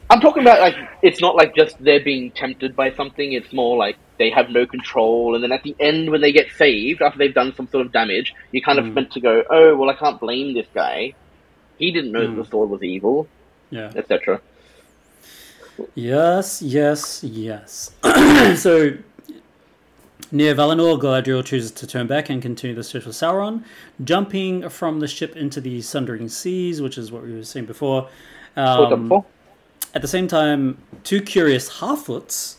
I'm 0.10 0.20
talking 0.20 0.42
about 0.44 0.60
like 0.60 0.76
it's 1.02 1.22
not 1.22 1.36
like 1.36 1.56
just 1.56 1.82
they're 1.82 2.04
being 2.04 2.32
tempted 2.32 2.76
by 2.76 2.92
something. 2.92 3.32
It's 3.32 3.54
more 3.54 3.78
like 3.78 3.96
they 4.20 4.30
have 4.32 4.50
no 4.50 4.66
control, 4.66 5.34
and 5.36 5.42
then 5.44 5.54
at 5.54 5.64
the 5.64 5.74
end 5.80 6.10
when 6.12 6.20
they 6.20 6.34
get 6.34 6.48
saved 6.58 7.02
after 7.02 7.18
they've 7.18 7.34
done 7.34 7.56
some 7.56 7.68
sort 7.70 7.86
of 7.86 7.94
damage, 7.94 8.34
you're 8.52 8.62
kind 8.64 8.80
of 8.80 8.86
Mm. 8.86 8.94
meant 8.96 9.12
to 9.14 9.22
go, 9.22 9.44
oh 9.50 9.78
well, 9.78 9.90
I 9.90 9.96
can't 9.96 10.20
blame 10.20 10.54
this 10.54 10.68
guy. 10.76 11.14
He 11.78 11.92
didn't 11.94 12.12
know 12.12 12.28
Mm. 12.28 12.36
the 12.36 12.46
sword 12.46 12.70
was 12.70 12.84
evil, 12.84 13.30
Yeah. 13.72 13.92
etc. 13.96 14.42
Yes, 15.96 16.62
yes, 16.62 17.24
yes. 17.24 17.92
so, 18.62 18.98
near 20.32 20.54
Valinor, 20.54 21.00
Galadriel 21.00 21.44
chooses 21.44 21.72
to 21.72 21.88
turn 21.88 22.06
back 22.06 22.30
and 22.30 22.42
continue 22.42 22.76
the 22.76 22.84
search 22.84 23.04
for 23.04 23.10
Sauron, 23.10 23.64
jumping 24.04 24.70
from 24.70 25.00
the 25.00 25.08
ship 25.08 25.36
into 25.36 25.60
the 25.60 25.82
Sundering 25.82 26.30
Seas, 26.30 26.82
which 26.82 26.98
is 26.98 27.12
what 27.12 27.24
we 27.24 27.34
were 27.34 27.44
seeing 27.44 27.66
before. 27.66 28.10
Um. 28.56 29.24
At 29.94 30.02
the 30.02 30.08
same 30.08 30.28
time, 30.28 30.78
two 31.04 31.22
curious 31.22 31.70
Harfoots, 31.70 32.56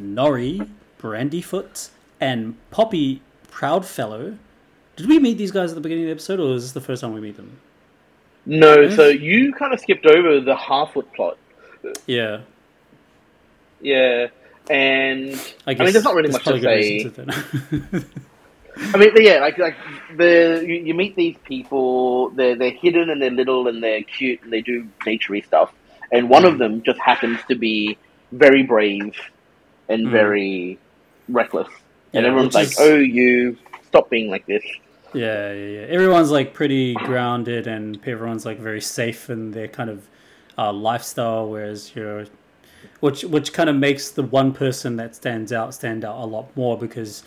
Nori, 0.00 0.68
Brandyfoot, 1.00 1.90
and 2.20 2.54
Poppy 2.70 3.22
Proudfellow. 3.50 4.38
Did 4.94 5.08
we 5.08 5.18
meet 5.18 5.36
these 5.36 5.50
guys 5.50 5.72
at 5.72 5.74
the 5.74 5.80
beginning 5.80 6.04
of 6.04 6.08
the 6.08 6.12
episode, 6.12 6.38
or 6.38 6.54
is 6.54 6.62
this 6.62 6.72
the 6.72 6.80
first 6.80 7.00
time 7.02 7.12
we 7.12 7.20
meet 7.20 7.36
them? 7.36 7.58
No, 8.46 8.80
Yes. 8.80 8.96
so 8.96 9.08
you 9.08 9.52
kind 9.52 9.72
of 9.74 9.80
skipped 9.80 10.06
over 10.06 10.40
the 10.40 10.54
Harfoot 10.54 11.12
plot. 11.14 11.36
Yeah, 12.06 12.40
Yeah, 13.80 14.28
and 14.70 15.34
I 15.66 15.72
I, 15.72 15.74
mean, 15.74 15.92
there's 15.92 16.04
not 16.04 16.14
really 16.14 16.30
much 16.30 16.44
to 16.44 16.60
say. 16.60 17.04
to. 17.04 18.04
I 18.94 18.98
mean, 18.98 19.10
yeah, 19.16 19.38
like 19.40 19.56
like 19.58 19.76
the 20.16 20.62
you, 20.66 20.74
you 20.74 20.94
meet 20.94 21.16
these 21.16 21.36
people. 21.44 22.30
They're 22.30 22.56
they're 22.56 22.70
hidden 22.72 23.08
and 23.10 23.20
they're 23.22 23.30
little 23.30 23.68
and 23.68 23.82
they're 23.82 24.02
cute 24.02 24.42
and 24.42 24.52
they 24.52 24.60
do 24.60 24.86
naturey 25.06 25.44
stuff. 25.44 25.72
And 26.12 26.28
one 26.28 26.42
Mm. 26.44 26.48
of 26.52 26.58
them 26.58 26.82
just 26.82 27.00
happens 27.00 27.40
to 27.48 27.54
be 27.54 27.96
very 28.32 28.62
brave 28.62 29.14
and 29.88 30.06
Mm. 30.08 30.10
very 30.10 30.78
reckless. 31.28 31.68
And 32.12 32.26
everyone's 32.26 32.54
like, 32.54 32.68
is- 32.68 32.78
"Oh, 32.80 32.96
you 32.96 33.56
stop 33.88 34.10
being 34.10 34.30
like 34.30 34.46
this." 34.46 34.64
Yeah, 35.16 35.52
yeah, 35.52 35.66
yeah. 35.80 35.86
Everyone's 35.88 36.30
like 36.30 36.52
pretty 36.52 36.94
grounded, 36.94 37.66
and 37.66 37.98
everyone's 38.06 38.44
like 38.44 38.58
very 38.58 38.80
safe 38.80 39.30
in 39.30 39.50
their 39.52 39.68
kind 39.68 39.88
of 39.90 40.08
uh, 40.58 40.72
lifestyle. 40.72 41.48
Whereas 41.48 41.94
you're, 41.94 42.26
which 43.00 43.24
which 43.24 43.52
kind 43.52 43.70
of 43.70 43.76
makes 43.76 44.10
the 44.10 44.22
one 44.22 44.52
person 44.52 44.96
that 44.96 45.14
stands 45.16 45.52
out 45.52 45.74
stand 45.74 46.04
out 46.04 46.22
a 46.22 46.26
lot 46.26 46.54
more 46.56 46.76
because 46.76 47.24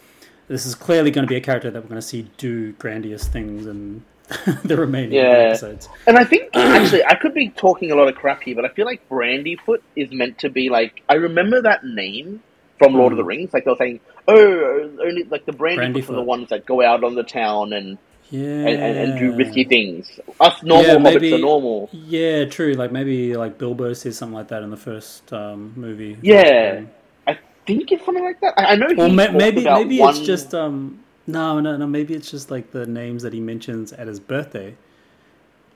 this 0.47 0.65
is 0.65 0.75
clearly 0.75 1.11
going 1.11 1.25
to 1.25 1.29
be 1.29 1.35
a 1.35 1.41
character 1.41 1.71
that 1.71 1.81
we're 1.81 1.89
going 1.89 2.01
to 2.01 2.07
see 2.07 2.29
do 2.37 2.73
grandiose 2.73 3.27
things 3.27 3.65
in 3.65 4.03
the 4.63 4.77
remaining 4.77 5.13
Yeah. 5.13 5.49
episodes. 5.49 5.89
And 6.05 6.17
I 6.17 6.23
think 6.23 6.55
actually 6.55 7.03
I 7.05 7.15
could 7.15 7.33
be 7.33 7.49
talking 7.49 7.91
a 7.91 7.95
lot 7.95 8.07
of 8.07 8.15
crap 8.15 8.43
here, 8.43 8.55
but 8.55 8.65
I 8.65 8.69
feel 8.69 8.85
like 8.85 9.07
Brandyfoot 9.09 9.79
is 9.95 10.11
meant 10.11 10.37
to 10.39 10.49
be 10.49 10.69
like 10.69 11.01
I 11.09 11.15
remember 11.15 11.61
that 11.63 11.83
name 11.83 12.43
from 12.79 12.93
Lord 12.93 13.11
of 13.13 13.17
the 13.17 13.23
Mm. 13.23 13.27
Rings. 13.27 13.53
Like 13.53 13.65
they 13.65 13.71
were 13.71 13.77
saying, 13.77 13.99
"Oh, 14.27 14.89
only 15.01 15.23
like 15.25 15.45
the 15.45 15.51
brandy 15.53 16.01
Brandyfoot 16.01 16.09
are 16.11 16.15
the 16.15 16.21
ones 16.23 16.49
that 16.49 16.65
go 16.65 16.81
out 16.81 17.03
on 17.03 17.13
the 17.15 17.23
town 17.23 17.73
and 17.73 17.97
Yeah, 18.31 18.41
and, 18.41 18.67
and, 18.81 18.97
and 18.97 19.19
do 19.19 19.35
risky 19.35 19.63
things. 19.65 20.19
Us 20.39 20.61
normal 20.63 20.85
Yeah, 20.85 20.95
hobbits 20.97 21.03
maybe- 21.21 21.33
are 21.33 21.37
normal. 21.39 21.89
Yeah, 21.91 22.45
true. 22.45 22.73
Like 22.73 22.91
maybe 22.91 23.35
like 23.35 23.57
Bilbo 23.57 23.93
says 23.93 24.17
something 24.17 24.35
like 24.35 24.47
that 24.49 24.63
in 24.63 24.69
the 24.71 24.77
first 24.77 25.31
um, 25.33 25.73
movie. 25.75 26.17
Yeah. 26.21 26.77
Um, 26.79 26.89
I 27.27 27.37
think 27.65 27.91
it's 27.91 28.03
something 28.05 28.23
like 28.23 28.39
that. 28.41 28.53
I, 28.57 28.73
I 28.73 28.75
know. 28.75 28.87
Or 29.03 29.09
ma- 29.09 29.31
maybe 29.31 29.63
maybe 29.63 29.99
one... 29.99 30.15
it's 30.15 30.19
just 30.25 30.53
um 30.55 31.03
no 31.27 31.59
no 31.59 31.77
no 31.77 31.85
maybe 31.85 32.13
it's 32.15 32.31
just 32.31 32.49
like 32.49 32.71
the 32.71 32.85
names 32.87 33.21
that 33.23 33.33
he 33.33 33.39
mentions 33.39 33.93
at 33.93 34.07
his 34.07 34.19
birthday. 34.19 34.75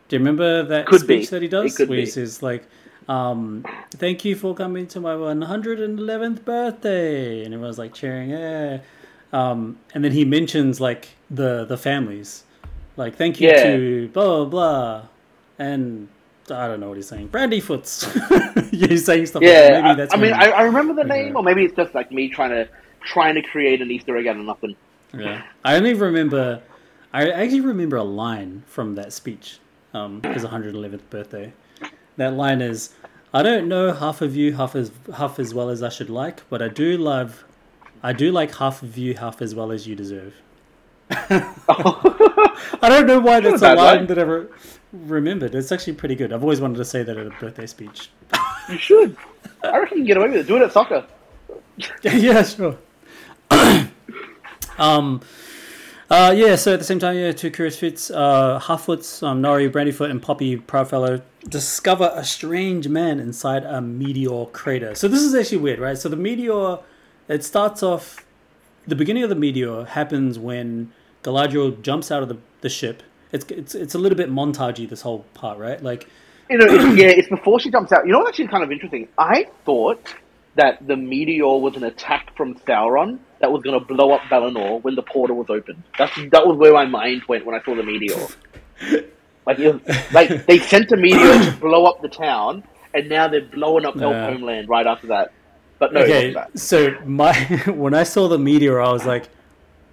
Do 0.09 0.15
you 0.15 0.19
remember 0.19 0.63
that 0.63 0.85
Could 0.85 1.01
speech 1.01 1.21
be. 1.21 1.25
that 1.27 1.41
he 1.41 1.47
does? 1.47 1.73
It 1.73 1.77
could 1.77 1.89
where 1.89 1.99
he 1.99 2.05
says 2.05 2.43
like, 2.43 2.65
um, 3.09 3.65
"Thank 3.91 4.25
you 4.25 4.35
for 4.35 4.53
coming 4.55 4.87
to 4.87 4.99
my 4.99 5.13
111th 5.15 6.45
birthday," 6.45 7.43
and 7.43 7.53
everyone's 7.53 7.77
like 7.77 7.93
cheering, 7.93 8.29
"Yeah!" 8.29 8.79
Um, 9.31 9.77
and 9.93 10.03
then 10.03 10.11
he 10.11 10.25
mentions 10.25 10.79
like 10.79 11.09
the 11.29 11.65
the 11.65 11.77
families, 11.77 12.43
like 12.97 13.15
"Thank 13.15 13.39
you 13.41 13.49
Yeah. 13.49 13.63
to 13.63 14.09
blah 14.13 14.25
blah 14.25 14.45
blah," 14.45 15.01
and 15.59 16.07
I 16.51 16.67
don't 16.67 16.79
know 16.79 16.89
what 16.89 16.97
he's 16.97 17.07
saying. 17.07 17.29
Brandyfoots. 17.29 18.69
he's 18.71 19.05
saying 19.05 19.25
stuff. 19.27 19.41
like 19.41 19.51
Yeah, 19.51 19.61
that. 19.69 19.73
maybe 19.83 19.87
I, 19.89 19.95
that's 19.95 20.13
I 20.13 20.17
mean, 20.17 20.33
I, 20.33 20.45
I 20.49 20.61
remember 20.63 20.93
the 20.93 21.03
name, 21.05 21.35
or 21.35 21.43
maybe 21.43 21.63
it's 21.63 21.75
just 21.75 21.95
like 21.95 22.11
me 22.11 22.29
trying 22.29 22.49
to 22.51 22.67
trying 23.01 23.35
to 23.35 23.41
create 23.41 23.81
an 23.81 23.91
Easter 23.91 24.15
egg 24.17 24.27
out 24.27 24.37
of 24.37 24.45
nothing. 24.45 24.75
Yeah, 25.13 25.41
I 25.63 25.75
only 25.75 25.93
remember. 25.93 26.61
I 27.13 27.29
actually 27.29 27.61
remember 27.61 27.95
a 27.97 28.03
line 28.03 28.63
from 28.65 28.95
that 28.95 29.13
speech. 29.13 29.59
Um, 29.93 30.21
his 30.23 30.43
111th 30.43 31.07
birthday. 31.11 31.53
That 32.17 32.33
line 32.33 32.61
is, 32.61 32.89
"I 33.33 33.41
don't 33.43 33.67
know 33.67 33.93
half 33.93 34.21
of 34.21 34.35
you 34.35 34.53
half 34.53 34.75
as 34.75 34.91
half 35.15 35.39
as 35.39 35.53
well 35.53 35.69
as 35.69 35.81
I 35.81 35.89
should 35.89 36.09
like, 36.09 36.47
but 36.49 36.61
I 36.61 36.67
do 36.67 36.97
love, 36.97 37.43
I 38.01 38.13
do 38.13 38.31
like 38.31 38.55
half 38.55 38.83
of 38.83 38.97
you 38.97 39.15
half 39.15 39.41
as 39.41 39.55
well 39.55 39.71
as 39.71 39.87
you 39.87 39.95
deserve." 39.95 40.35
I 41.09 42.89
don't 42.89 43.07
know 43.07 43.19
why 43.19 43.39
that's 43.39 43.61
a 43.61 43.75
line 43.75 43.77
line. 43.77 44.07
that 44.07 44.19
I 44.19 44.23
re- 44.23 44.45
remembered. 44.93 45.53
It's 45.55 45.71
actually 45.71 45.93
pretty 45.93 46.15
good. 46.15 46.31
I've 46.33 46.43
always 46.43 46.61
wanted 46.61 46.77
to 46.77 46.85
say 46.85 47.03
that 47.03 47.17
at 47.17 47.27
a 47.27 47.31
birthday 47.31 47.65
speech. 47.65 48.09
You 48.69 48.77
should. 48.77 49.17
I 49.61 49.77
reckon 49.77 49.97
you 49.97 50.03
can 50.03 50.07
get 50.07 50.15
away 50.17 50.29
with 50.29 50.37
it. 50.37 50.47
Do 50.47 50.55
it 50.55 50.61
at 50.61 50.71
soccer. 50.71 51.05
yeah, 52.01 52.43
sure. 52.43 52.77
um, 54.77 55.19
uh, 56.09 56.33
yeah. 56.35 56.55
So 56.55 56.73
at 56.73 56.79
the 56.79 56.85
same 56.85 56.99
time, 56.99 57.15
yeah, 57.17 57.31
two 57.31 57.51
curious 57.51 57.77
fits. 57.77 58.11
Uh, 58.11 58.59
Harfoots, 58.59 59.21
um, 59.25 59.41
Nori, 59.41 59.69
Brandyfoot, 59.69 60.09
and 60.09 60.21
Poppy 60.21 60.57
Proudfellow 60.57 61.21
discover 61.47 62.11
a 62.13 62.23
strange 62.23 62.87
man 62.87 63.19
inside 63.19 63.63
a 63.63 63.81
meteor 63.81 64.45
crater. 64.47 64.95
So 64.95 65.07
this 65.07 65.21
is 65.21 65.35
actually 65.35 65.57
weird, 65.57 65.79
right? 65.79 65.97
So 65.97 66.09
the 66.09 66.15
meteor, 66.15 66.79
it 67.27 67.43
starts 67.43 67.83
off. 67.83 68.25
The 68.87 68.95
beginning 68.95 69.23
of 69.23 69.29
the 69.29 69.35
meteor 69.35 69.85
happens 69.85 70.37
when 70.37 70.91
Galadriel 71.23 71.81
jumps 71.81 72.11
out 72.11 72.21
of 72.21 72.29
the, 72.29 72.37
the 72.61 72.69
ship. 72.69 73.01
It's, 73.31 73.45
it's 73.45 73.73
it's 73.73 73.95
a 73.95 73.97
little 73.97 74.17
bit 74.17 74.29
montagey 74.29 74.87
this 74.87 75.01
whole 75.01 75.25
part, 75.33 75.57
right? 75.57 75.81
Like 75.81 76.07
You 76.49 76.57
know, 76.57 76.65
it's, 76.67 76.97
yeah, 76.97 77.07
it's 77.07 77.29
before 77.29 77.59
she 77.59 77.71
jumps 77.71 77.91
out. 77.91 78.05
You 78.05 78.11
know 78.11 78.19
what's 78.19 78.31
actually 78.31 78.49
kind 78.49 78.63
of 78.63 78.71
interesting? 78.71 79.07
I 79.17 79.47
thought 79.65 80.13
that 80.55 80.85
the 80.85 80.95
meteor 80.95 81.57
was 81.57 81.75
an 81.75 81.83
attack 81.83 82.35
from 82.37 82.55
Sauron 82.55 83.19
that 83.43 83.51
was 83.51 83.61
going 83.61 83.77
to 83.77 83.85
blow 83.85 84.13
up 84.13 84.21
Valinor 84.21 84.81
when 84.83 84.95
the 84.95 85.01
portal 85.01 85.35
was 85.35 85.49
opened. 85.49 85.83
That's 85.97 86.15
that 86.31 86.47
was 86.47 86.57
where 86.57 86.71
my 86.71 86.85
mind 86.85 87.23
went 87.27 87.45
when 87.45 87.53
I 87.53 87.61
saw 87.63 87.75
the 87.75 87.83
meteor. 87.83 88.15
Like, 89.45 89.57
was, 89.57 89.81
like 90.13 90.45
they 90.45 90.57
sent 90.57 90.89
a 90.93 90.95
meteor 90.95 91.19
to 91.19 91.57
blow 91.59 91.83
up 91.83 92.01
the 92.01 92.07
town, 92.07 92.63
and 92.93 93.09
now 93.09 93.27
they're 93.27 93.41
blowing 93.41 93.83
up 93.83 93.97
Elf. 93.97 94.15
Homeland 94.15 94.69
right 94.69 94.87
after 94.87 95.07
that. 95.07 95.33
But 95.79 95.91
no, 95.91 95.99
okay, 95.99 96.33
so 96.55 96.97
my 97.05 97.33
when 97.67 97.93
I 97.93 98.03
saw 98.03 98.29
the 98.29 98.39
meteor, 98.39 98.79
I 98.79 98.89
was 98.93 99.05
like, 99.05 99.27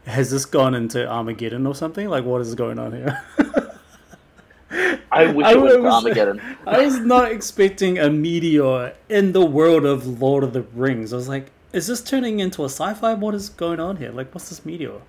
"Has 0.07 0.30
this 0.30 0.44
gone 0.44 0.76
into 0.76 1.05
Armageddon 1.05 1.66
or 1.66 1.74
something? 1.74 2.09
Like, 2.09 2.22
what 2.22 2.40
is 2.42 2.55
going 2.55 2.78
on 2.78 2.92
here?" 2.92 3.20
I 5.11 5.32
wish 5.32 5.44
I 5.44 5.55
it 5.55 5.61
was, 5.61 5.78
was- 5.78 5.94
Armageddon. 5.94 6.40
I 6.64 6.84
was 6.84 7.01
not 7.01 7.32
expecting 7.32 7.98
a 7.98 8.09
meteor 8.09 8.94
in 9.09 9.32
the 9.32 9.44
world 9.44 9.84
of 9.84 10.20
Lord 10.20 10.44
of 10.44 10.53
the 10.53 10.62
Rings. 10.62 11.12
I 11.12 11.16
was 11.16 11.28
like, 11.28 11.51
"Is 11.73 11.87
this 11.87 12.03
turning 12.03 12.41
into 12.41 12.62
a 12.62 12.66
sci-fi? 12.68 13.14
What 13.14 13.35
is 13.35 13.49
going 13.49 13.81
on 13.81 13.97
here? 13.97 14.11
Like, 14.11 14.35
what's 14.35 14.49
this 14.49 14.64
meteor?" 14.64 15.01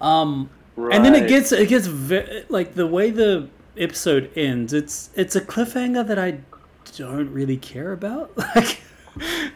Um, 0.00 0.50
and 0.76 1.04
then 1.04 1.14
it 1.14 1.28
gets 1.28 1.52
it 1.52 1.68
gets 1.68 1.86
ve- 1.86 2.44
like 2.48 2.74
the 2.74 2.86
way 2.86 3.10
the 3.10 3.48
episode 3.76 4.30
ends. 4.36 4.72
It's 4.72 5.10
it's 5.14 5.34
a 5.36 5.40
cliffhanger 5.40 6.06
that 6.06 6.18
I 6.18 6.40
don't 6.96 7.32
really 7.32 7.56
care 7.56 7.92
about. 7.92 8.32
Like, 8.54 8.80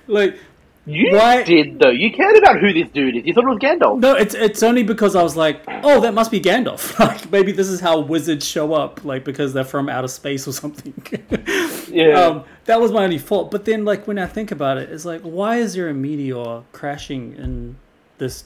like 0.06 0.38
You 0.86 1.14
Why- 1.16 1.42
did 1.42 1.78
though. 1.78 1.90
You 1.90 2.10
cared 2.10 2.36
about 2.36 2.58
who 2.58 2.72
this 2.72 2.88
dude 2.90 3.16
is. 3.16 3.26
You 3.26 3.34
thought 3.34 3.44
it 3.44 3.48
was 3.48 3.58
Gandalf. 3.58 4.00
No, 4.00 4.14
it's 4.14 4.34
it's 4.34 4.62
only 4.62 4.82
because 4.82 5.14
I 5.14 5.22
was 5.22 5.36
like, 5.36 5.62
oh, 5.84 6.00
that 6.00 6.14
must 6.14 6.30
be 6.30 6.40
Gandalf. 6.40 6.98
Like 6.98 7.30
maybe 7.30 7.52
this 7.52 7.68
is 7.68 7.80
how 7.80 8.00
wizards 8.00 8.46
show 8.46 8.72
up, 8.72 9.04
like 9.04 9.24
because 9.24 9.52
they're 9.52 9.64
from 9.64 9.88
outer 9.88 10.08
space 10.08 10.48
or 10.48 10.52
something. 10.52 10.94
Yeah. 11.90 12.20
Um, 12.20 12.44
that 12.66 12.80
was 12.80 12.92
my 12.92 13.02
only 13.02 13.18
fault. 13.18 13.50
But 13.50 13.64
then, 13.64 13.84
like 13.84 14.06
when 14.06 14.16
I 14.16 14.26
think 14.26 14.52
about 14.52 14.78
it, 14.78 14.90
it's 14.90 15.04
like, 15.04 15.22
why 15.22 15.56
is 15.56 15.74
there 15.74 15.88
a 15.88 15.94
meteor 15.94 16.62
crashing 16.72 17.34
in 17.34 17.76
this? 18.18 18.44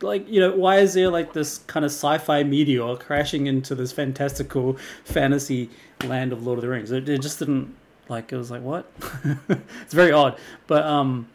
Like 0.00 0.26
you 0.28 0.40
know, 0.40 0.56
why 0.56 0.78
is 0.78 0.94
there 0.94 1.10
like 1.10 1.34
this 1.34 1.58
kind 1.66 1.84
of 1.84 1.90
sci-fi 1.90 2.42
meteor 2.42 2.96
crashing 2.96 3.46
into 3.46 3.74
this 3.74 3.92
fantastical 3.92 4.78
fantasy 5.04 5.68
land 6.04 6.32
of 6.32 6.46
Lord 6.46 6.58
of 6.58 6.62
the 6.62 6.68
Rings? 6.70 6.90
It, 6.90 7.06
it 7.08 7.20
just 7.20 7.38
didn't 7.38 7.74
like. 8.08 8.32
It 8.32 8.36
was 8.38 8.50
like 8.50 8.62
what? 8.62 8.90
it's 9.82 9.92
very 9.94 10.12
odd. 10.12 10.38
But 10.66 10.84
um, 10.84 11.28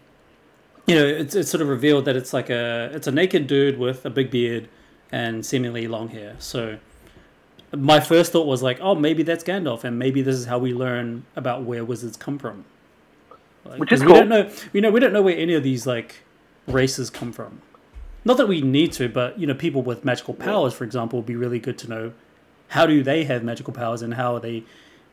you 0.88 0.96
know, 0.96 1.06
it's 1.06 1.36
it's 1.36 1.50
sort 1.50 1.62
of 1.62 1.68
revealed 1.68 2.06
that 2.06 2.16
it's 2.16 2.34
like 2.34 2.50
a 2.50 2.90
it's 2.94 3.08
a 3.08 3.12
naked 3.12 3.48
dude 3.48 3.78
with 3.78 4.06
a 4.06 4.10
big 4.10 4.32
beard 4.32 4.68
and 5.12 5.46
seemingly 5.46 5.88
long 5.88 6.10
hair. 6.10 6.36
So 6.40 6.78
my 7.76 8.00
first 8.00 8.32
thought 8.32 8.48
was 8.48 8.62
like, 8.62 8.80
oh, 8.82 8.96
maybe 8.96 9.24
that's 9.24 9.44
Gandalf, 9.44 9.84
and 9.84 9.98
maybe 9.98 10.22
this 10.22 10.36
is 10.36 10.46
how 10.46 10.58
we 10.58 10.74
learn 10.74 11.26
about 11.36 11.64
where 11.64 11.86
wizards 11.86 12.18
come 12.18 12.38
from. 12.38 12.66
Like, 13.64 13.80
Which 13.80 13.92
is 13.92 14.02
'cause 14.02 14.08
we 14.08 14.14
don't 14.14 14.30
cool. 14.30 14.44
know, 14.44 14.52
you 14.74 14.82
know, 14.82 14.92
we 14.92 15.00
don't 15.00 15.14
know 15.14 15.22
where 15.22 15.38
any 15.38 15.54
of 15.54 15.64
these 15.64 15.86
like 15.86 16.16
races 16.68 17.10
come 17.10 17.32
from. 17.32 17.62
Not 18.26 18.38
that 18.38 18.48
we 18.48 18.62
need 18.62 18.92
to, 18.94 19.08
but 19.10 19.40
you 19.40 19.48
know, 19.48 19.54
people 19.54 19.82
with 19.82 20.04
magical 20.04 20.34
powers, 20.34 20.74
for 20.74 20.84
example, 20.84 21.20
would 21.20 21.26
be 21.26 21.36
really 21.36 21.60
good 21.60 21.78
to 21.80 21.88
know 21.90 22.14
how 22.70 22.86
do 22.86 23.04
they 23.04 23.24
have 23.26 23.44
magical 23.44 23.74
powers 23.74 24.02
and 24.02 24.14
how 24.16 24.36
are 24.36 24.40
they 24.40 24.64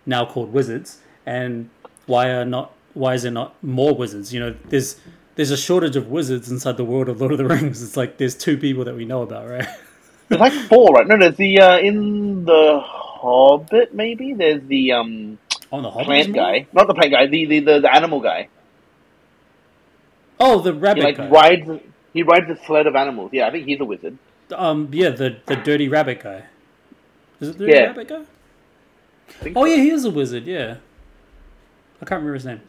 now 0.07 0.25
called 0.25 0.53
wizards, 0.53 0.99
and 1.27 1.69
why 2.07 2.29
are 2.31 2.45
not 2.45 2.73
why 2.95 3.15
is 3.15 3.23
there 3.23 3.33
not 3.33 3.55
more 3.63 3.95
wizards? 3.95 4.33
You 4.33 4.41
know, 4.41 4.55
there's 4.71 4.97
there's 5.39 5.53
a 5.53 5.57
shortage 5.57 5.95
of 5.95 6.09
wizards 6.09 6.51
inside 6.51 6.77
the 6.77 6.85
world 6.85 7.09
of 7.09 7.21
Lord 7.21 7.31
of 7.31 7.39
the 7.39 7.45
Rings. 7.47 7.81
It's 7.81 7.97
like 7.97 8.17
there's 8.17 8.35
two 8.35 8.59
people 8.59 8.85
that 8.87 8.97
we 8.97 9.05
know 9.05 9.23
about, 9.23 9.49
right? 9.49 9.69
There's 10.29 10.41
like 10.41 10.53
four, 10.53 10.93
right? 10.93 11.07
No, 11.07 11.17
there's 11.17 11.37
the 11.37 11.59
uh, 11.61 11.79
in 11.79 12.45
the 12.45 12.81
Hobbit. 12.85 13.95
Maybe 13.95 14.35
there's 14.35 14.63
the 14.65 14.93
um 14.93 15.39
On 15.73 15.83
the 15.83 15.91
Hobbit, 15.91 16.07
plant 16.07 16.35
guy, 16.35 16.67
not 16.75 16.87
the 16.89 16.93
plant 16.95 17.13
guy, 17.13 17.27
the 17.29 17.47
the, 17.47 17.61
the, 17.61 17.81
the 17.81 17.95
animal 17.95 18.21
guy. 18.21 18.49
Oh, 20.41 20.61
the 20.61 20.73
He 20.73 20.79
rabbit 20.79 21.05
like 21.05 21.17
guy. 21.17 21.29
rides. 21.29 21.71
He 22.13 22.25
rides 22.25 22.51
a 22.51 22.57
sled 22.67 22.87
of 22.87 22.95
animals. 22.97 23.31
Yeah, 23.33 23.47
I 23.47 23.53
think 23.53 23.67
he's 23.67 23.81
a 23.81 23.85
wizard. 23.87 24.19
Um, 24.55 24.89
yeah, 24.93 25.11
the 25.11 25.39
the 25.47 25.57
dirty 25.57 25.89
rabbit 25.89 26.21
guy. 26.23 26.45
Is 27.41 27.51
it 27.51 27.59
the 27.59 27.67
dirty 27.67 27.79
Yeah. 27.79 27.87
rabbit 27.87 28.09
guy? 28.09 28.23
Oh 29.57 29.65
so. 29.65 29.65
yeah, 29.65 29.77
he 29.77 29.91
is 29.91 30.05
a 30.05 30.11
wizard. 30.11 30.45
Yeah, 30.47 30.77
I 32.03 32.05
can't 32.05 32.21
remember 32.21 32.35
his 32.35 32.45
name. 32.45 32.61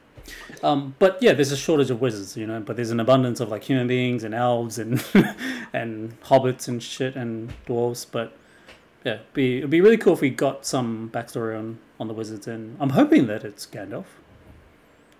Um, 0.63 0.95
but 0.99 1.17
yeah, 1.21 1.33
there's 1.33 1.51
a 1.51 1.57
shortage 1.57 1.89
of 1.89 2.01
wizards, 2.01 2.35
you 2.35 2.45
know. 2.45 2.59
But 2.59 2.75
there's 2.75 2.91
an 2.91 2.99
abundance 2.99 3.39
of 3.39 3.49
like 3.49 3.63
human 3.63 3.87
beings 3.87 4.23
and 4.23 4.33
elves 4.33 4.77
and 4.77 5.03
and 5.73 6.19
hobbits 6.21 6.67
and 6.67 6.81
shit 6.81 7.15
and 7.15 7.53
dwarves. 7.65 8.05
But 8.09 8.33
yeah, 9.03 9.13
it'd 9.13 9.33
be 9.33 9.57
it'd 9.59 9.69
be 9.69 9.81
really 9.81 9.97
cool 9.97 10.13
if 10.13 10.21
we 10.21 10.29
got 10.29 10.65
some 10.65 11.09
backstory 11.13 11.57
on 11.57 11.79
on 11.99 12.07
the 12.07 12.13
wizards. 12.13 12.47
And 12.47 12.77
I'm 12.79 12.91
hoping 12.91 13.27
that 13.27 13.43
it's 13.43 13.65
Gandalf. 13.65 14.05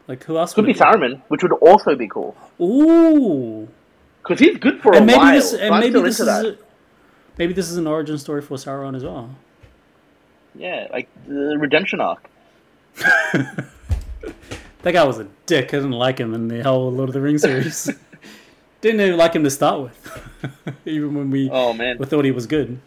Like 0.08 0.24
who 0.24 0.38
else? 0.38 0.54
Could 0.54 0.66
be 0.66 0.74
Saruman, 0.74 1.22
which 1.28 1.44
would 1.44 1.54
also 1.54 1.96
be 1.96 2.08
cool 2.08 2.36
Ooh, 2.60 3.68
because 4.24 4.40
he's 4.40 4.58
good 4.58 4.82
for 4.82 4.94
a 4.94 5.02
maybe 5.02 5.18
while. 5.18 5.34
this 5.36 5.54
and 5.54 5.80
maybe 5.80 6.02
this 6.02 6.20
is 6.20 6.28
a, 6.28 6.58
maybe 7.38 7.54
this 7.54 7.70
is 7.70 7.78
an 7.78 7.86
origin 7.86 8.18
story 8.18 8.42
for 8.42 8.58
Sauron 8.58 8.96
as 8.96 9.04
well. 9.04 9.30
Yeah, 10.56 10.88
like 10.92 11.08
the 11.28 11.58
redemption 11.60 12.02
arc. 12.02 12.28
That 14.82 14.94
guy 14.94 15.04
was 15.04 15.20
a 15.20 15.28
dick. 15.46 15.74
I 15.74 15.78
didn't 15.78 15.92
like 15.92 16.20
him 16.20 16.34
in 16.34 16.48
the 16.48 16.64
whole 16.64 16.92
Lord 16.92 17.10
of 17.10 17.14
the 17.14 17.22
Rings 17.22 17.42
series. 17.42 17.90
didn't 18.82 19.02
even 19.02 19.18
like 19.18 19.34
him 19.34 19.44
to 19.44 19.50
start 19.50 19.82
with, 19.82 20.76
even 20.86 21.14
when 21.14 21.32
we, 21.32 21.50
Oh 21.52 21.74
man, 21.74 21.98
we 21.98 22.06
thought 22.06 22.24
he 22.24 22.32
was 22.32 22.48
good. 22.48 22.80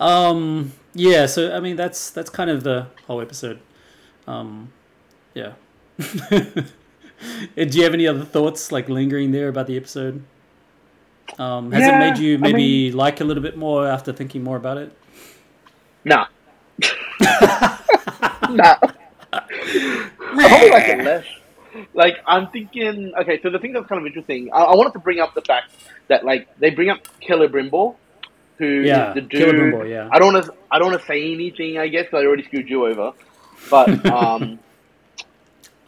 Um. 0.00 0.72
Yeah. 0.94 1.26
So 1.26 1.54
I 1.54 1.60
mean, 1.60 1.76
that's 1.76 2.10
that's 2.10 2.30
kind 2.30 2.50
of 2.50 2.64
the 2.64 2.86
whole 3.06 3.20
episode. 3.20 3.60
Um. 4.26 4.72
Yeah. 5.34 5.52
Do 5.98 6.64
you 7.56 7.84
have 7.84 7.94
any 7.94 8.08
other 8.08 8.24
thoughts, 8.24 8.72
like 8.72 8.88
lingering 8.88 9.30
there 9.30 9.48
about 9.48 9.66
the 9.66 9.76
episode? 9.76 10.24
Um, 11.38 11.70
has 11.72 11.86
it 11.86 11.98
made 11.98 12.18
you 12.18 12.34
I 12.34 12.38
maybe 12.38 12.92
like 12.92 13.20
a 13.20 13.24
little 13.24 13.42
bit 13.42 13.56
more 13.56 13.86
after 13.86 14.12
thinking 14.12 14.42
more 14.42 14.56
about 14.56 14.76
it? 14.78 14.92
nah, 16.04 16.26
nah. 18.50 18.76
Probably 20.18 20.70
like 20.70 20.88
it 20.88 21.04
less. 21.04 21.24
Like 21.94 22.18
I'm 22.26 22.48
thinking, 22.48 23.12
okay. 23.20 23.40
So 23.42 23.50
the 23.50 23.58
thing 23.58 23.72
that's 23.72 23.86
kind 23.86 24.00
of 24.00 24.06
interesting, 24.06 24.50
I, 24.52 24.64
I 24.64 24.76
wanted 24.76 24.92
to 24.94 24.98
bring 24.98 25.20
up 25.20 25.34
the 25.34 25.40
fact 25.42 25.72
that 26.08 26.24
like 26.24 26.46
they 26.58 26.70
bring 26.70 26.90
up 26.90 27.00
Celebrimbor, 27.26 27.94
who 28.58 28.80
is 28.82 28.86
Yeah, 28.86 29.12
the 29.14 29.22
dude. 29.22 29.40
Celebrimbor, 29.54 29.88
yeah. 29.88 30.08
I 30.12 30.18
don't 30.18 30.34
want 30.34 30.44
to. 30.46 30.54
I 30.70 30.78
don't 30.78 30.90
want 30.90 31.00
to 31.00 31.06
say 31.06 31.32
anything. 31.32 31.78
I 31.78 31.88
guess 31.88 32.06
I 32.12 32.18
already 32.18 32.44
screwed 32.44 32.68
you 32.68 32.86
over. 32.86 33.12
But 33.70 34.04
um, 34.10 34.58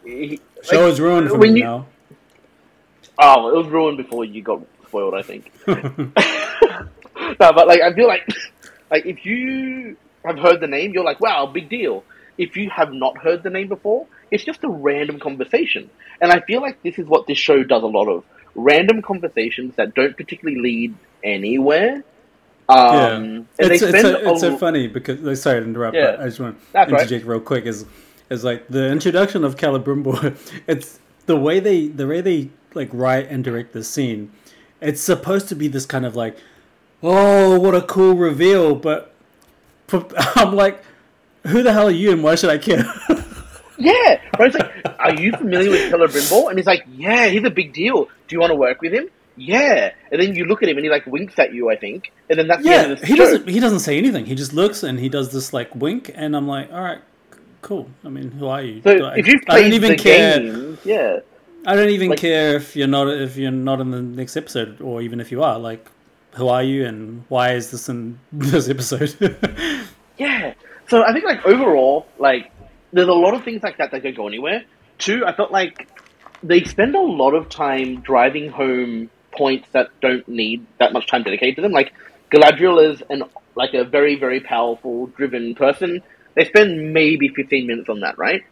he, 0.03 0.39
Show 0.63 0.81
like, 0.83 0.93
is 0.93 0.99
ruined 1.01 1.29
for 1.29 1.37
when 1.37 1.53
me 1.53 1.59
you- 1.59 1.65
now. 1.65 1.85
Oh, 3.17 3.49
it 3.49 3.55
was 3.57 3.67
ruined 3.67 3.97
before 3.97 4.25
you 4.25 4.41
got 4.41 4.61
spoiled. 4.87 5.13
I 5.13 5.21
think. 5.21 5.51
no, 5.67 6.07
but 7.37 7.67
like 7.67 7.81
I 7.81 7.93
feel 7.93 8.07
like, 8.07 8.27
like 8.91 9.05
if 9.05 9.25
you 9.25 9.95
have 10.25 10.37
heard 10.39 10.59
the 10.61 10.67
name, 10.67 10.91
you're 10.93 11.03
like, 11.03 11.19
wow, 11.21 11.45
big 11.45 11.69
deal. 11.69 12.03
If 12.37 12.57
you 12.57 12.69
have 12.69 12.91
not 12.93 13.17
heard 13.17 13.43
the 13.43 13.49
name 13.49 13.67
before, 13.67 14.07
it's 14.31 14.43
just 14.43 14.63
a 14.63 14.69
random 14.69 15.19
conversation, 15.19 15.89
and 16.21 16.31
I 16.31 16.41
feel 16.41 16.61
like 16.61 16.81
this 16.83 16.99
is 16.99 17.07
what 17.07 17.27
this 17.27 17.37
show 17.37 17.63
does 17.63 17.83
a 17.83 17.87
lot 17.87 18.07
of: 18.07 18.23
random 18.55 19.01
conversations 19.01 19.75
that 19.75 19.95
don't 19.95 20.15
particularly 20.17 20.59
lead 20.59 20.95
anywhere. 21.23 22.03
Um, 22.67 22.77
yeah, 22.77 23.15
and 23.15 23.47
it's, 23.59 23.81
they 23.81 23.89
it's, 23.89 24.01
so, 24.01 24.31
it's 24.31 24.41
so 24.41 24.57
funny 24.57 24.87
because 24.87 25.41
sorry 25.41 25.61
to 25.61 25.65
interrupt, 25.65 25.95
Yeah. 25.95 26.11
but 26.11 26.21
I 26.21 26.25
just 26.25 26.39
want 26.39 26.59
to 26.59 26.73
That's 26.73 26.91
right. 26.91 27.01
interject 27.01 27.25
real 27.25 27.39
quick. 27.39 27.65
Is 27.65 27.85
is 28.29 28.43
like 28.43 28.67
the 28.67 28.89
introduction 28.89 29.43
of 29.43 29.55
Celebrimbor. 29.55 30.35
It's 30.67 30.99
the 31.25 31.35
way 31.35 31.59
they 31.59 31.87
the 31.87 32.07
way 32.07 32.21
they 32.21 32.49
like 32.73 32.89
write 32.91 33.29
and 33.29 33.43
direct 33.43 33.73
the 33.73 33.83
scene. 33.83 34.31
It's 34.81 35.01
supposed 35.01 35.47
to 35.49 35.55
be 35.55 35.67
this 35.67 35.85
kind 35.85 36.05
of 36.05 36.15
like, 36.15 36.37
oh, 37.01 37.59
what 37.59 37.75
a 37.75 37.81
cool 37.81 38.15
reveal, 38.15 38.75
but 38.75 39.13
I'm 40.35 40.53
like, 40.55 40.83
who 41.47 41.63
the 41.63 41.71
hell 41.73 41.87
are 41.87 41.91
you 41.91 42.11
and 42.11 42.23
why 42.23 42.35
should 42.35 42.49
I 42.49 42.57
care? 42.57 42.83
Yeah, 43.77 44.21
Right? 44.39 44.53
it's 44.53 44.55
like, 44.55 44.99
are 44.99 45.13
you 45.13 45.33
familiar 45.33 45.69
with 45.69 45.91
Celebrimbor? 45.91 46.49
And 46.49 46.57
he's 46.57 46.65
like, 46.65 46.85
yeah, 46.95 47.27
he's 47.27 47.43
a 47.43 47.49
big 47.49 47.73
deal. 47.73 48.05
Do 48.05 48.35
you 48.35 48.39
want 48.39 48.51
to 48.51 48.55
work 48.55 48.81
with 48.81 48.93
him? 48.93 49.09
yeah, 49.37 49.91
and 50.13 50.21
then 50.21 50.33
you 50.33 50.45
look 50.45 50.63
at 50.63 50.69
him 50.69 50.77
and 50.77 50.85
he 50.85 50.89
like 50.89 51.05
winks 51.05 51.37
at 51.39 51.53
you, 51.53 51.69
I 51.69 51.75
think, 51.75 52.13
and 52.29 52.39
then 52.39 52.47
that's 52.47 52.63
the 52.63 52.69
Yeah, 52.69 52.75
end 52.83 52.91
of 52.93 53.01
the 53.01 53.05
he 53.07 53.15
doesn't. 53.17 53.49
He 53.49 53.59
doesn't 53.59 53.79
say 53.81 53.97
anything. 53.97 54.25
He 54.25 54.33
just 54.33 54.53
looks 54.53 54.81
and 54.81 54.97
he 54.97 55.09
does 55.09 55.33
this 55.33 55.51
like 55.51 55.75
wink, 55.75 56.09
and 56.15 56.37
I'm 56.37 56.47
like, 56.47 56.71
all 56.71 56.81
right, 56.81 57.01
cool. 57.61 57.89
I 58.05 58.07
mean, 58.07 58.31
who 58.31 58.47
are 58.47 58.61
you? 58.61 58.81
So 58.81 58.91
I, 59.03 59.17
if 59.17 59.27
you've 59.27 59.41
I 59.49 59.51
played 59.55 59.63
don't 59.63 59.73
even 59.73 59.91
the 59.91 59.97
care. 59.97 60.39
games, 60.39 60.79
yeah, 60.85 61.19
I 61.65 61.75
don't 61.75 61.89
even 61.89 62.11
like- 62.11 62.19
care 62.19 62.55
if 62.55 62.77
you're 62.77 62.87
not 62.87 63.09
if 63.09 63.35
you're 63.35 63.51
not 63.51 63.81
in 63.81 63.91
the 63.91 64.01
next 64.01 64.37
episode, 64.37 64.79
or 64.79 65.01
even 65.01 65.19
if 65.19 65.33
you 65.33 65.43
are. 65.43 65.59
Like, 65.59 65.85
who 66.35 66.47
are 66.47 66.63
you, 66.63 66.85
and 66.85 67.25
why 67.27 67.51
is 67.55 67.71
this 67.71 67.89
in 67.89 68.17
this 68.31 68.69
episode? 68.69 69.35
yeah. 70.17 70.53
So 70.87 71.03
I 71.03 71.13
think 71.13 71.25
like 71.25 71.45
overall, 71.45 72.05
like 72.17 72.51
there's 72.93 73.07
a 73.07 73.13
lot 73.13 73.33
of 73.33 73.43
things 73.43 73.63
like 73.63 73.77
that 73.77 73.91
that 73.91 74.03
don't 74.03 74.15
go 74.15 74.27
anywhere. 74.27 74.63
Two, 74.97 75.25
I 75.25 75.33
felt 75.33 75.51
like 75.51 75.87
they 76.43 76.63
spend 76.63 76.95
a 76.95 77.01
lot 77.01 77.33
of 77.33 77.49
time 77.49 78.01
driving 78.01 78.49
home 78.49 79.09
points 79.31 79.67
that 79.73 79.89
don't 80.01 80.27
need 80.27 80.65
that 80.79 80.93
much 80.93 81.07
time 81.07 81.23
dedicated 81.23 81.57
to 81.57 81.61
them. 81.61 81.71
Like 81.71 81.93
Galadriel 82.31 82.93
is 82.93 83.01
an 83.09 83.23
like 83.55 83.73
a 83.73 83.83
very 83.83 84.15
very 84.19 84.39
powerful, 84.39 85.07
driven 85.07 85.55
person. 85.55 86.01
They 86.35 86.45
spend 86.45 86.93
maybe 86.93 87.29
15 87.29 87.65
minutes 87.65 87.89
on 87.89 88.01
that, 88.01 88.17
right? 88.17 88.43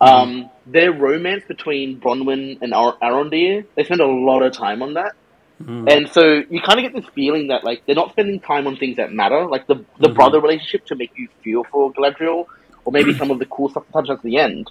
Um, 0.00 0.48
their 0.66 0.92
romance 0.92 1.44
between 1.46 2.00
Bronwyn 2.00 2.58
and 2.62 2.72
Ar- 2.72 2.96
Arondir, 3.02 3.66
they 3.74 3.84
spend 3.84 4.00
a 4.00 4.06
lot 4.06 4.42
of 4.42 4.52
time 4.52 4.82
on 4.82 4.94
that. 4.94 5.14
Mm. 5.62 5.90
And 5.90 6.08
so 6.08 6.42
you 6.48 6.60
kind 6.60 6.78
of 6.78 6.84
get 6.84 6.94
this 6.94 7.10
feeling 7.14 7.48
that 7.48 7.64
like 7.64 7.82
they're 7.86 7.96
not 7.96 8.12
spending 8.12 8.38
time 8.40 8.66
on 8.66 8.76
things 8.76 8.96
that 8.96 9.12
matter, 9.12 9.46
like 9.46 9.66
the 9.66 9.84
the 9.98 10.08
Mhm. 10.08 10.14
brother 10.14 10.40
relationship 10.40 10.86
to 10.86 10.94
make 10.94 11.10
you 11.16 11.28
feel 11.42 11.64
for 11.64 11.92
Galadriel, 11.92 12.46
or 12.84 12.92
maybe 12.92 13.12
some 13.14 13.30
of 13.30 13.38
the 13.38 13.46
cool 13.46 13.68
stuff 13.68 13.84
that 13.92 14.08
at 14.08 14.22
the 14.22 14.36
end. 14.38 14.70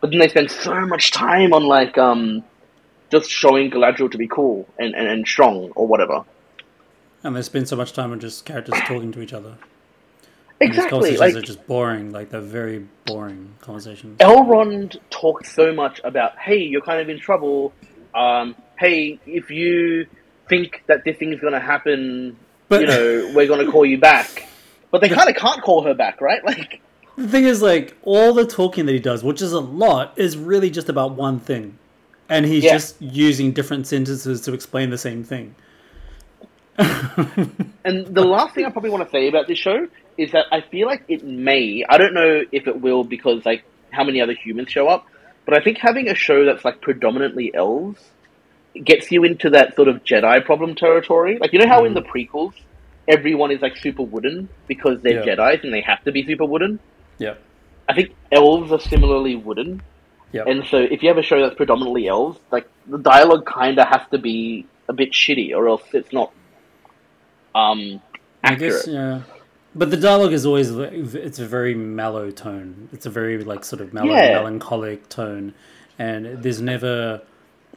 But 0.00 0.10
then 0.10 0.18
they 0.18 0.28
spend 0.28 0.50
so 0.50 0.74
much 0.86 1.12
time 1.12 1.52
on 1.52 1.64
like 1.64 1.96
um 1.98 2.42
just 3.10 3.30
showing 3.30 3.70
Galadriel 3.70 4.10
to 4.10 4.18
be 4.18 4.28
cool 4.28 4.68
and, 4.78 4.94
and, 4.94 5.06
and 5.08 5.26
strong 5.26 5.70
or 5.76 5.86
whatever. 5.86 6.24
and 7.24 7.34
they 7.34 7.42
spend 7.42 7.68
so 7.68 7.74
much 7.76 7.92
time 7.92 8.12
on 8.12 8.20
just 8.20 8.44
characters 8.44 8.78
talking 8.86 9.12
to 9.12 9.20
each 9.20 9.32
other. 9.32 9.54
These 10.60 10.70
Exactly. 10.70 10.90
conversations 10.90 11.20
Like 11.20 11.36
are 11.36 11.46
just 11.46 11.66
boring. 11.66 12.12
Like 12.12 12.30
they're 12.30 12.40
very 12.40 12.86
boring 13.06 13.54
conversations. 13.60 14.18
Elrond 14.18 14.98
talks 15.10 15.52
so 15.54 15.72
much 15.72 16.00
about, 16.04 16.36
hey, 16.38 16.58
you're 16.58 16.80
kind 16.82 17.00
of 17.00 17.08
in 17.08 17.18
trouble. 17.18 17.72
Um, 18.14 18.54
hey, 18.78 19.18
if 19.26 19.50
you 19.50 20.06
think 20.48 20.82
that 20.86 21.04
this 21.04 21.16
thing's 21.18 21.40
going 21.40 21.52
to 21.52 21.60
happen, 21.60 22.36
But- 22.68 22.80
you 22.82 22.86
know, 22.86 23.32
we're 23.34 23.46
going 23.46 23.64
to 23.64 23.70
call 23.70 23.84
you 23.84 23.98
back. 23.98 24.48
But 24.90 25.02
they 25.02 25.08
kind 25.10 25.28
of 25.28 25.36
can't 25.36 25.62
call 25.62 25.82
her 25.84 25.94
back, 25.94 26.20
right? 26.20 26.42
Like, 26.46 26.80
The 27.16 27.28
thing 27.28 27.44
is, 27.44 27.60
like, 27.60 27.96
all 28.02 28.32
the 28.32 28.46
talking 28.46 28.86
that 28.86 28.92
he 28.92 29.00
does, 29.00 29.22
which 29.24 29.42
is 29.42 29.52
a 29.52 29.60
lot, 29.60 30.14
is 30.16 30.36
really 30.38 30.70
just 30.70 30.88
about 30.88 31.12
one 31.12 31.40
thing. 31.40 31.76
And 32.28 32.46
he's 32.46 32.64
Yeah. 32.64 32.72
just 32.74 33.00
using 33.02 33.52
different 33.52 33.86
sentences 33.86 34.40
to 34.42 34.54
explain 34.54 34.90
the 34.90 34.98
same 34.98 35.24
thing. 35.24 35.54
and 36.78 38.06
the 38.06 38.24
last 38.24 38.54
thing 38.54 38.64
I 38.64 38.70
probably 38.70 38.90
want 38.90 39.04
to 39.04 39.10
say 39.10 39.28
about 39.28 39.48
this 39.48 39.58
show 39.58 39.88
is 40.16 40.30
that 40.32 40.46
I 40.52 40.60
feel 40.60 40.86
like 40.86 41.02
it 41.08 41.24
may, 41.24 41.84
I 41.88 41.98
don't 41.98 42.14
know 42.14 42.42
if 42.52 42.66
it 42.68 42.80
will 42.80 43.02
because, 43.04 43.44
like, 43.44 43.64
how 43.90 44.04
many 44.04 44.20
other 44.20 44.34
humans 44.34 44.70
show 44.70 44.86
up, 44.88 45.06
but 45.44 45.56
I 45.56 45.60
think 45.62 45.78
having 45.78 46.08
a 46.08 46.14
show 46.14 46.44
that's, 46.44 46.64
like, 46.64 46.80
predominantly 46.80 47.52
elves 47.54 48.00
gets 48.84 49.10
you 49.10 49.24
into 49.24 49.50
that 49.50 49.74
sort 49.76 49.88
of 49.88 50.04
Jedi 50.04 50.44
problem 50.44 50.74
territory. 50.74 51.38
Like, 51.40 51.52
you 51.52 51.58
know 51.58 51.68
how 51.68 51.84
in 51.84 51.94
the 51.94 52.02
prequels, 52.02 52.52
everyone 53.06 53.50
is, 53.50 53.60
like, 53.62 53.76
super 53.76 54.02
wooden 54.02 54.48
because 54.66 55.00
they're 55.02 55.24
Yeah. 55.24 55.36
Jedis 55.36 55.64
and 55.64 55.72
they 55.72 55.80
have 55.80 56.02
to 56.04 56.12
be 56.12 56.24
super 56.26 56.44
wooden? 56.44 56.78
yeah. 57.18 57.34
I 57.90 57.94
think 57.94 58.14
elves 58.30 58.70
are 58.70 58.80
similarly 58.80 59.34
wooden. 59.34 59.80
Yeah. 60.32 60.44
And 60.46 60.66
so 60.66 60.76
if 60.76 61.02
you 61.02 61.08
have 61.08 61.16
a 61.16 61.22
show 61.22 61.40
that's 61.40 61.54
predominantly 61.54 62.06
elves, 62.06 62.38
like, 62.50 62.68
the 62.86 62.98
dialogue 62.98 63.46
kind 63.46 63.78
of 63.78 63.88
has 63.88 64.02
to 64.10 64.18
be 64.18 64.66
a 64.88 64.92
bit 64.92 65.12
shitty 65.12 65.54
or 65.56 65.68
else 65.68 65.82
it's 65.94 66.12
not 66.12 66.30
um, 67.54 68.00
I 68.44 68.52
accurate. 68.52 68.72
guess, 68.72 68.86
yeah. 68.88 69.22
But 69.74 69.90
the 69.90 69.96
dialogue 69.96 70.32
is 70.32 70.44
always, 70.44 70.70
it's 70.70 71.38
a 71.38 71.46
very 71.46 71.74
mellow 71.74 72.30
tone. 72.30 72.88
It's 72.92 73.06
a 73.06 73.10
very, 73.10 73.42
like, 73.42 73.64
sort 73.64 73.80
of 73.80 73.92
mellow, 73.94 74.12
Yeah. 74.14 74.34
melancholic 74.34 75.08
tone. 75.08 75.54
And 75.98 76.42
there's 76.42 76.60
never 76.60 77.22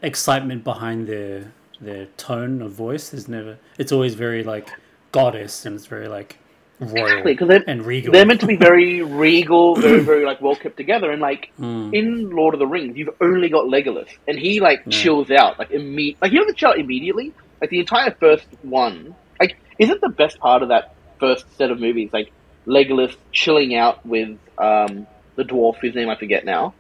excitement 0.02 0.64
behind 0.64 1.08
their 1.08 1.52
their 1.80 2.06
tone 2.18 2.62
of 2.62 2.72
voice. 2.74 3.10
There's 3.10 3.28
never, 3.28 3.58
it's 3.80 3.92
always 3.92 4.14
very, 4.14 4.44
like, 4.44 4.70
goddess 5.12 5.66
and 5.66 5.76
it's 5.76 5.88
very, 5.88 6.08
like, 6.08 6.38
royal 6.80 7.26
Exactly, 7.28 7.48
they're, 7.48 7.64
and 7.68 7.84
regal. 7.86 8.14
they're 8.14 8.26
meant 8.26 8.40
to 8.42 8.46
be 8.48 8.56
very 8.56 9.02
regal, 9.28 9.76
very, 9.76 10.00
very 10.02 10.24
like 10.26 10.42
well 10.42 10.56
kept 10.56 10.78
together. 10.78 11.10
And 11.12 11.22
like 11.22 11.52
Mm. 11.60 11.94
in 11.94 12.30
Lord 12.32 12.54
of 12.56 12.60
the 12.60 12.66
Rings, 12.68 12.98
you've 12.98 13.10
only 13.22 13.50
got 13.50 13.66
Legolas, 13.66 14.10
and 14.28 14.38
he 14.38 14.60
like 14.60 14.82
Yeah. 14.86 14.92
chills 14.92 15.30
out 15.32 15.58
like 15.60 15.70
imme- 15.70 16.16
like 16.22 16.32
he 16.32 16.38
doesn't 16.38 16.58
chill 16.58 16.70
out 16.70 16.80
immediately. 16.80 17.34
Like 17.60 17.70
the 17.70 17.80
entire 17.80 18.12
first 18.20 18.46
one, 18.64 19.14
like 19.40 19.58
isn't 19.78 20.02
the 20.02 20.10
best 20.10 20.40
part 20.40 20.64
of 20.64 20.70
that 20.70 20.94
first 21.20 21.46
set 21.58 21.70
of 21.70 21.80
movies 21.80 22.10
like 22.12 22.32
Legolas 22.66 23.16
chilling 23.32 23.76
out 23.76 24.04
with 24.06 24.38
um, 24.58 25.06
the 25.36 25.44
dwarf 25.44 25.78
whose 25.78 25.94
name 25.94 26.10
I 26.10 26.16
forget 26.16 26.46
now, 26.46 26.74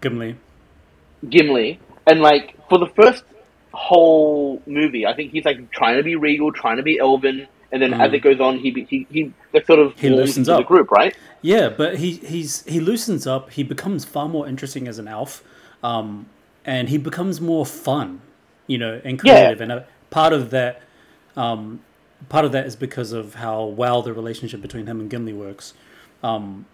Gimli. 0.00 0.34
Gimli, 1.28 1.78
and 2.06 2.20
like 2.20 2.56
for 2.68 2.78
the 2.78 2.86
first 2.86 3.24
whole 3.72 4.62
movie, 4.66 5.06
I 5.06 5.14
think 5.14 5.32
he's 5.32 5.44
like 5.44 5.70
trying 5.70 5.96
to 5.96 6.02
be 6.02 6.16
regal, 6.16 6.52
trying 6.52 6.78
to 6.78 6.82
be 6.82 6.98
elven. 6.98 7.46
And 7.72 7.82
then 7.82 7.94
as 7.94 8.12
Mm. 8.12 8.14
it 8.14 8.20
goes 8.20 8.40
on, 8.40 8.58
he 8.58 8.70
he 8.88 9.06
he 9.10 9.32
like, 9.52 9.66
sort 9.66 9.80
of 9.80 9.98
He 9.98 10.08
loosens 10.08 10.48
up 10.48 10.58
the 10.58 10.64
group, 10.64 10.90
right? 10.90 11.14
Yeah, 11.42 11.68
but 11.68 11.96
he 11.98 12.12
he's 12.12 12.64
he 12.64 12.80
loosens 12.80 13.26
up. 13.26 13.50
He 13.50 13.62
becomes 13.62 14.04
far 14.04 14.28
more 14.28 14.48
interesting 14.48 14.88
as 14.88 14.98
an 14.98 15.08
elf, 15.08 15.42
um, 15.82 16.26
and 16.64 16.88
he 16.88 16.96
becomes 16.98 17.40
more 17.40 17.66
fun, 17.66 18.20
you 18.66 18.78
know, 18.78 19.00
and 19.04 19.20
Yeah. 19.22 19.34
creative. 19.34 19.60
And 19.60 19.72
a 19.72 19.86
part 20.10 20.32
of 20.32 20.50
that, 20.50 20.80
um, 21.36 21.80
part 22.28 22.44
of 22.44 22.52
that 22.52 22.66
is 22.66 22.76
because 22.76 23.12
of 23.12 23.34
how 23.34 23.64
well 23.64 24.00
the 24.00 24.12
relationship 24.12 24.62
between 24.62 24.86
him 24.86 25.00
and 25.00 25.10
Gimli 25.10 25.32
works. 25.32 25.74
Um, 26.22 26.66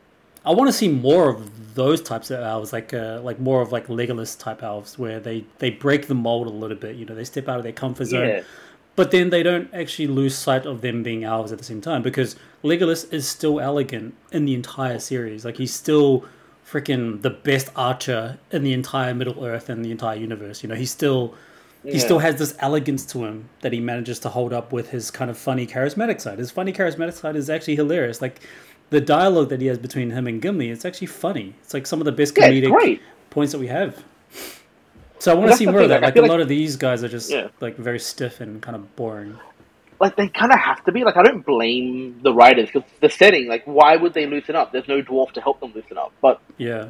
I 0.45 0.51
want 0.53 0.69
to 0.69 0.73
see 0.73 0.89
more 0.89 1.29
of 1.31 1.75
those 1.75 2.03
types 2.03 2.31
of 2.31 2.41
elves, 2.41 2.73
like 2.73 2.93
uh, 2.93 3.21
like 3.23 3.39
more 3.39 3.63
of 3.63 3.73
like 3.73 3.87
Legolas 3.87 4.39
type 4.39 4.63
elves, 4.63 4.99
where 4.99 5.21
they 5.21 5.45
they 5.59 5.71
break 5.71 6.07
the 6.09 6.15
mold 6.15 6.47
a 6.47 6.51
little 6.51 6.77
bit. 6.77 6.97
You 6.97 7.05
know, 7.07 7.15
they 7.15 7.25
step 7.25 7.49
out 7.49 7.59
of 7.59 7.63
their 7.63 7.73
comfort 7.73 8.07
zone 8.07 8.29
Yeah. 8.29 8.43
but 8.97 9.11
then 9.11 9.31
they 9.31 9.43
don't 9.43 9.69
actually 9.73 10.09
lose 10.09 10.35
sight 10.35 10.67
of 10.67 10.81
them 10.81 11.03
being 11.03 11.25
elves 11.25 11.53
at 11.53 11.59
the 11.59 11.65
same 11.65 11.81
time 11.81 12.03
because 12.03 12.37
Legolas 12.65 13.11
is 13.13 13.27
still 13.29 13.61
elegant 13.61 14.15
in 14.33 14.45
the 14.45 14.55
entire 14.55 14.99
series. 14.99 15.45
Like 15.45 15.57
he's 15.59 15.73
still 15.73 16.25
freaking 16.69 17.23
the 17.23 17.31
best 17.31 17.69
archer 17.77 18.39
in 18.51 18.63
the 18.65 18.73
entire 18.73 19.15
Middle 19.15 19.45
Earth 19.45 19.69
and 19.69 19.85
the 19.85 19.91
entire 19.91 20.17
universe. 20.17 20.63
You 20.63 20.69
know, 20.69 20.75
he's 20.75 20.91
still 20.91 21.35
he 21.85 21.93
Yeah. 21.95 21.99
still 21.99 22.19
has 22.21 22.37
this 22.37 22.55
elegance 22.61 23.05
to 23.07 23.25
him 23.25 23.49
that 23.63 23.73
he 23.73 23.81
manages 23.81 24.19
to 24.21 24.29
hold 24.29 24.53
up 24.53 24.73
with 24.73 24.91
his 24.91 25.11
kind 25.11 25.31
of 25.31 25.37
funny 25.37 25.67
charismatic 25.67 26.21
side. 26.21 26.39
His 26.39 26.51
funny 26.53 26.73
charismatic 26.73 27.15
side 27.15 27.35
is 27.35 27.51
actually 27.51 27.75
hilarious. 27.77 28.21
Like 28.23 28.41
the 28.93 29.01
dialogue 29.01 29.49
that 29.49 29.61
he 29.61 29.67
has 29.67 29.79
between 29.79 30.11
him 30.11 30.27
and 30.29 30.41
Gimli, 30.41 30.71
it's 30.71 30.85
actually 30.85 31.09
funny. 31.09 31.55
It's 31.63 31.75
like 31.75 31.87
some 31.87 32.01
of 32.01 32.05
the 32.05 32.13
best 32.13 32.37
Yeah, 32.39 32.49
comedic 32.51 33.01
points 33.31 33.53
that 33.53 33.59
we 33.59 33.67
have. 33.67 34.03
So 35.19 35.33
I 35.33 35.35
want 35.35 35.51
to 35.51 35.57
see 35.57 35.65
the 35.67 35.73
more 35.73 35.81
of 35.83 35.89
that. 35.89 36.03
like, 36.03 36.03
Like 36.03 36.11
a 36.11 36.15
feel 36.15 36.23
like- 36.23 36.31
lot 36.31 36.41
of 36.41 36.49
these 36.49 36.77
guys 36.77 37.03
are 37.05 37.09
just 37.09 37.31
Yeah. 37.31 37.49
like 37.61 37.77
very 37.77 37.99
stiff 37.99 38.41
and 38.41 38.61
kind 38.63 38.77
of 38.77 38.95
boring. 38.97 39.39
like 40.01 40.17
they 40.17 40.27
kind 40.29 40.51
of 40.53 40.59
have 40.59 40.85
to 40.85 40.91
be. 40.93 41.05
Like 41.05 41.17
I 41.17 41.23
don't 41.23 41.47
blame 41.47 42.19
the 42.23 42.33
writers 42.35 42.69
because 42.73 42.89
the 43.01 43.09
setting. 43.09 43.47
Like 43.49 43.63
why 43.67 43.95
would 43.97 44.15
they 44.15 44.27
loosen 44.27 44.57
up? 44.57 44.73
There's 44.73 44.89
no 44.89 45.01
dwarf 45.01 45.31
to 45.33 45.41
help 45.41 45.61
them 45.61 45.73
loosen 45.75 45.97
up. 45.97 46.13
But 46.21 46.41
Yeah. 46.59 46.89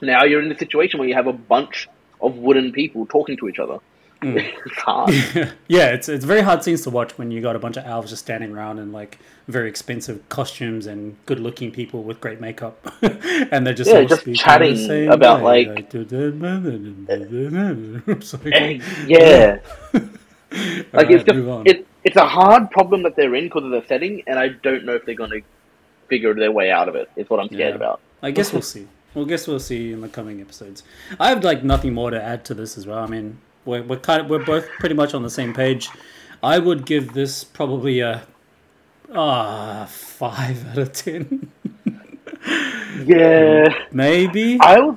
now 0.00 0.22
you're 0.24 0.40
in 0.42 0.50
a 0.52 0.58
situation 0.58 0.98
where 1.00 1.08
you 1.08 1.14
have 1.14 1.26
a 1.26 1.32
bunch 1.32 1.88
of 2.20 2.36
wooden 2.38 2.70
people 2.72 3.04
talking 3.06 3.36
to 3.38 3.48
each 3.48 3.58
other. 3.58 3.78
Mm. 4.34 4.52
it's 4.66 4.76
hard. 4.78 5.10
yeah, 5.68 5.88
it's 5.88 6.08
it's 6.08 6.24
very 6.24 6.40
hard 6.42 6.62
scenes 6.64 6.82
to 6.82 6.90
watch 6.90 7.16
when 7.18 7.30
you 7.30 7.40
got 7.40 7.56
a 7.56 7.58
bunch 7.58 7.76
of 7.76 7.84
elves 7.84 8.10
just 8.10 8.22
standing 8.24 8.52
around 8.52 8.78
in 8.78 8.92
like 8.92 9.18
very 9.48 9.68
expensive 9.68 10.28
costumes 10.28 10.86
and 10.86 11.16
good 11.26 11.38
looking 11.40 11.70
people 11.70 12.02
with 12.02 12.20
great 12.20 12.40
makeup, 12.40 12.76
and 13.02 13.66
they're 13.66 13.74
just 13.74 13.90
Yeah, 13.90 14.04
just 14.04 14.26
chatting 14.34 14.76
same 14.76 15.10
about, 15.10 15.42
like- 15.42 15.68
like, 15.68 15.90
yeah, 19.06 19.58
like 20.92 21.10
it's 21.10 21.24
just 21.24 21.38
it, 21.66 21.86
it's 22.04 22.16
a 22.16 22.26
hard 22.26 22.70
problem 22.70 23.02
that 23.02 23.16
they're 23.16 23.34
in 23.34 23.44
because 23.44 23.64
of 23.64 23.70
the 23.70 23.84
setting, 23.88 24.22
and 24.26 24.38
I 24.38 24.48
don't 24.48 24.84
know 24.84 24.94
if 24.94 25.04
they're 25.04 25.14
going 25.14 25.30
to 25.30 25.42
figure 26.08 26.34
their 26.34 26.52
way 26.52 26.70
out 26.70 26.88
of 26.88 26.94
it. 26.96 27.10
Is 27.16 27.28
what 27.28 27.40
I'm 27.40 27.46
scared 27.48 27.70
Yeah. 27.70 27.76
about. 27.76 28.00
I 28.22 28.30
guess 28.30 28.52
we'll 28.52 28.62
see. 28.62 28.86
Well, 29.14 29.24
guess 29.24 29.46
we'll 29.48 29.60
see 29.60 29.92
in 29.92 30.00
the 30.02 30.08
coming 30.08 30.40
episodes. 30.40 30.82
I 31.18 31.28
have 31.30 31.42
like 31.42 31.64
nothing 31.64 31.94
more 31.94 32.10
to 32.10 32.22
add 32.22 32.44
to 32.46 32.54
this 32.54 32.76
as 32.76 32.86
well. 32.86 32.98
I 32.98 33.06
mean, 33.06 33.38
we're 33.66 33.82
we're 33.82 33.98
kind 33.98 34.22
of 34.22 34.30
we're 34.30 34.44
both 34.44 34.66
pretty 34.78 34.94
much 34.94 35.12
on 35.14 35.22
the 35.22 35.30
same 35.30 35.52
page. 35.52 35.90
I 36.42 36.58
would 36.58 36.86
give 36.86 37.12
this 37.12 37.44
probably 37.44 38.00
a 38.00 38.26
ah 39.14 39.86
five 39.90 40.66
out 40.68 40.78
of 40.78 40.92
ten, 40.92 41.50
Yeah, 43.04 43.68
maybe. 43.92 44.58
I 44.60 44.80
was 44.80 44.96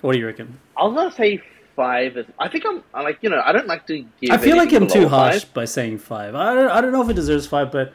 What 0.00 0.12
do 0.12 0.18
you 0.18 0.26
reckon? 0.26 0.58
I 0.76 0.84
was 0.84 0.94
gonna 0.94 1.12
say 1.12 1.42
five. 1.76 2.16
Is, 2.16 2.26
I 2.38 2.48
think 2.48 2.64
I'm, 2.66 2.82
I'm 2.92 3.04
like 3.04 3.18
you 3.22 3.30
know 3.30 3.42
I 3.44 3.52
don't 3.52 3.66
like 3.66 3.86
to 3.86 4.04
give. 4.20 4.30
I 4.30 4.36
feel 4.38 4.56
like 4.56 4.72
I'm 4.72 4.86
too 4.86 5.08
harsh 5.08 5.44
five. 5.44 5.54
by 5.54 5.64
saying 5.64 5.98
five. 5.98 6.34
I 6.34 6.54
don't, 6.54 6.70
I 6.70 6.80
don't 6.80 6.92
know 6.92 7.02
if 7.02 7.08
it 7.08 7.14
deserves 7.14 7.46
five, 7.46 7.70
but 7.72 7.92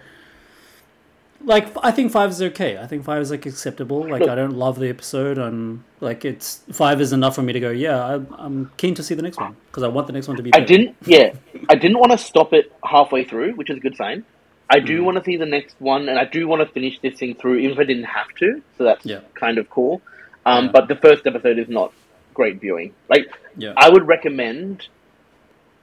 like 1.46 1.68
I 1.84 1.92
think 1.92 2.12
five 2.12 2.32
is 2.32 2.42
okay. 2.42 2.78
I 2.78 2.88
think 2.88 3.04
five 3.04 3.22
is 3.22 3.32
like 3.32 3.46
acceptable. 3.46 4.08
Like 4.08 4.24
I 4.24 4.36
don't 4.36 4.54
love 4.56 4.80
the 4.80 4.90
episode, 4.90 5.38
and 5.38 5.84
like 6.02 6.26
it's 6.26 6.64
five 6.72 7.00
is 7.02 7.14
enough 7.14 7.36
for 7.36 7.42
me 7.42 7.54
to 7.54 7.60
go. 7.60 7.70
Yeah, 7.72 8.04
I, 8.04 8.20
I'm 8.38 8.72
keen 8.78 8.96
to 8.96 9.04
see 9.04 9.16
the 9.16 9.22
next 9.22 9.38
one 9.40 9.56
because 9.68 9.84
I 9.84 9.88
want 9.88 10.08
the 10.08 10.14
next 10.14 10.28
one 10.28 10.38
to 10.38 10.44
be. 10.44 10.54
I 10.54 10.60
didn't. 10.60 10.96
Yeah, 11.06 11.34
I 11.70 11.76
didn't 11.76 12.00
want 12.00 12.12
to 12.12 12.18
stop 12.18 12.54
it 12.54 12.72
halfway 12.84 13.24
through, 13.24 13.54
which 13.54 13.70
is 13.70 13.78
a 13.78 13.80
good 13.80 13.96
sign. 13.96 14.26
I 14.70 14.80
do 14.80 15.02
Mm. 15.02 15.06
want 15.06 15.18
to 15.20 15.24
see 15.24 15.38
the 15.38 15.46
next 15.46 15.76
one, 15.80 16.10
and 16.10 16.18
I 16.18 16.26
do 16.26 16.48
want 16.48 16.62
to 16.68 16.68
finish 16.74 17.00
this 17.00 17.20
thing 17.20 17.36
through, 17.36 17.58
even 17.58 17.72
if 17.74 17.80
I 17.80 17.84
didn't 17.84 18.06
have 18.06 18.30
to. 18.40 18.62
So 18.78 18.84
that's 18.84 19.06
Yeah. 19.06 19.20
kind 19.36 19.60
of 19.60 19.70
cool. 19.70 20.02
Um, 20.46 20.66
Yeah. 20.66 20.72
But 20.72 20.88
the 20.88 20.96
first 20.96 21.28
episode 21.28 21.60
is 21.60 21.70
not 21.70 21.94
great 22.34 22.60
viewing. 22.60 22.94
Like, 23.08 23.28
Yeah. 23.58 23.74
I 23.78 23.90
would 23.90 24.08
recommend, 24.08 24.88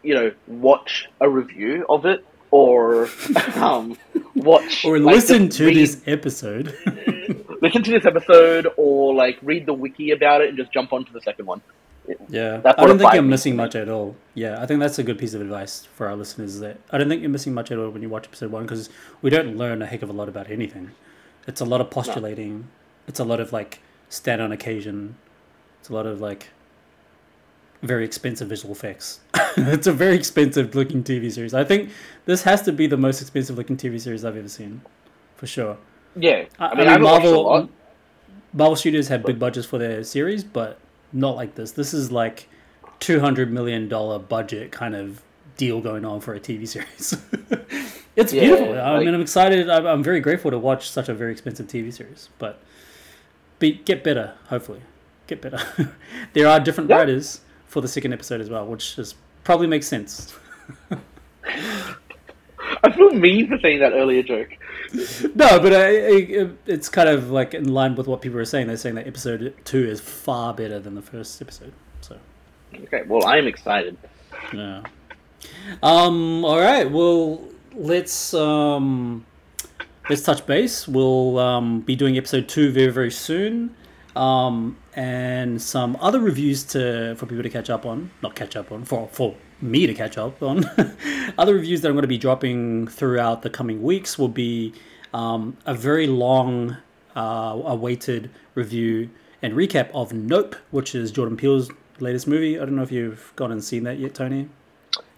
you 0.02 0.14
know, 0.14 0.32
watch 0.48 1.08
a 1.20 1.28
review 1.30 1.86
of 1.88 2.06
it, 2.06 2.24
or 2.52 3.08
um, 3.56 3.96
watch 4.36 4.84
Or 4.84 4.98
like, 5.00 5.16
listen 5.16 5.48
to 5.48 5.66
read- 5.66 5.76
this 5.76 6.00
episode. 6.06 6.66
listen 7.62 7.82
to 7.82 7.90
this 7.90 8.06
episode, 8.06 8.68
or 8.76 9.12
like 9.14 9.38
read 9.42 9.66
the 9.66 9.72
wiki 9.74 10.12
about 10.12 10.42
it, 10.42 10.50
and 10.50 10.56
just 10.58 10.72
jump 10.72 10.92
onto 10.92 11.12
the 11.12 11.20
second 11.22 11.46
one. 11.46 11.60
Yeah, 12.28 12.58
That's 12.58 12.80
I 12.80 12.86
don't 12.86 12.98
think 12.98 13.12
you're 13.14 13.22
missing 13.22 13.54
much 13.56 13.74
at 13.76 13.88
all. 13.88 14.16
Yeah, 14.34 14.60
I 14.60 14.66
think 14.66 14.80
that's 14.80 14.98
a 14.98 15.04
good 15.04 15.18
piece 15.18 15.34
of 15.34 15.40
advice 15.40 15.84
for 15.94 16.08
our 16.08 16.16
listeners. 16.16 16.58
That 16.60 16.78
I 16.90 16.98
don't 16.98 17.08
think 17.08 17.22
you're 17.22 17.30
missing 17.30 17.54
much 17.54 17.70
at 17.70 17.78
all 17.78 17.90
when 17.90 18.02
you 18.02 18.08
watch 18.08 18.26
episode 18.26 18.50
one 18.50 18.64
because 18.64 18.90
we 19.22 19.30
don't 19.30 19.56
learn 19.56 19.80
a 19.82 19.86
heck 19.86 20.02
of 20.02 20.10
a 20.10 20.12
lot 20.12 20.28
about 20.28 20.50
anything. 20.50 20.90
It's 21.46 21.60
a 21.60 21.64
lot 21.64 21.80
of 21.80 21.90
postulating. 21.90 22.68
It's 23.08 23.20
a 23.20 23.24
lot 23.24 23.40
of 23.40 23.52
like 23.52 23.80
stand 24.08 24.42
on 24.42 24.52
occasion. 24.52 25.16
It's 25.80 25.88
a 25.88 25.94
lot 25.94 26.06
of 26.06 26.20
like 26.20 26.48
very 27.82 28.04
expensive 28.04 28.48
visual 28.48 28.72
effects. 28.72 29.20
it's 29.56 29.86
a 29.86 29.92
very 29.92 30.14
expensive 30.14 30.74
looking 30.74 31.02
TV 31.02 31.30
series. 31.32 31.52
I 31.54 31.64
think 31.64 31.90
this 32.26 32.42
has 32.44 32.62
to 32.62 32.72
be 32.72 32.86
the 32.86 32.96
most 32.96 33.20
expensive 33.20 33.56
looking 33.58 33.76
TV 33.76 34.00
series 34.00 34.24
I've 34.24 34.36
ever 34.36 34.48
seen, 34.48 34.82
for 35.36 35.46
sure. 35.46 35.76
Yeah, 36.16 36.44
I, 36.58 36.66
I 36.68 36.74
mean, 36.74 36.88
I 36.88 36.94
I 36.94 36.98
mean, 36.98 37.06
haven't 37.06 37.28
a 37.28 37.32
Marvel. 37.32 37.68
Marvel 38.52 38.76
Studios 38.76 39.08
have 39.08 39.24
big 39.24 39.38
budgets 39.38 39.66
for 39.66 39.78
their 39.78 40.04
series, 40.04 40.44
but 40.44 40.78
not 41.12 41.36
like 41.36 41.54
this. 41.54 41.72
This 41.72 41.94
is 41.94 42.12
like 42.12 42.48
two 43.00 43.18
hundred 43.20 43.50
million 43.52 43.88
dollar 43.88 44.18
budget 44.18 44.70
kind 44.72 44.94
of 44.94 45.22
deal 45.56 45.80
going 45.80 46.04
on 46.04 46.20
for 46.20 46.34
a 46.34 46.40
TV 46.40 46.68
series. 46.68 47.16
it's 48.16 48.32
Yeah, 48.32 48.42
beautiful. 48.42 48.78
I 48.78 48.92
like- 48.96 49.06
mean, 49.06 49.14
I'm 49.14 49.20
excited. 49.22 49.68
I'm, 49.70 49.86
I'm 49.86 50.02
very 50.02 50.20
grateful 50.20 50.50
to 50.50 50.58
watch 50.58 50.88
such 50.90 51.08
a 51.08 51.14
very 51.14 51.32
expensive 51.32 51.66
TV 51.66 51.92
series, 51.92 52.28
but 52.38 52.60
be, 53.58 53.72
get 53.84 54.04
better. 54.04 54.34
Hopefully, 54.48 54.82
get 55.26 55.40
better. 55.40 55.60
there 56.34 56.46
are 56.46 56.60
different 56.60 56.90
Yeah. 56.90 56.96
writers 56.98 57.40
for 57.72 57.80
the 57.80 57.88
second 57.88 58.12
episode 58.12 58.42
as 58.42 58.50
well, 58.50 58.66
which 58.66 58.98
is 58.98 59.14
probably 59.44 59.66
makes 59.66 59.88
sense. 59.88 60.34
I 62.84 62.92
feel 62.94 63.10
mean 63.10 63.48
for 63.48 63.58
saying 63.60 63.80
that 63.80 63.92
earlier 63.94 64.22
joke. 64.22 64.50
No, 65.34 65.58
but 65.58 65.72
I, 65.72 65.86
I, 65.86 66.50
it's 66.66 66.90
kind 66.90 67.08
of 67.08 67.30
like 67.30 67.54
in 67.54 67.72
line 67.72 67.94
with 67.94 68.06
what 68.06 68.20
people 68.20 68.38
are 68.38 68.44
saying. 68.44 68.66
They're 68.66 68.76
saying 68.76 68.96
that 68.96 69.06
episode 69.06 69.54
two 69.64 69.88
is 69.88 70.00
far 70.02 70.52
better 70.52 70.78
than 70.78 70.94
the 70.94 71.00
first 71.02 71.40
episode. 71.40 71.72
So, 72.02 72.18
Okay, 72.74 73.02
well, 73.06 73.24
I 73.26 73.38
am 73.38 73.46
excited. 73.46 73.96
yeah. 74.52 74.82
Um. 75.82 76.44
All 76.44 76.60
right. 76.60 76.90
Well, 76.90 77.42
let's 77.74 78.34
um, 78.34 79.24
let's 80.10 80.22
touch 80.22 80.44
base. 80.44 80.86
We'll 80.86 81.38
um, 81.38 81.80
be 81.80 81.96
doing 81.96 82.18
episode 82.18 82.48
two 82.48 82.70
very 82.70 82.92
very 82.92 83.10
soon. 83.10 83.74
Um, 84.14 84.76
and 84.94 85.60
some 85.62 85.96
other 86.00 86.20
reviews 86.20 86.64
to 86.64 87.14
for 87.16 87.26
people 87.26 87.42
to 87.42 87.48
catch 87.50 87.70
up 87.70 87.86
on. 87.86 88.10
Not 88.22 88.34
catch 88.34 88.56
up 88.56 88.70
on 88.72 88.84
for 88.84 89.08
for 89.12 89.34
me 89.60 89.86
to 89.86 89.94
catch 89.94 90.18
up 90.18 90.42
on. 90.42 90.64
other 91.38 91.54
reviews 91.54 91.80
that 91.80 91.88
I'm 91.88 91.94
going 91.94 92.02
to 92.02 92.08
be 92.08 92.18
dropping 92.18 92.88
throughout 92.88 93.42
the 93.42 93.48
coming 93.50 93.82
weeks 93.82 94.18
will 94.18 94.28
be 94.28 94.74
um, 95.14 95.56
a 95.66 95.72
very 95.74 96.06
long 96.06 96.76
uh, 97.16 97.60
awaited 97.64 98.30
review 98.54 99.08
and 99.40 99.54
recap 99.54 99.90
of 99.94 100.12
Nope, 100.12 100.56
which 100.72 100.94
is 100.94 101.10
Jordan 101.10 101.36
Peele's 101.36 101.70
latest 102.00 102.26
movie. 102.26 102.58
I 102.58 102.64
don't 102.64 102.76
know 102.76 102.82
if 102.82 102.92
you've 102.92 103.32
gone 103.36 103.50
and 103.52 103.62
seen 103.64 103.84
that 103.84 103.98
yet, 103.98 104.14
Tony. 104.14 104.48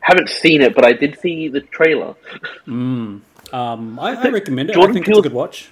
Haven't 0.00 0.28
seen 0.28 0.60
it, 0.60 0.74
but 0.74 0.84
I 0.84 0.92
did 0.92 1.18
see 1.18 1.48
the 1.48 1.60
trailer. 1.62 2.14
Um, 2.66 3.22
I, 3.52 4.14
I 4.16 4.28
recommend 4.30 4.70
it. 4.70 4.72
I 4.72 4.74
Jordan 4.76 4.94
think 4.94 5.08
it's 5.08 5.08
a 5.08 5.12
Peele's- 5.12 5.22
good 5.24 5.32
watch. 5.32 5.70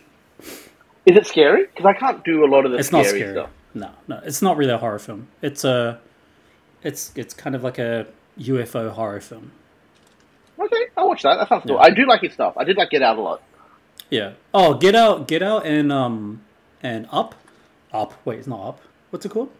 Is 1.07 1.16
it 1.16 1.27
scary? 1.27 1.66
Because 1.66 1.87
I 1.87 1.93
can't 1.95 2.24
do 2.24 2.45
a 2.45 2.47
lot 2.49 2.65
of 2.65 2.73
the 2.73 2.79
It's 2.79 2.89
scary, 2.89 3.03
not 3.03 3.09
scary. 3.11 3.33
stuff. 3.35 3.51
No, 3.74 3.91
no, 4.07 4.20
it's 4.24 4.43
not 4.43 4.57
really 4.57 4.73
a 4.73 4.79
horror 4.79 4.99
film. 4.99 5.29
It's 5.41 5.65
a, 5.65 5.99
it's 6.83 7.11
it's 7.16 7.35
kind 7.35 7.57
of 7.57 7.65
like 7.65 7.79
a 7.79 8.07
UFO 8.39 8.91
horror 8.91 9.20
film. 9.20 9.51
Okay, 10.61 10.87
I'll 10.97 11.09
watch 11.09 11.23
that. 11.23 11.37
That 11.37 11.49
sounds 11.49 11.65
cool. 11.66 11.77
Yeah. 11.77 11.83
I 11.83 11.91
do 11.91 12.07
like 12.07 12.20
his 12.20 12.33
stuff. 12.35 12.55
I 12.57 12.65
did 12.65 12.77
like 12.77 12.91
Get 12.91 13.03
Out 13.03 13.19
a 13.19 13.20
lot. 13.20 13.43
Yeah. 14.11 14.33
Oh, 14.55 14.74
Get 14.74 14.95
Out, 14.95 15.27
Get 15.27 15.43
Out, 15.43 15.66
and 15.66 15.91
um, 15.91 16.43
and 16.83 17.09
Up, 17.11 17.35
Up. 17.93 18.15
Wait, 18.24 18.39
it's 18.39 18.47
not 18.47 18.61
Up. 18.69 18.81
What's 19.11 19.24
it 19.27 19.31
called? 19.31 19.51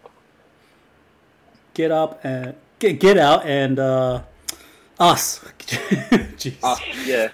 Get 1.75 1.91
Up 1.91 2.21
and 2.25 2.55
Get 2.79 3.01
Get 3.01 3.17
Out 3.19 3.45
and 3.47 3.79
uh, 3.79 4.23
Us. 5.01 5.39
Jeez. 5.67 6.57
Ah, 6.63 6.79
yeah. 7.05 7.29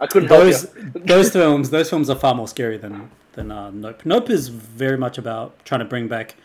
I 0.00 0.06
couldn't 0.06 0.28
those 0.28 0.66
those 0.94 1.30
films 1.30 1.70
those 1.70 1.88
films 1.88 2.10
are 2.10 2.16
far 2.16 2.34
more 2.34 2.48
scary 2.48 2.76
than 2.76 3.10
than 3.34 3.50
uh, 3.50 3.70
Nope. 3.70 4.02
Nope 4.04 4.30
is 4.30 4.48
very 4.48 4.96
much 4.96 5.18
about 5.18 5.64
trying 5.64 5.80
to 5.80 5.84
bring 5.84 6.08
back 6.08 6.36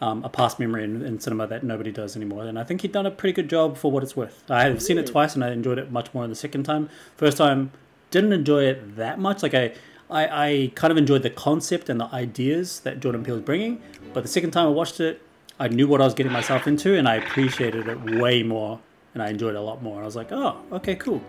um, 0.00 0.24
a 0.24 0.28
past 0.28 0.58
memory 0.58 0.84
in, 0.84 1.02
in 1.02 1.20
cinema 1.20 1.46
that 1.46 1.62
nobody 1.64 1.90
does 1.92 2.16
anymore, 2.16 2.44
and 2.44 2.58
I 2.58 2.64
think 2.64 2.82
he'd 2.82 2.92
done 2.92 3.06
a 3.06 3.10
pretty 3.10 3.32
good 3.32 3.48
job 3.48 3.76
for 3.76 3.90
what 3.90 4.02
it's 4.02 4.16
worth. 4.16 4.44
I 4.50 4.64
have 4.64 4.82
seen 4.82 4.98
it 4.98 5.06
twice, 5.06 5.34
and 5.34 5.44
I 5.44 5.50
enjoyed 5.50 5.78
it 5.78 5.90
much 5.90 6.12
more 6.12 6.26
the 6.26 6.34
second 6.34 6.64
time. 6.64 6.88
First 7.16 7.38
time 7.38 7.70
didn't 8.10 8.32
enjoy 8.32 8.64
it 8.64 8.96
that 8.96 9.18
much. 9.18 9.42
Like 9.42 9.54
I. 9.54 9.74
I, 10.10 10.26
I 10.48 10.72
kind 10.74 10.90
of 10.90 10.98
enjoyed 10.98 11.22
the 11.22 11.30
concept 11.30 11.88
and 11.88 11.98
the 11.98 12.04
ideas 12.14 12.80
that 12.80 13.00
Jordan 13.00 13.24
Peele 13.24 13.36
is 13.36 13.40
bringing, 13.40 13.80
but 14.12 14.22
the 14.22 14.28
second 14.28 14.50
time 14.50 14.66
I 14.66 14.70
watched 14.70 15.00
it, 15.00 15.22
I 15.58 15.68
knew 15.68 15.88
what 15.88 16.02
I 16.02 16.04
was 16.04 16.12
getting 16.12 16.30
myself 16.30 16.66
into, 16.66 16.94
and 16.98 17.08
I 17.08 17.14
appreciated 17.14 17.88
it 17.88 17.98
way 18.20 18.42
more, 18.42 18.78
and 19.14 19.22
I 19.22 19.30
enjoyed 19.30 19.54
it 19.54 19.58
a 19.58 19.62
lot 19.62 19.82
more. 19.82 20.02
I 20.02 20.04
was 20.04 20.14
like, 20.14 20.30
"Oh, 20.30 20.58
okay, 20.72 20.94
cool, 20.94 21.22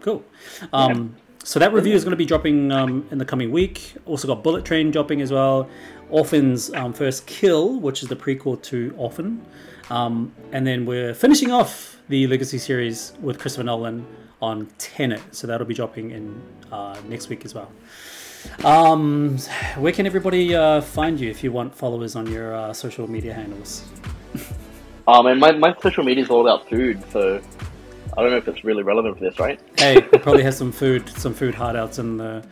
cool." 0.00 0.24
Um, 0.72 1.14
So 1.46 1.60
that 1.60 1.72
review 1.72 1.94
is 1.94 2.02
going 2.02 2.10
to 2.10 2.16
be 2.16 2.26
dropping 2.26 2.72
um, 2.72 3.06
in 3.12 3.18
the 3.18 3.24
coming 3.24 3.52
week. 3.52 3.94
Also 4.04 4.26
got 4.26 4.42
Bullet 4.42 4.64
Train 4.64 4.90
dropping 4.90 5.20
as 5.20 5.30
well. 5.30 5.70
Orphan's 6.10 6.74
um, 6.74 6.92
First 6.92 7.24
Kill, 7.28 7.78
which 7.78 8.02
is 8.02 8.08
the 8.08 8.16
prequel 8.16 8.60
to 8.62 8.92
Orphan. 8.96 9.46
Um, 9.88 10.34
and 10.50 10.66
then 10.66 10.84
we're 10.86 11.14
finishing 11.14 11.52
off 11.52 12.00
the 12.08 12.26
Legacy 12.26 12.58
series 12.58 13.12
with 13.20 13.38
Christopher 13.38 13.62
Nolan 13.62 14.04
on 14.42 14.66
Tenet. 14.78 15.22
So 15.30 15.46
that'll 15.46 15.68
be 15.68 15.72
dropping 15.72 16.10
in 16.10 16.42
uh, 16.72 16.98
next 17.06 17.28
week 17.28 17.44
as 17.44 17.54
well. 17.54 17.70
Um, 18.64 19.38
where 19.76 19.92
can 19.92 20.04
everybody 20.04 20.52
uh, 20.52 20.80
find 20.80 21.20
you 21.20 21.30
if 21.30 21.44
you 21.44 21.52
want 21.52 21.72
followers 21.72 22.16
on 22.16 22.26
your 22.28 22.56
uh, 22.56 22.72
social 22.72 23.08
media 23.08 23.32
handles? 23.32 23.84
Um, 25.08 25.28
and 25.28 25.38
my, 25.38 25.52
my 25.52 25.72
social 25.80 26.02
media 26.02 26.24
is 26.24 26.30
all 26.30 26.40
about 26.40 26.68
food, 26.68 27.00
so 27.12 27.40
I 28.16 28.22
don't 28.22 28.30
know 28.30 28.38
if 28.38 28.48
it's 28.48 28.64
really 28.64 28.82
relevant 28.82 29.18
for 29.18 29.24
this, 29.24 29.38
right? 29.38 29.60
Hey, 29.78 29.96
we 29.96 30.18
probably 30.18 30.42
have 30.42 30.54
some 30.54 30.72
food, 30.72 31.08
some 31.10 31.34
food 31.34 31.54
hideouts 31.54 31.98
in 31.98 32.16
the 32.16 32.42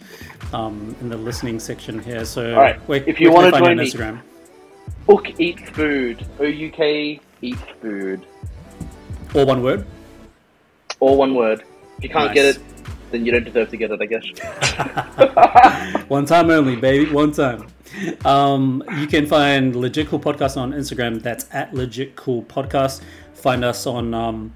um, 0.53 0.95
in 1.01 1.09
the 1.09 1.17
listening 1.17 1.59
section 1.59 1.99
here. 2.03 2.25
So, 2.25 2.55
All 2.55 2.61
right, 2.61 2.79
where, 2.89 3.03
if 3.07 3.19
you 3.21 3.33
wanna 3.33 3.51
find 3.51 3.65
join 3.65 3.71
on 3.73 3.77
me- 3.79 3.91
Instagram, 3.91 4.21
Ouk 5.09 5.41
eats 5.41 5.63
food. 5.71 6.27
O 6.41 6.45
U 6.45 6.71
K 6.71 7.21
eats 7.43 7.61
food. 7.81 8.27
all 9.35 9.47
one 9.47 9.63
word. 9.63 9.87
All 11.01 11.17
one 11.17 11.35
word. 11.35 11.65
If 11.99 12.05
you 12.05 12.09
can't 12.11 12.27
Nice. 12.27 12.35
get 12.35 12.45
it, 12.57 12.59
then 13.11 13.25
you 13.25 13.33
don't 13.33 13.45
deserve 13.45 13.71
to 13.71 13.77
get 13.77 13.91
it, 13.91 14.01
I 14.03 14.07
guess. 14.07 14.25
One 16.09 16.27
time 16.27 16.51
only, 16.51 16.75
baby. 16.77 17.11
One 17.13 17.31
time. 17.33 17.67
Um, 18.25 18.83
you 18.99 19.07
can 19.07 19.27
find 19.27 19.77
Legit 19.77 20.09
Cool 20.09 20.19
Podcast 20.21 20.57
on 20.57 20.73
Instagram. 20.73 21.23
That's 21.23 21.47
at 21.53 21.73
Legit 21.73 22.17
Cool 22.17 22.43
Podcast. 22.43 23.03
Find 23.35 23.65
us 23.65 23.87
on 23.87 24.13
um, 24.15 24.53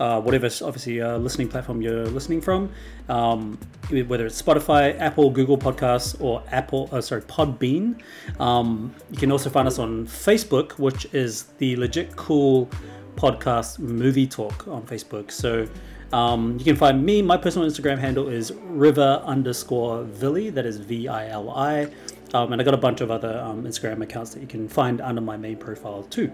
uh, 0.00 0.20
whatever, 0.20 0.46
obviously, 0.46 1.00
uh, 1.00 1.18
listening 1.18 1.48
platform 1.48 1.80
you're 1.80 2.06
listening 2.06 2.40
from. 2.40 2.72
Um, 3.08 3.58
whether 3.90 4.26
it's 4.26 4.40
Spotify, 4.40 4.98
Apple, 4.98 5.30
Google 5.30 5.58
Podcasts, 5.58 6.20
or 6.20 6.42
Apple, 6.50 6.88
uh, 6.90 7.00
sorry, 7.00 7.22
Podbean. 7.22 8.00
Um, 8.40 8.94
you 9.10 9.18
can 9.18 9.30
also 9.30 9.50
find 9.50 9.68
us 9.68 9.78
on 9.78 10.06
Facebook, 10.06 10.72
which 10.72 11.06
is 11.12 11.44
the 11.58 11.76
Legit 11.76 12.16
Cool 12.16 12.68
Podcast 13.16 13.78
Movie 13.78 14.26
Talk 14.26 14.66
on 14.66 14.82
Facebook. 14.82 15.30
So 15.30 15.68
um, 16.12 16.56
you 16.58 16.64
can 16.64 16.76
find 16.76 17.04
me. 17.04 17.20
My 17.20 17.36
personal 17.36 17.68
Instagram 17.68 17.98
handle 17.98 18.28
is 18.28 18.52
river 18.52 19.22
underscore 19.24 20.04
villi. 20.04 20.50
That 20.50 20.64
is 20.64 20.78
V 20.78 21.08
I 21.08 21.28
L 21.28 21.50
I. 21.50 21.92
Um, 22.32 22.52
and 22.52 22.62
I 22.62 22.64
got 22.64 22.74
a 22.74 22.78
bunch 22.78 23.00
of 23.00 23.10
other 23.10 23.40
um, 23.40 23.64
Instagram 23.64 24.02
accounts 24.02 24.32
that 24.34 24.40
you 24.40 24.46
can 24.46 24.68
find 24.68 25.00
under 25.00 25.20
my 25.20 25.36
main 25.36 25.56
profile 25.56 26.04
too. 26.04 26.32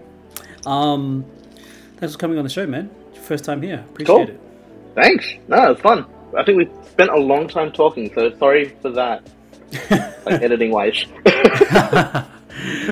Um, 0.65 1.25
thanks 1.97 2.13
for 2.13 2.19
coming 2.19 2.37
on 2.37 2.43
the 2.43 2.49
show, 2.49 2.67
man. 2.67 2.89
First 3.27 3.45
time 3.45 3.61
here. 3.61 3.83
Appreciate 3.89 4.15
Cool. 4.15 4.29
it. 4.29 4.41
Thanks. 4.95 5.27
No, 5.47 5.71
it's 5.71 5.81
fun. 5.81 6.05
I 6.37 6.43
think 6.43 6.57
we 6.57 6.69
spent 6.89 7.09
a 7.11 7.17
long 7.17 7.47
time 7.47 7.71
talking, 7.71 8.11
so 8.13 8.33
sorry 8.37 8.69
for 8.81 8.89
that. 8.91 9.27
like 10.25 10.41
editing 10.41 10.71
wise. 10.71 11.05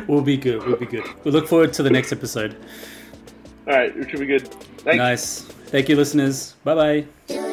We'll 0.08 0.22
be 0.22 0.38
good. 0.38 0.64
We'll 0.64 0.78
be 0.78 0.86
good. 0.86 1.06
We 1.24 1.32
look 1.32 1.48
forward 1.48 1.74
to 1.74 1.84
the 1.84 1.90
next 1.90 2.12
episode. 2.12 2.56
All 3.68 3.74
right, 3.74 3.96
it 3.98 4.10
should 4.12 4.20
be 4.20 4.28
good. 4.28 4.48
Thanks. 4.84 4.98
Nice. 4.98 5.42
Thank 5.42 5.90
you, 5.90 5.96
listeners. 5.96 6.54
Bye 6.64 6.76
bye. 7.28 7.45